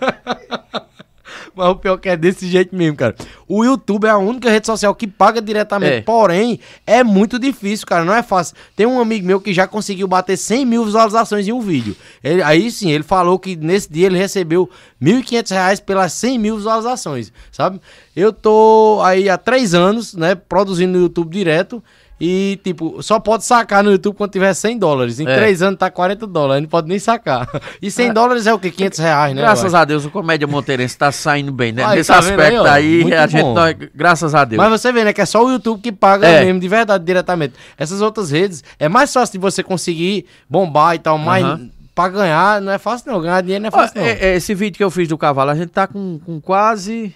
Mas 1.56 1.68
o 1.70 1.76
pior 1.76 1.98
que 1.98 2.10
é 2.10 2.18
desse 2.18 2.48
jeito 2.48 2.76
mesmo, 2.76 2.98
cara. 2.98 3.16
O 3.48 3.64
YouTube 3.66 4.06
é 4.06 4.10
a 4.10 4.18
única 4.18 4.50
rede 4.50 4.66
social 4.66 4.94
que 4.96 5.08
paga 5.08 5.42
diretamente. 5.42 5.94
É. 5.94 6.02
Porém, 6.02 6.60
é 6.86 7.04
muito 7.04 7.38
difícil, 7.40 7.86
cara. 7.86 8.04
Não 8.06 8.14
é 8.14 8.24
fácil. 8.24 8.56
Tem 8.76 8.86
um 8.86 9.00
amigo 9.00 9.26
meu 9.26 9.40
que 9.42 9.54
já 9.54 9.68
conseguiu 9.68 10.08
bater 10.08 10.38
100 10.38 10.66
mil 10.66 10.86
visualizações 10.86 11.48
em 11.48 11.52
um 11.52 11.62
vídeo. 11.62 11.96
Ele- 12.24 12.42
aí 12.44 12.70
sim, 12.72 12.92
ele 12.92 13.04
falou 13.04 13.38
que 13.40 13.56
nesse 13.56 13.92
dia 13.92 14.08
ele 14.08 14.18
recebeu 14.18 14.70
1.500 15.02 15.52
reais 15.52 15.80
pelas 15.80 16.14
100 16.14 16.38
mil 16.38 16.56
visualizações, 16.58 17.32
sabe? 17.52 17.80
Eu 18.16 18.32
tô 18.34 19.00
aí 19.04 19.30
há 19.30 19.38
três 19.38 19.74
anos, 19.74 20.14
né, 20.14 20.36
produzindo 20.36 20.98
no 20.98 21.04
YouTube 21.06 21.32
direto. 21.32 21.84
E, 22.24 22.60
tipo, 22.64 23.02
só 23.02 23.20
pode 23.20 23.44
sacar 23.44 23.84
no 23.84 23.90
YouTube 23.92 24.16
quando 24.16 24.30
tiver 24.32 24.54
100 24.54 24.78
dólares. 24.78 25.20
Em 25.20 25.28
É. 25.28 25.36
três 25.36 25.62
anos 25.64 25.80
tá 25.80 25.90
40 25.90 26.28
dólares, 26.28 26.62
não 26.62 26.70
pode 26.70 26.88
nem 26.88 27.00
sacar. 27.00 27.50
E 27.82 27.90
100 27.90 28.14
dólares 28.14 28.46
é 28.46 28.54
o 28.54 28.60
quê? 28.60 28.70
500 28.70 29.00
reais, 29.00 29.34
né? 29.36 29.42
Graças 29.42 29.74
a 29.74 29.84
Deus, 29.84 30.06
o 30.06 30.12
Comédia 30.12 30.48
Monteirense 30.48 30.96
tá 30.96 31.12
saindo 31.12 31.52
bem, 31.52 31.72
né? 31.72 31.84
Aí, 31.84 31.98
Nesse 31.98 32.10
tá 32.10 32.20
aí, 32.20 32.20
aspecto 32.30 32.64
aí, 32.66 33.02
Muito 33.02 33.14
a 33.16 33.26
gente, 33.28 33.44
nós- 33.54 33.76
graças 33.96 34.36
a 34.36 34.46
Deus. 34.46 34.62
Mas 34.62 34.70
você 34.82 34.92
vê, 34.92 35.04
né, 35.04 35.14
que 35.14 35.22
é 35.22 35.26
só 35.26 35.44
o 35.44 35.50
YouTube 35.52 35.82
que 35.82 35.92
paga 35.92 36.28
É. 36.28 36.46
mesmo, 36.46 36.60
de 36.60 36.68
verdade, 36.68 37.04
diretamente. 37.04 37.56
Essas 37.76 38.02
outras 38.02 38.30
redes, 38.30 38.64
é 38.78 38.88
mais 38.88 39.12
fácil 39.12 39.34
de 39.34 39.40
você 39.40 39.64
conseguir 39.64 40.28
bombar 40.48 40.94
e 40.94 41.00
tal, 41.00 41.18
mas 41.18 41.44
Aham. 41.44 41.70
pra 41.96 42.08
ganhar 42.08 42.62
não 42.62 42.72
é 42.72 42.78
fácil 42.78 43.12
não, 43.12 43.20
ganhar 43.20 43.42
dinheiro 43.42 43.64
não 43.64 43.70
é 43.70 43.72
fácil 43.72 44.00
não. 44.00 44.06
é- 44.08 44.12
é, 44.20 44.36
esse 44.36 44.54
vídeo 44.54 44.78
que 44.78 44.84
eu 44.84 44.92
fiz 44.92 45.08
do 45.08 45.18
cavalo, 45.18 45.50
a 45.50 45.56
gente 45.56 45.70
tá 45.70 45.88
com, 45.88 46.20
com 46.24 46.40
quase 46.40 47.16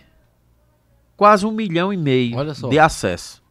quase 1.16 1.46
um 1.46 1.52
milhão 1.52 1.94
e 1.94 1.98
meio 1.98 2.36
Olha 2.38 2.54
só. 2.56 2.68
de 2.68 2.80
acesso. 2.80 3.45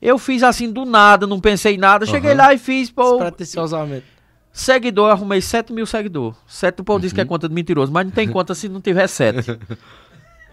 Eu 0.00 0.18
fiz 0.18 0.42
assim 0.42 0.70
do 0.72 0.84
nada, 0.84 1.26
não 1.26 1.40
pensei 1.40 1.74
em 1.74 1.78
nada. 1.78 2.06
Cheguei 2.06 2.30
Aham. 2.32 2.38
lá 2.38 2.54
e 2.54 2.58
fiz, 2.58 2.90
pô, 2.90 3.12
Despretensiosamente. 3.18 4.06
seguidor, 4.52 5.10
arrumei 5.10 5.40
7 5.40 5.72
mil 5.72 5.86
seguidores. 5.86 6.36
7 6.46 6.80
o 6.80 6.84
povo 6.84 7.00
diz 7.00 7.12
que 7.12 7.20
é 7.20 7.24
Uhum. 7.24 7.28
conta 7.28 7.48
de 7.48 7.54
mentiroso, 7.54 7.90
mas 7.92 8.04
não 8.06 8.12
tem 8.12 8.28
conta 8.28 8.54
se 8.54 8.68
não 8.68 8.80
tiver 8.80 9.06
7. 9.08 9.58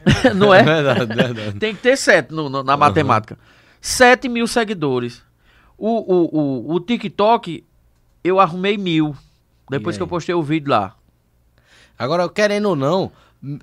não 0.35 0.53
é? 0.53 0.63
Verdade, 0.63 1.05
verdade. 1.15 1.59
Tem 1.59 1.75
que 1.75 1.81
ter 1.81 1.97
7 1.97 2.31
no, 2.33 2.49
no- 2.49 2.63
na 2.63 2.75
matemática. 2.77 3.37
7 3.81 4.27
mil 4.27 4.47
seguidores. 4.47 5.21
O, 5.77 5.89
o, 5.89 6.69
o, 6.71 6.73
o 6.75 6.79
TikTok, 6.79 7.63
eu 8.23 8.39
arrumei 8.39 8.77
mil. 8.77 9.15
Depois 9.69 9.97
que 9.97 10.03
eu 10.03 10.07
postei 10.07 10.33
o 10.33 10.41
vídeo 10.43 10.69
lá. 10.71 10.95
Agora, 11.97 12.27
querendo 12.29 12.69
ou 12.69 12.75
não, 12.75 13.11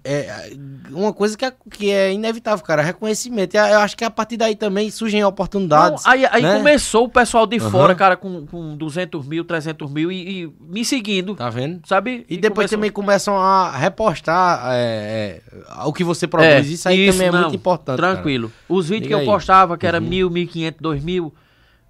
é 0.04 0.52
uma 0.90 1.12
coisa 1.12 1.36
que 1.36 1.44
é, 1.44 1.52
que 1.70 1.90
é 1.90 2.12
inevitável, 2.12 2.64
cara, 2.64 2.82
reconhecimento. 2.82 3.54
E 3.54 3.58
Eu 3.58 3.80
acho 3.80 3.96
que 3.96 4.04
a 4.04 4.10
partir 4.10 4.36
daí 4.36 4.54
também 4.54 4.90
surgem 4.90 5.24
oportunidades. 5.24 6.04
Não, 6.04 6.12
aí 6.12 6.24
aí 6.30 6.42
né? 6.42 6.56
começou 6.56 7.04
o 7.04 7.08
pessoal 7.08 7.46
de 7.46 7.58
Aham. 7.58 7.70
fora, 7.70 7.94
cara, 7.94 8.16
com, 8.16 8.46
com 8.46 8.76
200 8.76 9.26
mil, 9.26 9.44
300 9.44 9.90
mil 9.90 10.12
e, 10.12 10.42
e 10.44 10.52
me 10.60 10.84
seguindo, 10.84 11.34
Tá 11.34 11.50
vendo? 11.50 11.80
sabe? 11.86 12.24
E 12.28 12.36
depois 12.36 12.66
começou- 12.66 12.78
também 12.78 12.90
começam 12.92 13.36
a 13.36 13.76
repostar 13.76 14.62
é, 14.72 15.40
é, 15.74 15.84
o 15.84 15.92
que 15.92 16.04
você 16.04 16.26
produz. 16.28 16.68
isso 16.68 16.88
aí 16.88 17.10
também 17.10 17.26
é 17.28 17.32
não, 17.32 17.40
muito 17.42 17.56
importante. 17.56 18.00
cara. 18.00 18.14
Tranquilo. 18.14 18.52
Os 18.68 18.88
vídeos 18.88 19.08
Diga 19.08 19.08
que 19.08 19.14
eu 19.14 19.18
aí. 19.20 19.26
postava, 19.26 19.76
que 19.76 19.86
era 19.86 20.00
Uhum. 20.00 20.06
mil, 20.08 20.30
mil 20.30 20.46
quinhentos, 20.46 20.80
dois 20.80 21.02
mil, 21.02 21.34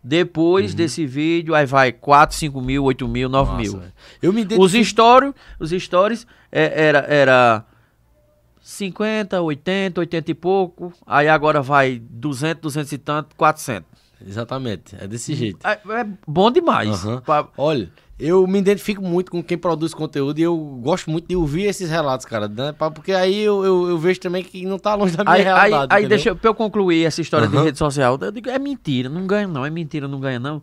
depois 0.02 0.74
desse 0.74 1.06
vídeo, 1.06 1.54
aí 1.54 1.64
vai 1.66 1.92
4, 1.92 2.34
5 2.36 2.60
mil, 2.60 2.82
8 2.84 3.06
mil, 3.06 3.28
9 3.28 3.52
Nossa, 3.52 3.62
mil. 3.76 3.82
Eu 4.20 4.32
me 4.32 4.40
Os 4.40 4.46
identifico... 4.46 4.84
stories, 4.84 5.34
os 5.60 5.70
stories 5.70 6.26
é, 6.50 6.86
era, 6.88 6.98
era 7.08 7.64
50, 8.62 9.40
80, 9.42 10.00
80 10.00 10.30
e 10.30 10.34
pouco, 10.34 10.92
aí 11.06 11.28
agora 11.28 11.60
vai 11.60 12.00
200, 12.10 12.62
200 12.62 12.92
e 12.92 12.98
tanto, 12.98 13.34
400. 13.36 13.84
Exatamente, 14.24 14.94
é 15.00 15.06
desse 15.08 15.34
jeito. 15.34 15.58
É, 15.66 15.72
é 16.00 16.06
bom 16.26 16.50
demais. 16.50 17.04
Aham. 17.04 17.20
Pra- 17.22 17.48
Olha, 17.58 17.90
eu 18.20 18.46
me 18.46 18.60
identifico 18.60 19.02
muito 19.02 19.32
com 19.32 19.42
quem 19.42 19.58
produz 19.58 19.92
conteúdo 19.92 20.38
e 20.38 20.42
eu 20.42 20.56
gosto 20.80 21.10
muito 21.10 21.26
de 21.26 21.34
ouvir 21.34 21.64
esses 21.64 21.90
relatos, 21.90 22.24
cara, 22.24 22.46
né? 22.46 22.72
Porque 22.94 23.10
aí 23.12 23.40
eu, 23.40 23.64
eu, 23.64 23.88
eu 23.88 23.98
vejo 23.98 24.20
também 24.20 24.44
que 24.44 24.64
não 24.64 24.78
tá 24.78 24.94
longe 24.94 25.16
da 25.16 25.24
minha 25.24 25.34
Aí, 25.34 25.40
aí, 25.40 25.44
realidade. 25.46 25.92
aí 25.92 26.02
entendeu? 26.02 26.08
deixa 26.08 26.28
eu, 26.28 26.36
pra 26.36 26.50
eu 26.50 26.54
concluir 26.54 27.04
essa 27.04 27.20
história 27.20 27.48
de 27.48 27.56
Aham. 27.56 27.64
rede 27.64 27.78
social. 27.78 28.16
Eu 28.20 28.30
digo, 28.30 28.48
é 28.48 28.60
mentira, 28.60 29.08
não 29.08 29.26
ganha 29.26 29.48
não, 29.48 29.66
é 29.66 29.70
mentira, 29.70 30.06
não 30.06 30.20
ganha 30.20 30.38
não. 30.38 30.62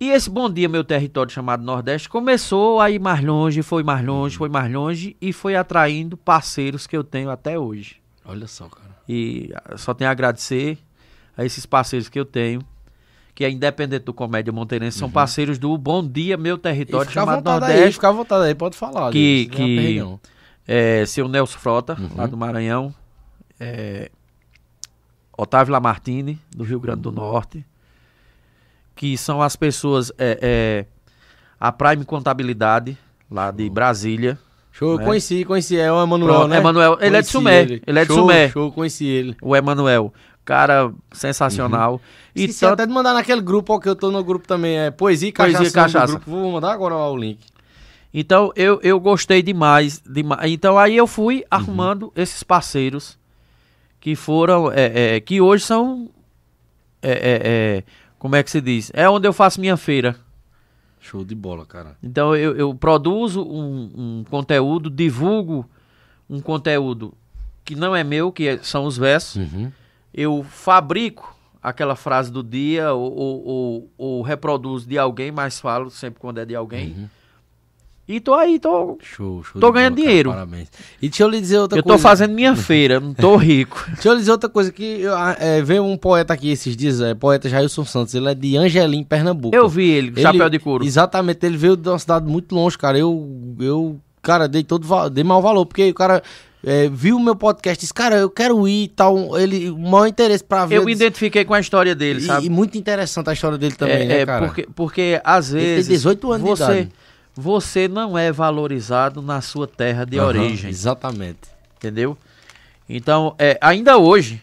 E 0.00 0.10
esse 0.10 0.30
Bom 0.30 0.48
Dia 0.48 0.68
Meu 0.68 0.84
Território 0.84 1.32
chamado 1.32 1.64
Nordeste 1.64 2.08
começou 2.08 2.80
a 2.80 2.88
ir 2.90 3.00
mais 3.00 3.22
longe, 3.22 3.62
foi 3.62 3.82
mais 3.82 4.04
longe, 4.04 4.36
Uhum. 4.36 4.38
foi 4.38 4.48
mais 4.48 4.72
longe 4.72 5.16
e 5.20 5.32
foi 5.32 5.56
atraindo 5.56 6.16
parceiros 6.16 6.86
que 6.86 6.96
eu 6.96 7.02
tenho 7.02 7.30
até 7.30 7.58
hoje. 7.58 7.96
Olha 8.24 8.46
só, 8.46 8.68
cara. 8.68 8.96
E 9.08 9.50
ah, 9.54 9.76
só 9.76 9.92
tenho 9.94 10.08
a 10.08 10.12
agradecer 10.12 10.78
a 11.36 11.44
esses 11.44 11.66
parceiros 11.66 12.08
que 12.08 12.18
eu 12.18 12.24
tenho, 12.24 12.60
que 13.34 13.44
é 13.44 13.50
independente 13.50 14.04
do 14.04 14.14
Comédia 14.14 14.52
Monteirense, 14.52 14.98
são 14.98 15.10
parceiros 15.10 15.58
do 15.58 15.76
Bom 15.76 16.06
Dia 16.06 16.36
Meu 16.36 16.54
Uhum. 16.54 16.60
Território 16.60 17.10
chamado 17.10 17.36
vontade 17.38 17.64
aí, 17.64 17.70
Nordeste. 17.72 17.94
fica 17.94 18.08
à 18.08 18.12
vontade 18.12 18.44
aí, 18.46 18.54
pode 18.54 18.76
falar. 18.76 19.10
Que- 19.10 19.44
gente, 19.44 19.56
que- 19.56 20.18
é, 20.66 21.04
seu 21.06 21.26
Nelson 21.26 21.58
Frota, 21.58 21.96
lá 22.14 22.24
Uhum. 22.24 22.30
do 22.30 22.36
Maranhão, 22.36 22.94
é, 23.58 24.10
Otávio 25.36 25.72
Lamartine, 25.72 26.38
do 26.54 26.62
Rio 26.64 26.78
Grande 26.80 27.00
do 27.02 27.10
Norte, 27.12 27.64
que 28.98 29.16
são 29.16 29.40
as 29.40 29.54
pessoas, 29.54 30.10
é, 30.18 30.38
é, 30.42 30.86
a 31.60 31.70
Prime 31.70 32.04
Contabilidade, 32.04 32.98
lá 33.30 33.52
de 33.52 33.70
Brasília. 33.70 34.36
Show, 34.72 34.92
eu 34.94 34.98
né? 34.98 35.04
conheci, 35.04 35.44
conheci. 35.44 35.78
É 35.78 35.90
o 35.92 36.02
Emanuel, 36.02 36.34
Pronto, 36.34 36.48
né? 36.48 36.56
Emanuel, 36.58 36.98
ele 37.00 37.04
é 37.16 37.22
de 37.22 37.30
Conheci 37.30 37.30
Sumé, 37.30 37.60
ele 37.86 37.98
é 37.98 38.02
de 38.02 38.06
show, 38.08 38.16
Sumé. 38.16 38.48
Show, 38.50 38.72
conheci 38.72 39.06
ele. 39.06 39.36
O 39.40 39.54
Emanuel, 39.54 40.12
cara 40.44 40.92
sensacional. 41.12 42.00
E 42.34 42.40
Esqueci 42.40 42.60
tanto- 42.60 42.72
até 42.74 42.86
de 42.86 42.92
mandar 42.92 43.14
naquele 43.14 43.40
grupo, 43.40 43.72
ó, 43.72 43.78
que 43.78 43.88
eu 43.88 43.94
tô 43.94 44.10
no 44.10 44.22
grupo 44.24 44.48
também, 44.48 44.76
é 44.76 44.90
Poesia 44.90 45.28
e 45.28 45.32
Cachaça. 45.32 45.58
Poesia 45.58 45.70
e 45.70 45.72
Cachaça. 45.72 46.12
grupo. 46.14 46.28
Vou 46.30 46.50
mandar 46.52 46.72
agora 46.72 46.96
ó, 46.96 47.12
o 47.12 47.16
link. 47.16 47.38
Então 48.12 48.52
eu, 48.56 48.80
eu 48.82 48.98
gostei 48.98 49.42
demais, 49.42 50.02
demais. 50.04 50.50
Então 50.50 50.76
aí 50.76 50.96
eu 50.96 51.06
fui 51.06 51.36
Uhum. 51.36 51.42
arrumando 51.52 52.12
esses 52.16 52.42
parceiros 52.42 53.16
que 54.00 54.16
foram, 54.16 54.72
é, 54.72 55.16
é, 55.16 55.20
que 55.20 55.40
hoje 55.40 55.64
são, 55.64 56.08
é, 57.02 57.10
é, 57.12 57.40
é, 57.44 57.82
como 58.18 58.36
é 58.36 58.42
que 58.42 58.50
se 58.50 58.60
diz? 58.60 58.90
É 58.94 59.08
onde 59.08 59.26
eu 59.28 59.32
faço 59.32 59.60
minha 59.60 59.76
feira. 59.76 60.16
Show 61.00 61.24
de 61.24 61.34
bola, 61.34 61.64
cara. 61.64 61.96
Então 62.02 62.34
eu, 62.34 62.56
eu 62.56 62.74
produzo 62.74 63.42
um, 63.42 63.90
um 64.20 64.24
conteúdo, 64.28 64.90
divulgo 64.90 65.68
um 66.28 66.40
conteúdo 66.40 67.14
que 67.64 67.74
não 67.76 67.94
é 67.94 68.02
meu, 68.02 68.32
que 68.32 68.48
é- 68.48 68.58
são 68.58 68.84
os 68.84 68.96
versos. 68.96 69.36
Uhum. 69.36 69.70
Eu 70.12 70.42
fabrico 70.42 71.36
aquela 71.62 71.94
frase 71.94 72.32
do 72.32 72.42
dia 72.42 72.92
ou, 72.92 73.12
ou, 73.14 73.44
ou- 73.46 73.90
ou 73.98 74.22
reproduzo 74.22 74.88
de 74.88 74.98
alguém, 74.98 75.30
mas 75.30 75.60
falo 75.60 75.90
sempre 75.90 76.18
quando 76.20 76.38
é 76.38 76.44
de 76.44 76.54
alguém. 76.54 76.92
Uhum. 76.92 77.08
E 78.08 78.20
tô 78.20 78.32
aí, 78.32 78.58
tô 78.58 78.96
Show, 79.02 79.42
show 79.44 79.60
Tô 79.60 79.66
de 79.68 79.74
ganhando 79.74 79.96
cara, 79.96 80.06
dinheiro. 80.06 80.30
Parabéns. 80.30 80.68
E 81.02 81.10
deixa 81.10 81.22
eu 81.24 81.28
lhe 81.28 81.38
dizer 81.40 81.58
outra 81.58 81.78
eu 81.78 81.82
coisa. 81.82 81.98
tô 81.98 82.02
fazendo 82.02 82.32
minha 82.32 82.56
feira, 82.56 82.98
não 82.98 83.12
tô 83.12 83.36
rico. 83.36 83.84
Deixa 83.92 84.08
eu 84.08 84.14
lhe 84.14 84.20
dizer 84.20 84.30
outra 84.32 84.48
coisa 84.48 84.72
que 84.72 85.02
eu, 85.02 85.14
ah, 85.14 85.36
é, 85.38 85.60
veio 85.60 85.84
um 85.84 85.94
poeta 85.96 86.32
aqui 86.32 86.50
esses 86.50 86.74
dias, 86.74 87.02
é, 87.02 87.14
poeta 87.14 87.50
Jailson 87.50 87.84
Santos, 87.84 88.14
ele 88.14 88.28
é 88.30 88.34
de 88.34 88.56
Angelim, 88.56 89.04
Pernambuco. 89.04 89.54
Eu 89.54 89.68
vi 89.68 89.90
ele, 89.90 90.08
Ele- 90.08 90.22
chapéu 90.22 90.48
de 90.48 90.58
couro. 90.58 90.84
Exatamente, 90.86 91.44
ele 91.44 91.58
veio 91.58 91.76
de 91.76 91.86
uma 91.86 91.98
cidade 91.98 92.26
muito 92.26 92.54
longe, 92.54 92.78
cara. 92.78 92.98
Eu, 92.98 93.54
eu 93.60 94.00
cara, 94.22 94.48
dei 94.48 94.62
todo 94.64 94.86
dei 95.10 95.22
mau 95.22 95.42
valor, 95.42 95.66
porque 95.66 95.90
o 95.90 95.94
cara 95.94 96.22
é, 96.64 96.88
viu 96.88 97.16
o 97.16 97.20
meu 97.20 97.36
podcast 97.36 97.80
disse, 97.80 97.94
cara, 97.94 98.16
eu 98.16 98.30
quero 98.30 98.66
ir 98.66 98.84
e 98.84 98.88
tal. 98.88 99.38
Ele, 99.38 99.70
o 99.70 99.78
maior 99.78 100.06
interesse 100.06 100.42
pra 100.42 100.66
ver. 100.66 100.76
Eu 100.76 100.84
me 100.84 100.92
identifiquei 100.92 101.44
com 101.44 101.54
a 101.54 101.60
história 101.60 101.94
dele, 101.94 102.20
sabe? 102.22 102.46
e 102.46 102.50
muito 102.50 102.76
interessante 102.76 103.28
a 103.30 103.32
história 103.32 103.58
dele 103.58 103.74
também, 103.74 104.02
é, 104.02 104.06
né, 104.06 104.20
é, 104.20 104.26
cara? 104.26 104.46
porque, 104.46 104.66
porque 104.74 105.20
às 105.22 105.52
Ele 105.52 105.62
tem 105.62 105.74
vezes 105.76 105.88
18 105.88 106.32
anos 106.32 106.44
de 106.44 106.50
você, 106.50 106.62
idade. 106.64 106.88
Você 107.40 107.86
não 107.86 108.18
é 108.18 108.32
valorizado 108.32 109.22
na 109.22 109.40
sua 109.40 109.68
terra 109.68 110.04
de 110.04 110.18
Aham, 110.18 110.26
origem, 110.26 110.68
Exatamente. 110.68 111.48
entendeu? 111.76 112.18
Então, 112.88 113.36
é, 113.38 113.56
ainda 113.60 113.96
hoje, 113.96 114.42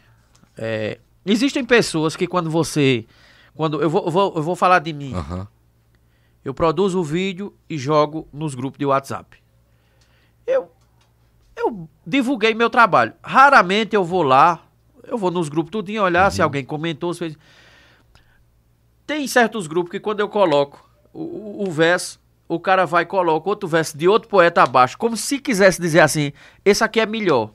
é, 0.57 0.97
existem 1.25 1.65
pessoas 1.65 2.15
que 2.15 2.25
quando 2.25 2.49
você... 2.49 3.05
Quando 3.53 3.81
eu 3.81 3.89
vou, 3.89 4.05
eu 4.05 4.11
vou, 4.11 4.33
eu 4.37 4.41
vou 4.41 4.55
falar 4.55 4.79
de 4.79 4.93
mim. 4.93 5.13
Aham. 5.13 5.45
Eu 6.43 6.53
produzo 6.53 6.97
o 7.01 7.03
vídeo 7.03 7.53
e 7.69 7.77
jogo 7.77 8.29
nos 8.31 8.55
grupos 8.55 8.79
de 8.79 8.85
WhatsApp. 8.85 9.39
Eu, 10.47 10.71
eu 11.53 11.89
divulguei 12.07 12.53
meu 12.53 12.69
trabalho. 12.69 13.11
Raramente 13.21 13.93
eu 13.93 14.05
vou 14.05 14.23
lá, 14.23 14.65
eu 15.03 15.17
vou 15.17 15.31
nos 15.31 15.49
grupos 15.49 15.71
tudinho 15.71 16.01
olhar 16.01 16.31
se 16.31 16.41
alguém 16.41 16.63
comentou. 16.63 17.13
Se 17.13 17.19
fez... 17.19 17.37
Tem 19.05 19.27
certos 19.27 19.67
grupos 19.67 19.91
que 19.91 19.99
quando 19.99 20.21
eu 20.21 20.29
coloco 20.29 20.89
o, 21.11 21.23
o, 21.23 21.67
o 21.67 21.71
verso, 21.71 22.23
o 22.47 22.59
cara 22.59 22.85
vai 22.85 23.03
e 23.03 23.05
coloca 23.05 23.49
outro 23.49 23.67
verso 23.67 23.97
de 23.97 24.07
outro 24.07 24.29
poeta 24.29 24.61
abaixo, 24.63 24.97
como 24.97 25.17
se 25.17 25.39
quisesse 25.39 25.81
dizer 25.81 25.99
assim, 26.01 26.31
esse 26.63 26.83
aqui 26.83 26.99
é 26.99 27.05
melhor. 27.05 27.49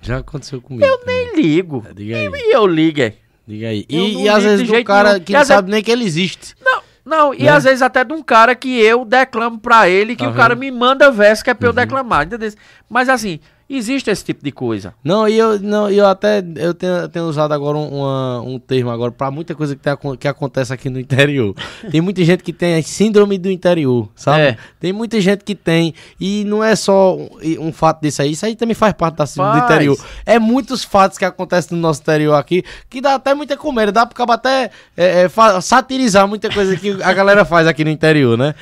Já 0.00 0.18
aconteceu 0.18 0.60
comigo. 0.60 0.84
Eu 0.84 1.00
Nem 1.06 1.34
ligo. 1.34 1.84
É, 1.88 1.92
diga 1.92 2.16
aí. 2.16 2.28
E 2.32 2.54
eu 2.56 2.66
ligo, 2.66 3.00
é. 3.00 3.14
Diga 3.46 3.68
aí. 3.68 3.84
E, 3.88 4.22
e 4.24 4.28
às 4.28 4.44
vezes 4.44 4.68
jeito 4.68 4.86
cara 4.86 5.14
nenhum. 5.14 5.24
que 5.24 5.32
E 5.32 5.34
não 5.34 5.40
vezes- 5.40 5.54
sabe 5.54 5.70
nem 5.70 5.82
que 5.82 5.90
ele 5.90 6.04
existe. 6.04 6.54
Não, 6.60 6.82
não, 7.04 7.34
e 7.34 7.42
Né? 7.44 7.48
às 7.48 7.64
vezes 7.64 7.82
até 7.82 8.04
de 8.04 8.12
um 8.12 8.22
cara 8.22 8.54
que 8.54 8.78
eu 8.80 9.04
declamo 9.04 9.58
pra 9.58 9.88
ele, 9.88 10.14
que 10.14 10.22
Tá 10.24 10.30
o 10.30 10.34
cara 10.34 10.54
vendo? 10.54 10.64
Uhum. 10.68 10.72
me 10.74 10.78
manda 10.78 11.10
verso 11.10 11.42
que 11.42 11.50
é 11.50 11.54
pra 11.54 11.68
eu 11.68 11.72
declamar, 11.72 12.26
entendeu? 12.26 12.52
Mas 12.88 13.08
assim, 13.08 13.40
existe 13.76 14.10
esse 14.10 14.24
tipo 14.24 14.42
de 14.42 14.50
coisa. 14.50 14.94
Não, 15.04 15.28
e 15.28 15.36
eu, 15.36 15.58
não, 15.60 15.90
eu 15.90 16.06
até 16.06 16.38
eu 16.56 16.72
tenho, 16.72 16.92
eu 16.94 17.08
tenho 17.08 17.26
usado 17.26 17.52
agora 17.52 17.76
um, 17.76 17.98
uma- 18.00 18.40
um 18.40 18.58
termo 18.58 18.90
agora 18.90 19.12
para 19.12 19.30
muita 19.30 19.54
coisa 19.54 19.76
que, 19.76 19.82
tá 19.82 19.96
que 20.18 20.26
acontece 20.26 20.72
aqui 20.72 20.88
no 20.88 20.98
interior. 20.98 21.54
tem 21.90 22.00
muita 22.00 22.24
gente 22.24 22.42
que 22.42 22.52
tem 22.52 22.76
a 22.76 22.82
síndrome 22.82 23.36
do 23.38 23.50
interior, 23.50 24.08
sabe? 24.14 24.40
É. 24.42 24.56
Tem 24.80 24.92
muita 24.92 25.20
gente 25.20 25.44
que 25.44 25.54
tem. 25.54 25.94
E 26.20 26.44
não 26.44 26.62
é 26.64 26.74
só 26.74 27.16
um, 27.16 27.28
um 27.60 27.72
fato 27.72 28.00
disso 28.00 28.22
aí, 28.22 28.32
isso 28.32 28.46
aí 28.46 28.56
também 28.56 28.74
faz 28.74 28.92
parte 28.94 29.16
da 29.16 29.26
síndrome 29.26 29.52
do 29.54 29.58
Faz. 29.60 29.70
interior. 29.70 29.98
É 30.24 30.38
muitos 30.38 30.84
fatos 30.84 31.18
que 31.18 31.24
acontecem 31.24 31.76
no 31.76 31.82
nosso 31.82 32.00
interior 32.00 32.34
aqui 32.34 32.64
que 32.88 33.00
dá 33.00 33.14
até 33.14 33.34
muita 33.34 33.56
comédia, 33.56 33.92
dá 33.92 34.06
pra 34.06 34.34
até 34.34 34.70
é, 34.96 35.22
é, 35.24 35.60
satirizar 35.60 36.26
muita 36.26 36.50
coisa 36.50 36.76
que 36.76 37.02
a 37.02 37.12
galera 37.12 37.44
faz 37.44 37.66
aqui 37.66 37.84
no 37.84 37.90
interior, 37.90 38.36
né? 38.38 38.54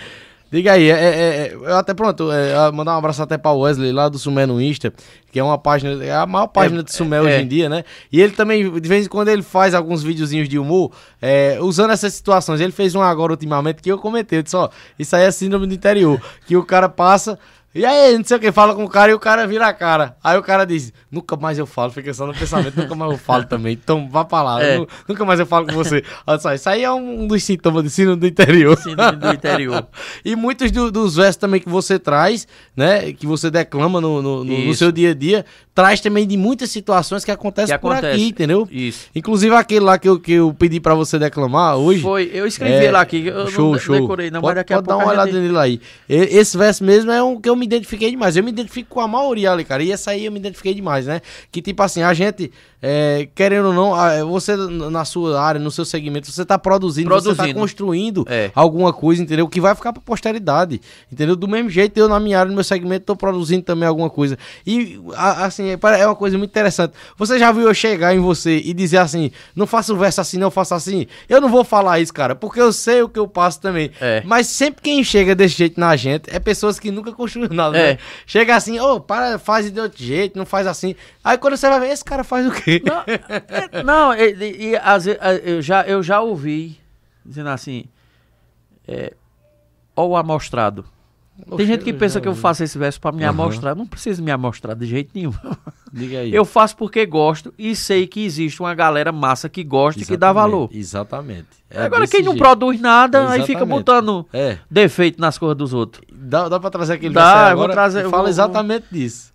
Diga 0.51 0.73
aí, 0.73 0.89
é, 0.89 0.95
é, 0.95 1.09
é, 1.09 1.55
eu 1.55 1.77
até 1.77 1.93
pronto, 1.93 2.31
é, 2.31 2.71
mandar 2.71 2.95
um 2.95 2.99
abraço 2.99 3.21
até 3.21 3.37
pra 3.37 3.51
Wesley 3.51 3.91
lá 3.93 4.09
do 4.09 4.17
Sumé 4.17 4.47
no 4.47 4.61
Insta, 4.61 4.93
que 5.33 5.41
é 5.41 5.43
uma 5.43 5.59
página, 5.59 6.05
é 6.05 6.15
a 6.15 6.25
maior 6.25 6.47
página 6.47 6.85
de 6.85 6.95
Sumé 6.95 7.17
é. 7.17 7.21
hoje 7.21 7.43
em 7.43 7.49
dia, 7.49 7.69
né? 7.69 7.85
E 8.13 8.21
ele 8.21 8.33
também, 8.33 8.81
de 8.81 8.89
vez 8.89 9.07
em 9.07 9.09
quando, 9.09 9.29
ele 9.29 9.43
faz 9.43 9.75
alguns 9.75 10.05
videozinhos 10.05 10.49
de 10.49 10.57
humor, 10.57 10.93
é, 11.21 11.59
usando 11.61 11.91
essas 11.91 12.15
situações. 12.15 12.61
Ele 12.61 12.71
fez 12.71 12.95
um 12.95 13.03
agora 13.03 13.33
ultimamente 13.33 13.83
que 13.83 13.91
eu 13.91 13.99
comentei, 13.99 14.39
eu 14.39 14.43
disse, 14.45 14.55
ó, 14.55 14.69
isso 14.97 15.17
aí 15.17 15.25
é 15.25 15.31
síndrome 15.33 15.67
do 15.67 15.75
interior, 15.75 16.21
que 16.47 16.57
o 16.57 16.63
cara 16.63 16.89
passa. 16.89 17.37
E 17.79 17.85
aí, 17.85 18.17
não 18.17 18.25
sei 18.25 18.37
o 18.37 18.41
que, 18.41 18.51
fala 18.51 18.75
com 18.75 18.85
o 18.85 18.89
cara 18.89 19.11
e 19.13 19.15
o 19.15 19.19
cara 19.19 19.47
vira 19.47 19.67
a 19.67 19.73
cara. 19.73 20.17
Aí 20.25 20.39
o 20.39 20.43
cara 20.43 20.65
diz, 20.65 20.93
nunca 21.11 21.37
mais 21.37 21.59
eu 21.59 21.67
falo, 21.67 21.91
fica 21.93 22.13
só 22.15 22.27
no 22.27 22.33
pensamento, 22.35 22.75
nunca 22.81 22.95
mais 22.95 23.13
eu 23.13 23.19
falo 23.19 23.45
também. 23.45 23.75
Então 23.75 24.09
vá 24.09 24.25
pra 24.25 24.43
lá, 24.43 24.63
É. 24.63 24.79
nu- 24.79 24.89
nunca 25.09 25.25
mais 25.25 25.39
eu 25.41 25.47
falo 25.47 25.67
com 25.67 25.73
você. 25.75 26.03
Olha 26.27 26.39
só, 26.39 26.55
isso 26.55 26.69
aí 26.71 26.83
é 26.83 26.91
um 26.91 27.27
dos 27.27 27.43
sintomas 27.45 27.85
de 27.85 27.91
síndrome 27.91 28.21
do 28.21 28.27
interior. 28.27 28.79
Síndrome 28.79 29.17
do 29.19 29.33
interior. 29.33 29.87
E 30.25 30.35
muitos 30.35 30.71
do- 30.71 30.91
dos 30.91 31.17
versos 31.17 31.37
também 31.37 31.61
que 31.61 31.69
você 31.69 31.99
traz, 31.99 32.47
né? 32.77 33.13
Que 33.13 33.27
você 33.27 33.51
declama 33.51 34.01
no, 34.01 34.23
no, 34.23 34.43
no- 34.45 34.59
no 34.67 34.75
seu 34.75 34.91
dia 34.91 35.11
a 35.11 35.15
dia, 35.15 35.45
traz 35.75 36.01
também 36.01 36.27
de 36.27 36.37
muitas 36.37 36.71
situações 36.71 37.25
que 37.25 37.31
acontecem 37.31 37.75
Que 37.77 37.81
por 37.81 37.93
acontece. 37.93 38.15
aqui, 38.15 38.29
entendeu? 38.29 38.67
Isso. 38.71 39.07
Inclusive 39.15 39.55
aquele 39.55 39.81
lá 39.85 39.99
que 39.99 40.09
eu, 40.09 40.19
que 40.19 40.33
eu 40.33 40.55
pedi 40.55 40.81
pra 40.81 40.95
você 40.95 41.19
declamar 41.19 41.77
hoje. 41.77 42.01
Foi, 42.01 42.31
eu 42.33 42.47
escrevi 42.47 42.87
É, 42.87 42.91
lá 42.91 43.03
aqui, 43.03 43.27
eu 43.27 43.47
show, 43.49 43.73
não 43.73 43.79
show. 43.79 43.95
decorei 44.01 44.31
não, 44.31 44.41
pode 44.41 44.55
mas 44.55 44.61
daqui 44.65 44.73
a 44.73 44.77
pode 44.77 44.89
dar 44.89 44.95
pouco 44.95 45.07
uma 45.07 45.13
a 45.13 45.15
olhada 45.15 45.31
gente... 45.31 45.43
nele 45.43 45.59
aí. 45.59 45.81
Esse 46.09 46.57
verso 46.57 46.83
mesmo 46.83 47.11
é 47.13 47.23
um 47.23 47.39
que 47.41 47.49
eu 47.49 47.55
me 47.57 47.66
me 47.67 47.75
identifiquei 47.77 48.11
demais. 48.11 48.37
Eu 48.37 48.45
me 48.45 48.51
identifico 48.51 48.89
com 48.95 49.01
a 49.01 49.09
maioria 49.09 49.51
ali, 49.53 49.65
cara. 49.65 49.83
E 49.83 49.91
essa 49.91 50.13
aí 50.13 50.25
eu 50.25 50.33
me 50.33 50.39
identifiquei 50.39 50.73
demais, 50.75 51.07
né? 51.07 51.21
Que 51.51 51.61
tipo 51.61 51.83
assim, 51.83 52.03
a 52.03 52.15
gente, 52.15 52.51
é, 52.81 53.29
querendo 53.35 53.67
ou 53.69 53.73
não, 53.75 53.93
você 54.31 54.57
na 54.57 55.05
sua 55.05 55.41
área, 55.41 55.61
no 55.61 55.71
seu 55.71 55.85
segmento, 55.85 56.31
você 56.31 56.45
tá 56.45 56.59
produzindo, 56.59 57.09
você 57.11 57.29
tá 57.31 57.35
Produzindo. 57.35 57.61
construindo 57.61 58.27
É. 58.29 58.51
alguma 58.55 58.93
coisa, 58.93 59.23
entendeu? 59.23 59.49
Que 59.49 59.61
vai 59.61 59.75
ficar 59.75 59.93
pra 59.93 60.01
posteridade, 60.03 60.81
entendeu? 61.13 61.35
Do 61.35 61.49
mesmo 61.49 61.69
jeito, 61.69 61.99
eu 61.99 62.09
na 62.09 62.21
minha 62.21 62.39
área, 62.39 62.49
no 62.49 62.55
meu 62.55 62.65
segmento, 62.65 63.05
tô 63.07 63.17
produzindo 63.17 63.63
também 63.63 63.89
alguma 63.89 64.09
coisa. 64.11 64.39
E, 64.67 65.01
assim, 65.17 65.71
é 65.71 65.79
é 66.01 66.07
uma 66.07 66.17
coisa 66.17 66.37
muito 66.39 66.51
interessante. 66.51 66.93
Você 67.17 67.39
já 67.39 67.51
viu 67.53 67.63
eu 67.69 67.75
chegar 67.75 68.15
em 68.15 68.19
você 68.21 68.59
e 68.59 68.73
dizer 68.75 68.99
assim, 68.99 69.31
não 69.55 69.67
faça 69.67 69.93
o 69.93 69.97
verso 69.97 70.21
assim, 70.21 70.37
não 70.39 70.51
faça 70.51 70.75
assim? 70.75 71.07
Eu 71.29 71.41
não 71.41 71.49
vou 71.49 71.65
falar 71.65 72.01
isso, 72.01 72.13
cara, 72.13 72.35
porque 72.35 72.61
eu 72.61 72.73
sei 72.73 73.03
o 73.03 73.09
que 73.09 73.19
eu 73.19 73.27
passo 73.27 73.61
também. 73.61 73.91
É. 74.01 74.23
Mas 74.25 74.47
sempre 74.49 74.83
quem 74.83 75.03
chega 75.03 75.35
desse 75.35 75.57
jeito 75.57 75.81
na 75.81 75.97
gente 75.97 76.25
é 76.31 76.39
pessoas 76.39 76.79
que 76.79 76.91
nunca 76.91 77.13
construíram 77.13 77.55
nada, 77.57 77.77
É. 77.77 77.93
né? 77.95 77.99
Chega 78.27 78.55
assim, 78.55 78.79
ô, 78.79 79.01
para, 79.01 79.39
faz 79.39 79.71
de 79.71 79.81
outro 79.81 80.03
jeito, 80.03 80.39
não 80.39 80.47
faz 80.47 80.67
assim. 80.67 80.95
Aí 81.25 81.37
quando 81.39 81.57
você 81.57 81.69
vai 81.69 81.81
ver, 81.81 81.89
esse 81.89 82.05
cara 82.05 82.23
faz 82.23 82.47
o 82.47 82.51
quê? 82.53 82.81
Não, 82.85 83.03
é, 83.07 83.83
não 83.83 84.15
e, 84.15 84.71
e- 84.73 84.77
às 84.77 85.05
vezes, 85.07 85.21
eu, 85.45 85.61
já, 85.63 85.83
eu 85.85 86.03
já 86.03 86.21
ouvi 86.21 86.79
dizendo 87.25 87.49
assim, 87.49 87.85
é, 88.87 89.13
ó 89.97 90.05
o 90.07 90.17
amostrado. 90.17 90.85
Tem 91.57 91.67
gente 91.67 91.85
que 91.85 91.93
pensa 91.93 92.21
que 92.21 92.27
eu 92.27 92.35
faço 92.35 92.65
esse 92.65 92.77
verso 92.79 93.01
pra 93.01 93.13
me 93.13 93.23
Aham. 93.23 93.31
amostrar. 93.31 93.75
Não 93.77 93.87
preciso 93.87 94.23
me 94.23 94.31
amostrar 94.31 94.75
de 94.75 94.87
jeito 94.87 95.11
nenhum. 95.15 95.33
Diga 95.93 96.19
aí. 96.21 96.35
Eu 96.35 96.45
faço 96.45 96.77
porque 96.77 97.05
gosto 97.07 97.53
e 97.59 97.75
sei 97.77 98.07
que 98.07 98.25
existe 98.25 98.61
uma 98.61 98.75
galera 98.75 99.13
massa 99.13 99.49
que 99.49 99.63
gosta 99.63 100.03
e 100.03 100.05
que 100.07 100.17
dá 100.17 100.33
valor. 100.33 100.69
Exatamente. 100.73 101.47
É 101.71 101.83
Agora, 101.83 102.07
quem 102.07 102.23
não 102.23 102.33
jeito. 102.33 102.43
produz 102.43 102.81
nada, 102.81 103.29
aí 103.31 103.41
fica 103.43 103.53
Exatamente. 103.61 103.77
botando 103.79 104.27
É. 104.33 104.59
defeito 104.71 105.21
nas 105.21 105.37
coisas 105.39 105.57
dos 105.57 105.73
outros. 105.75 106.05
Dá, 106.13 106.49
dá 106.49 106.59
pra 106.61 106.71
trazer 106.71 106.95
aquele 106.95 107.15
Dá, 107.15 107.51
eu 107.53 107.57
vou 107.57 107.69
trazer, 107.69 108.05
eu 108.05 108.11
Fala 108.11 108.25
vou- 108.25 108.31
exatamente 108.31 108.87
disso. 108.91 109.33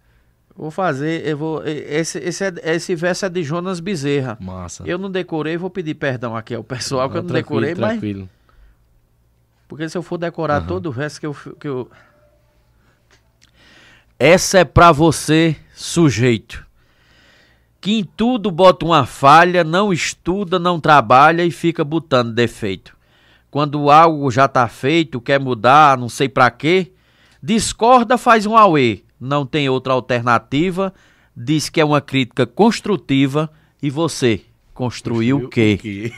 Vou 0.56 0.70
fazer, 0.70 1.26
eu 1.26 1.38
vou. 1.38 1.64
Esse, 1.66 2.20
esse, 2.20 2.44
é- 2.44 2.54
esse 2.76 2.94
verso 2.94 3.26
é 3.26 3.30
de 3.30 3.42
Jonas 3.44 3.80
Bezerra. 3.80 4.38
Massa. 4.40 4.84
Eu 4.86 4.98
não 4.98 5.10
decorei, 5.10 5.58
vou 5.58 5.70
pedir 5.70 5.94
perdão 5.96 6.36
aqui 6.36 6.54
ao 6.54 6.64
pessoal 6.64 7.10
que 7.10 7.18
eu 7.18 7.22
não 7.24 7.30
Tranquilo, 7.30 7.62
decorei, 7.62 7.82
mas. 7.82 7.92
tranquilo. 8.00 8.30
Porque 9.72 9.88
se 9.88 9.98
eu 9.98 10.04
for 10.04 10.18
decorar 10.18 10.68
todo 10.68 10.88
o 10.88 10.92
verso 10.92 11.18
que 11.18 11.26
eu, 11.26 11.34
que 11.58 11.66
eu. 11.66 11.90
Essa 14.20 14.60
é 14.60 14.66
pra 14.66 14.92
você, 14.92 15.56
sujeito. 15.74 16.68
Que 17.80 18.00
em 18.00 18.04
tudo 18.04 18.52
bota 18.52 18.86
uma 18.86 19.06
falha, 19.06 19.64
não 19.64 19.94
estuda, 19.94 20.60
não 20.60 20.78
trabalha 20.78 21.46
e 21.46 21.52
fica 21.52 21.86
botando 21.86 22.34
defeito. 22.34 22.98
Quando 23.50 23.90
algo 23.90 24.30
já 24.30 24.46
tá 24.46 24.68
feito, 24.68 25.22
quer 25.22 25.40
mudar, 25.40 25.98
não 25.98 26.10
sei 26.10 26.28
pra 26.28 26.52
quê, 26.52 26.92
discorda, 27.42 28.18
faz 28.18 28.46
um 28.46 28.58
auê. 28.58 29.04
Não 29.18 29.46
tem 29.46 29.70
outra 29.70 29.94
alternativa, 29.94 30.94
diz 31.34 31.70
que 31.70 31.80
é 31.80 31.86
uma 31.86 32.02
crítica 32.02 32.46
construtiva 32.46 33.50
e 33.82 33.90
você 33.90 34.42
construiu 34.74 35.46
o 35.46 35.48
quê? 35.48 36.12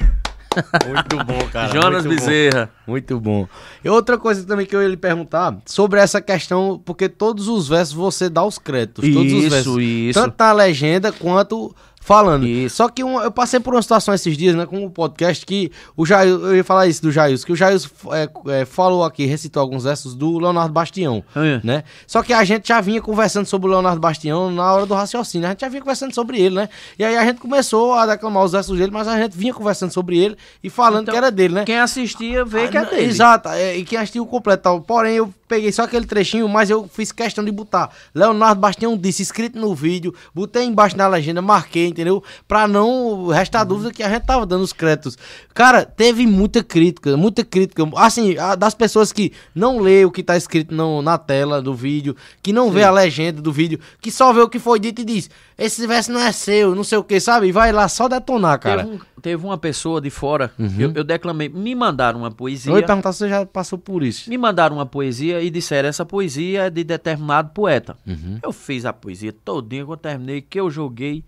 Muito 0.88 1.26
bom, 1.26 1.50
cara. 1.52 1.74
Jonas 1.74 2.06
muito 2.06 2.20
bom. 2.20 2.26
Bezerra. 2.28 2.70
Muito 2.88 3.20
bom. 3.20 3.48
E 3.84 3.90
outra 3.90 4.18
coisa 4.18 4.46
também 4.46 4.66
que 4.66 4.76
eu 4.76 4.82
ia 4.82 4.88
lhe 4.88 4.98
perguntar, 4.98 5.58
sobre 5.66 6.00
essa 6.00 6.22
questão, 6.22 6.82
porque 6.84 7.08
todos 7.10 7.48
os 7.48 7.68
versos 7.68 7.94
você 7.94 8.30
dá 8.30 8.44
os 8.44 8.58
créditos. 8.58 9.04
todos 9.14 9.32
os 9.34 9.44
Isso, 9.44 9.50
versos. 9.50 9.82
isso. 9.82 10.20
Tanto 10.20 10.36
na 10.38 10.52
legenda 10.52 11.12
quanto 11.12 11.74
falando. 12.04 12.46
Isso. 12.46 12.76
Só 12.78 12.90
que 12.90 13.04
um- 13.04 13.22
eu 13.22 13.32
passei 13.32 13.60
por 13.60 13.74
uma 13.74 13.82
situação 13.82 14.14
esses 14.14 14.38
dias, 14.38 14.56
né, 14.56 14.66
com 14.66 14.86
o 14.86 14.90
podcast, 14.90 15.46
que 15.46 15.72
o 15.96 16.06
Jair, 16.06 16.30
eu 16.30 16.56
ia 16.56 16.64
falar 16.64 16.88
isso 16.88 17.02
do 17.02 17.12
Jair, 17.12 17.44
que 17.46 17.52
o 17.52 17.56
Jair 17.56 17.80
é, 18.12 18.30
é, 18.62 18.66
falou 18.66 19.04
aqui, 19.04 19.26
recitou 19.26 19.62
alguns 19.62 19.84
versos 19.86 20.14
do 20.14 20.38
Leonardo 20.38 20.74
Bastião, 20.74 21.24
É. 21.36 21.62
né? 21.64 21.84
Só 22.06 22.22
que 22.22 22.34
a 22.34 22.44
gente 22.44 22.68
já 22.68 22.82
vinha 22.82 23.02
conversando 23.02 23.46
sobre 23.46 23.68
o 23.70 23.72
Leonardo 23.72 24.00
Bastião 24.00 24.52
na 24.52 24.72
hora 24.74 24.86
do 24.86 24.94
raciocínio, 24.94 25.48
a 25.48 25.52
gente 25.52 25.62
já 25.62 25.70
vinha 25.70 25.82
conversando 25.82 26.14
sobre 26.14 26.40
ele, 26.40 26.56
né? 26.56 26.70
E 27.00 27.04
aí 27.04 27.16
a 27.18 27.24
gente 27.26 27.40
começou 27.40 27.94
a 27.94 28.06
declamar 28.06 28.44
os 28.44 28.52
versos 28.52 28.78
dele, 28.78 28.92
mas 28.92 29.08
a 29.08 29.18
gente 29.18 29.38
vinha 29.38 29.54
conversando 29.54 29.92
sobre 29.94 30.18
ele 30.18 30.38
e 30.64 30.70
falando 30.70 31.04
Então, 31.04 31.14
que 31.14 31.18
era 31.18 31.32
dele, 31.32 31.54
né? 31.54 31.64
Quem 31.66 31.80
assistia 31.80 32.44
vê 32.44 32.68
que 32.68 32.78
é 32.78 32.82
Ah, 32.82 32.84
dele. 32.86 33.06
Exato, 33.06 33.50
é, 33.50 33.78
e 33.78 33.84
quem 33.86 33.98
assistiu 33.98 34.24
o 34.24 34.28
completo. 34.28 34.64
tal. 34.64 34.82
Porém, 34.82 35.16
eu 35.16 35.34
peguei 35.54 35.72
só 35.72 35.84
aquele 35.84 36.08
trechinho, 36.08 36.50
mas 36.50 36.72
eu 36.72 36.90
fiz 36.92 37.12
questão 37.12 37.46
de 37.46 37.52
botar. 37.52 37.92
Leonardo 38.16 38.60
Bastião 38.60 38.98
disse, 38.98 39.22
escrito 39.22 39.60
no 39.60 39.76
vídeo, 39.76 40.12
botei 40.34 40.64
embaixo 40.66 40.98
na 40.98 41.08
legenda, 41.08 41.44
marquei, 41.44 41.86
entendeu? 41.88 42.24
Pra 42.48 42.68
não 42.68 43.28
restar 43.28 43.64
dúvida 43.64 43.92
que 43.92 44.02
a 44.02 44.10
gente 44.10 44.26
tava 44.26 44.48
dando 44.48 44.64
os 44.64 44.74
créditos. 44.74 45.16
Cara, 45.54 45.86
teve 45.86 46.26
muita 46.26 46.64
crítica, 46.64 47.16
muita 47.16 47.44
crítica. 47.44 47.84
Assim, 47.98 48.36
a- 48.36 48.56
das 48.56 48.74
pessoas 48.74 49.12
que 49.14 49.32
não 49.54 49.80
lê 49.80 50.04
o 50.06 50.12
que 50.12 50.24
tá 50.24 50.36
escrito 50.36 50.74
no- 50.74 51.04
na 51.04 51.20
tela 51.20 51.62
do 51.62 51.76
vídeo, 51.76 52.16
que 52.42 52.52
não 52.52 52.72
vê 52.72 52.82
a 52.84 52.90
legenda 52.92 53.40
do 53.40 53.52
vídeo, 53.54 53.80
que 54.02 54.10
só 54.12 54.34
vê 54.34 54.42
o 54.42 54.50
que 54.50 54.58
foi 54.58 54.80
dito 54.80 55.02
e 55.02 55.06
diz, 55.06 55.30
esse 55.56 55.86
verso 55.86 56.12
não 56.12 56.20
é 56.20 56.32
seu, 56.32 56.74
não 56.74 56.84
sei 56.84 56.98
o 56.98 57.04
que, 57.04 57.20
sabe? 57.20 57.48
E 57.48 57.52
vai 57.52 57.72
lá 57.72 57.88
só 57.88 58.08
detonar, 58.08 58.58
cara. 58.60 58.84
Teve, 58.86 58.96
um- 58.96 59.13
teve 59.24 59.44
uma 59.46 59.58
pessoa 59.58 60.00
de 60.02 60.10
fora, 60.10 60.52
Uhum. 60.60 60.76
eu, 60.80 60.92
eu 60.94 61.04
declamei, 61.04 61.48
me 61.50 61.74
mandaram 61.74 62.20
uma 62.20 62.28
Eu 62.28 62.32
poesia. 62.36 62.78
ia 62.78 62.86
perguntar 62.86 63.12
se 63.14 63.20
você 63.20 63.30
já 63.30 63.46
passou 63.46 63.80
por 63.80 64.04
isso. 64.04 64.30
Me 64.30 64.38
mandaram 64.38 64.76
uma 64.76 64.86
poesia 64.86 65.42
e 65.42 65.50
disseram, 65.50 65.88
essa 65.90 66.06
poesia 66.06 66.64
é 66.64 66.70
de 66.70 66.84
determinado 66.84 67.50
poeta. 67.52 67.98
Uhum. 68.06 68.38
Eu 68.44 68.52
fiz 68.52 68.86
a 68.86 68.92
poesia 68.94 69.32
todinha, 69.34 69.86
quando 69.86 70.00
terminei, 70.00 70.42
que 70.42 70.60
eu 70.60 70.70
joguei. 70.70 71.24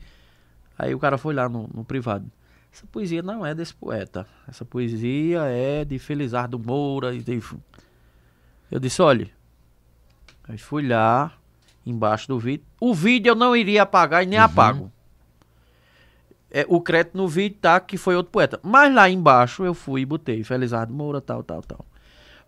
Aí 0.78 0.93
o 0.93 1.00
cara 1.00 1.18
foi 1.18 1.34
lá 1.34 1.48
no, 1.50 1.70
no 1.74 1.84
privado. 1.86 2.30
Essa 2.72 2.86
poesia 2.91 3.22
não 3.24 3.46
é 3.46 3.56
desse 3.56 3.74
poeta. 3.74 4.28
Essa 4.46 4.66
poesia 4.66 5.43
é 5.46 5.86
de 5.86 5.98
Felizardo 5.98 6.60
Moura. 6.60 7.16
E 7.16 7.22
de... 7.22 7.41
Eu 8.70 8.80
disse, 8.80 9.02
olha. 9.02 9.30
Aí 10.48 10.58
fui 10.58 10.86
lá, 10.86 11.32
embaixo 11.86 12.28
do 12.28 12.38
vídeo. 12.38 12.66
O 12.80 12.93
vídeo 12.93 13.30
eu 13.32 13.36
não 13.36 13.56
iria 13.56 13.84
apagar 13.84 14.24
e 14.24 14.26
nem 14.26 14.38
apago. 14.38 14.91
É, 16.58 16.66
o 16.70 16.80
crédito 16.80 17.18
no 17.18 17.28
vídeo 17.28 17.58
tá 17.62 17.78
que 17.82 17.97
foi 17.97 18.16
outro 18.16 18.32
poeta. 18.32 18.58
Mas 18.64 18.93
lá 18.93 19.10
embaixo 19.10 19.66
eu 19.66 19.74
fui 19.74 20.01
e 20.01 20.06
botei 20.06 20.41
Felizardo 20.41 20.93
Moura, 20.93 21.20
tal, 21.20 21.43
tal, 21.43 21.62
tal. 21.62 21.84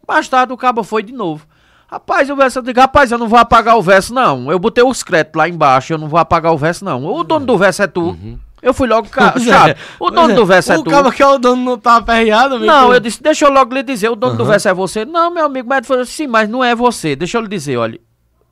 Mais 0.07 0.29
tarde 0.29 0.53
o 0.53 0.57
cabo 0.57 0.81
foi 0.81 1.03
de 1.03 1.11
novo. 1.11 1.45
Rapaz, 1.89 2.29
o 2.29 2.35
verso, 2.35 2.59
eu 2.59 2.63
digo, 2.63 2.79
rapaz, 2.79 3.11
eu 3.11 3.17
não 3.17 3.27
vou 3.27 3.37
apagar 3.37 3.77
o 3.77 3.81
verso, 3.81 4.13
não. 4.13 4.49
Eu 4.49 4.57
botei 4.59 4.81
os 4.81 5.03
créditos 5.03 5.37
lá 5.37 5.49
embaixo, 5.49 5.91
eu 5.91 5.97
não 5.97 6.07
vou 6.07 6.17
apagar 6.19 6.53
o 6.53 6.57
verso, 6.57 6.85
não. 6.85 7.03
O 7.05 7.21
dono 7.21 7.45
do 7.45 7.57
verso 7.57 7.83
é 7.83 7.87
tu. 7.87 8.17
Eu 8.61 8.73
fui 8.73 8.87
logo 8.87 9.09
ca- 9.09 9.31
Pois 9.35 9.45
é. 9.45 9.75
O 9.99 10.09
dono 10.09 10.27
pois 10.27 10.35
do 10.35 10.45
verso 10.45 10.71
é 10.71 10.77
o 10.77 10.83
tu. 10.83 10.89
cara 10.89 11.11
que 11.11 11.21
é 11.21 11.27
o 11.27 11.37
dono 11.37 11.61
não 11.61 11.77
tá 11.77 11.97
aperreado, 11.97 12.55
amigo? 12.55 12.71
Não, 12.71 12.93
eu 12.93 13.01
disse, 13.01 13.21
deixa 13.21 13.45
eu 13.45 13.51
logo 13.51 13.73
lhe 13.73 13.83
dizer, 13.83 14.07
o 14.09 14.15
dono 14.15 14.37
do 14.37 14.45
verso 14.45 14.69
é 14.69 14.73
você. 14.73 15.03
Não, 15.03 15.29
meu 15.31 15.45
amigo, 15.45 15.67
mas 15.67 15.85
falou, 15.85 16.05
sim, 16.05 16.27
mas 16.27 16.47
não 16.47 16.63
é 16.63 16.73
você. 16.73 17.13
Deixa 17.13 17.37
eu 17.37 17.41
lhe 17.41 17.47
dizer, 17.49 17.75
olha, 17.75 17.99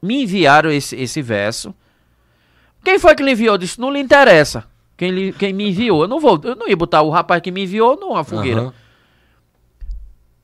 me 0.01 0.23
enviaram 0.23 0.69
esse, 0.69 0.95
esse 0.97 1.21
verso. 1.21 1.73
Quem 2.83 2.99
foi 2.99 3.15
que 3.15 3.23
lhe 3.23 3.31
enviou? 3.31 3.55
Eu 3.55 3.57
disse, 3.57 3.79
não 3.79 3.89
lhe 3.89 3.99
interessa. 3.99 4.65
Quem, 4.97 5.33
quem 5.33 5.51
me 5.53 5.69
enviou, 5.69 6.03
eu 6.03 6.07
não 6.07 6.19
vou, 6.19 6.39
eu 6.43 6.55
não 6.55 6.67
ia 6.69 6.77
botar 6.77 7.01
o 7.01 7.09
rapaz 7.09 7.41
que 7.41 7.51
me 7.51 7.63
enviou 7.63 7.99
numa 7.99 8.23
fogueira. 8.23 8.61
Aham. 8.61 8.73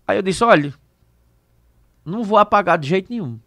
Aí 0.08 0.18
eu 0.18 0.22
disse, 0.22 0.44
olha, 0.44 0.74
não 2.06 2.24
vou 2.24 2.38
apagar 2.38 2.78
de 2.78 2.90
jeito 2.90 3.10
nenhum, 3.10 3.40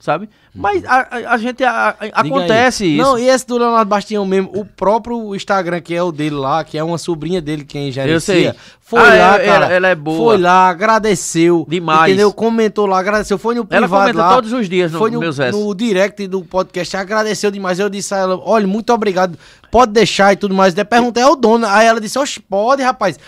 sabe? 0.00 0.28
Mas 0.52 0.84
a, 0.84 0.96
a- 1.10 1.34
a 1.34 1.38
gente, 1.38 1.62
a- 1.62 1.90
a- 2.00 2.20
acontece 2.22 2.84
isso. 2.84 3.00
Não, 3.02 3.16
e 3.16 3.28
esse 3.28 3.46
do 3.46 3.56
Leonardo 3.56 3.88
Bastião 3.88 4.26
mesmo, 4.26 4.50
o 4.52 4.64
próprio 4.64 5.32
Instagram 5.36 5.80
que 5.80 5.94
é 5.94 6.02
o 6.02 6.10
dele 6.10 6.34
lá, 6.34 6.64
que 6.64 6.76
é 6.76 6.82
uma 6.82 6.98
sobrinha 6.98 7.40
dele 7.40 7.64
quem 7.64 7.92
gerencia, 7.92 8.34
Eu 8.34 8.52
sei. 8.52 8.60
foi 8.80 8.98
Ah, 8.98 9.02
lá, 9.04 9.12
ela- 9.12 9.38
cara. 9.38 9.44
ela- 9.66 9.72
ela 9.72 9.88
é 9.88 9.94
boa. 9.94 10.16
Foi 10.32 10.38
lá, 10.38 10.68
agradeceu. 10.68 11.64
Demais. 11.68 12.12
Entendeu? 12.12 12.32
Comentou 12.32 12.86
lá, 12.86 12.98
agradeceu. 12.98 13.38
Foi 13.38 13.54
no 13.54 13.60
Ela 13.70 13.82
privado 13.86 14.02
comenta 14.12 14.18
lá. 14.18 14.34
todos 14.34 14.52
os 14.52 14.68
dias 14.68 14.90
no- 14.90 14.98
foi 14.98 15.10
no, 15.12 15.20
meus 15.20 15.38
no 15.38 15.72
direct 15.74 16.26
do 16.26 16.42
podcast, 16.42 16.96
agradeceu 16.96 17.50
demais. 17.50 17.78
Eu 17.78 17.88
disse 17.88 18.12
a 18.14 18.18
ela, 18.18 18.40
olha, 18.44 18.66
muito 18.66 18.92
obrigado, 18.92 19.38
pode 19.70 19.92
deixar 19.92 20.32
e 20.32 20.36
tudo 20.36 20.52
mais. 20.54 20.74
Daí 20.74 20.84
perguntei 20.84 21.22
ao 21.22 21.36
dono, 21.36 21.64
aí 21.66 21.86
ela 21.86 22.00
disse, 22.00 22.18
oxe, 22.18 22.40
pode, 22.40 22.82
rapaz. 22.82 23.18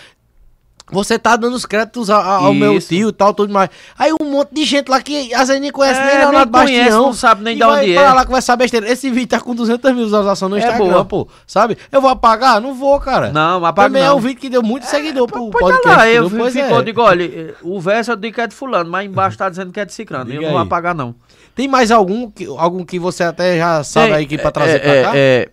Você 0.93 1.17
tá 1.19 1.35
dando 1.35 1.55
os 1.55 1.65
créditos 1.65 2.09
a- 2.09 2.17
a- 2.19 2.35
ao 2.35 2.53
meu 2.53 2.79
tio 2.79 3.09
e 3.09 3.11
tal, 3.11 3.33
tudo 3.33 3.51
mais. 3.51 3.69
Aí 3.97 4.13
um 4.21 4.25
monte 4.31 4.53
de 4.53 4.63
gente 4.63 4.89
lá 4.89 5.01
que 5.01 5.33
às 5.33 5.47
vezes 5.47 5.61
nem 5.61 5.71
conhece 5.71 5.99
É, 5.99 6.03
nem 6.05 6.11
nem 6.15 6.19
Leonardo 6.25 6.51
conhece, 6.51 6.79
Bastião. 6.79 7.01
não 7.03 7.13
sabe 7.13 7.43
nem 7.43 7.57
de 7.57 7.63
onde 7.63 7.93
é. 7.95 8.01
lá 8.11 8.25
conversar 8.25 8.55
besteira. 8.55 8.89
Esse 8.89 9.09
vídeo 9.09 9.27
tá 9.27 9.39
com 9.41 9.53
200 9.55 9.91
mil 9.93 10.05
visualizações 10.05 10.49
no 10.49 10.55
É 10.57 10.59
Instagram, 10.59 10.87
boa. 10.87 11.05
pô. 11.05 11.27
Sabe? 11.47 11.77
Eu 11.91 11.99
vou 12.01 12.09
apagar? 12.09 12.61
Não 12.61 12.73
vou, 12.73 12.99
cara. 12.99 13.31
Não, 13.31 13.65
apaga 13.65 13.89
Também 13.89 14.03
não. 14.03 14.09
é 14.09 14.13
um 14.13 14.19
vídeo 14.19 14.39
que 14.39 14.49
deu 14.49 14.61
muito 14.63 14.85
seguidor 14.85 15.27
pro 15.27 15.49
Pode 15.49 15.63
podcast. 15.75 15.97
lá, 15.97 16.07
eu 16.09 16.29
ficou, 16.29 16.79
é. 16.79 16.83
digo, 16.83 17.01
olha, 17.01 17.55
o 17.61 17.79
verso 17.81 18.11
eu 18.11 18.15
digo 18.15 18.35
que 18.35 18.41
é 18.41 18.47
de 18.47 18.55
fulano, 18.55 18.89
mas 18.89 19.05
embaixo 19.05 19.37
tá 19.37 19.49
dizendo 19.49 19.71
que 19.71 19.79
é 19.79 19.85
de 19.85 19.93
cicrano. 19.93 20.23
Eu 20.25 20.33
Diga 20.33 20.41
não 20.43 20.51
vou 20.51 20.59
apagar, 20.59 20.93
não. 20.95 21.15
Tem 21.55 21.67
mais 21.67 21.91
algum 21.91 22.31
que, 22.31 22.45
algum 22.57 22.83
que 22.83 22.97
você 22.97 23.23
até 23.23 23.57
já 23.57 23.83
sabe 23.83 24.07
Tem, 24.07 24.15
aí 24.15 24.25
que 24.25 24.37
pra 24.37 24.47
é, 24.47 24.51
trazer 24.51 24.75
é, 24.75 25.01
pra 25.01 25.11
cá? 25.11 25.17
é, 25.17 25.49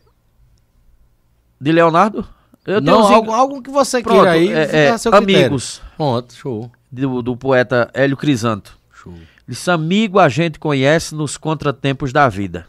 de 1.61 1.73
Leonardo? 1.73 2.27
Eu 2.67 2.81
não, 2.81 3.01
uns 3.01 3.11
algum, 3.11 3.33
algum 3.33 3.63
que 3.63 3.71
você 3.71 4.03
Pronto, 4.03 4.17
queira 4.17 4.33
aí, 4.33 4.53
é, 4.53 4.63
é, 4.63 4.99
critério. 4.99 5.15
amigos 5.15 5.81
Pronto, 5.97 6.35
show. 6.35 6.71
do, 6.91 7.23
do 7.23 7.37
poeta 7.37 7.91
Hélio 7.95 8.17
Crisanto. 8.17 8.77
Show. 8.93 9.15
Disse, 9.49 9.71
amigo 9.71 10.19
a 10.19 10.29
gente 10.29 10.59
conhece 10.59 11.15
nos 11.15 11.37
contratempos 11.37 12.13
da 12.13 12.29
vida. 12.29 12.67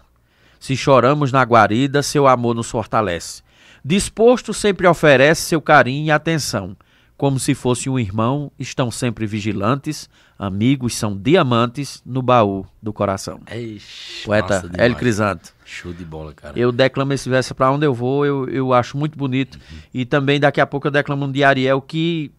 Se 0.60 0.78
choramos 0.78 1.32
na 1.32 1.44
guarida, 1.44 2.02
seu 2.02 2.28
amor 2.28 2.56
nos 2.56 2.70
fortalece. 2.70 3.42
Disposto 3.84 4.54
sempre 4.54 4.88
oferece 4.88 5.42
seu 5.42 5.62
carinho 5.62 6.06
e 6.06 6.12
atenção. 6.12 6.76
como 7.18 7.40
se 7.40 7.54
fosse 7.54 7.88
um 7.88 8.00
irmão, 8.00 8.52
estão 8.58 8.90
sempre 8.90 9.28
vigilantes, 9.28 10.10
amigos 10.40 10.96
são 10.96 11.16
diamantes 11.16 12.02
no 12.04 12.20
baú 12.20 12.66
do 12.82 12.92
coração. 12.92 13.40
Eixe, 13.48 14.26
Poeta. 14.26 14.68
Hélio 14.76 14.98
Crisanto. 14.98 15.54
Show 15.72 15.94
de 15.94 16.04
bola, 16.04 16.34
cara. 16.34 16.60
Eu 16.60 16.70
declamo 16.70 17.14
esse 17.14 17.30
verso 17.30 17.56
para 17.56 17.72
onde 17.72 17.86
eu 17.86 17.94
vou, 17.94 18.26
eu, 18.26 18.50
eu 18.50 18.74
acho 18.74 18.98
muito 18.98 19.18
bonito. 19.18 19.58
E 19.94 20.06
também 20.06 20.38
daqui 20.38 20.60
a 20.60 20.68
pouco 20.68 20.88
eu 20.88 20.92
declamo 20.92 21.26
um 21.26 21.32
de 21.32 21.46
Ariel 21.46 21.82
que. 21.82 22.30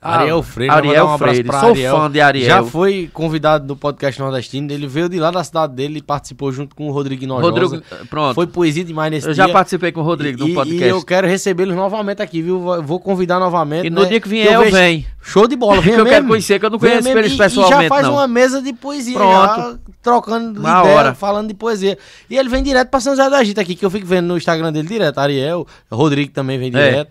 Ariel 0.00 0.38
Ah, 0.38 0.42
Freire, 0.42 0.70
vou 0.70 0.78
Ariel 0.90 1.06
um 1.06 1.18
Freire. 1.18 1.48
Sou 1.48 1.68
Ariel. 1.70 1.96
fã 1.96 2.10
de 2.10 2.20
Ariel. 2.20 2.46
Já 2.46 2.62
foi 2.62 3.10
convidado 3.12 3.66
do 3.66 3.74
podcast 3.74 4.20
nordestino, 4.20 4.70
ele 4.70 4.86
veio 4.86 5.08
de 5.08 5.18
lá 5.18 5.30
da 5.30 5.42
cidade 5.42 5.74
dele 5.74 5.98
e 5.98 6.02
participou 6.02 6.52
junto 6.52 6.76
com 6.76 6.86
o 6.88 6.92
Rodrigo 6.92 7.26
Nojosa. 7.26 7.50
Rodrigo, 7.50 7.82
pronto. 8.10 8.34
Foi 8.34 8.46
poesia 8.46 8.84
demais 8.84 9.10
nesse 9.10 9.26
eu 9.28 9.34
já 9.34 9.44
dia. 9.46 9.52
participei 9.54 9.90
com 9.92 10.00
o 10.00 10.04
Rodrigo 10.04 10.44
e, 10.44 10.48
no 10.48 10.54
podcast. 10.54 10.84
E 10.84 10.88
eu 10.88 11.02
quero 11.02 11.26
recebê-los 11.26 11.74
novamente 11.74 12.20
aqui, 12.22 12.42
viu? 12.42 12.60
Vou- 12.82 13.00
convidar 13.00 13.38
novamente. 13.40 13.86
E 13.86 13.90
no 13.90 14.02
né? 14.02 14.08
dia 14.08 14.20
que 14.20 14.28
vier, 14.28 14.46
eu 14.48 14.52
eu 14.52 14.60
vejo- 14.64 14.76
venho. 14.76 15.04
Show 15.22 15.48
de 15.48 15.56
bola, 15.56 15.78
Que 15.82 15.88
venha 15.88 15.98
eu 15.98 16.04
quero 16.04 16.16
mesmo. 16.16 16.28
conhecer, 16.28 16.60
que 16.60 16.66
eu 16.66 16.70
não 16.70 16.78
Venha 16.78 16.92
conheço 16.92 17.08
mesmo. 17.08 17.20
eles 17.20 17.34
pessoalmente, 17.34 17.80
E 17.80 17.82
já 17.84 17.88
faz 17.88 18.06
não. 18.06 18.12
uma 18.14 18.28
mesa 18.28 18.62
de 18.62 18.72
poesia, 18.74 19.14
Pronto. 19.14 19.32
já, 19.56 19.74
trocando 20.02 20.60
Na 20.60 20.80
ideia, 20.82 20.94
hora. 20.96 21.14
falando 21.14 21.48
de 21.48 21.54
poesia. 21.54 21.98
E 22.30 22.36
ele 22.36 22.48
vem 22.48 22.62
direto 22.62 22.90
pra 22.90 23.00
São 23.00 23.16
José 23.16 23.28
da 23.28 23.42
Gita 23.42 23.60
aqui, 23.62 23.74
que 23.74 23.84
eu 23.84 23.90
fico 23.90 24.06
vendo 24.06 24.26
no 24.26 24.36
Instagram 24.36 24.72
dele 24.72 24.86
direto. 24.86 25.18
Ariel, 25.18 25.66
Rodrigo 25.90 26.30
também 26.32 26.58
vem 26.58 26.70
É. 26.74 27.06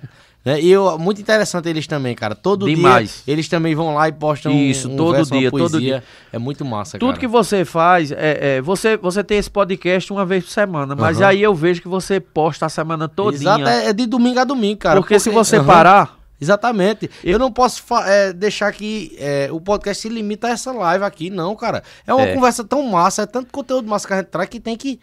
né? 0.46 0.62
E 0.62 0.70
eu, 0.72 0.98
muito 1.00 1.20
interessante 1.20 1.68
eles 1.68 1.88
também, 1.88 2.14
cara. 2.14 2.36
Todo 2.36 2.68
Demais. 2.68 3.24
dia 3.26 3.34
eles 3.34 3.50
também 3.50 3.74
vão 3.74 3.96
lá 3.96 4.08
e 4.08 4.12
postam 4.12 4.52
Isso, 4.52 4.90
um, 4.92 4.96
todo 4.96 5.16
verso, 5.16 5.32
dia, 5.32 5.50
todo 5.50 5.80
dia. 5.80 6.04
É 6.32 6.38
muito 6.38 6.64
massa, 6.64 7.00
Tudo 7.00 7.10
cara. 7.10 7.20
que 7.20 7.28
você 7.28 7.66
faz, 7.66 8.12
é, 8.12 8.58
é, 8.58 8.62
você, 8.62 8.96
você 8.96 9.24
tem 9.24 9.40
esse 9.40 9.50
podcast 9.50 10.14
uma 10.14 10.26
vez 10.26 10.44
por 10.44 10.52
semana, 10.52 10.96
mas 10.96 11.18
Aham. 11.20 11.30
aí 11.30 11.42
eu 11.42 11.56
vejo 11.56 11.82
que 11.82 11.88
você 11.88 12.20
posta 12.20 12.68
a 12.68 12.70
semana 12.70 13.08
todinha. 13.10 13.42
Exato, 13.42 13.68
é, 13.68 13.88
é 13.88 13.94
de 13.94 14.06
domingo 14.06 14.40
a 14.40 14.44
domingo, 14.44 14.78
cara. 14.80 15.00
porque, 15.02 15.20
se 15.20 15.32
você 15.32 15.58
Aham. 15.58 15.66
parar, 15.66 16.20
Exatamente. 16.40 17.10
Eu 17.24 17.40
não 17.40 17.50
posso 17.50 17.82
é, 18.06 18.34
deixar 18.34 18.70
que 18.74 19.16
é, 19.18 19.48
o 19.54 19.60
podcast 19.62 20.02
se 20.02 20.10
limita 20.10 20.48
a 20.48 20.52
essa 20.52 20.72
live 20.74 21.06
aqui, 21.06 21.30
não, 21.30 21.56
cara. 21.56 21.82
É 22.06 22.14
uma 22.14 22.26
É. 22.28 22.34
conversa 22.34 22.62
tão 22.62 22.84
massa, 22.84 23.22
é 23.22 23.26
tanto 23.26 23.50
conteúdo 23.52 23.88
massa 23.88 24.06
que 24.06 24.14
a 24.14 24.18
gente 24.18 24.28
traz 24.28 24.50
que 24.50 24.60
tem 24.60 24.76
que, 24.76 25.00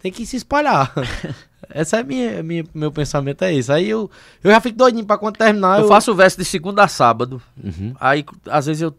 tem 0.00 0.10
que 0.10 0.24
se 0.24 0.36
espalhar. 0.36 0.90
Essa 1.68 1.98
é 1.98 2.02
minha, 2.02 2.42
minha, 2.42 2.64
meu 2.74 2.90
pensamento, 2.90 3.42
é 3.42 3.52
isso. 3.52 3.72
Aí 3.72 3.88
eu, 3.88 4.10
eu 4.42 4.50
já 4.50 4.60
fico 4.60 4.78
doidinho 4.78 5.04
pra 5.04 5.18
quando 5.18 5.36
terminar. 5.36 5.80
eu 5.80 5.88
faço 5.88 6.10
o 6.12 6.14
verso 6.14 6.38
de 6.38 6.44
segunda 6.44 6.82
a 6.84 6.88
sábado. 6.88 7.40
Uhum. 7.62 7.94
Aí, 8.00 8.24
às 8.48 8.66
vezes, 8.66 8.82
eu 8.82 8.94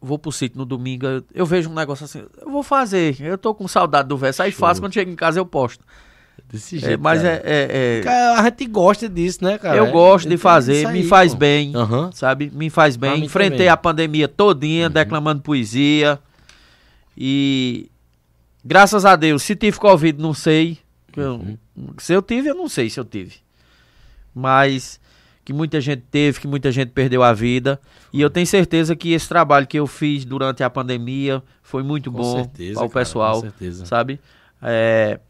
vou 0.00 0.18
pro 0.18 0.32
sítio 0.32 0.58
no 0.58 0.64
domingo, 0.64 1.06
eu, 1.06 1.24
eu 1.34 1.46
vejo 1.46 1.68
um 1.70 1.74
negócio 1.74 2.04
assim, 2.04 2.24
eu 2.40 2.50
vou 2.50 2.62
fazer, 2.62 3.16
eu 3.20 3.36
tô 3.36 3.54
com 3.54 3.66
saudade 3.66 4.08
do 4.08 4.16
verso, 4.16 4.42
aí 4.42 4.50
Show. 4.52 4.60
faço, 4.60 4.80
quando 4.80 4.92
chego 4.94 5.10
em 5.10 5.16
casa 5.16 5.38
eu 5.38 5.46
posto. 5.46 5.82
Desse 6.52 6.76
É, 6.76 6.80
jeito. 6.80 7.02
mas 7.02 7.22
cara. 7.22 7.42
é, 7.44 8.02
é- 8.04 8.08
é- 8.08 8.38
a 8.38 8.42
gente 8.44 8.66
gosta 8.66 9.08
disso, 9.08 9.42
né, 9.42 9.58
cara? 9.58 9.76
eu 9.78 9.86
É- 9.86 9.90
gosto 9.90 10.28
de 10.28 10.34
é 10.34 10.38
fazer, 10.38 10.82
isso 10.82 10.92
me 10.92 10.98
aí, 11.00 11.04
faz 11.06 11.32
pô. 11.32 11.38
bem, 11.40 11.74
Aham. 11.74 12.10
sabe? 12.12 12.52
Me 12.54 12.70
faz 12.70 12.94
bem. 12.96 13.24
Enfrentei 13.24 13.58
também. 13.58 13.68
a 13.68 13.76
pandemia 13.76 14.28
todinha, 14.28 14.88
declamando 14.88 15.42
poesia. 15.42 16.20
E 17.16 17.90
graças 18.64 19.04
a 19.04 19.16
Deus, 19.16 19.42
se 19.42 19.56
tive 19.56 19.78
Covid, 19.78 20.20
não 20.20 20.34
sei. 20.34 20.78
Eu- 21.20 21.34
Uhum. 21.36 21.56
Se 21.98 22.12
eu 22.12 22.22
tive, 22.22 22.48
eu 22.48 22.54
não 22.54 22.68
sei 22.68 22.88
se 22.90 22.98
eu 23.00 23.04
tive. 23.04 23.34
Mas 24.34 25.00
que 25.44 25.52
muita 25.52 25.80
gente 25.80 26.02
teve, 26.10 26.40
que 26.40 26.48
muita 26.48 26.72
gente 26.72 26.90
perdeu 26.90 27.22
a 27.22 27.32
vida. 27.32 27.80
E 28.12 28.20
eu 28.20 28.28
tenho 28.28 28.46
certeza 28.46 28.96
que 28.96 29.12
esse 29.12 29.28
trabalho 29.28 29.66
que 29.66 29.78
eu 29.78 29.86
fiz 29.86 30.24
durante 30.24 30.62
a 30.64 30.68
pandemia 30.70 31.42
foi 31.62 31.82
muito 31.82 32.10
Com 32.10 32.18
bom 32.18 32.36
certeza, 32.36 32.74
para 32.80 32.86
o 32.86 32.90
cara, 32.90 33.04
pessoal 33.04 33.34
Com 33.36 33.40
certeza. 33.42 33.86
sabe? 33.86 34.20
É, 34.60 35.20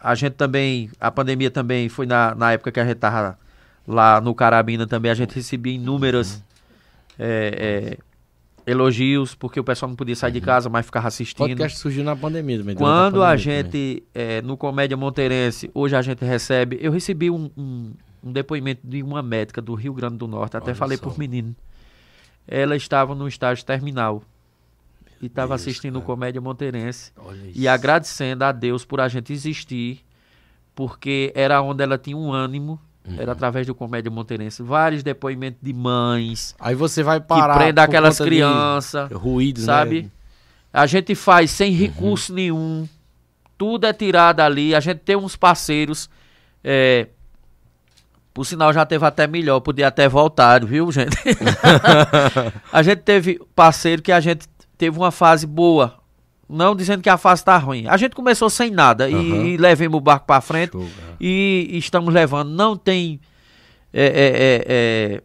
a 0.00 0.14
gente 0.14 0.32
também, 0.32 0.90
a 1.00 1.10
pandemia 1.10 1.50
também 1.50 1.88
foi 1.88 2.06
na, 2.06 2.34
na 2.34 2.52
época 2.52 2.72
que 2.72 2.80
a 2.80 2.84
gente 2.84 2.96
tava 2.96 3.38
lá 3.86 4.20
no 4.20 4.34
Carabina 4.34 4.86
também, 4.86 5.10
a 5.10 5.14
gente 5.14 5.34
recebia 5.34 5.74
inúmeras 5.74 6.42
é, 7.18 7.94
é, 7.96 7.98
elogios, 8.70 9.34
porque 9.34 9.58
o 9.58 9.64
pessoal 9.64 9.88
não 9.88 9.96
podia 9.96 10.14
sair 10.16 10.32
de 10.32 10.40
casa, 10.40 10.68
mas 10.68 10.86
ficava 10.86 11.06
O 11.06 11.08
assistindo. 11.08 11.38
podcast 11.48 11.78
surgiu 11.78 12.04
na 12.04 12.14
pandemia 12.14 12.58
também. 12.58 12.74
Quando 12.76 13.22
a 13.22 13.30
pandemia 13.30 13.62
também. 13.64 13.72
gente, 13.72 14.02
é, 14.14 14.42
no 14.42 14.56
Comédia 14.56 14.96
Monteirense, 14.96 15.70
hoje 15.74 15.96
a 15.96 16.02
gente 16.02 16.24
recebe, 16.24 16.78
eu 16.80 16.92
recebi 16.92 17.30
um, 17.30 17.50
um, 17.56 17.92
um 18.22 18.32
depoimento 18.32 18.80
de 18.84 19.02
uma 19.02 19.22
médica 19.22 19.60
do 19.60 19.74
Rio 19.74 19.92
Grande 19.92 20.16
do 20.16 20.26
Norte, 20.28 20.56
até 20.56 20.66
Olha 20.70 20.74
falei 20.76 20.96
só. 20.96 21.04
por 21.04 21.18
menino. 21.18 21.54
Ela 22.46 22.76
estava 22.76 23.14
no 23.14 23.28
estágio 23.28 23.64
terminal 23.64 24.22
e 25.20 25.26
estava 25.26 25.54
assistindo 25.54 25.96
o 25.96 26.00
cara. 26.00 26.06
Comédia 26.06 26.40
Monteirense 26.40 27.12
e 27.54 27.68
agradecendo 27.68 28.44
a 28.44 28.52
Deus 28.52 28.84
por 28.84 29.00
a 29.00 29.08
gente 29.08 29.32
existir, 29.32 30.00
porque 30.74 31.32
era 31.34 31.60
onde 31.60 31.82
ela 31.82 31.98
tinha 31.98 32.16
um 32.16 32.32
ânimo, 32.32 32.80
Uhum. 33.06 33.16
era 33.18 33.32
através 33.32 33.66
do 33.66 33.74
Comédia 33.74 34.10
Monteirense. 34.10 34.62
Vários 34.62 35.02
depoimentos 35.02 35.60
de 35.62 35.72
mães 35.72 36.54
Aí 36.60 36.74
você 36.74 37.02
vai 37.02 37.20
parar. 37.20 37.54
que 37.54 37.58
prendem 37.58 37.74
por 37.74 37.80
aquelas 37.90 38.18
crianças, 38.18 39.10
Ruídos, 39.10 39.64
sabe? 39.64 40.02
né? 40.02 40.10
A 40.72 40.86
gente 40.86 41.14
faz 41.14 41.50
sem 41.50 41.72
recurso 41.72 42.32
nenhum, 42.32 42.88
tudo 43.58 43.86
é 43.86 43.92
tirado 43.92 44.40
ali. 44.40 44.74
A 44.74 44.80
gente 44.80 44.98
tem 44.98 45.16
uns 45.16 45.34
parceiros, 45.34 46.08
é, 46.62 47.08
por 48.32 48.46
sinal 48.46 48.72
já 48.72 48.86
teve 48.86 49.04
até 49.04 49.26
melhor, 49.26 49.60
podia 49.60 49.88
até 49.88 50.08
voltar, 50.08 50.64
viu, 50.64 50.90
gente? 50.92 51.16
a 52.72 52.82
gente 52.82 53.00
teve 53.02 53.40
parceiro 53.54 54.00
que 54.00 54.12
a 54.12 54.20
gente 54.20 54.46
teve 54.78 54.96
uma 54.96 55.10
fase 55.10 55.46
boa. 55.46 55.99
Não 56.52 56.74
dizendo 56.74 57.02
que 57.02 57.08
a 57.08 57.16
fase 57.16 57.44
tá 57.44 57.56
ruim. 57.56 57.86
A 57.86 57.96
gente 57.96 58.14
começou 58.16 58.50
sem 58.50 58.70
nada 58.70 59.08
e- 59.08 59.14
Aham. 59.14 59.44
e, 59.46 59.56
levemos 59.56 59.96
o 59.98 60.00
barco 60.00 60.26
pra 60.26 60.40
frente 60.40 60.72
Show, 60.72 60.80
cara. 61.00 61.16
e 61.20 61.68
estamos 61.72 62.12
levando. 62.12 62.50
Não 62.50 62.76
tem. 62.76 63.20
é, 63.92 64.04
é, 64.04 64.08
é, 64.08 64.64
é, 65.16 65.22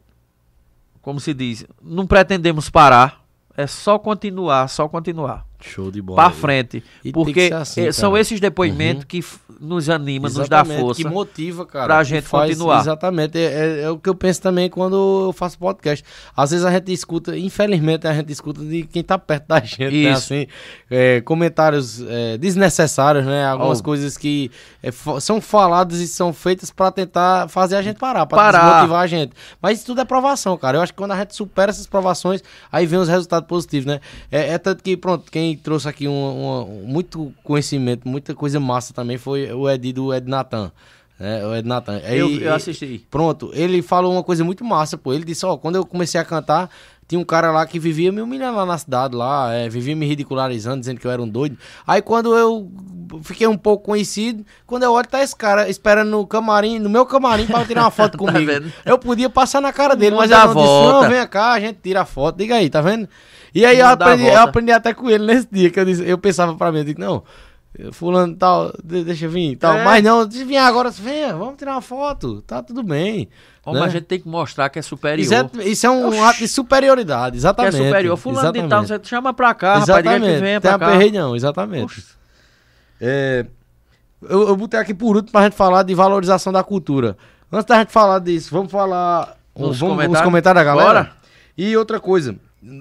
como 1.01 1.19
se 1.19 1.33
diz? 1.33 1.65
Não 1.81 2.05
pretendemos 2.07 2.69
parar. 2.69 3.23
É 3.57 3.65
só 3.67 3.97
continuar, 3.97 4.67
só 4.67 4.87
continuar. 4.87 5.45
Show 5.73 5.89
de 5.91 6.01
bola. 6.01 6.15
Pra 6.21 6.27
aí. 6.29 6.33
frente. 6.39 6.83
E 7.03 7.11
Porque 7.11 7.49
assim, 7.53 7.81
eh, 7.87 7.91
são 7.91 8.15
esses 8.17 8.39
depoimentos 8.39 9.03
Uhum. 9.03 9.07
que 9.07 9.23
nos 9.59 9.89
animam, 9.89 10.29
nos 10.31 10.47
dá 10.49 10.63
força. 10.65 11.01
Que 11.01 11.07
motiva, 11.07 11.65
cara. 11.65 11.85
pra 11.85 12.03
gente 12.03 12.27
continuar. 12.29 12.81
Exatamente. 12.81 13.37
É, 13.37 13.41
é- 13.43 13.81
é 13.83 13.89
o 13.89 13.97
que 13.97 14.09
eu 14.09 14.15
penso 14.15 14.41
também 14.41 14.69
quando 14.69 15.25
eu 15.27 15.33
faço 15.33 15.57
podcast. 15.57 16.03
Às 16.35 16.51
vezes 16.51 16.65
a 16.65 16.71
gente 16.71 16.91
escuta, 16.91 17.37
infelizmente, 17.37 18.05
a 18.07 18.13
gente 18.13 18.31
escuta 18.31 18.63
de 18.63 18.83
quem 18.83 19.03
tá 19.03 19.17
perto 19.17 19.47
da 19.47 19.59
gente, 19.63 20.03
né? 20.03 20.11
Assim, 20.11 20.47
é, 20.91 21.21
comentários 21.21 22.01
é, 22.07 22.37
desnecessários, 22.37 23.25
né? 23.25 23.45
Algumas 23.45 23.79
Oh. 23.79 23.83
coisas 23.83 24.17
que 24.17 24.51
é, 24.83 24.89
são 25.19 25.39
faladas 25.41 25.99
e 25.99 26.07
são 26.07 26.33
feitas 26.33 26.69
pra 26.71 26.91
tentar 26.91 27.47
fazer 27.49 27.75
a 27.75 27.81
gente 27.81 27.97
parar, 27.97 28.25
pra 28.25 28.37
Parar. 28.37 28.59
desmotivar 28.71 29.01
a 29.01 29.07
gente. 29.07 29.31
Mas 29.61 29.77
isso 29.79 29.87
tudo 29.87 30.01
é 30.01 30.05
provação, 30.05 30.57
cara. 30.57 30.77
Eu 30.77 30.81
acho 30.81 30.91
que 30.93 30.97
quando 30.97 31.11
a 31.11 31.17
gente 31.17 31.35
supera 31.35 31.71
essas 31.71 31.87
provações, 31.87 32.41
aí 32.71 32.85
vem 32.85 32.99
os 32.99 33.07
resultados 33.07 33.47
positivos, 33.47 33.85
né? 33.85 33.99
É, 34.31 34.53
é 34.53 34.57
tanto 34.57 34.83
que, 34.83 34.95
pronto, 34.97 35.31
quem 35.31 35.54
trouxe 35.55 35.87
aqui 35.87 36.07
um, 36.07 36.11
um- 36.13 36.83
muito 36.85 37.33
conhecimento, 37.43 38.07
muita 38.07 38.33
coisa 38.35 38.59
massa 38.59 38.93
também 38.93 39.17
foi 39.17 39.51
o 39.53 39.69
Ed 39.69 39.91
do 39.93 40.13
Ed 40.13 40.29
Natan. 40.29 40.71
O 41.19 41.55
Ed 41.55 41.67
Natan. 41.67 41.99
eu, 41.99 42.29
eu 42.41 42.53
assisti. 42.53 43.05
Pronto, 43.09 43.49
ele 43.53 43.81
falou 43.81 44.11
uma 44.11 44.23
coisa 44.23 44.43
muito 44.43 44.65
massa, 44.65 44.97
pô. 44.97 45.13
Ele 45.13 45.23
disse, 45.23 45.45
ó, 45.45 45.55
quando 45.55 45.75
eu 45.75 45.85
comecei 45.85 46.19
a 46.19 46.25
cantar, 46.25 46.69
tinha 47.07 47.19
um 47.19 47.23
cara 47.23 47.51
lá 47.51 47.65
que 47.65 47.79
vivia 47.79 48.11
me 48.11 48.21
humilhando 48.21 48.57
lá 48.57 48.65
na 48.65 48.77
cidade, 48.77 49.15
lá, 49.15 49.53
é, 49.53 49.69
vivia 49.69 49.95
me 49.95 50.05
ridicularizando, 50.05 50.79
dizendo 50.79 50.99
que 50.99 51.05
eu 51.05 51.11
era 51.11 51.21
um 51.21 51.27
doido. 51.27 51.57
Aí 51.85 52.01
quando 52.01 52.35
eu 52.35 52.69
fiquei 53.21 53.47
um 53.47 53.57
pouco 53.57 53.85
conhecido, 53.85 54.43
quando 54.65 54.83
eu 54.83 54.91
olho, 54.91 55.07
tá 55.07 55.21
esse 55.21 55.35
cara 55.35 55.69
esperando 55.69 56.09
no 56.09 56.25
camarim, 56.25 56.79
no 56.79 56.89
meu 56.89 57.05
camarim 57.05 57.45
pra 57.45 57.63
tirar 57.63 57.83
uma 57.83 57.91
foto 57.91 58.17
comigo. 58.17 58.51
Tá 58.51 58.67
eu 58.85 58.97
podia 58.97 59.29
passar 59.29 59.61
na 59.61 59.71
cara 59.71 59.95
dele, 59.95 60.15
mas 60.15 60.31
ele 60.31 60.39
não 60.39 60.47
disse, 60.47 60.67
volta. 60.67 61.01
não, 61.01 61.09
vem 61.09 61.27
cá, 61.27 61.53
a 61.53 61.59
gente 61.59 61.79
tira 61.81 62.01
a 62.01 62.05
foto, 62.05 62.37
diga 62.37 62.55
aí, 62.55 62.69
tá 62.69 62.81
vendo? 62.81 63.07
E 63.53 63.63
aí 63.65 63.79
eu 63.79 63.87
aprendi, 63.87 64.25
eu 64.25 64.41
aprendi 64.41 64.71
até 64.71 64.93
com 64.93 65.09
ele 65.09 65.25
nesse 65.25 65.47
dia, 65.49 65.69
que 65.69 65.79
eu, 65.79 65.85
disse, 65.85 66.03
eu 66.05 66.17
pensava 66.17 66.55
pra 66.55 66.71
mim, 66.71 66.79
eu 66.79 66.83
digo, 66.85 66.99
não... 66.99 67.23
Fulano 67.91 68.35
tal, 68.35 68.71
de- 68.83 69.03
deixa 69.03 69.25
eu 69.25 69.29
vir 69.29 69.55
tal. 69.57 69.75
É. 69.77 69.83
Mas 69.83 70.03
não, 70.03 70.29
se 70.29 70.43
vier 70.43 70.63
agora, 70.63 70.89
venha, 70.89 71.35
vamos 71.35 71.55
tirar 71.57 71.73
uma 71.73 71.81
foto. 71.81 72.41
Tá 72.43 72.63
tudo 72.63 72.81
bem. 72.83 73.27
Como 73.61 73.79
né? 73.79 73.85
a 73.85 73.89
gente 73.89 74.03
tem 74.05 74.19
que 74.19 74.27
mostrar 74.27 74.69
que 74.69 74.77
é 74.79 74.81
superior. 74.81 75.19
Isso 75.23 75.33
é, 75.33 75.49
isso 75.65 75.85
é 75.87 75.89
um 75.89 76.07
Oxi. 76.07 76.19
ato 76.19 76.37
de 76.39 76.47
superioridade, 76.47 77.31
que 77.31 77.37
é 77.37 77.39
exatamente. 77.39 77.77
superior. 77.77 78.15
Fulano 78.17 78.51
de 78.53 78.59
tal, 78.59 78.83
exatamente. 78.83 78.87
você 79.07 79.09
chama 79.09 79.33
pra 79.33 79.53
cá, 79.53 79.79
rapaz, 79.79 80.03
diga 80.03 80.19
que 80.19 80.39
venha 80.39 80.61
Tem 80.61 80.61
pra 80.61 80.75
a 80.75 80.79
cá. 80.79 80.87
perreio 80.91 81.13
não, 81.13 81.35
exatamente. 81.35 82.05
É, 83.01 83.45
eu, 84.21 84.47
eu 84.49 84.55
botei 84.55 84.79
aqui 84.79 84.93
por 84.93 85.15
último 85.15 85.31
pra 85.31 85.43
gente 85.43 85.55
falar 85.55 85.83
de 85.83 85.93
valorização 85.93 86.53
da 86.53 86.63
cultura. 86.63 87.17
Antes 87.51 87.65
da 87.65 87.79
gente 87.79 87.91
falar 87.91 88.19
disso, 88.19 88.49
vamos 88.51 88.71
falar 88.71 89.35
Nos 89.57 89.79
vamos, 89.79 89.81
os 89.81 89.81
comentários? 89.81 90.21
comentários 90.25 90.59
da 90.59 90.63
galera. 90.63 90.87
Bora. 91.03 91.11
E 91.57 91.75
outra 91.77 91.99
coisa, 91.99 92.35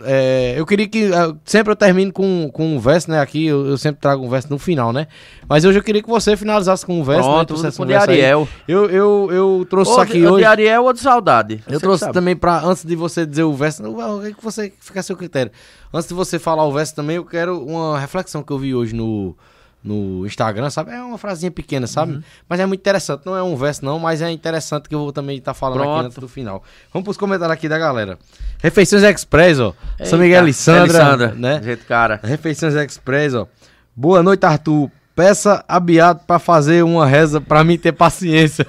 é, 0.04 0.54
eu 0.56 0.64
queria 0.64 0.88
que. 0.88 1.12
ah, 1.12 1.34
sempre 1.44 1.72
eu 1.72 1.76
termino 1.76 2.10
com, 2.12 2.50
com 2.52 2.76
um 2.76 2.78
verso, 2.78 3.10
né? 3.10 3.20
Aqui 3.20 3.46
eu, 3.46 3.66
eu 3.66 3.76
sempre 3.76 4.00
trago 4.00 4.24
um 4.24 4.28
verso 4.30 4.48
no 4.48 4.58
final, 4.58 4.92
né? 4.92 5.06
Mas 5.46 5.64
hoje 5.64 5.78
eu 5.78 5.82
queria 5.82 6.02
que 6.02 6.08
você 6.08 6.36
finalizasse 6.36 6.86
com 6.86 6.98
um 7.00 7.04
verso. 7.04 7.28
né, 7.28 7.34
Pronto, 7.34 7.48
trouxesse 7.48 7.76
com 7.76 7.84
de 7.84 7.94
aí. 7.94 8.00
Ariel. 8.00 8.48
Eu, 8.66 8.88
eu, 8.88 9.28
eu 9.30 9.66
trouxe 9.68 9.90
Ou 9.90 9.96
de, 9.96 10.02
aqui 10.02 10.24
ou 10.24 10.32
hoje. 10.32 10.42
de 10.42 10.44
Ariel 10.46 10.84
ou 10.84 10.92
de 10.92 11.00
saudade. 11.00 11.62
Eu 11.68 11.78
trouxe 11.78 12.10
também 12.12 12.34
para 12.34 12.64
antes 12.64 12.84
de 12.84 12.96
você 12.96 13.26
dizer 13.26 13.42
o 13.42 13.52
verso, 13.52 13.84
o 13.84 14.22
que, 14.22 14.34
que 14.34 14.42
você 14.42 14.72
fica 14.80 15.00
a 15.00 15.02
seu 15.02 15.16
critério. 15.16 15.52
Antes 15.92 16.08
de 16.08 16.14
você 16.14 16.38
falar 16.38 16.64
o 16.64 16.72
verso 16.72 16.94
também, 16.94 17.16
eu 17.16 17.24
quero 17.24 17.62
uma 17.62 17.98
reflexão 17.98 18.42
que 18.42 18.52
eu 18.52 18.58
vi 18.58 18.74
hoje 18.74 18.94
no 18.94 19.36
no 19.84 20.26
Instagram, 20.26 20.70
sabe? 20.70 20.92
É 20.92 21.02
uma 21.02 21.18
frasinha 21.18 21.50
pequena, 21.50 21.86
sabe? 21.86 22.14
Uhum. 22.14 22.22
Mas 22.48 22.58
é 22.58 22.64
muito 22.64 22.80
interessante. 22.80 23.26
Não 23.26 23.36
é 23.36 23.42
um 23.42 23.54
verso, 23.54 23.84
não, 23.84 23.98
mas 23.98 24.22
é 24.22 24.30
interessante 24.30 24.88
que 24.88 24.94
eu 24.94 25.00
vou 25.00 25.12
também 25.12 25.36
estar 25.36 25.52
falando 25.52 25.82
aqui 25.82 25.90
Pronto. 25.90 26.06
antes 26.06 26.18
do 26.18 26.26
final. 26.26 26.64
Vamos 26.90 27.04
pros 27.04 27.18
comentários 27.18 27.52
aqui 27.52 27.68
da 27.68 27.78
galera. 27.78 28.18
Refeições 28.62 29.02
Express, 29.02 29.60
ó. 29.60 29.74
São 29.98 30.04
Eita, 30.04 30.16
Miguel 30.16 30.48
e 30.48 30.54
Sandra, 30.54 31.04
Alessandra, 31.04 31.34
né? 31.36 31.60
Gente, 31.62 31.84
cara. 31.84 32.18
Refeições 32.24 32.74
Express, 32.74 33.34
ó. 33.34 33.46
Boa 33.94 34.22
noite, 34.22 34.44
Arthur. 34.46 34.90
Peça 35.14 35.64
a 35.68 35.78
Beato 35.78 36.24
pra 36.26 36.40
fazer 36.40 36.82
uma 36.82 37.06
reza 37.06 37.40
pra 37.40 37.62
mim 37.62 37.78
ter 37.78 37.92
paciência. 37.92 38.66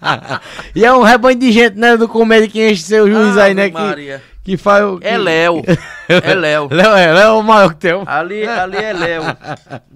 e 0.74 0.82
é 0.82 0.92
um 0.94 1.02
rebanho 1.02 1.38
de 1.38 1.52
gente, 1.52 1.76
né, 1.76 1.94
do 1.94 2.08
comédia 2.08 2.48
que 2.48 2.70
enche 2.70 2.82
seu 2.82 3.10
juiz 3.10 3.36
aí, 3.36 3.52
né? 3.52 3.64
Ave 3.64 3.72
Que, 3.72 3.78
Maria. 3.78 4.22
Que 4.44 4.56
faz 4.56 4.84
o. 4.84 4.98
É 5.02 5.16
Léo. 5.18 5.62
É 6.06 6.34
Léo. 6.34 6.68
Léo 6.70 6.94
é, 6.94 7.12
Léo 7.14 7.22
é 7.24 7.30
o 7.32 7.42
maior 7.42 7.70
que 7.72 7.80
tem. 7.80 8.02
Ali, 8.06 8.46
ali 8.46 8.76
é 8.76 8.92
Léo. 8.92 9.22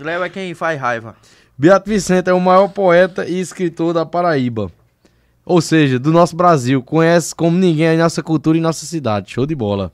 Léo 0.01 0.24
é 0.24 0.28
quem 0.30 0.55
faz 0.55 0.80
raiva. 0.80 1.14
Beato 1.57 1.90
Vicente 1.90 2.30
é 2.30 2.32
o 2.32 2.40
maior 2.40 2.68
poeta 2.68 3.26
e 3.28 3.38
escritor 3.38 3.92
da 3.92 4.07
Paraíba. 4.07 4.70
Ou 5.44 5.61
seja, 5.61 5.99
do 5.99 6.11
nosso 6.11 6.34
Brasil. 6.34 6.82
Conhece 6.82 7.34
como 7.34 7.59
ninguém 7.59 7.88
a 7.90 7.96
nossa 7.96 8.22
cultura 8.22 8.57
e 8.57 8.61
nossa 8.61 8.86
cidade. 8.86 9.32
Show 9.32 9.44
de 9.44 9.55
bola. 9.55 9.92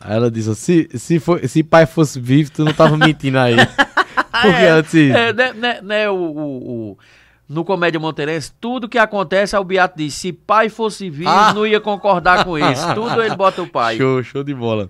Aí 0.00 0.16
ela 0.16 0.30
disse: 0.30 0.48
ó, 0.48 0.54
se, 0.54 0.88
se, 0.94 1.18
for, 1.20 1.46
se 1.46 1.62
pai 1.62 1.84
fosse 1.84 2.18
vivo, 2.18 2.50
tu 2.50 2.64
não 2.64 2.72
tava 2.72 2.96
mentindo 2.96 3.38
aí. 3.38 3.56
Porque 4.40 4.62
ela 4.62 4.82
disse. 4.82 5.10
É, 5.10 5.32
né, 5.34 5.52
né, 5.52 5.80
né, 5.82 6.08
o, 6.10 6.14
o- 6.14 6.90
o- 6.92 6.98
no 7.50 7.64
Comédia 7.64 7.98
Monteirense, 7.98 8.52
tudo 8.60 8.88
que 8.88 8.96
acontece, 8.96 9.56
o 9.56 9.64
Beato 9.64 9.98
diz, 9.98 10.14
se 10.14 10.32
pai 10.32 10.68
fosse 10.68 11.10
vivo, 11.10 11.28
Ah. 11.28 11.52
não 11.52 11.66
ia 11.66 11.80
concordar 11.80 12.44
com 12.44 12.56
isso. 12.56 12.86
Tudo 12.94 13.20
ele 13.20 13.34
bota 13.34 13.60
o 13.60 13.66
pai. 13.66 13.96
Show, 13.96 14.22
show 14.22 14.44
de 14.44 14.54
bola. 14.54 14.88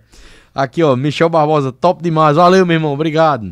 Aqui, 0.55 0.83
ó, 0.83 0.95
Michel 0.95 1.31
Barbosa, 1.31 1.73
top 1.73 2.03
demais. 2.03 2.37
Valeu, 2.37 2.67
meu 2.67 2.75
irmão, 2.75 2.93
obrigado. 2.93 3.51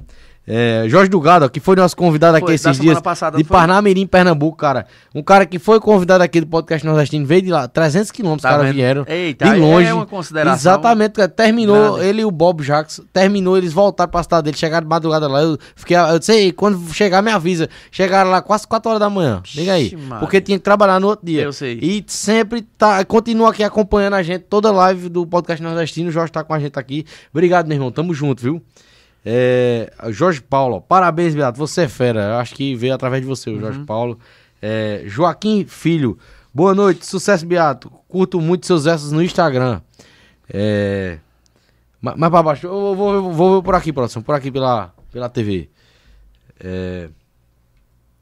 É, 0.50 0.84
Jorge 0.88 1.10
Dugado, 1.10 1.48
que 1.50 1.60
foi 1.60 1.76
nosso 1.76 1.94
convidado 1.96 2.36
aqui 2.36 2.46
Foi, 2.46 2.56
da 2.58 2.70
esses 2.70 2.80
dias 2.80 3.00
passada, 3.00 3.36
de? 3.36 3.44
Parnamirim, 3.44 4.06
Pernambuco, 4.06 4.56
cara. 4.56 4.86
Um 5.14 5.22
cara 5.22 5.44
que 5.44 5.58
foi 5.58 5.78
convidado 5.78 6.24
aqui 6.24 6.40
do 6.40 6.46
podcast 6.46 6.86
nordestino, 6.86 7.26
veio 7.26 7.42
de 7.42 7.50
lá, 7.50 7.68
300 7.68 8.10
quilômetros, 8.10 8.42
Tá 8.42 8.50
os 8.52 8.56
caras 8.56 8.74
vieram. 8.74 9.04
Eita, 9.06 9.44
de 9.44 9.50
aí 9.52 9.60
longe. 9.60 9.86
é 9.86 9.92
uma 9.94 10.06
consideração 10.06 10.54
Exatamente, 10.72 11.12
cara. 11.12 11.28
Terminou, 11.28 11.94
grande. 11.94 12.08
ele 12.08 12.22
e 12.22 12.24
o 12.24 12.30
Bob 12.30 12.62
Jacks, 12.62 13.00
terminou, 13.12 13.58
eles 13.58 13.72
voltaram 13.72 14.10
pra 14.10 14.22
cidade 14.22 14.44
dele, 14.44 14.56
chegaram 14.56 14.84
de 14.86 14.88
madrugada 14.88 15.28
lá. 15.28 15.42
Eu 15.42 15.58
fiquei, 15.76 15.96
eu 15.96 16.18
disse, 16.18 16.32
"Ei, 16.32 16.52
quando 16.52 16.78
chegar, 16.94 17.20
me 17.20 17.30
avisa. 17.30 17.68
Chegaram 17.90 18.30
lá 18.30 18.40
quase 18.40 18.66
4 18.66 18.88
horas 18.88 19.00
da 19.00 19.10
manhã. 19.10 19.42
Liga 19.54 19.72
aí. 19.74 19.94
Maria. 19.96 20.18
Porque 20.20 20.40
tinha 20.40 20.56
que 20.56 20.64
trabalhar 20.64 20.98
no 20.98 21.08
outro 21.08 21.26
dia. 21.26 21.42
Eu 21.42 21.52
sei. 21.52 21.78
E 21.82 22.02
sempre 22.06 22.62
tá, 22.62 23.04
continua 23.04 23.50
aqui 23.50 23.62
acompanhando 23.62 24.14
a 24.14 24.22
gente, 24.22 24.44
toda 24.48 24.70
live 24.70 25.08
do 25.08 25.26
podcast 25.26 25.62
nordestino. 25.62 26.08
O 26.08 26.12
Jorge 26.12 26.32
tá 26.32 26.42
com 26.42 26.54
a 26.54 26.58
gente 26.58 26.78
aqui. 26.78 27.04
Obrigado, 27.32 27.66
meu 27.66 27.76
irmão. 27.76 27.90
Tamo 27.92 28.14
junto, 28.14 28.42
viu? 28.42 28.62
É, 29.24 29.92
Jorge 30.10 30.40
Paulo, 30.40 30.80
parabéns, 30.80 31.34
Beato. 31.34 31.58
Você 31.58 31.82
é 31.82 31.88
fera. 31.88 32.20
Eu 32.30 32.34
acho 32.36 32.54
que 32.54 32.74
veio 32.74 32.94
através 32.94 33.20
de 33.22 33.28
você, 33.28 33.50
o 33.50 33.54
Uhum. 33.54 33.60
Jorge 33.60 33.80
Paulo. 33.80 34.18
É, 34.60 35.02
Joaquim 35.06 35.64
Filho, 35.66 36.18
boa 36.52 36.74
noite, 36.74 37.04
sucesso, 37.06 37.44
Beato. 37.46 37.90
Curto 38.08 38.40
muito 38.40 38.66
seus 38.66 38.84
versos 38.84 39.12
no 39.12 39.22
Instagram. 39.22 39.80
É, 40.52 41.18
ma- 42.00 42.16
mais 42.16 42.30
pra 42.30 42.42
baixo, 42.42 42.66
eu 42.66 42.72
vou, 42.72 42.96
vou, 42.96 43.32
vou 43.32 43.56
ver 43.60 43.64
por 43.64 43.74
aqui, 43.74 43.92
próximo, 43.92 44.24
por 44.24 44.34
aqui 44.34 44.50
pela, 44.50 44.92
pela 45.12 45.28
TV. 45.28 45.68
É, 46.58 47.08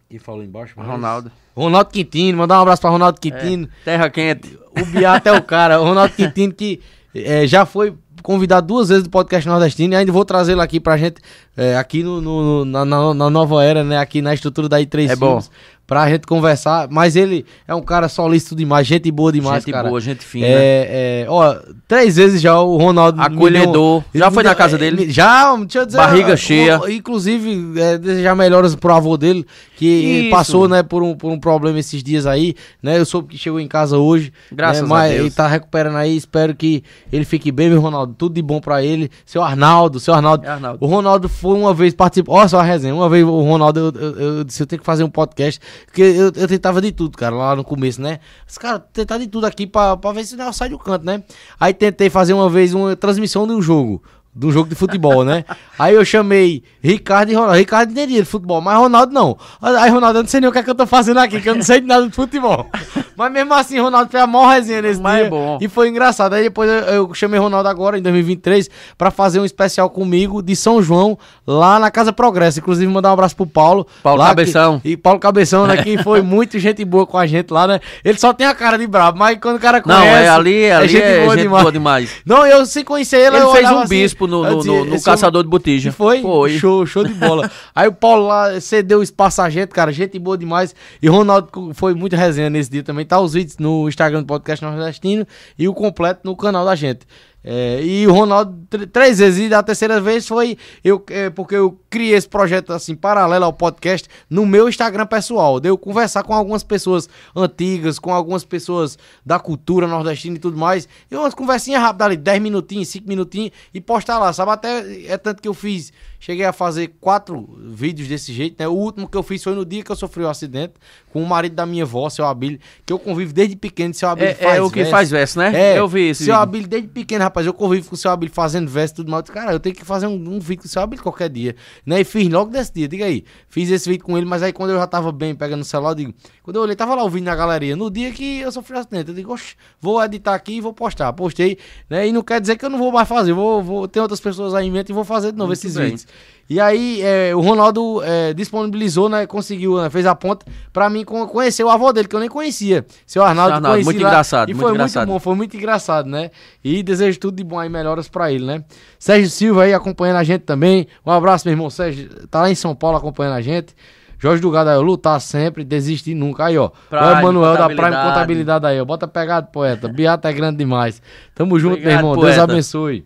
quem 0.09 0.19
falou 0.19 0.43
embaixo? 0.43 0.75
mais? 0.77 0.89
Ronaldo. 0.89 1.31
Ronaldo 1.57 1.91
Quintino, 1.91 2.37
mandar 2.39 2.59
um 2.59 2.63
abraço 2.63 2.83
pra 2.83 2.91
Ronaldo 2.91 3.21
Quintino. 3.21 3.69
Terra 3.85 4.11
quente. 4.11 4.59
O 4.79 4.85
Beato 4.87 5.29
é 5.29 5.33
o 5.33 5.43
cara, 5.43 5.81
o 5.81 5.85
Ronaldo 5.85 6.13
Quintino 6.15 6.53
que 6.53 6.81
é, 7.15 7.47
já 7.47 7.65
foi 7.65 7.95
convidado 8.27 8.67
duas 8.67 8.89
vezes 8.89 9.05
do 9.05 9.11
podcast 9.11 9.49
nordestino 9.49 9.95
e 9.95 9.97
ainda 9.97 10.11
vou 10.11 10.25
trazê-lo 10.25 10.61
aqui 10.61 10.81
pra 10.81 10.97
gente, 10.97 11.21
é, 11.57 11.77
aqui 11.77 12.03
no, 12.03 12.21
no- 12.21 12.65
na, 12.65 12.85
na- 12.85 13.15
na 13.15 13.31
nova 13.31 13.63
era, 13.65 13.85
né, 13.85 13.97
aqui 13.99 14.21
na 14.21 14.35
estrutura 14.35 14.69
da 14.69 14.81
I3 14.81 15.11
É 15.11 15.15
bom. 15.15 15.41
Pra 15.87 16.09
gente 16.11 16.27
conversar, 16.27 16.89
mas 16.91 17.15
ele 17.15 17.47
é 17.69 17.73
um 17.73 17.81
cara 17.81 18.09
solícito 18.09 18.57
demais, 18.57 18.87
gente 18.87 19.09
boa 19.13 19.31
demais, 19.31 19.63
gente 19.63 19.73
cara. 19.73 19.89
boa, 19.89 20.01
gente 20.01 20.25
fina. 20.25 20.45
É, 20.47 21.23
é, 21.25 21.27
ó, 21.31 21.55
três 21.87 22.17
vezes 22.17 22.43
já 22.43 22.59
o 22.61 22.77
Ronaldo. 22.77 23.23
Acolhedor. 23.23 24.03
deu- 24.13 24.21
Já 24.21 24.31
foi 24.31 24.43
na 24.43 24.53
casa 24.55 24.77
dele? 24.77 25.05
ele- 25.05 25.13
Já, 25.13 25.55
deixa 25.57 25.79
eu 25.79 25.87
dizer. 25.87 25.99
Barriga 25.99 26.33
ó, 26.33 26.37
cheia. 26.37 26.81
ó, 26.83 26.89
Inclusive, 26.89 27.81
é, 27.81 27.99
desejar 27.99 28.35
melhoras 28.35 28.75
pro 28.75 28.93
avô 28.93 29.17
dele, 29.17 29.47
que 29.77 29.87
Isso. 29.87 30.31
passou, 30.31 30.69
né, 30.69 30.83
por 30.83 31.05
um, 31.05 31.15
por 31.15 31.31
um 31.31 31.39
problema 31.39 31.79
esses 31.79 32.03
dias 32.03 32.27
aí, 32.27 32.57
né? 32.83 32.99
Eu 32.99 33.05
soube 33.07 33.29
que 33.29 33.39
chegou 33.39 33.61
em 33.61 33.69
casa 33.69 33.97
hoje. 33.97 34.33
Graças 34.51 34.83
né, 34.83 34.87
a 34.89 34.91
mas 34.91 35.11
Deus. 35.13 35.21
Ele 35.21 35.31
tá 35.31 35.47
recuperando 35.47 35.97
aí, 35.99 36.17
espero 36.17 36.53
que 36.53 36.83
ele 37.13 37.25
fique 37.25 37.53
bem, 37.53 37.69
meu 37.71 37.81
Ronaldo. 37.81 38.13
Tudo 38.19 38.35
de 38.35 38.43
bom 38.43 38.61
pra 38.61 38.83
ele. 38.83 39.09
Seu 39.25 39.41
Arnaldo, 39.41 40.01
seu 40.01 40.13
Arnaldo. 40.15 40.45
É, 40.45 40.49
Arnaldo. 40.49 40.79
O 40.85 40.89
Ronaldo 40.89 41.29
foi 41.29 41.55
uma 41.57 41.73
vez 41.73 41.95
participar. 41.95 42.33
Olha 42.33 42.49
só 42.49 42.59
a 42.59 42.63
resenha. 42.65 42.93
Uma 42.93 43.09
vez 43.09 43.25
o 43.25 43.41
Ronaldo, 43.43 43.79
eu, 43.95 44.01
eu, 44.03 44.21
eu 44.39 44.45
disse, 44.45 44.61
eu 44.63 44.67
tenho 44.67 44.81
que 44.81 44.87
fazer 44.87 45.05
um 45.05 45.11
podcast. 45.11 45.61
Porque 45.85 46.03
eu, 46.03 46.33
eu 46.35 46.49
tentava 46.49 46.81
de 46.81 46.93
tudo, 46.93 47.17
cara, 47.17 47.35
lá 47.35 47.57
no 47.57 47.65
começo, 47.65 48.01
né? 48.01 48.21
Os 48.49 48.57
caras 48.57 48.83
tentavam 48.93 49.25
de 49.25 49.31
tudo 49.31 49.47
aqui 49.47 49.67
pra, 49.67 49.97
pra 49.97 50.13
ver 50.13 50.25
se 50.25 50.37
não 50.37 50.53
sai 50.53 50.69
do 50.69 50.79
canto, 50.79 51.05
né? 51.05 51.23
Aí 51.59 51.75
tentei 51.75 52.09
fazer 52.09 52.33
uma 52.33 52.49
vez 52.49 52.73
uma 52.75 52.97
transmissão 52.97 53.47
de 53.47 53.53
um 53.53 53.63
jogo. 53.63 54.03
Um 54.43 54.51
jogo 54.51 54.69
de 54.69 54.75
futebol, 54.75 55.25
né? 55.25 55.45
Aí 55.79 55.95
eu 55.95 56.05
chamei 56.05 56.63
Ricardo 56.83 57.31
e 57.31 57.35
Ronaldo. 57.35 57.59
Ricardo 57.59 57.91
entendia 57.91 58.23
de 58.23 58.29
futebol, 58.29 58.61
mas 58.61 58.79
Ronaldo 58.79 59.13
não. 59.13 59.37
Aí 59.61 59.91
Ronaldo, 59.91 60.19
eu 60.19 60.23
não 60.23 60.29
sei 60.29 60.41
nem 60.41 60.49
o 60.49 60.53
que 60.53 60.59
é 60.59 60.63
que 60.63 60.71
eu 60.71 60.75
tô 60.75 60.87
fazendo 60.87 61.19
aqui, 61.19 61.41
que 61.41 61.49
eu 61.49 61.55
não 61.55 61.63
sei 61.63 61.81
de 61.81 61.87
nada 61.87 62.07
de 62.07 62.15
futebol. 62.15 62.69
Mas 63.17 63.33
mesmo 63.33 63.55
assim, 63.55 63.81
Ronaldo 63.81 64.11
fez 64.11 64.23
a 64.23 64.27
maior 64.27 64.49
resenha 64.49 64.83
nesse 64.83 65.01
Mas 65.01 65.17
dia. 65.17 65.27
é 65.27 65.31
bom. 65.31 65.59
E 65.59 65.69
foi 65.69 65.89
engraçado. 65.89 66.35
Aí 66.35 66.43
depois 66.43 66.69
eu, 66.69 66.77
eu 66.77 67.15
chamei 67.15 67.41
Ronaldo 67.41 67.67
agora, 67.67 67.99
em 67.99 68.03
2023, 68.03 68.69
pra 68.99 69.11
fazer 69.11 69.41
um 69.41 69.45
especial 69.45 69.89
comigo 69.89 70.43
de 70.43 70.55
São 70.55 70.83
João, 70.83 71.19
lá 71.47 71.79
na 71.79 71.91
Casa 71.91 72.13
Progresso. 72.13 72.59
Inclusive, 72.59 72.93
mandar 72.93 73.09
um 73.09 73.13
abraço 73.15 73.35
pro 73.35 73.47
Paulo. 73.47 73.87
Paulo 74.03 74.23
Cabeção. 74.23 74.81
Que, 74.81 74.91
e 74.91 74.97
Paulo 74.99 75.19
Cabeção, 75.19 75.67
né? 75.67 75.79
Que 75.87 76.03
foi 76.03 76.21
muito 76.21 76.59
gente 76.59 76.85
boa 76.85 77.07
com 77.07 77.17
a 77.17 77.27
gente 77.27 77.53
lá, 77.53 77.67
né? 77.67 77.81
Ele 78.05 78.19
só 78.19 78.33
tem 78.33 78.47
a 78.47 78.55
cara 78.55 78.77
de 78.77 78.87
brabo, 78.87 79.19
mas 79.19 79.39
quando 79.41 79.57
o 79.57 79.61
cara 79.61 79.81
conhece... 79.81 80.05
Não, 80.05 80.09
é 80.09 80.29
ali, 80.29 80.71
ali 80.71 80.85
é 80.85 80.89
gente, 81.29 81.49
boa, 81.49 81.73
demais. 81.73 82.11
Não, 82.27 82.45
eu 82.45 82.67
sem 82.67 82.85
conhecer 82.85 83.19
ele, 83.19 83.37
Ele 83.37 83.45
eu 83.45 83.53
fez 83.53 83.71
um 83.71 83.79
assim, 83.79 83.89
no, 84.27 84.43
no, 84.43 84.65
no- 84.65 84.85
no 84.85 85.03
Caçador 85.03 85.43
de 85.43 85.49
Botija. 85.49 85.93
foi? 85.93 86.23
Foi. 86.23 86.59
Show, 86.59 86.87
show 86.87 87.05
de 87.05 87.15
bola. 87.15 87.51
Aí 87.75 87.89
o 87.89 87.93
Paulo 87.93 88.27
lá 88.27 88.61
cedeu 88.61 89.03
espaço 89.03 89.41
a 89.43 89.49
gente, 89.51 89.71
cara. 89.71 89.93
Gente 89.93 90.19
boa 90.19 90.37
demais. 90.37 90.75
E 91.03 91.09
o 91.09 91.13
Ronaldo 91.13 91.49
foi 91.75 91.95
muito 91.95 92.17
resenha 92.17 92.51
nesse 92.51 92.71
dia 92.71 92.83
também. 92.83 93.05
Tá 93.07 93.21
os 93.21 93.33
vídeos 93.35 93.59
no 93.59 93.89
Instagram 93.89 94.21
do 94.21 94.27
Podcast 94.27 94.65
Nordestino 94.65 95.27
e 95.59 95.69
o 95.69 95.75
completo 95.75 96.21
no 96.25 96.37
canal 96.37 96.65
da 96.65 96.75
gente. 96.75 97.01
É, 97.49 97.81
e 97.81 98.05
o 98.09 98.13
Ronaldo 98.13 98.59
tr- 98.69 98.87
três 98.93 99.21
vezes, 99.21 99.47
e 99.47 99.49
da 99.49 99.63
terceira 99.63 100.01
vez 100.01 100.27
foi 100.27 100.59
eu, 100.83 101.01
é, 101.11 101.31
porque 101.31 101.55
eu 101.55 101.79
criei 101.89 102.17
esse 102.17 102.29
projeto 102.29 102.73
assim, 102.73 102.97
paralelo 102.97 103.45
ao 103.45 103.53
podcast, 103.53 104.09
no 104.29 104.45
meu 104.45 104.69
Instagram 104.69 105.07
pessoal. 105.07 105.61
Deu 105.61 105.79
conversar 105.79 106.25
com 106.25 106.35
algumas 106.35 106.65
pessoas 106.65 107.09
antigas, 107.37 108.01
com 108.01 108.13
algumas 108.13 108.45
pessoas 108.45 108.99
da 109.25 109.39
cultura 109.39 109.87
nordestina 109.87 110.35
e 110.35 110.41
tudo 110.41 110.59
mais. 110.59 110.89
E 111.09 111.15
umas 111.15 111.35
conversinhas 111.35 111.81
rápidas 111.81 112.07
ali, 112.07 112.17
10 112.17 112.43
minutinhos, 112.43 112.89
5 112.89 113.07
minutinhos, 113.07 113.53
e 113.73 113.81
postar 113.81 114.19
lá, 114.19 114.33
sabe? 114.33 114.51
Até 114.51 115.05
é 115.07 115.17
tanto 115.17 115.41
que 115.41 115.47
eu 115.47 115.55
fiz, 115.55 115.93
cheguei 116.19 116.45
a 116.45 116.53
fazer 116.53 116.95
quatro 117.01 117.49
vídeos 117.73 118.09
desse 118.09 118.33
jeito, 118.33 118.57
né? 118.59 118.69
O 118.69 118.73
último 118.73 119.09
que 119.09 119.17
eu 119.17 119.23
fiz 119.23 119.43
foi 119.43 119.55
no 119.55 119.65
dia 119.65 119.83
que 119.83 119.91
eu 119.91 119.97
sofri 119.97 120.23
o 120.23 120.29
acidente, 120.29 120.75
com 121.13 121.23
o 121.23 121.27
marido 121.27 121.55
da 121.55 121.65
minha 121.67 121.85
avó, 121.85 122.09
seu 122.11 122.25
Abílio, 122.27 122.59
que 122.85 122.93
eu 122.93 122.99
convivo 122.99 123.33
desde 123.33 123.57
pequeno, 123.57 123.95
seu 123.95 124.09
Abílio 124.09 124.31
É, 124.31 124.35
faz 124.35 124.59
é 124.59 124.63
o 124.63 124.69
que 124.71 124.77
verso. 124.81 124.91
faz 124.91 125.11
verso, 125.11 125.39
né? 125.39 125.53
É, 125.55 125.79
Eu 125.79 125.89
vi 125.89 126.09
esse 126.09 126.25
seu 126.25 126.35
vídeo. 126.35 126.43
Abílio, 126.43 126.69
desde 126.69 126.89
pequeno, 126.89 127.25
rapaz, 127.25 127.47
eu 127.47 127.55
convivo 127.55 127.89
com 127.89 127.95
o 127.95 127.99
seu 127.99 128.11
Abílio 128.11 128.35
fazendo 128.35 128.69
verso 128.69 128.95
e 128.95 128.97
tudo 128.97 129.11
mais. 129.11 129.25
Cara, 129.31 129.53
eu 129.53 129.61
tenho 129.61 129.75
que 129.75 129.85
fazer 129.85 130.07
um, 130.07 130.15
um 130.15 130.39
vídeo 130.41 130.63
com 130.63 130.67
o 130.67 130.71
seu 130.71 130.83
Abílio 130.83 131.03
qualquer 131.03 131.29
dia. 131.29 131.57
Né? 131.85 132.01
E 132.01 132.05
fiz 132.05 132.29
logo 132.29 132.51
desse 132.51 132.73
dia, 132.73 132.89
diga 132.89 133.05
aí. 133.05 133.25
Fiz 133.49 133.71
esse 133.71 133.89
vídeo 133.89 134.05
com 134.05 134.17
ele, 134.17 134.27
mas 134.27 134.43
aí 134.43 134.53
quando 134.53 134.71
eu 134.71 134.77
já 134.79 134.87
tava 134.87 135.11
bem, 135.13 135.35
pegando 135.35 135.63
o 135.63 135.65
celular, 135.65 135.91
eu 135.91 135.95
digo, 135.95 136.15
quando 136.43 136.57
eu 136.57 136.63
olhei, 136.63 136.77
tava 136.77 136.95
lá 136.95 137.05
o 137.05 137.09
vídeo 137.11 137.25
na 137.27 137.35
galeria. 137.37 137.75
No 137.77 137.91
dia 137.91 138.11
que 138.13 138.41
eu 138.41 138.53
sofri 138.53 138.75
o 138.77 138.79
acidente, 138.79 139.09
eu 139.09 139.15
digo, 139.15 139.33
oxe, 139.33 139.55
vou 139.81 140.03
editar 140.05 140.35
aqui 140.35 140.55
e 140.55 140.61
vou 140.61 140.73
postar. 140.73 141.13
Postei, 141.13 141.59
né? 141.89 142.07
E 142.09 142.13
não 142.13 142.23
quer 142.23 142.41
dizer 142.41 142.57
que 142.57 142.65
eu 142.65 142.71
não 142.71 142.79
vou 142.79 142.93
mais 142.93 143.09
fazer. 143.09 143.33
Vou, 143.33 143.63
vou 143.63 143.89
ter 143.89 144.01
outras 144.01 144.21
pessoas 144.21 144.55
aí 144.55 144.67
em 144.67 144.71
mente 144.71 144.91
e 144.91 144.93
vou 144.93 145.05
fazer 145.05 145.33
de 145.33 145.39
novo 145.39 145.49
Muito 145.49 145.59
esses 145.59 145.75
bem. 145.75 145.85
vídeos. 145.87 146.06
E 146.49 146.61
aí, 146.61 147.01
é, 147.03 147.35
o 147.35 147.41
Ronaldo 147.41 148.01
é, 148.05 148.33
disponibilizou, 148.33 149.09
né? 149.09 149.27
Conseguiu, 149.27 149.83
né, 149.83 149.91
fez 149.91 150.07
a 150.07 150.15
ponta 150.15 150.47
pra 150.73 150.89
mim 150.89 151.05
con- 151.05 151.27
conhecer 151.27 151.65
o 151.65 151.69
avô 151.69 151.93
dele, 151.93 152.07
que 152.07 152.15
eu 152.15 152.21
nem 152.21 152.29
conhecia. 152.29 152.87
Seu 153.05 153.25
Arnaldo, 153.25 153.55
Arnaldo, 153.55 153.75
conheci 153.75 153.85
muito 153.85 154.03
lá, 154.03 154.09
engraçado, 154.11 154.49
E 154.49 154.55
muito 154.55 154.63
foi 154.63 154.73
engraçado. 154.73 155.07
muito 155.09 155.13
bom, 155.15 155.19
foi 155.19 155.35
muito 155.35 155.57
engraçado, 155.57 156.09
né? 156.09 156.31
E 156.63 156.85
desejo 156.85 157.19
tudo 157.19 157.37
de 157.37 157.43
bom 157.43 157.59
aí, 157.59 157.69
melhoras 157.69 158.09
pra 158.09 158.31
ele, 158.31 158.45
né? 158.45 158.63
Sérgio 158.97 159.29
Silva 159.29 159.65
aí 159.65 159.75
acompanhando 159.75 160.19
a 160.19 160.23
gente 160.25 160.43
também. 160.43 160.87
Um 161.05 161.11
abraço, 161.11 161.45
meu 161.49 161.53
irmão 161.53 161.69
Sérgio. 161.69 162.09
Tá 162.29 162.43
lá 162.43 162.49
em 162.51 162.55
São 162.55 162.77
Paulo 162.77 162.97
acompanhando 162.97 163.35
a 163.35 163.41
gente. 163.43 163.75
Jorge 164.19 164.41
Dugado 164.41 164.71
aí, 164.71 164.79
lutar 164.79 165.21
sempre, 165.21 165.65
desistir 165.65 166.15
nunca. 166.15 166.45
Aí, 166.47 166.57
ó. 166.57 166.69
Prime, 166.89 167.05
o 167.07 167.19
Emanuel 167.19 167.57
da 167.57 167.67
Prime 167.67 167.83
Contabilidade. 167.83 168.67
Aí, 168.67 168.81
ó. 168.81 168.85
Bota 168.85 169.09
pegado, 169.09 169.49
poeta. 169.49 169.89
Beata 169.89 170.31
é 170.31 170.33
grande 170.33 170.59
demais. 170.59 171.03
Tamo 171.35 171.59
junto, 171.59 171.73
Obrigado, 171.75 171.91
meu 171.91 171.99
irmão. 171.99 172.13
Deus 172.15 172.37
poeta. 172.37 172.43
abençoe. 172.45 173.05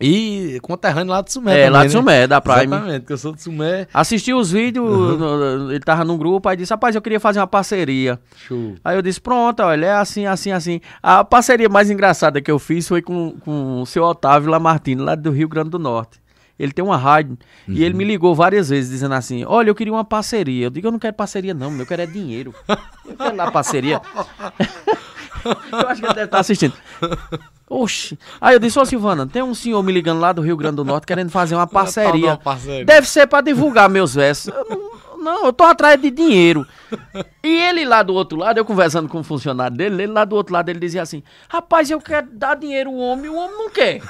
E 0.00 0.58
conterrâneo 0.60 1.12
lá 1.12 1.22
de 1.22 1.32
Sumé 1.32 1.52
É, 1.52 1.56
também, 1.66 1.70
lá 1.70 1.78
de 1.86 1.94
né? 1.94 2.00
Sumé, 2.00 2.26
da 2.26 2.40
Prime. 2.40 2.62
Exatamente, 2.64 3.06
que 3.06 3.12
eu 3.12 3.18
sou 3.18 3.32
de 3.34 3.42
Sumé. 3.42 3.86
Assisti 3.94 4.34
os 4.34 4.50
vídeos, 4.50 4.88
Uhum. 4.90 5.70
ele 5.70 5.80
tava 5.80 6.04
num 6.04 6.18
grupo, 6.18 6.48
aí 6.48 6.56
disse, 6.56 6.72
rapaz, 6.72 6.94
eu 6.96 7.00
queria 7.02 7.20
fazer 7.20 7.38
uma 7.38 7.46
parceria. 7.46 8.18
Show. 8.36 8.74
Aí 8.84 8.96
eu 8.96 9.02
disse, 9.02 9.20
pronto, 9.20 9.62
olha, 9.62 9.86
é 9.86 9.92
assim, 9.94 10.26
assim, 10.26 10.50
assim. 10.50 10.80
A 11.02 11.24
parceria 11.24 11.68
mais 11.68 11.90
engraçada 11.90 12.40
que 12.40 12.50
eu 12.50 12.58
fiz 12.58 12.88
foi 12.88 13.00
com, 13.02 13.36
com 13.40 13.82
o 13.82 13.86
seu 13.86 14.02
Otávio 14.02 14.50
Lamartine, 14.50 15.00
lá 15.00 15.14
do 15.14 15.30
Rio 15.30 15.48
Grande 15.48 15.70
do 15.70 15.78
Norte. 15.78 16.22
Ele 16.58 16.70
tem 16.72 16.84
uma 16.84 16.96
rádio. 16.96 17.36
E 17.66 17.82
ele 17.82 17.94
me 17.94 18.04
ligou 18.04 18.32
várias 18.32 18.68
vezes 18.68 18.88
dizendo 18.88 19.14
assim: 19.16 19.44
Olha, 19.44 19.70
eu 19.70 19.74
queria 19.74 19.92
uma 19.92 20.04
parceria. 20.04 20.66
Eu 20.66 20.70
digo: 20.70 20.86
Eu 20.86 20.92
não 20.92 21.00
quero 21.00 21.12
parceria, 21.12 21.52
não. 21.52 21.76
Eu 21.76 21.84
quero 21.84 22.02
é 22.02 22.06
dinheiro. 22.06 22.54
Eu 23.04 23.16
quero 23.16 23.34
lá 23.36 23.50
parceria. 23.50 24.00
eu 25.72 25.88
acho 25.88 26.00
que 26.00 26.06
ele 26.06 26.14
deve 26.14 26.26
estar 26.26 26.40
assistindo. 26.40 26.74
Oxi. 27.68 28.18
Aí 28.40 28.54
eu 28.54 28.58
disse: 28.58 28.78
Ô 28.78 28.84
Silvana, 28.84 29.26
tem 29.26 29.42
um 29.42 29.54
senhor 29.54 29.82
me 29.82 29.92
ligando 29.92 30.20
lá 30.20 30.32
do 30.32 30.42
Rio 30.42 30.56
Grande 30.56 30.76
do 30.76 30.84
Norte 30.84 31.06
querendo 31.06 31.30
fazer 31.30 31.54
uma 31.54 31.66
parceria. 31.68 32.30
Uma 32.30 32.36
parceria. 32.36 32.84
Deve 32.84 33.08
ser 33.08 33.26
pra 33.26 33.40
divulgar 33.40 33.88
meus 33.88 34.14
versos. 34.14 34.52
Eu 34.52 34.66
não, 34.68 35.18
não, 35.18 35.46
eu 35.46 35.52
tô 35.52 35.64
atrás 35.64 36.00
de 36.00 36.10
dinheiro. 36.10 36.66
E 37.42 37.48
ele 37.62 37.84
lá 37.84 38.02
do 38.02 38.12
outro 38.14 38.38
lado, 38.38 38.58
eu 38.58 38.64
conversando 38.64 39.08
com 39.08 39.20
o 39.20 39.24
funcionário 39.24 39.76
dele, 39.76 40.02
ele 40.02 40.12
lá 40.12 40.24
do 40.24 40.36
outro 40.36 40.52
lado, 40.52 40.68
ele 40.68 40.78
dizia 40.78 41.02
assim: 41.02 41.22
Rapaz, 41.48 41.90
eu 41.90 42.00
quero 42.00 42.28
dar 42.32 42.54
dinheiro 42.54 42.90
ao 42.90 42.96
homem, 42.96 43.30
o 43.30 43.36
homem 43.36 43.56
não 43.56 43.70
quer. 43.70 44.02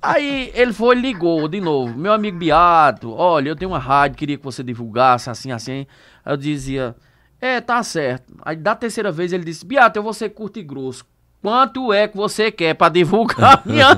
Aí 0.00 0.50
ele 0.54 0.72
foi 0.72 0.96
e 0.96 1.00
ligou 1.00 1.46
de 1.46 1.60
novo. 1.60 1.96
Meu 1.96 2.12
amigo 2.12 2.38
Beato, 2.38 3.12
olha, 3.12 3.50
eu 3.50 3.56
tenho 3.56 3.70
uma 3.70 3.78
rádio, 3.78 4.16
queria 4.16 4.38
que 4.38 4.44
você 4.44 4.62
divulgasse 4.62 5.28
assim, 5.28 5.52
assim. 5.52 5.86
Aí 6.24 6.32
eu 6.32 6.36
dizia, 6.36 6.96
é, 7.40 7.60
tá 7.60 7.82
certo. 7.82 8.34
Aí 8.42 8.56
da 8.56 8.74
terceira 8.74 9.12
vez 9.12 9.32
ele 9.32 9.44
disse, 9.44 9.64
Beato, 9.64 9.98
eu 9.98 10.02
vou 10.02 10.12
ser 10.12 10.30
curto 10.30 10.58
e 10.58 10.62
grosso. 10.62 11.04
Quanto 11.40 11.92
é 11.92 12.08
que 12.08 12.16
você 12.16 12.50
quer 12.50 12.74
pra 12.74 12.88
divulgar 12.88 13.62
minha? 13.64 13.96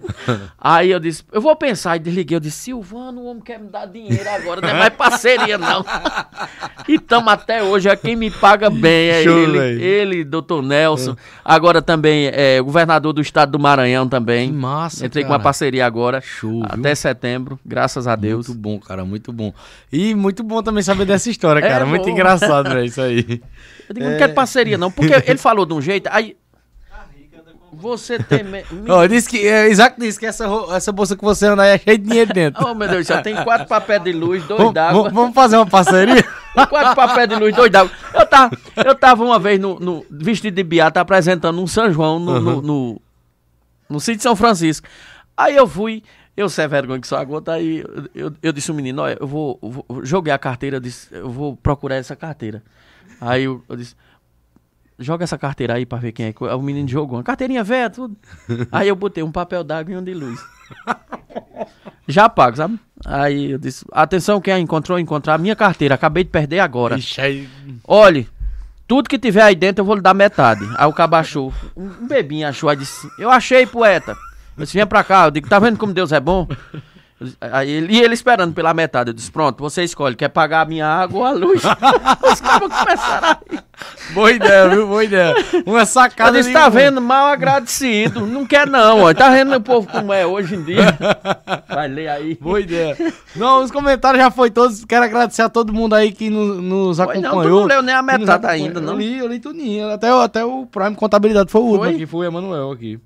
Aí 0.58 0.90
eu 0.90 0.98
disse, 0.98 1.22
eu 1.30 1.40
vou 1.40 1.54
pensar. 1.54 1.96
E 1.96 1.98
desliguei, 1.98 2.36
eu 2.36 2.40
disse, 2.40 2.56
Silvano, 2.64 3.20
o 3.20 3.24
homem 3.26 3.42
quer 3.42 3.60
me 3.60 3.68
dar 3.68 3.86
dinheiro 3.86 4.28
agora, 4.28 4.62
não 4.62 4.68
é 4.70 4.72
mais 4.72 4.94
parceria 4.94 5.58
não. 5.58 5.84
E 6.88 6.98
tamo 6.98 7.28
até 7.28 7.62
hoje, 7.62 7.90
é 7.90 7.94
quem 7.94 8.16
me 8.16 8.30
paga 8.30 8.70
bem, 8.70 9.10
é 9.10 9.22
Show, 9.22 9.38
ele, 9.38 9.58
velho. 9.58 9.80
ele, 9.82 10.24
doutor 10.24 10.62
Nelson. 10.62 11.14
Agora 11.44 11.82
também 11.82 12.30
é 12.32 12.58
governador 12.60 13.12
do 13.12 13.20
estado 13.20 13.52
do 13.52 13.58
Maranhão 13.58 14.08
também. 14.08 14.48
Que 14.48 14.54
massa, 14.56 15.04
Entrei 15.04 15.24
com 15.24 15.28
cara. 15.28 15.38
uma 15.38 15.44
parceria 15.44 15.84
agora. 15.84 16.22
Show, 16.22 16.62
viu? 16.62 16.64
Até 16.68 16.94
setembro, 16.94 17.60
graças 17.66 18.06
a 18.06 18.16
Deus. 18.16 18.48
Muito 18.48 18.60
bom, 18.60 18.78
cara, 18.80 19.04
muito 19.04 19.30
bom. 19.30 19.52
E 19.92 20.14
muito 20.14 20.42
bom 20.42 20.62
também 20.62 20.82
saber 20.82 21.04
dessa 21.04 21.28
história, 21.30 21.60
cara. 21.68 21.84
muito 21.84 22.04
bom. 22.06 22.10
engraçado, 22.10 22.70
velho, 22.70 22.86
isso 22.86 23.02
aí. 23.02 23.42
Eu 23.88 23.94
digo, 23.94 24.08
não 24.08 24.16
quero 24.16 24.32
parceria 24.32 24.78
não, 24.78 24.90
porque 24.90 25.12
ele 25.30 25.38
falou 25.38 25.66
de 25.66 25.74
um 25.74 25.82
jeito, 25.82 26.08
aí... 26.10 26.34
Você 27.72 28.18
tem... 28.18 28.42
me- 28.42 28.64
disse 29.08 29.28
que, 29.28 29.46
é, 29.46 29.70
Isaac 29.70 30.00
disse 30.00 30.18
que 30.18 30.26
essa, 30.26 30.46
essa 30.72 30.90
bolsa 30.92 31.16
que 31.16 31.22
você 31.24 31.46
anda 31.46 31.62
aí 31.62 31.70
é 31.70 31.78
cheia 31.78 31.98
de 31.98 32.04
dinheiro 32.04 32.32
dentro. 32.32 32.66
Oh, 32.66 32.74
meu 32.74 32.88
Deus, 32.88 33.06
já 33.06 33.20
tem 33.22 33.34
quatro 33.44 33.66
papéis 33.66 34.02
de 34.02 34.12
luz, 34.12 34.44
dois 34.46 34.72
d'água. 34.72 35.10
vamos, 35.10 35.34
fazer 35.34 35.56
uma 35.56 35.66
parceria? 35.66 36.22
Quatro 36.68 36.96
papéis 36.96 37.28
de 37.28 37.36
luz, 37.36 37.54
dois 37.54 37.70
d'água. 37.70 37.92
Eu 38.12 38.26
tava, 38.26 38.58
eu 38.84 38.94
tava 38.94 39.22
uma 39.24 39.38
vez 39.38 39.60
no, 39.60 39.78
no 39.78 40.04
vestido 40.10 40.54
de 40.54 40.62
beata 40.64 41.00
apresentando 41.00 41.60
um 41.62 41.66
São 41.68 41.88
João 41.92 42.18
no, 42.18 42.40
no, 42.40 42.62
no, 42.62 43.00
no 43.88 44.00
sítio 44.00 44.16
de 44.16 44.22
São 44.24 44.34
Francisco. 44.34 44.88
Aí 45.36 45.54
eu 45.54 45.68
fui, 45.68 46.02
eu 46.36 46.48
sei 46.48 46.66
vergonha 46.66 47.00
que 47.00 47.06
só 47.06 47.18
a 47.18 47.24
gota, 47.24 47.52
aí 47.52 47.78
eu, 47.78 48.08
eu, 48.12 48.32
eu 48.42 48.52
disse 48.52 48.70
ao 48.72 48.76
menino, 48.76 49.02
olha, 49.02 49.16
eu 49.20 49.26
vou, 49.26 49.56
eu 49.62 49.70
vou- 49.70 50.04
joguei 50.04 50.32
a 50.32 50.38
carteira, 50.38 50.76
eu 50.76 50.80
disse, 50.80 51.06
eu 51.12 51.30
vou 51.30 51.56
procurar 51.56 51.94
essa 51.94 52.16
carteira. 52.16 52.60
Aí 53.20 53.44
eu, 53.44 53.62
eu 53.68 53.76
disse, 53.76 53.94
joga 54.98 55.24
essa 55.24 55.38
carteira 55.38 55.74
aí 55.74 55.86
pra 55.86 55.98
ver 55.98 56.12
quem 56.12 56.26
é. 56.26 56.54
o 56.54 56.62
menino 56.62 56.88
jogou, 56.88 57.18
uma 57.18 57.24
carteirinha 57.24 57.62
velha, 57.62 57.88
tudo. 57.90 58.16
Aí 58.72 58.88
eu 58.88 58.96
botei 58.96 59.22
um 59.22 59.30
papel 59.32 59.62
d'água 59.62 59.94
e 59.94 59.96
um 59.96 60.02
de 60.02 60.12
luz. 60.14 60.40
Já 62.06 62.28
pago, 62.28 62.56
sabe? 62.56 62.78
Aí 63.04 63.52
eu 63.52 63.58
disse, 63.58 63.84
atenção, 63.92 64.40
quem 64.40 64.54
a 64.54 64.58
encontrou, 64.58 64.98
encontrar 64.98 65.34
a 65.34 65.38
minha 65.38 65.54
carteira, 65.54 65.94
acabei 65.94 66.24
de 66.24 66.30
perder 66.30 66.60
agora. 66.60 66.96
Ixi, 66.98 67.20
aí- 67.20 67.48
Olhe, 67.86 68.28
tudo 68.86 69.08
que 69.08 69.18
tiver 69.18 69.42
aí 69.42 69.54
dentro 69.54 69.82
eu 69.82 69.84
vou 69.86 69.94
lhe 69.94 70.00
dar 70.00 70.14
metade. 70.14 70.66
Aí 70.76 70.86
o 70.86 70.92
cabo 70.92 71.16
achou. 71.16 71.52
Um 71.76 72.06
bebinho 72.06 72.48
achou, 72.48 72.68
aí 72.70 72.76
disse, 72.76 73.08
eu 73.18 73.30
achei, 73.30 73.66
poeta. 73.66 74.12
Eu 74.56 74.64
disse, 74.64 74.76
vem 74.76 74.86
pra 74.86 75.04
cá. 75.04 75.26
Eu 75.26 75.30
digo, 75.30 75.48
tá 75.48 75.58
vendo 75.58 75.78
como 75.78 75.92
Deus 75.92 76.10
é 76.12 76.18
bom? 76.18 76.48
Aí 77.40 77.70
ele, 77.70 77.94
e 77.94 78.00
ele 78.00 78.14
esperando 78.14 78.54
pela 78.54 78.72
metade. 78.72 79.10
Eu 79.10 79.14
disse, 79.14 79.30
pronto, 79.30 79.58
você 79.60 79.84
escolhe, 79.84 80.16
quer 80.16 80.28
pagar 80.28 80.62
a 80.62 80.64
minha 80.64 80.86
água 80.86 81.18
ou 81.20 81.24
a 81.26 81.30
luz? 81.30 81.62
Os 82.32 82.40
cabos 82.40 82.72
começaram 82.74 83.28
a 83.28 83.38
rir. 83.50 83.60
Boa 84.14 84.32
ideia, 84.32 84.68
viu? 84.68 84.86
Boa 84.86 85.04
ideia. 85.04 85.34
Uma 85.66 85.84
sacada 85.84 86.32
disse, 86.38 86.48
de- 86.48 86.54
tá 86.54 86.68
vendo, 86.68 87.00
mal 87.00 87.26
agradecido. 87.28 88.26
Não 88.26 88.46
quer 88.46 88.66
não, 88.66 89.02
ó. 89.02 89.12
Tá 89.14 89.30
vendo 89.30 89.54
o 89.54 89.60
povo 89.60 89.86
como 89.86 90.12
é 90.12 90.24
hoje 90.26 90.54
em 90.54 90.62
dia? 90.64 90.96
Vai 91.68 91.88
ler 91.88 92.08
aí. 92.08 92.34
Boa 92.40 92.60
ideia. 92.60 92.96
Não, 93.36 93.62
os 93.62 93.70
comentários 93.70 94.22
já 94.22 94.30
foi 94.30 94.50
todos. 94.50 94.84
Quero 94.84 95.04
agradecer 95.04 95.42
a 95.42 95.48
todo 95.48 95.72
mundo 95.72 95.94
aí 95.94 96.10
que 96.12 96.30
nos, 96.30 96.56
nos 96.62 96.96
Foi 96.96 97.04
acompanhou. 97.18 97.34
não, 97.34 97.42
tu 97.42 97.48
não 97.48 97.64
leu 97.66 97.82
nem 97.82 97.94
a 97.94 98.02
metade 98.02 98.46
ainda, 98.46 98.80
não. 98.80 98.92
Eu 98.94 98.98
li, 98.98 99.18
eu 99.18 99.28
li 99.28 99.38
tudinho. 99.38 99.90
Até, 99.90 100.12
o- 100.14 100.20
até 100.20 100.44
o 100.44 100.66
Prime 100.66 100.94
Contabilidade 100.94 101.50
foi 101.50 101.60
o 101.60 101.64
último 101.64 101.84
Foi? 101.84 101.94
aqui, 101.94 102.06
foi 102.06 102.26
o 102.26 102.28
Emanuel 102.30 102.70
aqui. 102.72 102.98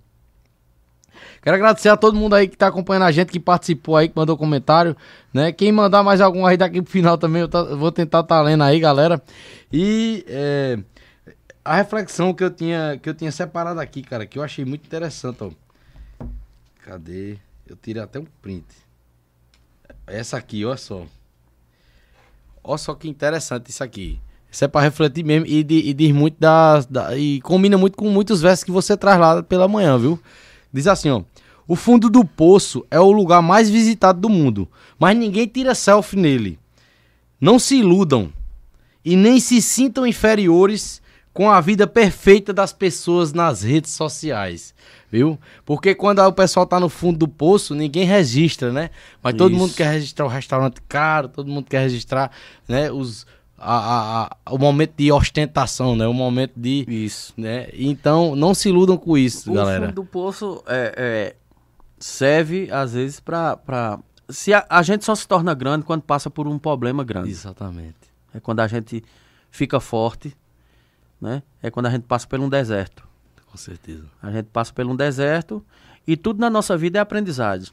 Quero 1.43 1.56
agradecer 1.56 1.89
a 1.89 1.97
todo 1.97 2.16
mundo 2.16 2.35
aí 2.35 2.47
que 2.47 2.56
tá 2.56 2.69
acompanhando 2.69 3.02
a 3.02 3.10
gente, 3.12 3.32
que 3.32 3.40
participou 3.40 3.97
aí, 3.97 4.09
que 4.09 4.16
mandou 4.16 4.36
comentário, 4.36 4.97
né? 5.35 5.51
Quem 5.52 5.73
mandar 5.73 6.02
mais 6.05 6.20
algum 6.20 6.47
aí 6.47 6.56
daqui 6.56 6.81
pro 6.81 6.90
final 6.90 7.19
também, 7.19 7.43
eu, 7.43 7.48
tá- 7.48 7.64
vou 7.64 7.90
tentar 7.90 8.23
tá 8.23 8.40
lendo 8.40 8.62
aí, 8.62 8.78
galera. 8.78 9.20
E 9.73 10.24
é, 10.28 10.78
a 11.64 11.74
reflexão 11.77 12.32
que 12.32 12.44
eu 12.44 12.51
tinha 12.51 12.98
que 13.02 13.09
eu 13.09 13.14
tinha 13.14 13.32
separado 13.32 13.81
aqui, 13.81 14.02
cara, 14.02 14.24
que 14.24 14.39
eu 14.39 14.43
achei 14.43 14.64
muito 14.64 14.86
interessante, 14.86 15.39
ó. 15.43 15.51
Cadê? 16.85 17.36
Eu 17.66 17.77
tirei 17.77 18.02
até 18.02 18.20
um 18.20 18.27
print. 18.40 18.64
Essa 20.06 20.36
aqui, 20.36 20.64
olha 20.64 20.77
só. 20.77 21.05
Olha 22.62 22.78
só 22.78 22.94
que 22.94 23.09
interessante 23.09 23.70
isso 23.70 23.82
aqui. 23.82 24.20
Isso 24.51 24.64
é 24.64 24.69
pra 24.69 24.81
refletir 24.82 25.24
mesmo 25.24 25.47
e, 25.47 25.64
di- 25.64 25.89
e 25.89 25.94
diz 25.94 26.12
muito 26.12 26.36
das, 26.39 26.86
da, 26.86 27.16
e 27.16 27.40
combina 27.40 27.78
muito 27.78 27.97
com 27.97 28.09
muitos 28.10 28.40
versos 28.43 28.62
que 28.64 28.70
você 28.70 28.97
traz 28.97 29.19
lá 29.19 29.43
pela 29.43 29.66
manhã, 29.66 29.98
viu? 29.98 30.20
Diz 30.73 30.86
assim, 30.86 31.10
ó. 31.10 31.23
O 31.67 31.77
fundo 31.77 32.11
do 32.11 32.25
poço 32.25 32.85
é 32.91 32.99
o 33.01 33.11
lugar 33.13 33.41
mais 33.43 33.71
visitado 33.71 34.21
do 34.21 34.29
mundo, 34.29 34.69
mas 34.99 35.17
ninguém 35.17 35.47
tira 35.47 35.75
selfie 35.75 36.17
nele. 36.19 36.59
Não 37.41 37.59
se 37.59 37.77
iludam 37.77 38.33
e 39.05 39.17
nem 39.17 39.41
se 39.41 39.61
sintam 39.63 40.07
inferiores 40.07 41.01
com 41.33 41.51
a 41.51 41.61
vida 41.61 41.87
perfeita 41.87 42.53
das 42.53 42.73
pessoas 42.75 43.33
nas 43.33 43.63
redes 43.63 43.93
sociais, 43.93 44.75
viu? 45.11 45.39
Porque 45.65 45.95
quando 45.95 46.19
o 46.21 46.33
pessoal 46.33 46.67
tá 46.67 46.79
no 46.79 46.91
fundo 46.91 47.19
do 47.21 47.29
poço, 47.29 47.75
ninguém 47.75 48.05
registra, 48.05 48.71
né? 48.71 48.91
Mas 49.23 49.35
todo 49.35 49.53
Isso. 49.53 49.59
mundo 49.61 49.73
quer 49.75 49.91
registrar 49.93 50.27
o 50.27 50.29
restaurante 50.29 50.81
caro, 50.87 51.29
todo 51.29 51.49
mundo 51.51 51.67
quer 51.71 51.81
registrar, 51.81 52.31
né, 52.69 52.93
os 52.93 53.27
a, 53.65 53.77
a- 53.77 54.25
a- 54.45 54.53
o 54.55 54.59
momento 54.59 54.93
de 54.97 55.11
ostentação, 55.13 55.95
né? 55.97 56.07
O 56.07 56.13
momento 56.13 56.53
de, 56.57 56.85
Isso. 56.89 57.33
né? 57.37 57.69
Então, 57.73 58.35
não 58.37 58.55
se 58.55 58.69
iludam 58.69 58.97
com 58.97 59.17
isso, 59.17 59.51
O 59.53 59.55
galera. 59.55 59.87
fundo 59.87 59.95
do 59.95 60.05
poço 60.05 60.63
é, 60.67 60.95
é, 60.97 61.37
serve, 62.03 62.70
às 62.70 62.95
vezes, 62.95 63.20
pra... 63.20 63.99
Se 64.29 64.53
a, 64.53 64.66
a 64.69 64.83
gente 64.83 65.05
só 65.05 65.15
se 65.15 65.27
torna 65.27 65.55
grande 65.55 65.85
quando 65.85 66.03
passa 66.03 66.31
por 66.31 66.49
um 66.49 66.59
problema 66.59 67.05
grande. 67.05 67.31
Exatamente. 67.31 67.97
É 68.35 68.41
quando 68.41 68.61
a 68.61 68.66
gente 68.66 69.05
fica 69.51 69.79
forte, 69.79 70.35
né? 71.20 71.43
É 71.62 71.70
quando 71.70 71.87
a 71.87 71.91
gente 71.91 72.05
passa 72.05 72.27
por 72.27 72.41
um 72.41 72.49
deserto. 72.49 73.07
Com 73.47 73.59
certeza. 73.59 74.05
A 74.23 74.31
gente 74.31 74.47
passa 74.47 74.73
por 74.73 74.87
um 74.87 74.97
deserto 74.97 75.65
e 76.07 76.16
tudo 76.16 76.41
na 76.41 76.49
nossa 76.49 76.77
vida 76.77 76.99
é 76.99 77.03
aprendizagem. 77.03 77.73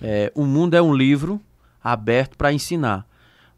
É, 0.00 0.32
o 0.34 0.44
mundo 0.44 0.74
é 0.74 0.82
um 0.82 0.94
livro 0.94 1.40
aberto 1.82 2.36
para 2.36 2.52
ensinar, 2.52 3.06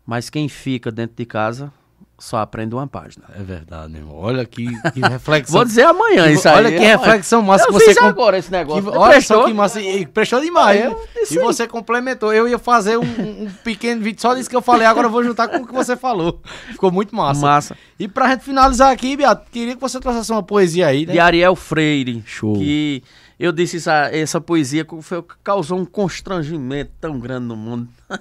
mas 0.06 0.30
quem 0.30 0.48
fica 0.48 0.90
dentro 0.90 1.16
de 1.16 1.26
casa 1.26 1.72
só 2.18 2.38
aprende 2.38 2.74
uma 2.74 2.86
página. 2.86 3.24
É 3.36 3.42
verdade, 3.42 3.90
meu 3.92 4.02
irmão. 4.02 4.16
Olha 4.16 4.44
que, 4.44 4.66
que 4.92 5.00
reflexão. 5.00 5.54
Vou 5.58 5.64
dizer 5.64 5.82
amanhã 5.84 6.30
isso 6.30 6.48
aí. 6.48 6.54
Olha 6.56 6.70
que 6.70 6.78
reflexão 6.78 7.42
massa 7.42 7.64
Eu 7.64 7.68
que 7.68 7.72
você 7.74 7.84
fiz 7.86 7.98
com- 7.98 8.04
agora 8.06 8.38
esse 8.38 8.48
Que, 8.48 8.54
negócio. 8.56 8.88
olha 8.90 9.10
Prestou? 9.14 9.40
só 9.42 9.46
que 9.46 9.52
massa. 9.52 9.80
E 9.80 10.06
prestou 10.06 10.40
demais. 10.40 10.80
Ah, 10.80 10.84
eu 10.86 11.08
e 11.30 11.38
você 11.38 11.66
complementou. 11.66 12.32
Eu 12.32 12.46
ia 12.48 12.58
fazer 12.58 12.96
um, 12.98 13.02
um 13.02 13.50
pequeno 13.64 14.00
vídeo 14.02 14.20
só 14.22 14.32
disso 14.34 14.48
que 14.48 14.56
eu 14.56 14.62
falei, 14.62 14.86
agora 14.86 15.06
eu 15.08 15.10
vou 15.10 15.24
juntar 15.24 15.48
com 15.48 15.56
o 15.58 15.66
que 15.66 15.72
você 15.74 15.96
falou. 15.96 16.40
Ficou 16.70 16.90
muito 16.92 17.14
massa. 17.14 17.40
Massa. 17.40 17.76
E 17.98 18.06
pra 18.08 18.28
gente 18.30 18.44
finalizar 18.44 18.92
aqui, 18.92 19.16
Beato, 19.16 19.50
queria 19.50 19.74
que 19.74 19.80
você 19.80 19.98
trouxesse 20.00 20.30
uma 20.30 20.42
poesia 20.42 20.86
aí, 20.86 21.04
né? 21.06 21.12
de 21.14 21.18
Ariel 21.18 21.56
Freire. 21.56 22.22
Show. 22.26 22.54
Que 22.54 23.02
eu 23.40 23.50
disse 23.50 23.78
essa, 23.78 24.08
essa 24.12 24.40
poesia 24.40 24.84
que 24.84 25.02
foi- 25.02 25.24
causou 25.42 25.78
um 25.78 25.84
constrangimento 25.84 26.92
tão 27.00 27.18
grande 27.18 27.46
no 27.46 27.56
mundo. 27.56 27.88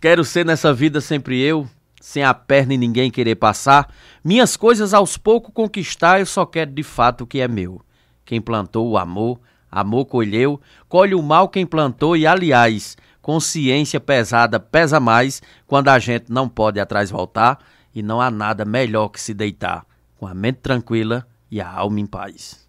Quero 0.00 0.24
ser 0.24 0.44
nessa 0.44 0.72
vida 0.72 1.00
sempre 1.00 1.40
eu, 1.40 1.66
sem 2.04 2.22
a 2.22 2.34
perna 2.34 2.74
e 2.74 2.78
ninguém 2.78 3.10
querer 3.10 3.34
passar. 3.36 3.90
Minhas 4.22 4.58
coisas 4.58 4.92
aos 4.92 5.16
poucos 5.16 5.54
conquistar, 5.54 6.20
eu 6.20 6.26
só 6.26 6.44
quero 6.44 6.70
de 6.70 6.82
fato 6.82 7.24
o 7.24 7.26
que 7.26 7.40
é 7.40 7.48
meu. 7.48 7.80
Quem 8.26 8.42
plantou 8.42 8.90
o 8.90 8.98
amor, 8.98 9.40
amor 9.72 10.04
colheu, 10.04 10.60
colhe 10.86 11.14
o 11.14 11.22
mal 11.22 11.48
quem 11.48 11.64
plantou 11.64 12.14
e, 12.14 12.26
aliás, 12.26 12.94
consciência 13.22 13.98
pesada 13.98 14.60
pesa 14.60 15.00
mais 15.00 15.40
quando 15.66 15.88
a 15.88 15.98
gente 15.98 16.26
não 16.28 16.46
pode 16.46 16.78
atrás 16.78 17.10
voltar 17.10 17.58
e 17.94 18.02
não 18.02 18.20
há 18.20 18.30
nada 18.30 18.66
melhor 18.66 19.08
que 19.08 19.18
se 19.18 19.32
deitar 19.32 19.86
com 20.18 20.26
a 20.26 20.34
mente 20.34 20.56
tranquila 20.56 21.26
e 21.50 21.58
a 21.58 21.70
alma 21.70 22.00
em 22.00 22.06
paz. 22.06 22.68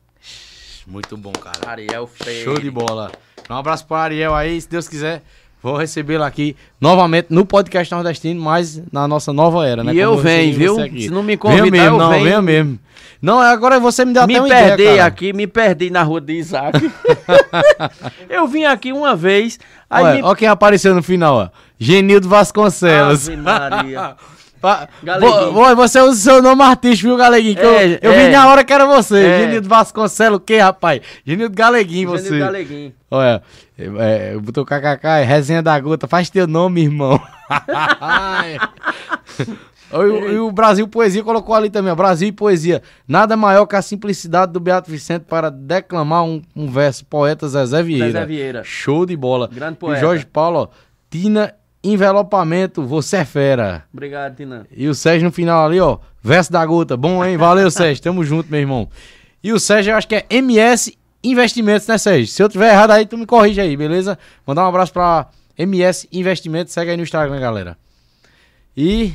Muito 0.87 1.17
bom, 1.17 1.33
cara. 1.33 1.71
Ariel 1.71 2.07
Freire. 2.07 2.45
Show 2.45 2.57
de 2.57 2.71
bola. 2.71 3.11
Um 3.49 3.55
abraço 3.55 3.85
para 3.85 4.03
Ariel 4.03 4.33
aí, 4.33 4.61
se 4.61 4.69
Deus 4.69 4.87
quiser. 4.87 5.23
Vou 5.65 5.77
recebê-lo 5.77 6.23
aqui 6.23 6.55
novamente 6.79 7.25
no 7.31 7.43
podcast 7.43 7.91
nordestino, 7.91 8.39
mas 8.39 8.79
na 8.91 9.07
nossa 9.07 9.33
nova 9.33 9.65
era, 9.65 9.83
né? 9.83 9.95
E 9.95 9.97
eu 9.97 10.11
Como 10.11 10.21
venho, 10.21 10.59
recebi 10.59 10.63
viu? 10.63 11.01
Se 11.01 11.09
não 11.09 11.23
me 11.23 11.29
Venha 11.29 11.37
convidar, 11.39 11.71
mesmo, 11.71 11.87
eu 11.87 11.97
não, 11.97 12.09
venho. 12.11 12.23
venha 12.23 12.41
mesmo. 12.43 12.79
Não, 13.19 13.39
agora 13.39 13.79
você 13.79 14.05
me 14.05 14.13
deu 14.13 14.27
me 14.27 14.35
até 14.35 14.41
uma 14.43 14.47
perdi 14.47 14.83
ideia, 14.83 14.97
cara. 14.97 15.07
aqui, 15.07 15.33
me 15.33 15.47
perdi 15.47 15.89
na 15.89 16.03
rua 16.03 16.21
de 16.21 16.33
Isaac. 16.33 16.91
eu 18.29 18.45
vim 18.47 18.65
aqui 18.65 18.93
uma 18.93 19.15
vez, 19.15 19.59
aí 19.89 20.03
Olha, 20.03 20.21
me... 20.21 20.35
quem 20.35 20.47
apareceu 20.47 20.93
no 20.93 21.01
final, 21.01 21.35
ó. 21.35 21.49
Genildo 21.79 22.29
Vasconcelos. 22.29 23.27
Ave 23.27 23.37
Maria. 23.37 24.15
Você 25.75 25.99
usa 25.99 26.09
o 26.09 26.13
seu 26.15 26.41
nome 26.41 26.61
artístico, 26.63 27.09
viu, 27.09 27.17
Galeguinho? 27.17 27.55
Que 27.55 27.61
eu- 27.61 27.75
É, 27.75 27.99
eu, 28.01 28.11
é. 28.11 28.25
vi 28.25 28.31
na 28.31 28.47
hora 28.49 28.63
que 28.63 28.73
era 28.73 28.85
você. 28.85 29.23
É. 29.23 29.39
Genildo 29.41 29.69
Vasconcelos, 29.69 30.37
o 30.37 30.39
que, 30.39 30.57
rapaz? 30.57 31.01
Genildo 31.25 31.55
Galeguinho, 31.55 32.09
você. 32.09 32.25
Genildo 32.25 32.45
Galeguinho. 32.45 32.93
Olha, 33.11 33.43
é, 33.77 34.37
botou 34.37 34.65
kkk, 34.65 35.05
é 35.07 35.23
resenha 35.23 35.61
da 35.61 35.79
gota, 35.79 36.07
faz 36.07 36.29
teu 36.29 36.47
nome, 36.47 36.83
irmão. 36.83 37.19
E 39.93 39.97
o, 39.97 40.31
e 40.31 40.39
o 40.39 40.51
Brasil 40.51 40.87
Poesia 40.87 41.23
colocou 41.23 41.55
ali 41.55 41.69
também, 41.69 41.91
ó, 41.91 41.95
Brasil 41.95 42.27
e 42.27 42.31
Poesia. 42.31 42.81
Nada 43.07 43.37
maior 43.37 43.65
que 43.65 43.75
a 43.75 43.81
simplicidade 43.81 44.51
do 44.51 44.59
Beato 44.59 44.89
Vicente 44.89 45.23
para 45.23 45.49
declamar 45.49 46.23
um, 46.23 46.41
um 46.55 46.67
verso. 46.67 47.05
Poeta 47.05 47.47
Zezé 47.47 47.83
Vieira. 47.83 48.07
Zezé 48.07 48.25
Vieira. 48.25 48.63
Show 48.63 49.05
de 49.05 49.15
bola. 49.15 49.47
Grande 49.47 49.75
E 49.75 49.79
poeta. 49.79 50.01
Jorge 50.01 50.25
Paulo, 50.25 50.59
ó, 50.59 50.67
Tina 51.09 51.53
Envelopamento, 51.83 52.83
você 52.83 53.17
é 53.17 53.25
fera. 53.25 53.83
Obrigado, 53.93 54.35
Tina. 54.35 54.65
E 54.75 54.87
o 54.87 54.95
Sérgio 54.95 55.25
no 55.27 55.31
final 55.31 55.65
ali, 55.65 55.79
ó, 55.79 55.99
verso 56.21 56.51
da 56.51 56.65
gota. 56.65 56.97
Bom, 56.97 57.23
hein? 57.23 57.37
Valeu, 57.37 57.69
Sérgio. 57.69 58.01
Tamo 58.01 58.23
junto, 58.23 58.49
meu 58.49 58.59
irmão. 58.59 58.89
E 59.43 59.53
o 59.53 59.59
Sérgio, 59.59 59.91
eu 59.91 59.97
acho 59.97 60.07
que 60.07 60.15
é 60.15 60.25
MS 60.31 60.97
Investimentos, 61.29 61.87
né, 61.87 61.97
Sérgio? 61.97 62.27
Se 62.27 62.41
eu 62.43 62.49
tiver 62.49 62.71
errado 62.71 62.91
aí, 62.91 63.05
tu 63.05 63.17
me 63.17 63.25
corrige 63.25 63.59
aí, 63.61 63.75
beleza? 63.75 64.17
Mandar 64.45 64.63
um 64.65 64.69
abraço 64.69 64.93
pra 64.93 65.27
MS 65.57 66.07
Investimentos. 66.11 66.73
Segue 66.73 66.91
aí 66.91 66.97
no 66.97 67.03
Instagram, 67.03 67.39
galera. 67.39 67.77
E, 68.75 69.13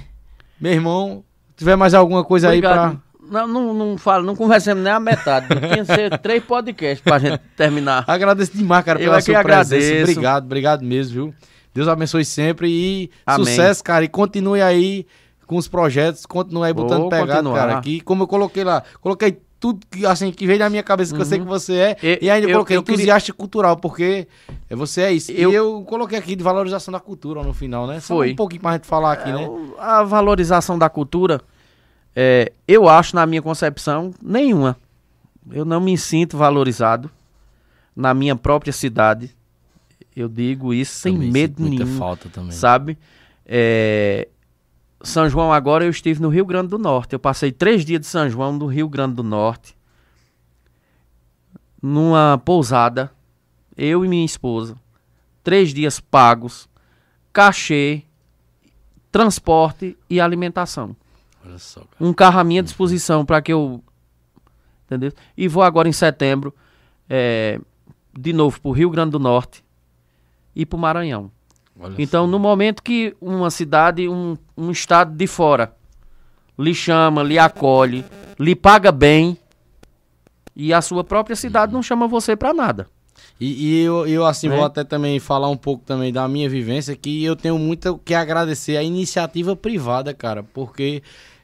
meu 0.61 0.73
irmão, 0.73 1.25
tiver 1.57 1.77
mais 1.77 1.95
alguma 1.95 2.25
coisa 2.25 2.49
aí 2.51 2.59
Obrigado. 2.59 2.93
pra. 2.99 3.11
Não, 3.31 3.47
não, 3.47 3.73
não 3.75 3.99
falo, 3.99 4.25
não 4.25 4.35
conversamos 4.35 4.83
nem 4.83 4.93
a 4.93 4.99
metade. 4.99 5.47
Tinha 5.49 5.69
que 5.69 5.85
ser 5.85 6.19
três 6.19 6.43
podcasts 6.43 7.01
pra 7.01 7.19
gente 7.19 7.39
terminar. 7.57 8.05
Agradeço 8.09 8.57
demais, 8.57 8.85
cara, 8.85 8.99
Eu 8.99 9.05
pela 9.05 9.17
é 9.19 9.19
que 9.19 9.33
sua 9.33 9.43
presença. 9.43 9.77
agradeço. 9.77 10.11
Obrigado, 10.11 10.45
obrigado 10.47 10.83
mesmo, 10.83 11.13
viu? 11.15 11.35
Deus 11.73 11.87
abençoe 11.87 12.25
sempre 12.25 12.69
e 12.69 13.11
Amém. 13.25 13.47
sucesso, 13.47 13.85
cara. 13.85 14.05
E 14.05 14.09
continue 14.09 14.61
aí 14.61 15.07
com 15.47 15.57
os 15.57 15.69
projetos, 15.69 16.27
continue 16.27 16.67
aí 16.67 16.73
botando 16.73 17.03
Vou 17.03 17.09
pegado, 17.09 17.31
continuar. 17.45 17.55
cara. 17.59 17.79
Aqui, 17.79 18.01
como 18.01 18.25
eu 18.25 18.27
coloquei 18.27 18.65
lá, 18.65 18.83
coloquei 19.01 19.39
tudo 19.61 19.87
que, 19.91 20.07
assim, 20.07 20.33
que 20.33 20.47
veio 20.47 20.59
da 20.59 20.71
minha 20.71 20.83
cabeça, 20.83 21.15
que 21.15 21.21
eu 21.21 21.25
sei 21.27 21.39
que 21.39 21.45
você 21.45 21.75
é. 21.75 21.97
E- 22.03 22.19
E, 22.23 22.31
ainda 22.31 22.49
eu- 22.49 22.53
coloquei 22.55 22.77
eu 22.79 22.83
queria- 22.83 22.95
entusiasta 22.97 23.33
cultural, 23.35 23.77
porque 23.77 24.27
é- 24.71 24.75
você 24.75 25.03
é 25.03 25.13
isso. 25.13 25.31
Eu- 25.31 25.53
E 25.53 25.55
eu 25.55 25.85
coloquei 25.87 26.19
aqui 26.19 26.35
de 26.35 26.43
valorização 26.43 26.91
da 26.91 26.99
cultura 26.99 27.43
no 27.43 27.53
final, 27.53 27.87
né? 27.87 28.01
Só 28.01 28.15
Foi. 28.17 28.33
um 28.33 28.37
pouquinho 28.37 28.63
pra 28.63 28.73
gente 28.73 28.87
falar 28.87 29.13
aqui, 29.13 29.31
né? 29.31 29.47
O- 29.47 29.75
A 29.79 30.03
valorização 30.03 30.79
da 30.79 30.89
cultura, 30.89 31.43
é, 32.17 32.51
eu 32.67 32.89
acho, 32.89 33.15
na 33.15 33.27
minha 33.27 33.43
concepção, 33.43 34.13
nenhuma. 34.23 34.77
Eu 35.53 35.65
não 35.67 35.81
me 35.81 35.97
sinto 35.99 36.37
valorizado 36.39 37.11
na 37.95 38.15
minha 38.15 38.35
própria 38.37 38.73
cidade. 38.73 39.31
Eu 40.17 40.29
digo 40.29 40.73
isso 40.73 40.95
sem 40.99 41.13
Também 41.15 41.31
medo 41.31 41.57
sinto 41.59 41.67
muita 41.69 41.85
nenhum. 41.85 41.99
falta 41.99 42.29
também. 42.31 42.51
sabe? 42.53 42.99
É, 43.47 44.27
São 45.03 45.29
João 45.29 45.53
agora 45.53 45.85
eu 45.85 45.91
estive 45.91 46.21
no 46.21 46.29
Rio 46.29 46.45
Grande 46.45 46.69
do 46.69 46.79
Norte. 46.79 47.15
Eu 47.15 47.19
passei 47.19 47.51
três 47.51 47.85
dias 47.85 48.01
de 48.01 48.07
São 48.07 48.29
João 48.29 48.53
no 48.53 48.67
Rio 48.67 48.89
Grande 48.89 49.15
do 49.15 49.23
Norte, 49.23 49.77
numa 51.83 52.41
pousada, 52.45 53.11
eu 53.77 54.05
e 54.05 54.09
minha 54.09 54.25
esposa, 54.25 54.77
três 55.43 55.73
dias 55.73 55.99
pagos, 55.99 56.69
cachê, 57.33 58.03
transporte 59.11 59.97
e 60.09 60.21
alimentação. 60.21 60.95
Olha 61.45 61.59
só, 61.59 61.81
cara. 61.81 61.97
Um 61.99 62.13
carro 62.13 62.39
à 62.39 62.45
minha 62.45 62.63
disposição 62.63 63.25
para 63.25 63.41
que 63.41 63.53
eu, 63.53 63.83
entendeu? 64.85 65.13
E 65.37 65.49
vou 65.49 65.63
agora 65.63 65.89
em 65.89 65.93
setembro, 65.93 66.55
é, 67.09 67.59
de 68.13 68.33
novo 68.35 68.61
para 68.61 68.69
o 68.69 68.73
Rio 68.73 68.91
Grande 68.91 69.13
do 69.13 69.19
Norte 69.19 69.65
e 70.55 70.67
para 70.67 70.77
o 70.77 70.81
Maranhão. 70.81 71.31
Olha 71.81 71.95
Então, 71.99 72.27
no 72.27 72.39
momento 72.39 72.83
que 72.83 73.17
uma 73.21 73.51
cidade, 73.51 74.07
um, 74.09 74.37
um 74.57 74.71
estado 74.71 75.17
de 75.17 75.27
fora, 75.27 75.75
lhe 76.59 76.75
chama, 76.75 77.23
lhe 77.23 77.39
acolhe, 77.39 78.05
lhe 78.39 78.55
paga 78.55 78.93
bem, 78.93 79.39
e 80.55 80.75
a 80.75 80.83
sua 80.83 81.03
própria 81.03 81.35
cidade 81.35 81.73
não 81.73 81.83
chama 81.83 82.07
você 82.07 82.37
pra 82.37 82.53
nada. 82.53 82.87
E, 83.41 83.69
e 83.69 83.83
eu, 83.83 84.07
eu, 84.07 84.27
assim, 84.27 84.49
Né? 84.49 84.57
vou 84.57 84.65
até 84.65 84.85
também 84.85 85.19
falar 85.19 85.49
um 85.49 85.57
pouco 85.57 85.83
também 85.85 86.13
da 86.13 86.29
minha 86.29 86.49
vivência, 86.49 86.95
que 86.95 87.25
eu 87.25 87.35
tenho 87.35 87.59
muito 87.59 87.99
que 88.05 88.13
agradecer 88.13 88.77
a 88.77 88.83
iniciativa 88.83 89.57
privada, 89.57 90.13
cara, 90.13 90.43
porque 90.43 91.03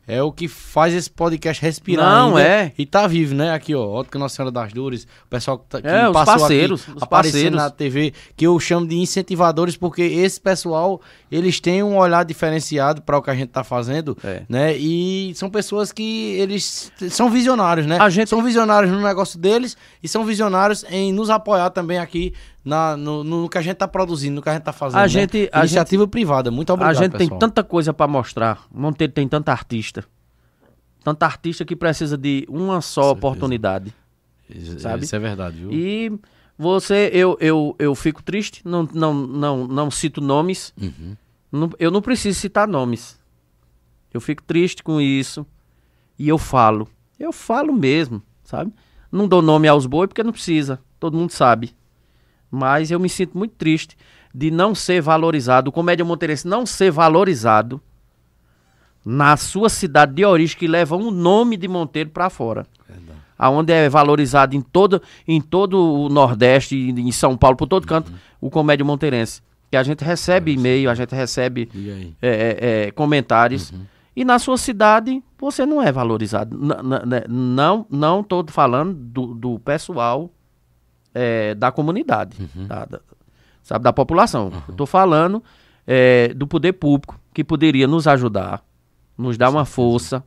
é 0.09 0.23
o 0.23 0.31
que 0.31 0.47
faz 0.47 0.95
esse 0.95 1.11
podcast 1.11 1.61
respirar 1.63 2.05
Não, 2.09 2.37
ainda 2.37 2.43
é. 2.49 2.73
E 2.79 2.87
tá 2.87 3.07
vivo, 3.07 3.35
né? 3.35 3.51
Aqui, 3.53 3.75
ó, 3.75 3.85
Ótica 3.85 4.19
Nossa 4.19 4.37
Senhora 4.37 4.53
das 4.53 4.73
Dores, 4.73 5.05
o 5.25 5.29
pessoal 5.29 5.59
que, 5.59 5.65
tá, 5.67 5.83
que 5.83 5.89
É, 5.89 6.07
os 6.09 6.13
passou 6.13 6.39
parceiros, 6.39 6.83
aqui, 6.83 6.97
os 6.97 7.03
aparecendo 7.03 7.33
parceiros. 7.33 7.57
na 7.59 7.71
TV, 7.71 8.13
que 8.37 8.47
eu 8.47 8.59
chamo 8.61 8.87
de 8.87 8.97
incentivadores, 8.97 9.77
porque 9.77 10.03
esse 10.03 10.41
pessoal, 10.41 11.01
eles 11.31 11.59
têm 11.61 11.83
um 11.83 11.97
olhar 11.99 12.25
diferenciado 12.25 13.03
para 13.03 13.19
o 13.19 13.23
que 13.23 13.31
a 13.31 13.35
gente 13.35 13.49
tá 13.49 13.65
fazendo, 13.65 14.17
É. 14.23 14.43
né? 14.49 14.77
E 14.77 15.33
são 15.35 15.51
pessoas 15.51 15.91
que 15.91 16.35
eles 16.39 16.93
são 17.11 17.29
visionários, 17.31 17.87
né? 17.87 17.99
A 18.01 18.09
gente- 18.09 18.29
São 18.31 18.43
visionários 18.43 18.93
no 18.93 19.01
negócio 19.03 19.39
deles 19.39 19.77
e 20.03 20.09
são 20.09 20.25
visionários 20.25 20.85
em 20.91 21.13
nos 21.13 21.31
apoiar 21.31 21.71
também 21.71 21.99
aqui 21.99 22.33
na, 22.67 22.97
no, 22.97 23.23
no 23.23 23.49
que 23.49 23.57
a 23.57 23.63
gente 23.63 23.77
tá 23.77 23.87
produzindo, 23.87 24.35
no 24.35 24.43
que 24.43 24.49
a 24.49 24.53
gente 24.55 24.65
tá 24.65 24.73
fazendo. 24.73 24.99
A 24.99 25.03
né? 25.03 25.09
gente- 25.09 25.49
a 25.53 25.61
Iniciativa 25.61 26.09
privada. 26.09 26.51
Muito 26.51 26.73
obrigado, 26.73 26.97
a 26.97 27.01
gente 27.01 27.13
tem 27.13 27.21
pessoal. 27.29 27.39
tanta 27.39 27.63
coisa 27.63 27.95
pra 27.95 28.09
mostrar. 28.09 28.67
Monteiro 28.75 29.13
tem 29.13 29.29
tanta 29.29 29.53
artista. 29.53 30.05
Tanta 31.05 31.25
artista 31.25 31.65
que 31.65 31.77
precisa 31.77 32.19
de 32.19 32.45
uma 32.51 32.81
só 32.81 33.13
oportunidade. 33.13 33.95
Isso, 34.51 34.81
sabe? 34.81 35.05
isso 35.05 35.15
é 35.15 35.19
verdade, 35.21 35.59
viu? 35.59 35.71
E 35.73 36.13
você, 36.59 37.09
eu, 37.13 37.37
eu, 37.41 37.77
eu 37.79 37.95
fico 37.95 38.21
triste, 38.21 38.63
não, 38.65 38.83
não, 38.93 39.15
não, 39.15 39.67
não 39.69 39.91
cito 39.91 40.21
nomes. 40.21 40.75
Uhum. 40.81 41.17
Não- 41.53 41.71
eu 41.79 41.93
não 41.93 42.03
preciso 42.03 42.39
citar 42.41 42.67
nomes. 42.67 43.17
Eu 44.13 44.21
fico 44.21 44.43
triste 44.43 44.83
com 44.83 45.01
isso. 45.01 45.47
E 46.19 46.29
eu 46.29 46.37
falo. 46.39 46.89
Eu 47.17 47.33
falo 47.33 47.73
mesmo, 47.73 48.21
sabe? 48.43 48.73
Não 49.13 49.29
dou 49.29 49.41
nome 49.41 49.69
aos 49.69 49.87
boi 49.87 50.09
porque 50.09 50.25
não 50.25 50.33
precisa. 50.33 50.81
Todo 50.99 51.17
mundo 51.17 51.31
sabe. 51.31 51.73
Mas 52.57 52.91
eu 52.91 52.99
me 52.99 53.09
sinto 53.09 53.37
muito 53.37 53.55
triste 53.55 53.97
de 54.35 54.51
não 54.51 54.75
ser 54.75 55.01
valorizado, 55.01 55.69
o 55.69 55.73
Comédia 55.73 56.05
Monteirense 56.05 56.47
não 56.49 56.65
ser 56.67 56.91
valorizado 56.91 57.81
na 59.05 59.37
sua 59.37 59.69
cidade 59.69 60.15
de 60.15 60.25
origem 60.25 60.57
que 60.59 60.67
leva 60.67 60.97
um 60.97 61.11
nome 61.11 61.57
de 61.57 61.69
Monteiro 61.69 62.11
para 62.11 62.29
fora. 62.29 62.67
Aonde 63.39 63.73
é 63.73 63.89
valorizado 63.89 64.57
em 64.57 64.61
todo, 64.63 65.01
em 65.29 65.41
todo 65.41 65.79
o 65.79 66.09
Nordeste, 66.09 66.75
em 66.77 67.13
São 67.13 67.37
Paulo, 67.37 67.57
por 67.57 67.67
todo 67.69 67.87
canto, 67.87 68.11
o 68.41 68.51
Comédia 68.51 68.85
Monteirense. 68.85 69.43
Que 69.71 69.77
a 69.77 69.83
gente 69.83 70.03
recebe 70.03 70.53
e-mail, 70.53 70.89
a 70.91 70.95
gente 70.95 71.15
recebe 71.15 71.69
é, 72.23 72.29
é, 72.29 72.87
é, 72.87 72.91
comentários. 72.93 73.73
E 74.15 74.25
na 74.25 74.39
sua 74.39 74.57
cidade, 74.57 75.23
você 75.39 75.67
não 75.67 75.83
é 75.83 75.93
valorizado. 75.93 76.57
N- 76.57 77.25
não 77.29 77.85
não 77.91 78.21
estou 78.21 78.45
falando 78.49 78.95
do, 78.95 79.35
do 79.35 79.59
pessoal 79.59 80.31
é, 81.19 81.55
da 81.55 81.73
comunidade, 81.73 82.37
da, 82.55 82.85
da- 82.85 83.01
sabe, 83.63 83.83
da 83.85 83.93
população. 83.93 84.53
Estou 84.69 84.87
falando 84.87 85.43
é, 85.87 86.29
do 86.35 86.47
poder 86.47 86.75
público, 86.75 87.19
que 87.33 87.43
poderia 87.43 87.87
nos 87.87 88.07
ajudar, 88.07 88.63
nos 89.17 89.39
dar 89.39 89.49
uma 89.49 89.65
força, 89.65 90.23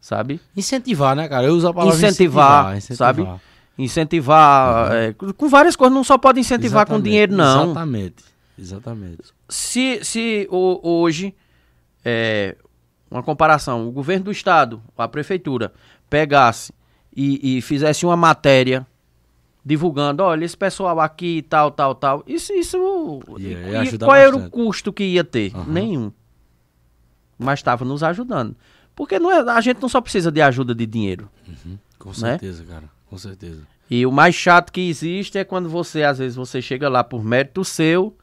sabe? 0.00 0.40
Incentivar, 0.56 1.16
né, 1.16 1.28
cara? 1.28 1.46
Eu 1.48 1.54
uso 1.54 1.66
a 1.68 1.74
palavra 1.74 1.96
Incentivar, 1.96 2.76
incentivar, 2.76 2.96
sabe? 2.96 3.28
Incentivar, 3.76 4.92
é, 4.92 5.12
com 5.12 5.48
várias 5.48 5.74
coisas, 5.74 5.94
não 5.94 6.04
só 6.04 6.16
pode 6.16 6.38
incentivar 6.38 6.86
com 6.86 6.92
Exatamente, 6.94 7.04
dinheiro, 7.10 7.34
não. 7.34 7.64
Exatamente. 7.64 8.24
Exatamente. 8.58 9.22
se, 9.48 10.00
se 10.04 10.46
o- 10.50 10.80
hoje, 10.82 11.34
é, 12.04 12.56
uma 13.10 13.22
comparação, 13.22 13.88
o 13.88 13.90
governo 13.90 14.26
do 14.26 14.30
estado, 14.30 14.80
a 14.96 15.08
prefeitura, 15.08 15.72
pegasse 16.08 16.72
e, 17.16 17.56
e 17.58 17.62
fizesse 17.62 18.04
uma 18.06 18.16
matéria 18.16 18.86
divulgando, 19.64 20.22
olha, 20.22 20.44
esse 20.44 20.56
pessoal 20.56 20.98
aqui, 21.00 21.42
tal, 21.42 21.70
tal, 21.70 21.94
tal, 21.94 22.22
isso, 22.26 22.52
isso, 22.52 22.76
e 23.38 23.98
qual 23.98 24.14
era 24.16 24.30
o 24.34 24.38
bastante. 24.38 24.50
custo 24.50 24.92
que 24.92 25.04
ia 25.04 25.24
ter? 25.24 25.52
Aham. 25.54 25.64
Nenhum. 25.72 26.12
Mas 27.38 27.58
estava 27.60 27.84
nos 27.84 28.02
ajudando. 28.02 28.54
Porque 28.94 29.18
não 29.18 29.30
é, 29.30 29.40
a 29.50 29.60
gente 29.60 29.80
não 29.80 29.88
só 29.88 30.00
precisa 30.00 30.30
de 30.30 30.40
ajuda 30.42 30.74
de 30.74 30.86
dinheiro. 30.86 31.28
Com 31.98 32.10
Né? 32.10 32.14
certeza, 32.14 32.64
cara. 32.64 32.84
Com 33.08 33.16
certeza. 33.18 33.62
E 33.90 34.06
o 34.06 34.12
mais 34.12 34.34
chato 34.34 34.70
que 34.72 34.80
existe 34.88 35.36
é 35.38 35.44
quando 35.44 35.68
você, 35.68 36.02
às 36.04 36.18
vezes, 36.18 36.36
você 36.36 36.62
chega 36.62 36.88
lá 36.88 37.02
por 37.04 37.24
mérito 37.24 37.64
seu, 37.64 38.16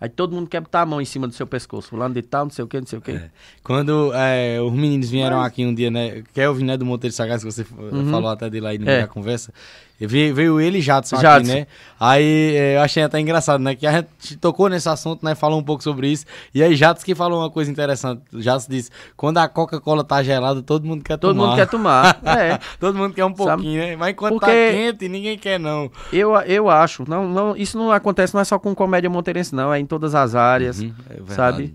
Aí 0.00 0.08
todo 0.10 0.34
mundo 0.34 0.48
quer 0.50 0.60
botar 0.60 0.82
a 0.82 0.86
mão 0.86 1.00
em 1.00 1.04
cima 1.04 1.26
do 1.26 1.32
seu 1.32 1.46
pescoço, 1.46 1.88
fulano 1.88 2.12
de 2.14 2.20
tal, 2.20 2.44
não 2.44 2.50
sei 2.50 2.62
o 2.64 2.68
que, 2.68 2.78
não 2.78 2.86
sei 2.86 2.98
o 2.98 3.00
que. 3.00 3.12
É. 3.12 3.30
Quando 3.62 4.12
é, 4.12 4.60
os 4.60 4.70
meninos 4.72 5.08
vieram 5.08 5.40
aqui 5.40 5.64
um 5.64 5.72
dia, 5.74 5.90
né? 5.90 6.22
Kelvin, 6.34 6.64
né, 6.64 6.76
do 6.76 6.84
Monteiro 6.84 7.14
Sagaz, 7.14 7.42
que 7.42 7.50
você 7.50 7.64
falou 7.64 8.28
até 8.28 8.50
dele 8.50 8.66
aí 8.66 8.76
no 8.76 8.84
meio 8.84 8.98
É. 8.98 9.06
conversa. 9.06 9.54
Veio, 10.00 10.60
ele 10.60 10.78
e 10.78 10.82
Jadson, 10.82 11.14
aqui, 11.16 11.22
Jadson. 11.22 11.52
né? 11.54 11.66
Aí 12.00 12.56
é, 12.56 12.76
eu 12.76 12.80
achei 12.80 13.02
até 13.02 13.20
engraçado, 13.20 13.60
né? 13.62 13.74
Que 13.76 13.86
a 13.86 13.92
gente 13.92 14.36
tocou 14.40 14.68
nesse 14.68 14.88
assunto, 14.88 15.24
né? 15.24 15.34
Falou 15.34 15.58
um 15.58 15.62
pouco 15.62 15.82
sobre 15.84 16.08
isso. 16.08 16.26
E 16.52 16.62
aí 16.62 16.74
Jadson 16.74 17.04
que 17.04 17.14
falou 17.14 17.40
uma 17.40 17.50
coisa 17.50 17.70
interessante. 17.70 18.20
Jadson 18.32 18.70
disse, 18.70 18.90
quando 19.16 19.38
a 19.38 19.48
Coca-Cola 19.48 20.02
tá 20.02 20.22
gelada, 20.22 20.60
todo 20.62 20.84
mundo 20.84 21.02
quer 21.04 21.16
Todo 21.16 21.34
tomar. 21.36 21.46
mundo 21.46 21.56
quer 21.56 21.66
tomar. 21.68 22.20
É. 22.26 22.58
todo 22.80 22.98
mundo 22.98 23.14
quer 23.14 23.24
um 23.24 23.34
Sabe? 23.36 23.62
pouquinho, 23.62 23.80
né? 23.80 23.96
Mas 23.96 24.10
enquanto 24.10 24.32
tá 24.40 24.46
Porque- 24.46 24.72
quente, 24.72 25.08
ninguém 25.08 25.38
quer 25.38 25.58
não. 25.60 25.90
Eu, 26.12 26.34
eu 26.40 26.68
acho, 26.68 27.04
não, 27.08 27.28
não, 27.28 27.56
isso 27.56 27.78
não 27.78 27.92
acontece 27.92 28.34
não 28.34 28.40
é 28.40 28.44
só 28.44 28.58
com 28.58 28.74
comédia 28.74 29.08
monteirense, 29.08 29.54
não, 29.54 29.72
é 29.72 29.78
em 29.78 29.86
todas 29.86 30.14
as 30.14 30.34
áreas, 30.34 30.80
Uhum, 30.80 30.92
é 31.28 31.32
sabe? 31.34 31.74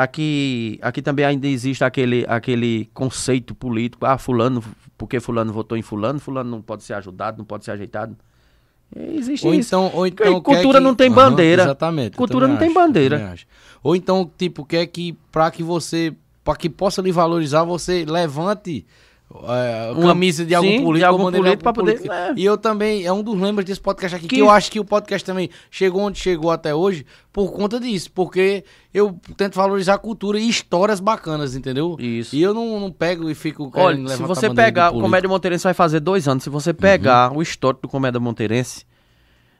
Aqui, 0.00 0.78
aqui 0.82 1.00
também 1.00 1.24
ainda 1.24 1.46
existe 1.48 1.82
aquele, 1.82 2.26
aquele 2.28 2.84
conceito 2.92 3.54
político, 3.54 4.04
ah, 4.04 4.18
fulano, 4.18 4.62
porque 4.98 5.18
fulano 5.20 5.50
votou 5.54 5.78
em 5.78 5.80
fulano, 5.80 6.18
fulano 6.20 6.50
não 6.50 6.60
pode 6.60 6.84
ser 6.84 6.92
ajudado, 6.92 7.38
não 7.38 7.46
pode 7.46 7.64
ser 7.64 7.70
ajeitado. 7.70 8.14
Existe 8.94 9.46
Ou 9.46 9.54
isso. 9.54 9.70
então, 9.70 9.84
ou 9.94 10.06
Porque 10.10 10.22
então 10.28 10.42
cultura 10.42 10.78
que- 10.80 10.84
não 10.84 10.94
tem 10.94 11.10
bandeira. 11.10 11.62
exatamente. 11.62 12.12
eu 12.12 12.18
Cultura 12.18 12.46
não 12.46 12.58
tem 12.58 12.68
acho, 12.68 12.78
eu 12.78 12.82
bandeira. 12.86 13.34
Ou 13.82 13.96
então, 13.96 14.30
tipo, 14.36 14.66
quer 14.66 14.86
que 14.86 15.16
pra 15.32 15.50
que 15.50 15.62
você, 15.62 16.12
para 16.44 16.56
que 16.56 16.68
possa 16.68 17.00
lhe 17.00 17.10
valorizar, 17.10 17.64
você 17.64 18.04
levante 18.04 18.84
é, 19.48 19.90
Uma- 19.92 20.08
camisa 20.08 20.44
de 20.46 20.54
algum 20.54 20.68
sim, 20.68 20.78
de 20.78 20.82
político, 20.84 21.10
algum 21.12 21.30
de 21.30 21.36
político 21.38 21.68
algum 21.68 21.80
poder- 21.80 21.92
político. 21.98 22.14
é. 22.14 22.34
E 22.36 22.44
eu 22.44 22.56
também, 22.56 23.04
é 23.04 23.12
um 23.12 23.22
dos 23.22 23.34
membros 23.36 23.64
desse 23.64 23.80
podcast 23.80 24.16
aqui, 24.16 24.28
que, 24.28 24.36
Que- 24.36 24.40
eu 24.40 24.48
acho 24.50 24.70
que 24.70 24.78
o 24.80 24.84
podcast 24.84 25.24
também 25.24 25.50
chegou 25.70 26.02
onde 26.02 26.18
chegou 26.18 26.50
até 26.50 26.74
hoje 26.74 27.04
por 27.32 27.52
conta 27.52 27.78
disso, 27.80 28.10
porque 28.12 28.64
eu 28.94 29.18
tento 29.36 29.54
valorizar 29.56 29.94
a 29.94 29.98
cultura 29.98 30.38
e 30.38 30.48
histórias 30.48 31.00
bacanas, 31.00 31.54
entendeu? 31.56 31.96
Isso. 31.98 32.34
E 32.36 32.40
eu 32.42 32.54
não, 32.54 32.78
não 32.80 32.90
pego 32.90 33.28
e 33.28 33.34
fico 33.34 33.70
Olha, 33.74 34.08
se 34.08 34.22
você 34.22 34.48
pegar, 34.52 34.94
o. 34.94 35.00
Comédia 35.00 35.28
Monteirense 35.28 35.64
vai 35.64 35.74
fazer 35.74 36.00
dois 36.00 36.26
anos, 36.28 36.44
se 36.44 36.48
você 36.50 36.72
pegar 36.72 37.30
Uhum. 37.32 37.38
o 37.38 37.42
histórico 37.42 37.82
do 37.82 37.88
Comédia 37.88 38.20
Monteirense, 38.20 38.84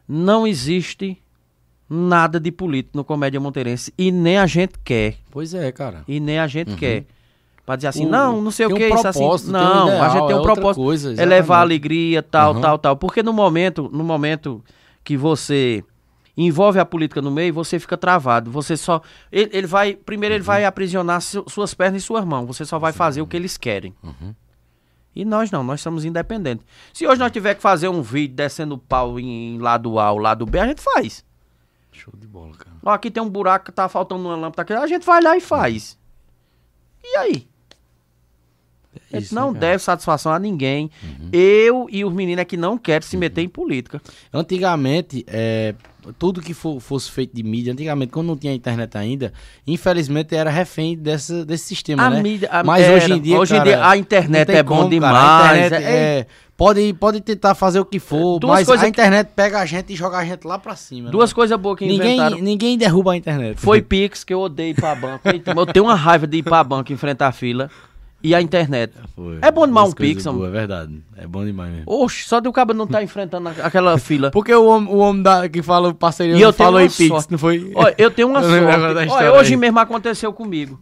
não 0.08 0.46
existe 0.46 1.18
nada 1.90 2.40
de 2.40 2.50
político 2.50 2.96
no 2.96 3.04
Comédia 3.04 3.38
Monteirense 3.40 3.92
e 3.98 4.10
nem 4.10 4.38
a 4.38 4.46
gente 4.46 4.74
quer. 4.84 5.16
Pois 5.30 5.54
é, 5.54 5.70
cara. 5.72 6.02
E 6.08 6.18
nem 6.20 6.38
a 6.38 6.46
gente 6.46 6.74
quer. 6.76 7.04
Pra 7.66 7.74
dizer 7.76 7.88
assim, 7.88 8.06
O- 8.06 8.08
não, 8.08 8.40
não 8.40 8.50
sei 8.52 8.64
o 8.66 8.74
que, 8.74 8.86
um 8.90 8.94
isso 8.94 9.08
assim. 9.08 9.18
tem 9.18 9.28
um 9.28 9.50
Não, 9.52 9.86
a 9.88 9.90
ideal, 9.90 10.10
gente 10.12 10.20
tem 10.26 10.30
é 10.30 10.34
um 10.34 10.38
outra 10.38 10.54
propósito. 10.54 10.82
coisa, 10.84 11.08
é 11.08 11.12
exatamente. 11.14 11.34
levar 11.36 11.60
alegria, 11.60 12.22
tal, 12.22 12.54
Uhum. 12.54 12.60
tal, 12.60 12.78
tal. 12.78 12.96
Porque 12.96 13.22
no 13.24 13.32
momento, 13.32 13.90
no 13.92 14.04
momento 14.04 14.62
que 15.02 15.16
você 15.16 15.82
envolve 16.36 16.78
a 16.78 16.84
política 16.84 17.20
no 17.20 17.30
meio, 17.30 17.52
você 17.52 17.78
fica 17.80 17.96
travado. 17.96 18.50
Você 18.52 18.76
só. 18.76 19.02
Ele, 19.32 19.50
ele 19.52 19.66
vai. 19.66 19.94
Primeiro 19.94 20.34
ele 20.34 20.42
Uhum. 20.42 20.46
vai 20.46 20.64
aprisionar 20.64 21.20
su- 21.20 21.44
suas 21.48 21.74
pernas 21.74 22.02
e 22.02 22.04
suas 22.06 22.24
mãos. 22.24 22.46
Você 22.46 22.64
só 22.64 22.78
vai 22.78 22.92
fazer 22.92 23.20
o 23.20 23.26
que 23.26 23.36
eles 23.36 23.56
querem. 23.56 23.92
Uhum. 24.02 24.32
E 25.14 25.24
nós 25.24 25.50
não, 25.50 25.64
nós 25.64 25.80
somos 25.80 26.04
independentes. 26.04 26.64
Se 26.92 27.04
hoje 27.06 27.18
nós 27.18 27.32
tiver 27.32 27.54
que 27.54 27.62
fazer 27.62 27.88
um 27.88 28.00
vídeo 28.02 28.36
descendo 28.36 28.74
o 28.74 28.78
pau 28.78 29.18
em 29.18 29.58
lado 29.58 29.98
A 29.98 30.12
ou 30.12 30.18
lado 30.18 30.44
B, 30.46 30.58
a 30.60 30.66
gente 30.68 30.82
faz. 30.82 31.24
Show 31.90 32.12
de 32.16 32.26
bola, 32.28 32.52
cara. 32.52 32.76
Ó, 32.84 32.90
aqui 32.90 33.10
tem 33.10 33.20
um 33.22 33.28
buraco 33.28 33.64
que 33.64 33.72
tá 33.72 33.88
faltando 33.88 34.22
uma 34.28 34.36
lâmpada. 34.36 34.78
A 34.80 34.86
gente 34.86 35.04
vai 35.04 35.20
lá 35.22 35.34
e 35.36 35.40
faz. 35.40 35.98
E 37.02 37.16
aí? 37.18 37.48
A 39.12 39.16
gente 39.16 39.26
isso, 39.26 39.34
não 39.34 39.52
né, 39.52 39.58
cara? 39.60 39.72
deve 39.72 39.82
satisfação 39.82 40.32
a 40.32 40.38
ninguém. 40.38 40.90
Eu 41.32 41.86
e 41.90 42.04
os 42.04 42.12
meninos 42.12 42.42
é 42.42 42.44
que 42.44 42.56
não 42.56 42.76
querem 42.78 43.06
se 43.06 43.16
meter 43.16 43.42
em 43.42 43.48
política. 43.48 44.00
Antigamente, 44.32 45.24
é, 45.26 45.74
tudo 46.18 46.40
que 46.40 46.54
fo- 46.54 46.78
fosse 46.78 47.10
feito 47.10 47.34
de 47.34 47.42
mídia, 47.42 47.72
antigamente, 47.72 48.12
quando 48.12 48.28
não 48.28 48.36
tinha 48.36 48.52
internet 48.54 48.96
ainda, 48.96 49.32
infelizmente 49.66 50.34
era 50.36 50.50
refém 50.50 50.96
dessa, 50.96 51.44
desse 51.44 51.64
sistema, 51.64 52.04
A 52.04 52.10
né? 52.10 52.22
mídia- 52.22 52.48
a- 52.50 52.62
Mas 52.62 52.84
era. 52.84 52.94
hoje 52.96 53.12
em 53.12 53.20
dia, 53.20 53.38
Hoje 53.38 53.54
em 53.54 53.58
cara, 53.58 53.70
dia 53.70 53.88
a 53.88 53.96
internet 53.96 54.50
é 54.52 54.62
bom 54.62 54.68
como, 54.68 54.80
cara. 54.82 54.90
demais, 54.90 55.16
A 55.62 55.66
internet 55.66 55.84
é- 55.84 56.18
é- 56.20 56.26
pode, 56.56 56.92
pode 56.94 57.20
tentar 57.20 57.54
fazer 57.56 57.80
o 57.80 57.84
que 57.84 57.98
for, 57.98 58.38
Duas 58.38 58.66
mas 58.66 58.70
a 58.70 58.82
que- 58.84 58.88
internet 58.88 59.30
pega 59.34 59.58
a 59.58 59.66
gente 59.66 59.92
e 59.92 59.96
joga 59.96 60.18
a 60.18 60.24
gente 60.24 60.44
lá 60.46 60.58
pra 60.58 60.76
cima. 60.76 61.10
Duas 61.10 61.30
né? 61.30 61.34
coisas 61.34 61.58
boas 61.58 61.76
que 61.78 61.84
inventaram. 61.84 62.30
ninguém, 62.36 62.42
ninguém 62.42 62.78
derruba 62.78 63.12
a 63.12 63.16
internet. 63.16 63.58
Foi 63.60 63.82
Pix, 63.82 64.22
que 64.22 64.32
eu 64.32 64.40
odeio 64.40 64.70
ir 64.70 64.74
pra 64.74 64.94
banco. 64.94 65.22
Eu 65.66 65.66
tenho 65.66 65.86
uma 65.86 65.94
raiva 65.94 66.26
de 66.26 66.38
ir 66.38 66.42
pra 66.42 66.62
banco 66.62 66.92
enfrentar 66.92 67.28
a 67.28 67.32
fila. 67.32 67.68
E 68.22 68.34
a 68.34 68.40
internet. 68.40 68.92
Foi. 69.14 69.38
É 69.42 69.50
bom 69.50 69.66
demais 69.66 69.90
um 69.90 69.92
Pix, 69.92 70.26
homem. 70.26 70.46
É 70.46 70.50
verdade. 70.50 71.02
É 71.16 71.26
bom 71.26 71.44
demais 71.44 71.70
mesmo. 71.70 71.84
Oxe, 71.86 72.28
só 72.28 72.40
de 72.40 72.48
o 72.48 72.52
cabo 72.52 72.74
não 72.74 72.84
estar 72.84 73.02
enfrentando 73.02 73.48
aquela 73.48 73.98
fila. 74.00 74.30
Porque 74.30 74.54
o 74.54 74.66
homem, 74.66 74.88
o 74.92 74.96
homem 74.98 75.22
da, 75.22 75.48
que 75.48 75.62
fala 75.62 75.94
parceria 75.94 76.36
E 76.36 76.40
eu 76.40 76.52
falou 76.52 76.80
em 76.80 76.90
Pix, 76.90 77.28
não 77.28 77.38
foi? 77.38 77.70
Olha, 77.74 77.94
eu 77.98 78.10
tenho 78.10 78.28
uma 78.28 78.40
sorte. 78.42 79.12
Olha, 79.12 79.32
hoje 79.34 79.54
aí. 79.54 79.56
mesmo 79.56 79.78
aconteceu 79.78 80.32
comigo. 80.32 80.80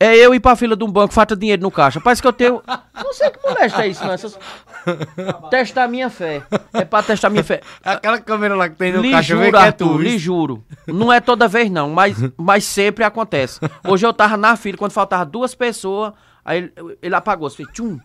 É 0.00 0.16
eu 0.16 0.32
ir 0.32 0.38
pra 0.38 0.54
fila 0.54 0.76
de 0.76 0.84
um 0.84 0.90
banco, 0.90 1.12
falta 1.12 1.34
dinheiro 1.34 1.60
no 1.60 1.72
caixa. 1.72 2.00
Parece 2.00 2.22
que 2.22 2.28
eu 2.28 2.32
tenho. 2.32 2.62
Não 2.94 3.12
sei 3.12 3.30
que 3.30 3.40
molesta 3.42 3.84
é 3.84 3.88
isso, 3.88 4.04
não. 4.04 4.12
Essas... 4.12 4.38
Testar 5.50 5.88
minha 5.88 6.08
fé. 6.08 6.40
É 6.72 6.84
pra 6.84 7.02
testar 7.02 7.28
minha 7.30 7.42
fé. 7.42 7.60
Aquela 7.84 8.20
câmera 8.20 8.54
lá 8.54 8.68
que 8.68 8.76
tem 8.76 8.92
no 8.92 9.00
Lhe 9.02 9.10
caixa, 9.10 9.34
juro, 9.34 9.56
é 9.56 9.60
Arthur, 9.60 9.96
tu. 9.96 9.98
lhe 9.98 10.16
juro. 10.16 10.64
Não 10.86 11.12
é 11.12 11.20
toda 11.20 11.48
vez, 11.48 11.68
não, 11.68 11.90
mas, 11.90 12.16
mas 12.36 12.64
sempre 12.64 13.02
acontece. 13.04 13.58
Hoje 13.86 14.06
eu 14.06 14.12
tava 14.12 14.36
na 14.36 14.54
fila, 14.56 14.78
quando 14.78 14.92
faltava 14.92 15.26
duas 15.26 15.52
pessoas, 15.54 16.12
aí 16.48 16.58
ele, 16.58 16.98
ele 17.02 17.14
apagou, 17.14 17.50
fez 17.50 17.68
tchum. 17.72 17.98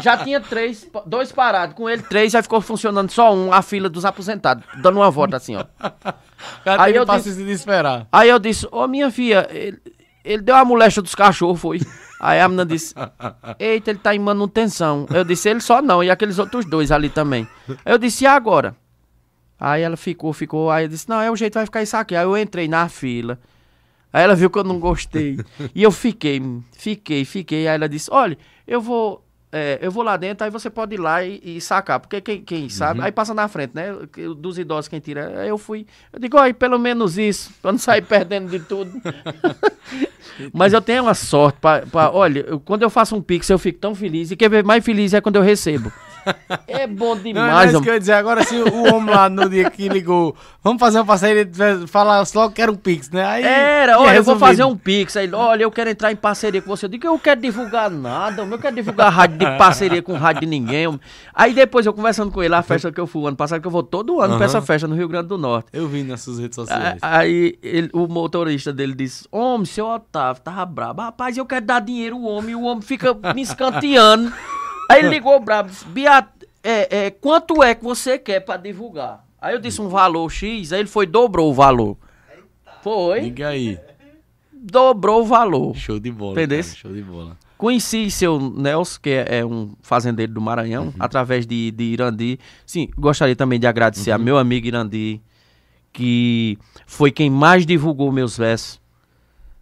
Já 0.00 0.16
tinha 0.18 0.40
três, 0.40 0.88
dois 1.04 1.32
parados, 1.32 1.74
com 1.74 1.90
ele 1.90 2.02
três, 2.02 2.32
aí 2.32 2.42
ficou 2.42 2.60
funcionando 2.60 3.10
só 3.10 3.34
um, 3.34 3.52
a 3.52 3.60
fila 3.60 3.88
dos 3.88 4.04
aposentados, 4.04 4.64
dando 4.80 5.00
uma 5.00 5.10
volta 5.10 5.36
assim, 5.36 5.56
ó. 5.56 5.64
Cara, 6.64 6.84
Aí 6.84 6.94
eu 6.94 7.04
paciência 7.04 7.44
de 7.44 7.50
esperar. 7.50 8.06
Aí 8.12 8.28
eu 8.28 8.38
disse, 8.38 8.68
ô 8.70 8.86
minha 8.86 9.10
filha, 9.10 9.48
ele, 9.50 9.82
ele 10.24 10.42
deu 10.42 10.54
a 10.54 10.64
moléstia 10.64 11.02
dos 11.02 11.14
cachorros, 11.14 11.60
foi. 11.60 11.80
Aí 12.20 12.40
a 12.40 12.46
menina 12.46 12.64
disse, 12.64 12.94
eita, 13.58 13.90
ele 13.90 13.98
tá 13.98 14.14
em 14.14 14.20
manutenção. 14.20 15.06
Eu 15.12 15.24
disse, 15.24 15.48
ele 15.48 15.60
só 15.60 15.82
não, 15.82 16.04
e 16.04 16.10
aqueles 16.10 16.38
outros 16.38 16.64
dois 16.64 16.92
ali 16.92 17.08
também. 17.08 17.48
Eu 17.84 17.98
disse, 17.98 18.24
e 18.24 18.26
agora? 18.28 18.76
Aí 19.58 19.82
ela 19.82 19.96
ficou, 19.96 20.32
ficou, 20.32 20.70
aí 20.70 20.84
eu 20.84 20.88
disse, 20.88 21.08
não, 21.08 21.20
é 21.20 21.28
o 21.30 21.34
jeito, 21.36 21.54
vai 21.54 21.64
ficar 21.64 21.82
isso 21.82 21.96
aqui. 21.96 22.14
Aí 22.14 22.24
eu 22.24 22.38
entrei 22.38 22.68
na 22.68 22.88
fila. 22.88 23.40
Aí 24.12 24.24
ela 24.24 24.34
viu 24.34 24.50
que 24.50 24.58
eu 24.58 24.64
não 24.64 24.78
gostei. 24.78 25.38
e 25.74 25.82
eu 25.82 25.90
fiquei, 25.90 26.40
fiquei, 26.72 27.24
fiquei. 27.24 27.68
Aí 27.68 27.74
ela 27.74 27.88
disse, 27.88 28.10
olha, 28.10 28.38
eu 28.66 28.80
vou, 28.80 29.24
é, 29.50 29.78
eu 29.80 29.90
vou 29.90 30.02
lá 30.02 30.16
dentro, 30.16 30.44
aí 30.44 30.50
você 30.50 30.68
pode 30.68 30.94
ir 30.94 30.98
lá 30.98 31.24
e, 31.24 31.40
e 31.42 31.60
sacar. 31.60 31.98
Porque 32.00 32.20
quem, 32.20 32.42
quem 32.42 32.68
sabe, 32.68 33.00
aí 33.02 33.10
passa 33.12 33.32
na 33.32 33.48
frente, 33.48 33.72
né? 33.74 33.94
Dos 34.36 34.58
idosos 34.58 34.88
quem 34.88 35.00
tira. 35.00 35.40
Aí 35.40 35.48
eu 35.48 35.56
fui. 35.58 35.86
Eu 36.12 36.18
digo, 36.20 36.36
olha, 36.38 36.52
pelo 36.52 36.78
menos 36.78 37.16
isso, 37.18 37.50
pra 37.62 37.72
não 37.72 37.78
sair 37.78 38.02
perdendo 38.06 38.50
de 38.50 38.60
tudo. 38.60 38.92
Mas 40.52 40.72
eu 40.72 40.80
tenho 40.80 41.02
uma 41.02 41.14
sorte 41.14 41.58
pra, 41.60 41.82
pra- 41.90 42.10
olha, 42.12 42.40
eu- 42.46 42.60
quando 42.60 42.82
eu 42.82 42.90
faço 42.90 43.16
um 43.16 43.22
pix, 43.22 43.48
eu 43.48 43.58
fico 43.58 43.78
tão 43.78 43.94
feliz. 43.94 44.30
E 44.30 44.36
quem 44.36 44.48
vê 44.48 44.62
mais 44.62 44.84
feliz 44.84 45.12
é 45.14 45.20
quando 45.20 45.36
eu 45.36 45.42
recebo. 45.42 45.90
É 46.66 46.86
bom 46.86 47.14
Não, 47.14 47.14
não 47.14 47.18
é 47.18 47.22
demais, 47.32 47.72
isso 47.72 47.80
que 47.82 47.88
eu 47.88 47.94
ia 47.94 47.98
dizer. 48.00 48.12
Agora, 48.12 48.44
se 48.44 48.54
o 48.54 48.94
homem 48.94 49.14
lá 49.14 49.30
no 49.30 49.48
dia 49.48 49.70
que 49.70 49.88
ligou, 49.88 50.36
vamos 50.62 50.78
fazer 50.78 50.98
uma 50.98 51.06
parceria, 51.06 51.40
ele 51.42 51.86
fala 51.86 52.22
só 52.26 52.50
que 52.50 52.60
era 52.60 52.70
um 52.70 52.74
Pix, 52.74 53.08
né? 53.10 53.24
Aí, 53.24 53.42
Era, 53.44 53.98
olha, 53.98 54.16
eu 54.16 54.22
vou 54.22 54.38
fazer 54.38 54.62
um 54.64 54.76
pix. 54.76 55.16
Aí, 55.16 55.32
olha, 55.32 55.62
eu 55.62 55.70
quero 55.70 55.88
entrar 55.88 56.12
em 56.12 56.16
parceria 56.16 56.60
com 56.60 56.68
você. 56.68 56.84
Eu 56.84 56.90
digo, 56.90 57.06
eu 57.06 57.12
não 57.12 57.18
quero 57.18 57.40
divulgar 57.40 57.90
nada, 57.90 58.42
eu 58.42 58.46
não 58.46 58.58
quero 58.58 58.76
divulgar 58.76 59.10
rádio 59.10 59.37
de 59.38 59.58
parceria 59.58 60.02
com 60.02 60.12
rádio 60.14 60.40
de 60.42 60.46
ninguém. 60.46 60.98
Aí 61.32 61.54
depois 61.54 61.86
eu 61.86 61.92
conversando 61.92 62.30
com 62.32 62.42
ele, 62.42 62.54
a 62.54 62.62
festa 62.62 62.90
que 62.92 63.00
eu 63.00 63.06
fui 63.06 63.26
ano 63.26 63.36
passado, 63.36 63.60
que 63.60 63.66
eu 63.66 63.70
vou 63.70 63.82
todo 63.82 64.20
ano 64.20 64.36
pra 64.36 64.46
essa 64.46 64.60
festa 64.60 64.86
no 64.88 64.94
Rio 64.94 65.08
Grande 65.08 65.28
do 65.28 65.38
Norte. 65.38 65.68
Eu 65.72 65.86
vi 65.88 66.02
nas 66.02 66.20
suas 66.22 66.38
redes 66.38 66.56
sociais. 66.56 66.98
Aí 67.02 67.58
ele- 67.62 67.90
o 67.92 68.06
motorista 68.08 68.72
dele 68.72 68.94
disse: 68.94 69.26
Homem, 69.30 69.64
seu 69.64 69.86
Otávio, 69.86 70.42
tava 70.42 70.64
brabo. 70.66 71.02
Rapaz, 71.02 71.36
eu 71.36 71.46
quero 71.46 71.64
dar 71.64 71.80
dinheiro 71.80 72.16
ao 72.16 72.22
homem, 72.24 72.50
e 72.50 72.54
o 72.56 72.62
homem 72.62 72.82
fica 72.82 73.14
me 73.34 73.42
escanteando. 73.42 74.32
Aí 74.90 75.00
ele 75.00 75.10
ligou 75.10 75.38
brabo, 75.40 75.68
disse: 75.70 75.86
é, 76.62 77.06
é, 77.06 77.10
quanto 77.10 77.62
é 77.62 77.74
que 77.74 77.84
você 77.84 78.18
quer 78.18 78.40
pra 78.40 78.56
divulgar? 78.56 79.24
Aí 79.40 79.54
eu 79.54 79.60
disse 79.60 79.80
um 79.80 79.88
valor 79.88 80.28
X, 80.30 80.72
aí 80.72 80.80
ele 80.80 80.88
foi, 80.88 81.06
dobrou 81.06 81.50
o 81.50 81.54
valor. 81.54 81.96
Foi, 82.82 83.20
Diga 83.20 83.48
aí. 83.48 83.78
dobrou 84.52 85.22
o 85.22 85.24
valor. 85.24 85.74
Show 85.76 85.98
de 86.00 86.10
bola. 86.10 86.32
Entendeu? 86.32 86.62
cara, 86.62 86.74
Show 86.76 86.92
de 86.92 87.02
bola. 87.02 87.36
Conheci 87.58 88.10
seu 88.10 88.38
Nelson, 88.38 88.98
que 89.02 89.10
é, 89.10 89.38
é 89.40 89.44
um 89.44 89.74
fazendeiro 89.82 90.32
do 90.32 90.40
Maranhão, 90.40 90.84
Uhum. 90.86 90.92
através 90.98 91.44
de, 91.46 91.70
de 91.72 91.84
Irandi. 91.84 92.38
Sim, 92.64 92.88
gostaria 92.96 93.34
também 93.36 93.58
de 93.60 93.66
agradecer 93.66 94.10
Uhum. 94.10 94.16
a 94.16 94.18
meu 94.18 94.38
amigo 94.38 94.66
Irandi, 94.66 95.20
que 95.92 96.56
foi 96.86 97.10
quem 97.10 97.28
mais 97.28 97.66
divulgou 97.66 98.12
meus 98.12 98.38
versos 98.38 98.80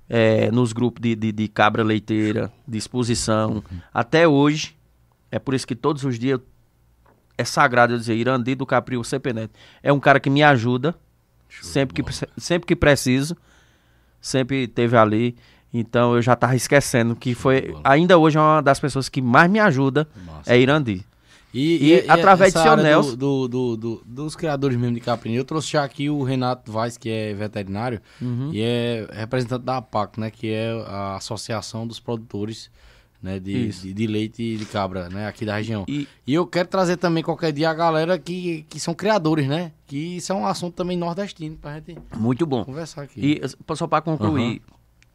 é, 0.09 0.51
nos 0.51 0.73
grupos 0.73 1.01
de, 1.01 1.17
de, 1.17 1.33
de 1.33 1.49
cabra 1.49 1.83
leiteira, 1.83 2.53
de 2.69 2.77
exposição. 2.79 3.55
Uhum. 3.55 3.63
Até 3.93 4.29
hoje, 4.29 4.77
é 5.31 5.39
por 5.39 5.55
isso 5.55 5.67
que 5.67 5.75
todos 5.75 6.05
os 6.05 6.19
dias 6.19 6.39
é 7.39 7.45
sagrado 7.45 7.95
eu 7.95 7.99
dizer 7.99 8.15
Irandi 8.15 8.55
do 8.55 8.67
Capril 8.67 9.03
CP 9.03 9.33
Neto. 9.33 9.55
É 9.83 9.93
um 9.93 9.99
cara 10.01 10.21
que 10.21 10.29
me 10.31 10.43
ajuda 10.43 10.95
sempre 11.63 12.03
que, 12.03 12.13
sempre 12.39 12.67
que 12.67 12.77
preciso, 12.77 13.37
sempre 14.21 14.67
teve 14.69 14.97
ali. 14.97 15.35
Então 15.79 16.15
eu 16.15 16.23
já 16.23 16.35
tava 16.37 16.55
esquecendo 16.57 17.15
que 17.17 17.35
foi. 17.35 17.75
Ainda 17.85 18.17
hoje 18.19 18.39
é 18.39 18.41
uma 18.41 18.61
das 18.61 18.79
pessoas 18.81 19.09
que 19.09 19.21
mais 19.21 19.51
me 19.51 19.59
ajuda 19.61 20.07
Massa. 20.27 20.53
é 20.55 20.59
Irandi. 20.59 21.05
E 21.59 22.05
através 22.09 22.53
de 22.53 22.61
seu 22.61 22.77
Nelson- 22.77 23.17
Do, 23.17 23.49
do, 23.49 23.49
do- 23.49 23.77
do- 23.77 24.03
dos 24.05 24.37
criadores 24.37 24.77
mesmo 24.77 24.95
de 24.95 25.01
caprinha. 25.01 25.39
Eu 25.39 25.45
trouxe 25.45 25.73
já 25.73 25.85
aqui 25.85 26.11
o 26.11 26.23
Renato 26.23 26.71
Vaz, 26.71 26.99
que 26.99 27.09
é 27.09 27.33
veterinário, 27.33 28.01
Uhum. 28.21 28.51
e 28.53 28.61
é 28.61 29.07
representante 29.11 29.65
da 29.65 29.79
APAC, 29.79 30.21
né? 30.21 30.31
Que 30.31 30.51
é 30.51 30.71
a 30.87 31.17
Associação 31.17 31.87
dos 31.87 31.99
Produtores 31.99 32.71
né, 33.23 33.39
de, 33.41 33.71
de, 33.71 33.93
de 33.95 34.07
leite 34.07 34.57
de 34.57 34.65
cabra, 34.67 35.09
né? 35.09 35.27
Aqui 35.27 35.47
da 35.47 35.57
região. 35.57 35.87
E- 35.89 36.07
E 36.27 36.35
eu 36.35 36.47
quero 36.47 36.69
trazer 36.69 36.99
também 36.99 37.23
qualquer 37.23 37.53
dia 37.53 37.71
a 37.71 37.75
galera 37.75 38.19
que, 38.19 38.67
que 38.69 38.79
são 38.79 38.93
criadores, 38.93 39.49
né? 39.49 39.73
Que 39.87 40.17
isso 40.19 40.33
é 40.33 40.35
um 40.35 40.47
assunto 40.47 40.75
também 40.75 40.97
nordestino 40.99 41.57
pra 41.57 41.75
gente 41.77 41.97
Muito 42.19 42.45
bom. 42.45 42.65
conversar 42.67 43.03
aqui. 43.03 43.41
E 43.43 43.75
só 43.75 43.87
para 43.87 44.03
concluir, 44.03 44.61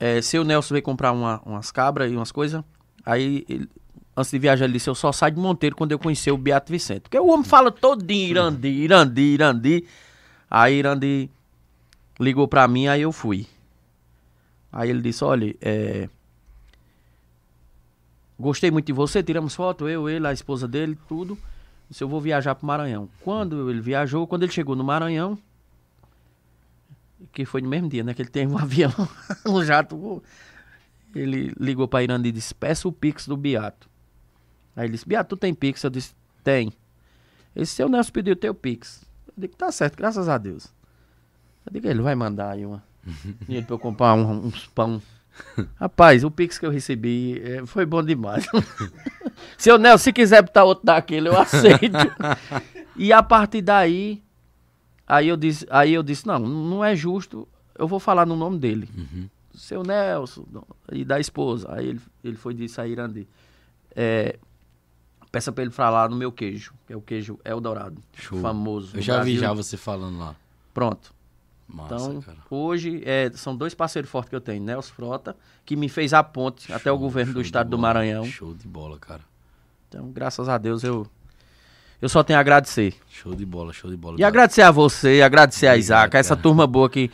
é, 0.01 0.19
seu 0.21 0.43
Nelson 0.43 0.73
veio 0.73 0.83
comprar 0.83 1.11
uma- 1.11 1.39
umas 1.45 1.71
cabras 1.71 2.11
e 2.11 2.15
umas 2.15 2.31
coisas, 2.31 2.63
aí 3.05 3.45
ele- 3.47 3.69
antes 4.17 4.31
de 4.31 4.39
viajar 4.39 4.65
ele 4.65 4.73
disse, 4.73 4.89
eu 4.89 4.95
só 4.95 5.11
saio 5.11 5.35
de 5.35 5.39
Monteiro 5.39 5.75
quando 5.75 5.91
eu 5.91 5.99
conhecer 5.99 6.31
o 6.31 6.37
Beato 6.37 6.71
Vicente. 6.71 7.01
Porque 7.01 7.19
o 7.19 7.27
homem 7.27 7.45
fala 7.45 7.71
todo 7.71 8.03
de 8.03 8.13
Irandi, 8.13 8.67
Irandi, 8.67 9.21
Irandi. 9.21 9.85
Aí 10.49 10.79
Irandi 10.79 11.29
ligou 12.19 12.47
pra 12.47 12.67
mim, 12.67 12.87
aí 12.87 13.03
eu 13.03 13.11
fui. 13.11 13.45
Aí 14.71 14.89
ele 14.89 15.01
disse, 15.01 15.23
olha, 15.23 15.55
é, 15.61 16.09
gostei 18.39 18.71
muito 18.71 18.87
de 18.87 18.93
você, 18.93 19.21
tiramos 19.21 19.53
foto, 19.55 19.87
eu, 19.87 20.09
ele, 20.09 20.25
a 20.25 20.33
esposa 20.33 20.67
dele, 20.67 20.97
tudo. 21.07 21.37
Disse, 21.89 22.03
eu 22.03 22.07
vou 22.09 22.19
viajar 22.21 22.55
pro 22.55 22.65
Maranhão. 22.65 23.09
Quando 23.21 23.69
ele 23.69 23.81
viajou, 23.81 24.25
quando 24.25 24.43
ele 24.43 24.51
chegou 24.51 24.75
no 24.75 24.83
Maranhão, 24.83 25.37
que 27.31 27.45
foi 27.45 27.61
no 27.61 27.69
mesmo 27.69 27.89
dia, 27.89 28.03
né? 28.03 28.13
Que 28.13 28.21
ele 28.21 28.29
tem 28.29 28.47
um 28.47 28.57
avião, 28.59 28.91
um 29.47 29.63
jato. 29.63 30.21
Ele 31.13 31.53
ligou 31.59 31.87
pra 31.87 32.03
Iranda 32.03 32.27
e 32.27 32.31
disse: 32.31 32.53
Peça 32.55 32.87
o 32.87 32.91
Pix 32.91 33.27
do 33.27 33.35
Beato. 33.37 33.89
Aí 34.75 34.85
ele 34.85 34.93
disse: 34.93 35.07
Beato, 35.07 35.35
tu 35.35 35.39
tem 35.39 35.53
Pix? 35.53 35.83
Eu 35.83 35.89
disse: 35.89 36.13
Tem. 36.43 36.71
Esse 37.55 37.73
seu 37.73 37.89
Nelson 37.89 38.11
pediu 38.11 38.35
teu 38.35 38.53
Pix. 38.53 39.03
Eu 39.27 39.33
digo: 39.37 39.55
Tá 39.55 39.71
certo, 39.71 39.97
graças 39.97 40.29
a 40.29 40.37
Deus. 40.37 40.65
Eu 41.65 41.73
digo: 41.73 41.87
Ele 41.87 42.01
vai 42.01 42.15
mandar 42.15 42.51
aí 42.51 42.65
uma. 42.65 42.83
Dinheiro 43.45 43.65
pra 43.67 43.75
eu 43.75 43.79
comprar 43.79 44.13
um- 44.13 44.47
uns 44.47 44.67
pão. 44.67 45.01
Rapaz, 45.79 46.23
o 46.23 46.29
Pix 46.31 46.59
que 46.59 46.65
eu 46.65 46.69
recebi 46.69 47.41
eh, 47.43 47.65
foi 47.65 47.85
bom 47.85 48.03
demais. 48.03 48.45
seu 49.57 49.77
Nelson, 49.77 50.03
se 50.03 50.13
quiser 50.13 50.41
botar 50.41 50.63
outro 50.65 50.85
daquele, 50.85 51.29
eu 51.29 51.39
aceito. 51.39 51.97
e 52.95 53.11
a 53.13 53.23
partir 53.23 53.61
daí. 53.61 54.21
Aí 55.13 55.27
eu 55.27 55.35
disse, 55.35 55.67
aí 55.69 55.93
eu 55.93 56.01
disse, 56.01 56.25
não, 56.25 56.39
não 56.39 56.85
é 56.85 56.95
justo, 56.95 57.45
eu 57.77 57.85
vou 57.85 57.99
falar 57.99 58.25
no 58.25 58.35
nome 58.35 58.57
dele. 58.57 58.87
Seu 59.53 59.83
Nelson, 59.83 60.45
e 60.89 61.03
da 61.03 61.19
esposa. 61.19 61.67
Aí 61.73 61.87
ele, 61.89 62.01
ele 62.23 62.37
foi 62.37 62.53
disse 62.53 62.79
a 62.79 62.87
Irandi, 62.87 63.27
é, 63.93 64.39
peça 65.29 65.51
pra 65.51 65.63
ele 65.63 65.71
falar 65.71 66.09
no 66.09 66.15
meu 66.15 66.31
queijo, 66.31 66.73
que 66.87 66.93
é 66.93 66.95
o 66.95 67.01
queijo 67.01 67.37
Eldorado, 67.43 68.01
Show. 68.13 68.39
famoso. 68.39 68.95
Eu 68.95 69.01
já 69.01 69.15
vi 69.21 69.33
Brasil. 69.33 69.41
já 69.41 69.53
você 69.53 69.75
falando 69.75 70.17
lá. 70.17 70.33
Pronto. 70.73 71.13
Massa, 71.67 71.95
Então, 71.95 72.21
cara. 72.21 72.37
hoje 72.49 73.01
é, 73.05 73.29
são 73.33 73.53
dois 73.55 73.73
parceiros 73.73 74.09
fortes 74.09 74.29
que 74.29 74.35
eu 74.35 74.41
tenho. 74.41 74.63
Nelson 74.63 74.93
Frota, 74.93 75.35
que 75.65 75.75
me 75.75 75.89
fez 75.89 76.13
a 76.13 76.23
ponte 76.23 76.71
até 76.71 76.89
o 76.89 76.95
Show, 76.95 76.99
governo 76.99 77.33
do 77.33 77.39
show 77.39 77.41
estado 77.45 77.69
do 77.69 77.77
Maranhão. 77.77 78.23
Show 78.25 78.53
de 78.53 78.65
bola, 78.67 78.97
cara. 78.97 79.21
Então, 79.89 80.09
graças 80.11 80.47
a 80.47 80.57
Deus, 80.57 80.83
eu, 80.85 81.05
eu 82.01 82.09
só 82.09 82.23
tenho 82.23 82.37
a 82.37 82.41
agradecer. 82.41 82.93
Show 83.09 83.35
de 83.35 83.45
bola, 83.45 83.71
show 83.73 83.89
de 83.89 83.97
bola. 83.97 84.17
E 84.19 84.23
agradecer 84.23 84.61
a 84.63 84.71
você, 84.71 85.21
agradecer 85.21 85.67
a 85.67 85.77
Isaac, 85.77 86.15
a 86.15 86.19
essa 86.19 86.29
cara. 86.35 86.41
turma 86.41 86.65
boa 86.65 86.89
que 86.89 87.11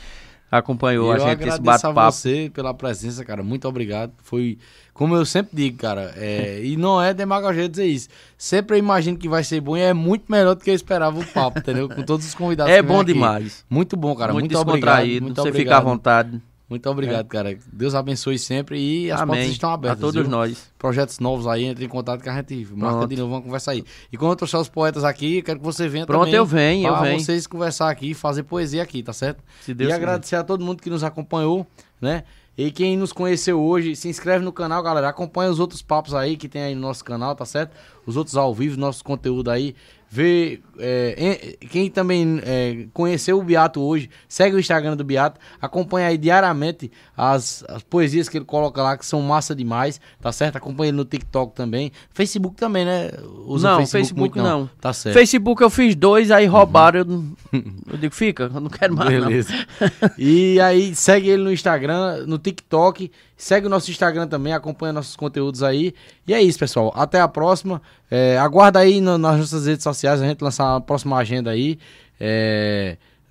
acompanhou 0.49 1.11
a 1.11 1.15
eu 1.15 1.19
gente 1.19 1.39
nesse 1.39 1.59
agradeço 1.59 1.87
a 1.87 1.91
bate-papo. 1.91 2.11
você 2.11 2.51
pela 2.53 2.73
presença, 2.73 3.25
cara. 3.25 3.43
Muito 3.43 3.67
obrigado. 3.67 4.13
Foi, 4.23 4.57
como 4.93 5.13
eu 5.15 5.25
sempre 5.25 5.51
digo, 5.55 5.77
cara, 5.77 6.13
é, 6.15 6.61
e 6.63 6.77
não 6.77 7.01
é 7.01 7.13
demagogia 7.13 7.67
dizer 7.67 7.85
isso. 7.85 8.07
Sempre 8.37 8.77
eu 8.77 8.79
imagino 8.79 9.17
que 9.17 9.27
vai 9.27 9.43
ser 9.43 9.59
bom 9.59 9.75
e 9.75 9.81
é 9.81 9.93
muito 9.93 10.31
melhor 10.31 10.55
do 10.55 10.63
que 10.63 10.69
eu 10.69 10.73
esperava 10.75 11.19
o 11.19 11.25
papo, 11.25 11.59
entendeu? 11.59 11.89
Com 11.89 12.01
todos 12.03 12.25
os 12.25 12.33
convidados 12.33 12.71
É 12.71 12.81
bom 12.81 13.01
aqui. 13.01 13.11
demais. 13.13 13.65
Muito 13.69 13.97
bom, 13.97 14.15
cara. 14.15 14.31
muito, 14.31 14.43
Muito, 14.53 14.57
obrigado. 14.57 15.05
Muito 15.21 15.35
você 15.41 15.49
obrigado. 15.49 15.53
fica 15.57 15.77
à 15.77 15.79
vontade. 15.81 16.41
Muito 16.69 16.89
obrigado, 16.89 17.27
cara. 17.27 17.57
Deus 17.71 17.95
abençoe 17.95 18.37
sempre 18.37 18.77
e 18.77 19.09
as 19.09 19.19
portas 19.21 19.37
Amém. 19.37 19.51
estão 19.51 19.69
A 19.69 19.73
abertas. 19.73 20.01
todos 20.01 20.21
viu? 20.21 20.29
nós. 20.29 20.69
Projetos 20.77 21.17
novos 21.19 21.47
aí, 21.47 21.63
entre 21.63 21.85
em 21.85 21.87
contato 21.87 22.21
que 22.21 22.27
a 22.29 22.35
gente 22.35 22.55
marca 22.73 22.97
Pronto. 22.97 23.09
de 23.09 23.15
novo, 23.15 23.29
vamos 23.31 23.45
conversar 23.45 23.71
aí. 23.71 23.85
E 24.11 24.17
quando 24.17 24.31
eu 24.31 24.35
trouxer 24.35 24.59
os 24.59 24.67
poetas 24.67 25.05
aqui, 25.05 25.37
eu 25.37 25.43
quero 25.43 25.59
que 25.59 25.65
você 25.65 25.87
venha 25.87 26.05
Pronto, 26.05 26.25
também. 26.25 26.35
eu 26.35 26.45
venho, 26.45 26.87
eu 26.87 26.93
pra 26.93 27.03
venho. 27.03 27.19
vocês 27.21 27.47
conversar 27.47 27.89
aqui, 27.89 28.13
fazer 28.13 28.43
poesia 28.43 28.83
aqui, 28.83 29.01
tá 29.01 29.13
certo? 29.13 29.41
Se 29.61 29.73
Deus 29.73 29.89
e 29.89 29.93
quiser. 29.93 30.03
agradecer 30.03 30.35
a 30.35 30.43
todo 30.43 30.63
mundo 30.63 30.81
que 30.83 30.89
nos 30.89 31.03
acompanhou, 31.05 31.65
né? 32.01 32.23
E 32.57 32.71
quem 32.71 32.97
nos 32.97 33.13
conheceu 33.13 33.61
hoje, 33.61 33.95
se 33.95 34.09
inscreve 34.09 34.43
no 34.43 34.51
canal, 34.51 34.81
galera. 34.83 35.07
Acompanha 35.07 35.49
os 35.51 35.59
outros 35.59 35.81
papos 35.81 36.13
aí 36.15 36.35
que 36.35 36.49
tem 36.49 36.63
aí 36.63 36.75
no 36.75 36.81
nosso 36.81 37.05
canal, 37.05 37.35
tá 37.35 37.45
certo? 37.45 37.71
Os 38.05 38.17
outros 38.17 38.35
ao 38.35 38.53
vivo, 38.53 38.77
nosso 38.79 39.03
conteúdo 39.03 39.49
aí. 39.51 39.75
Vê. 40.09 40.59
É, 40.79 41.15
em- 41.61 41.67
quem 41.67 41.89
também 41.89 42.39
é, 42.43 42.85
conheceu 42.93 43.39
o 43.39 43.43
Beato 43.43 43.81
hoje, 43.81 44.09
segue 44.27 44.55
o 44.55 44.59
Instagram 44.59 44.95
do 44.95 45.03
Beato. 45.03 45.39
Acompanha 45.61 46.07
aí 46.07 46.17
diariamente 46.17 46.91
as, 47.15 47.63
as 47.67 47.81
poesias 47.83 48.27
que 48.29 48.37
ele 48.37 48.45
coloca 48.45 48.81
lá, 48.81 48.97
que 48.97 49.05
são 49.05 49.21
massa 49.21 49.55
demais, 49.55 49.99
tá 50.21 50.31
certo? 50.31 50.55
Acompanha 50.57 50.89
ele 50.89 50.97
no 50.97 51.05
TikTok 51.05 51.53
também. 51.55 51.91
Facebook 52.13 52.55
também, 52.55 52.85
né? 52.85 53.11
Usa 53.45 53.69
não, 53.71 53.83
o 53.83 53.87
Facebook, 53.87 54.37
muito, 54.37 54.41
não. 54.41 54.69
Tá 54.79 54.93
certo. 54.93 55.13
Facebook 55.15 55.61
eu 55.61 55.69
fiz 55.69 55.95
dois, 55.95 56.31
aí 56.31 56.45
roubaram. 56.45 56.99
Eu, 56.99 57.05
não- 57.05 57.31
eu 57.91 57.97
digo, 57.97 58.13
fica, 58.13 58.43
eu 58.53 58.59
não 58.61 58.69
quero 58.69 58.95
mais. 58.95 59.11
não. 59.19 59.27
Beleza. 59.27 59.53
e 60.17 60.59
aí, 60.59 60.95
segue 60.95 61.29
ele 61.29 61.43
no 61.43 61.51
Instagram, 61.51 62.25
no 62.25 62.37
TikTok. 62.37 63.11
Segue 63.39 63.67
o 63.67 63.69
nosso 63.69 63.91
Instagram 63.91 64.27
também, 64.27 64.51
acompanha 64.51 64.91
nossos 64.91 65.15
conteúdos 65.15 65.61
aí. 65.61 65.93
E 66.27 66.33
é 66.33 66.41
isso, 66.41 66.57
pessoal. 66.57 66.91
Até 66.95 67.21
a 67.21 67.27
próxima. 67.27 67.79
É, 68.09 68.35
aguarda 68.39 68.79
aí 68.79 68.99
no- 68.99 69.17
nas 69.17 69.37
nossas 69.37 69.67
redes 69.67 69.83
sociais 69.83 70.19
a 70.21 70.25
gente 70.25 70.41
lançar 70.41 70.65
próxima 70.81 71.17
agenda 71.17 71.51
aí. 71.51 71.77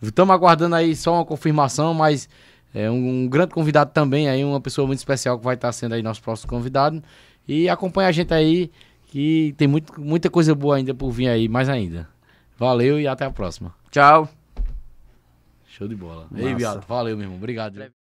Estamos 0.02 0.34
aguardando 0.34 0.74
aí 0.74 0.94
só 0.94 1.14
uma 1.14 1.24
confirmação, 1.24 1.94
mas 1.94 2.28
é 2.74 2.90
um, 2.90 3.22
um 3.24 3.28
grande 3.28 3.54
convidado 3.54 3.90
também 3.92 4.28
aí, 4.28 4.44
uma 4.44 4.60
pessoa 4.60 4.86
muito 4.86 4.98
especial 4.98 5.38
que 5.38 5.44
vai 5.44 5.54
estar 5.54 5.72
sendo 5.72 5.94
aí 5.94 6.02
nosso 6.02 6.22
próximo 6.22 6.50
convidado. 6.50 7.02
E 7.48 7.68
acompanha 7.68 8.08
a 8.08 8.12
gente 8.12 8.34
aí, 8.34 8.70
que 9.06 9.54
tem 9.56 9.66
muito, 9.66 9.98
muita 10.00 10.28
coisa 10.28 10.54
boa 10.54 10.76
ainda 10.76 10.94
por 10.94 11.10
vir 11.10 11.28
aí, 11.28 11.48
mais 11.48 11.68
ainda. 11.68 12.08
Valeu 12.58 13.00
e 13.00 13.06
até 13.06 13.24
a 13.24 13.30
próxima. 13.30 13.74
Tchau. 13.90 14.28
Show 15.66 15.88
de 15.88 15.94
bola. 15.94 16.26
Massa. 16.30 16.44
Ei, 16.44 16.54
Viado, 16.54 16.84
valeu, 16.86 17.16
meu 17.16 17.24
irmão. 17.24 17.38
Obrigado. 17.38 17.95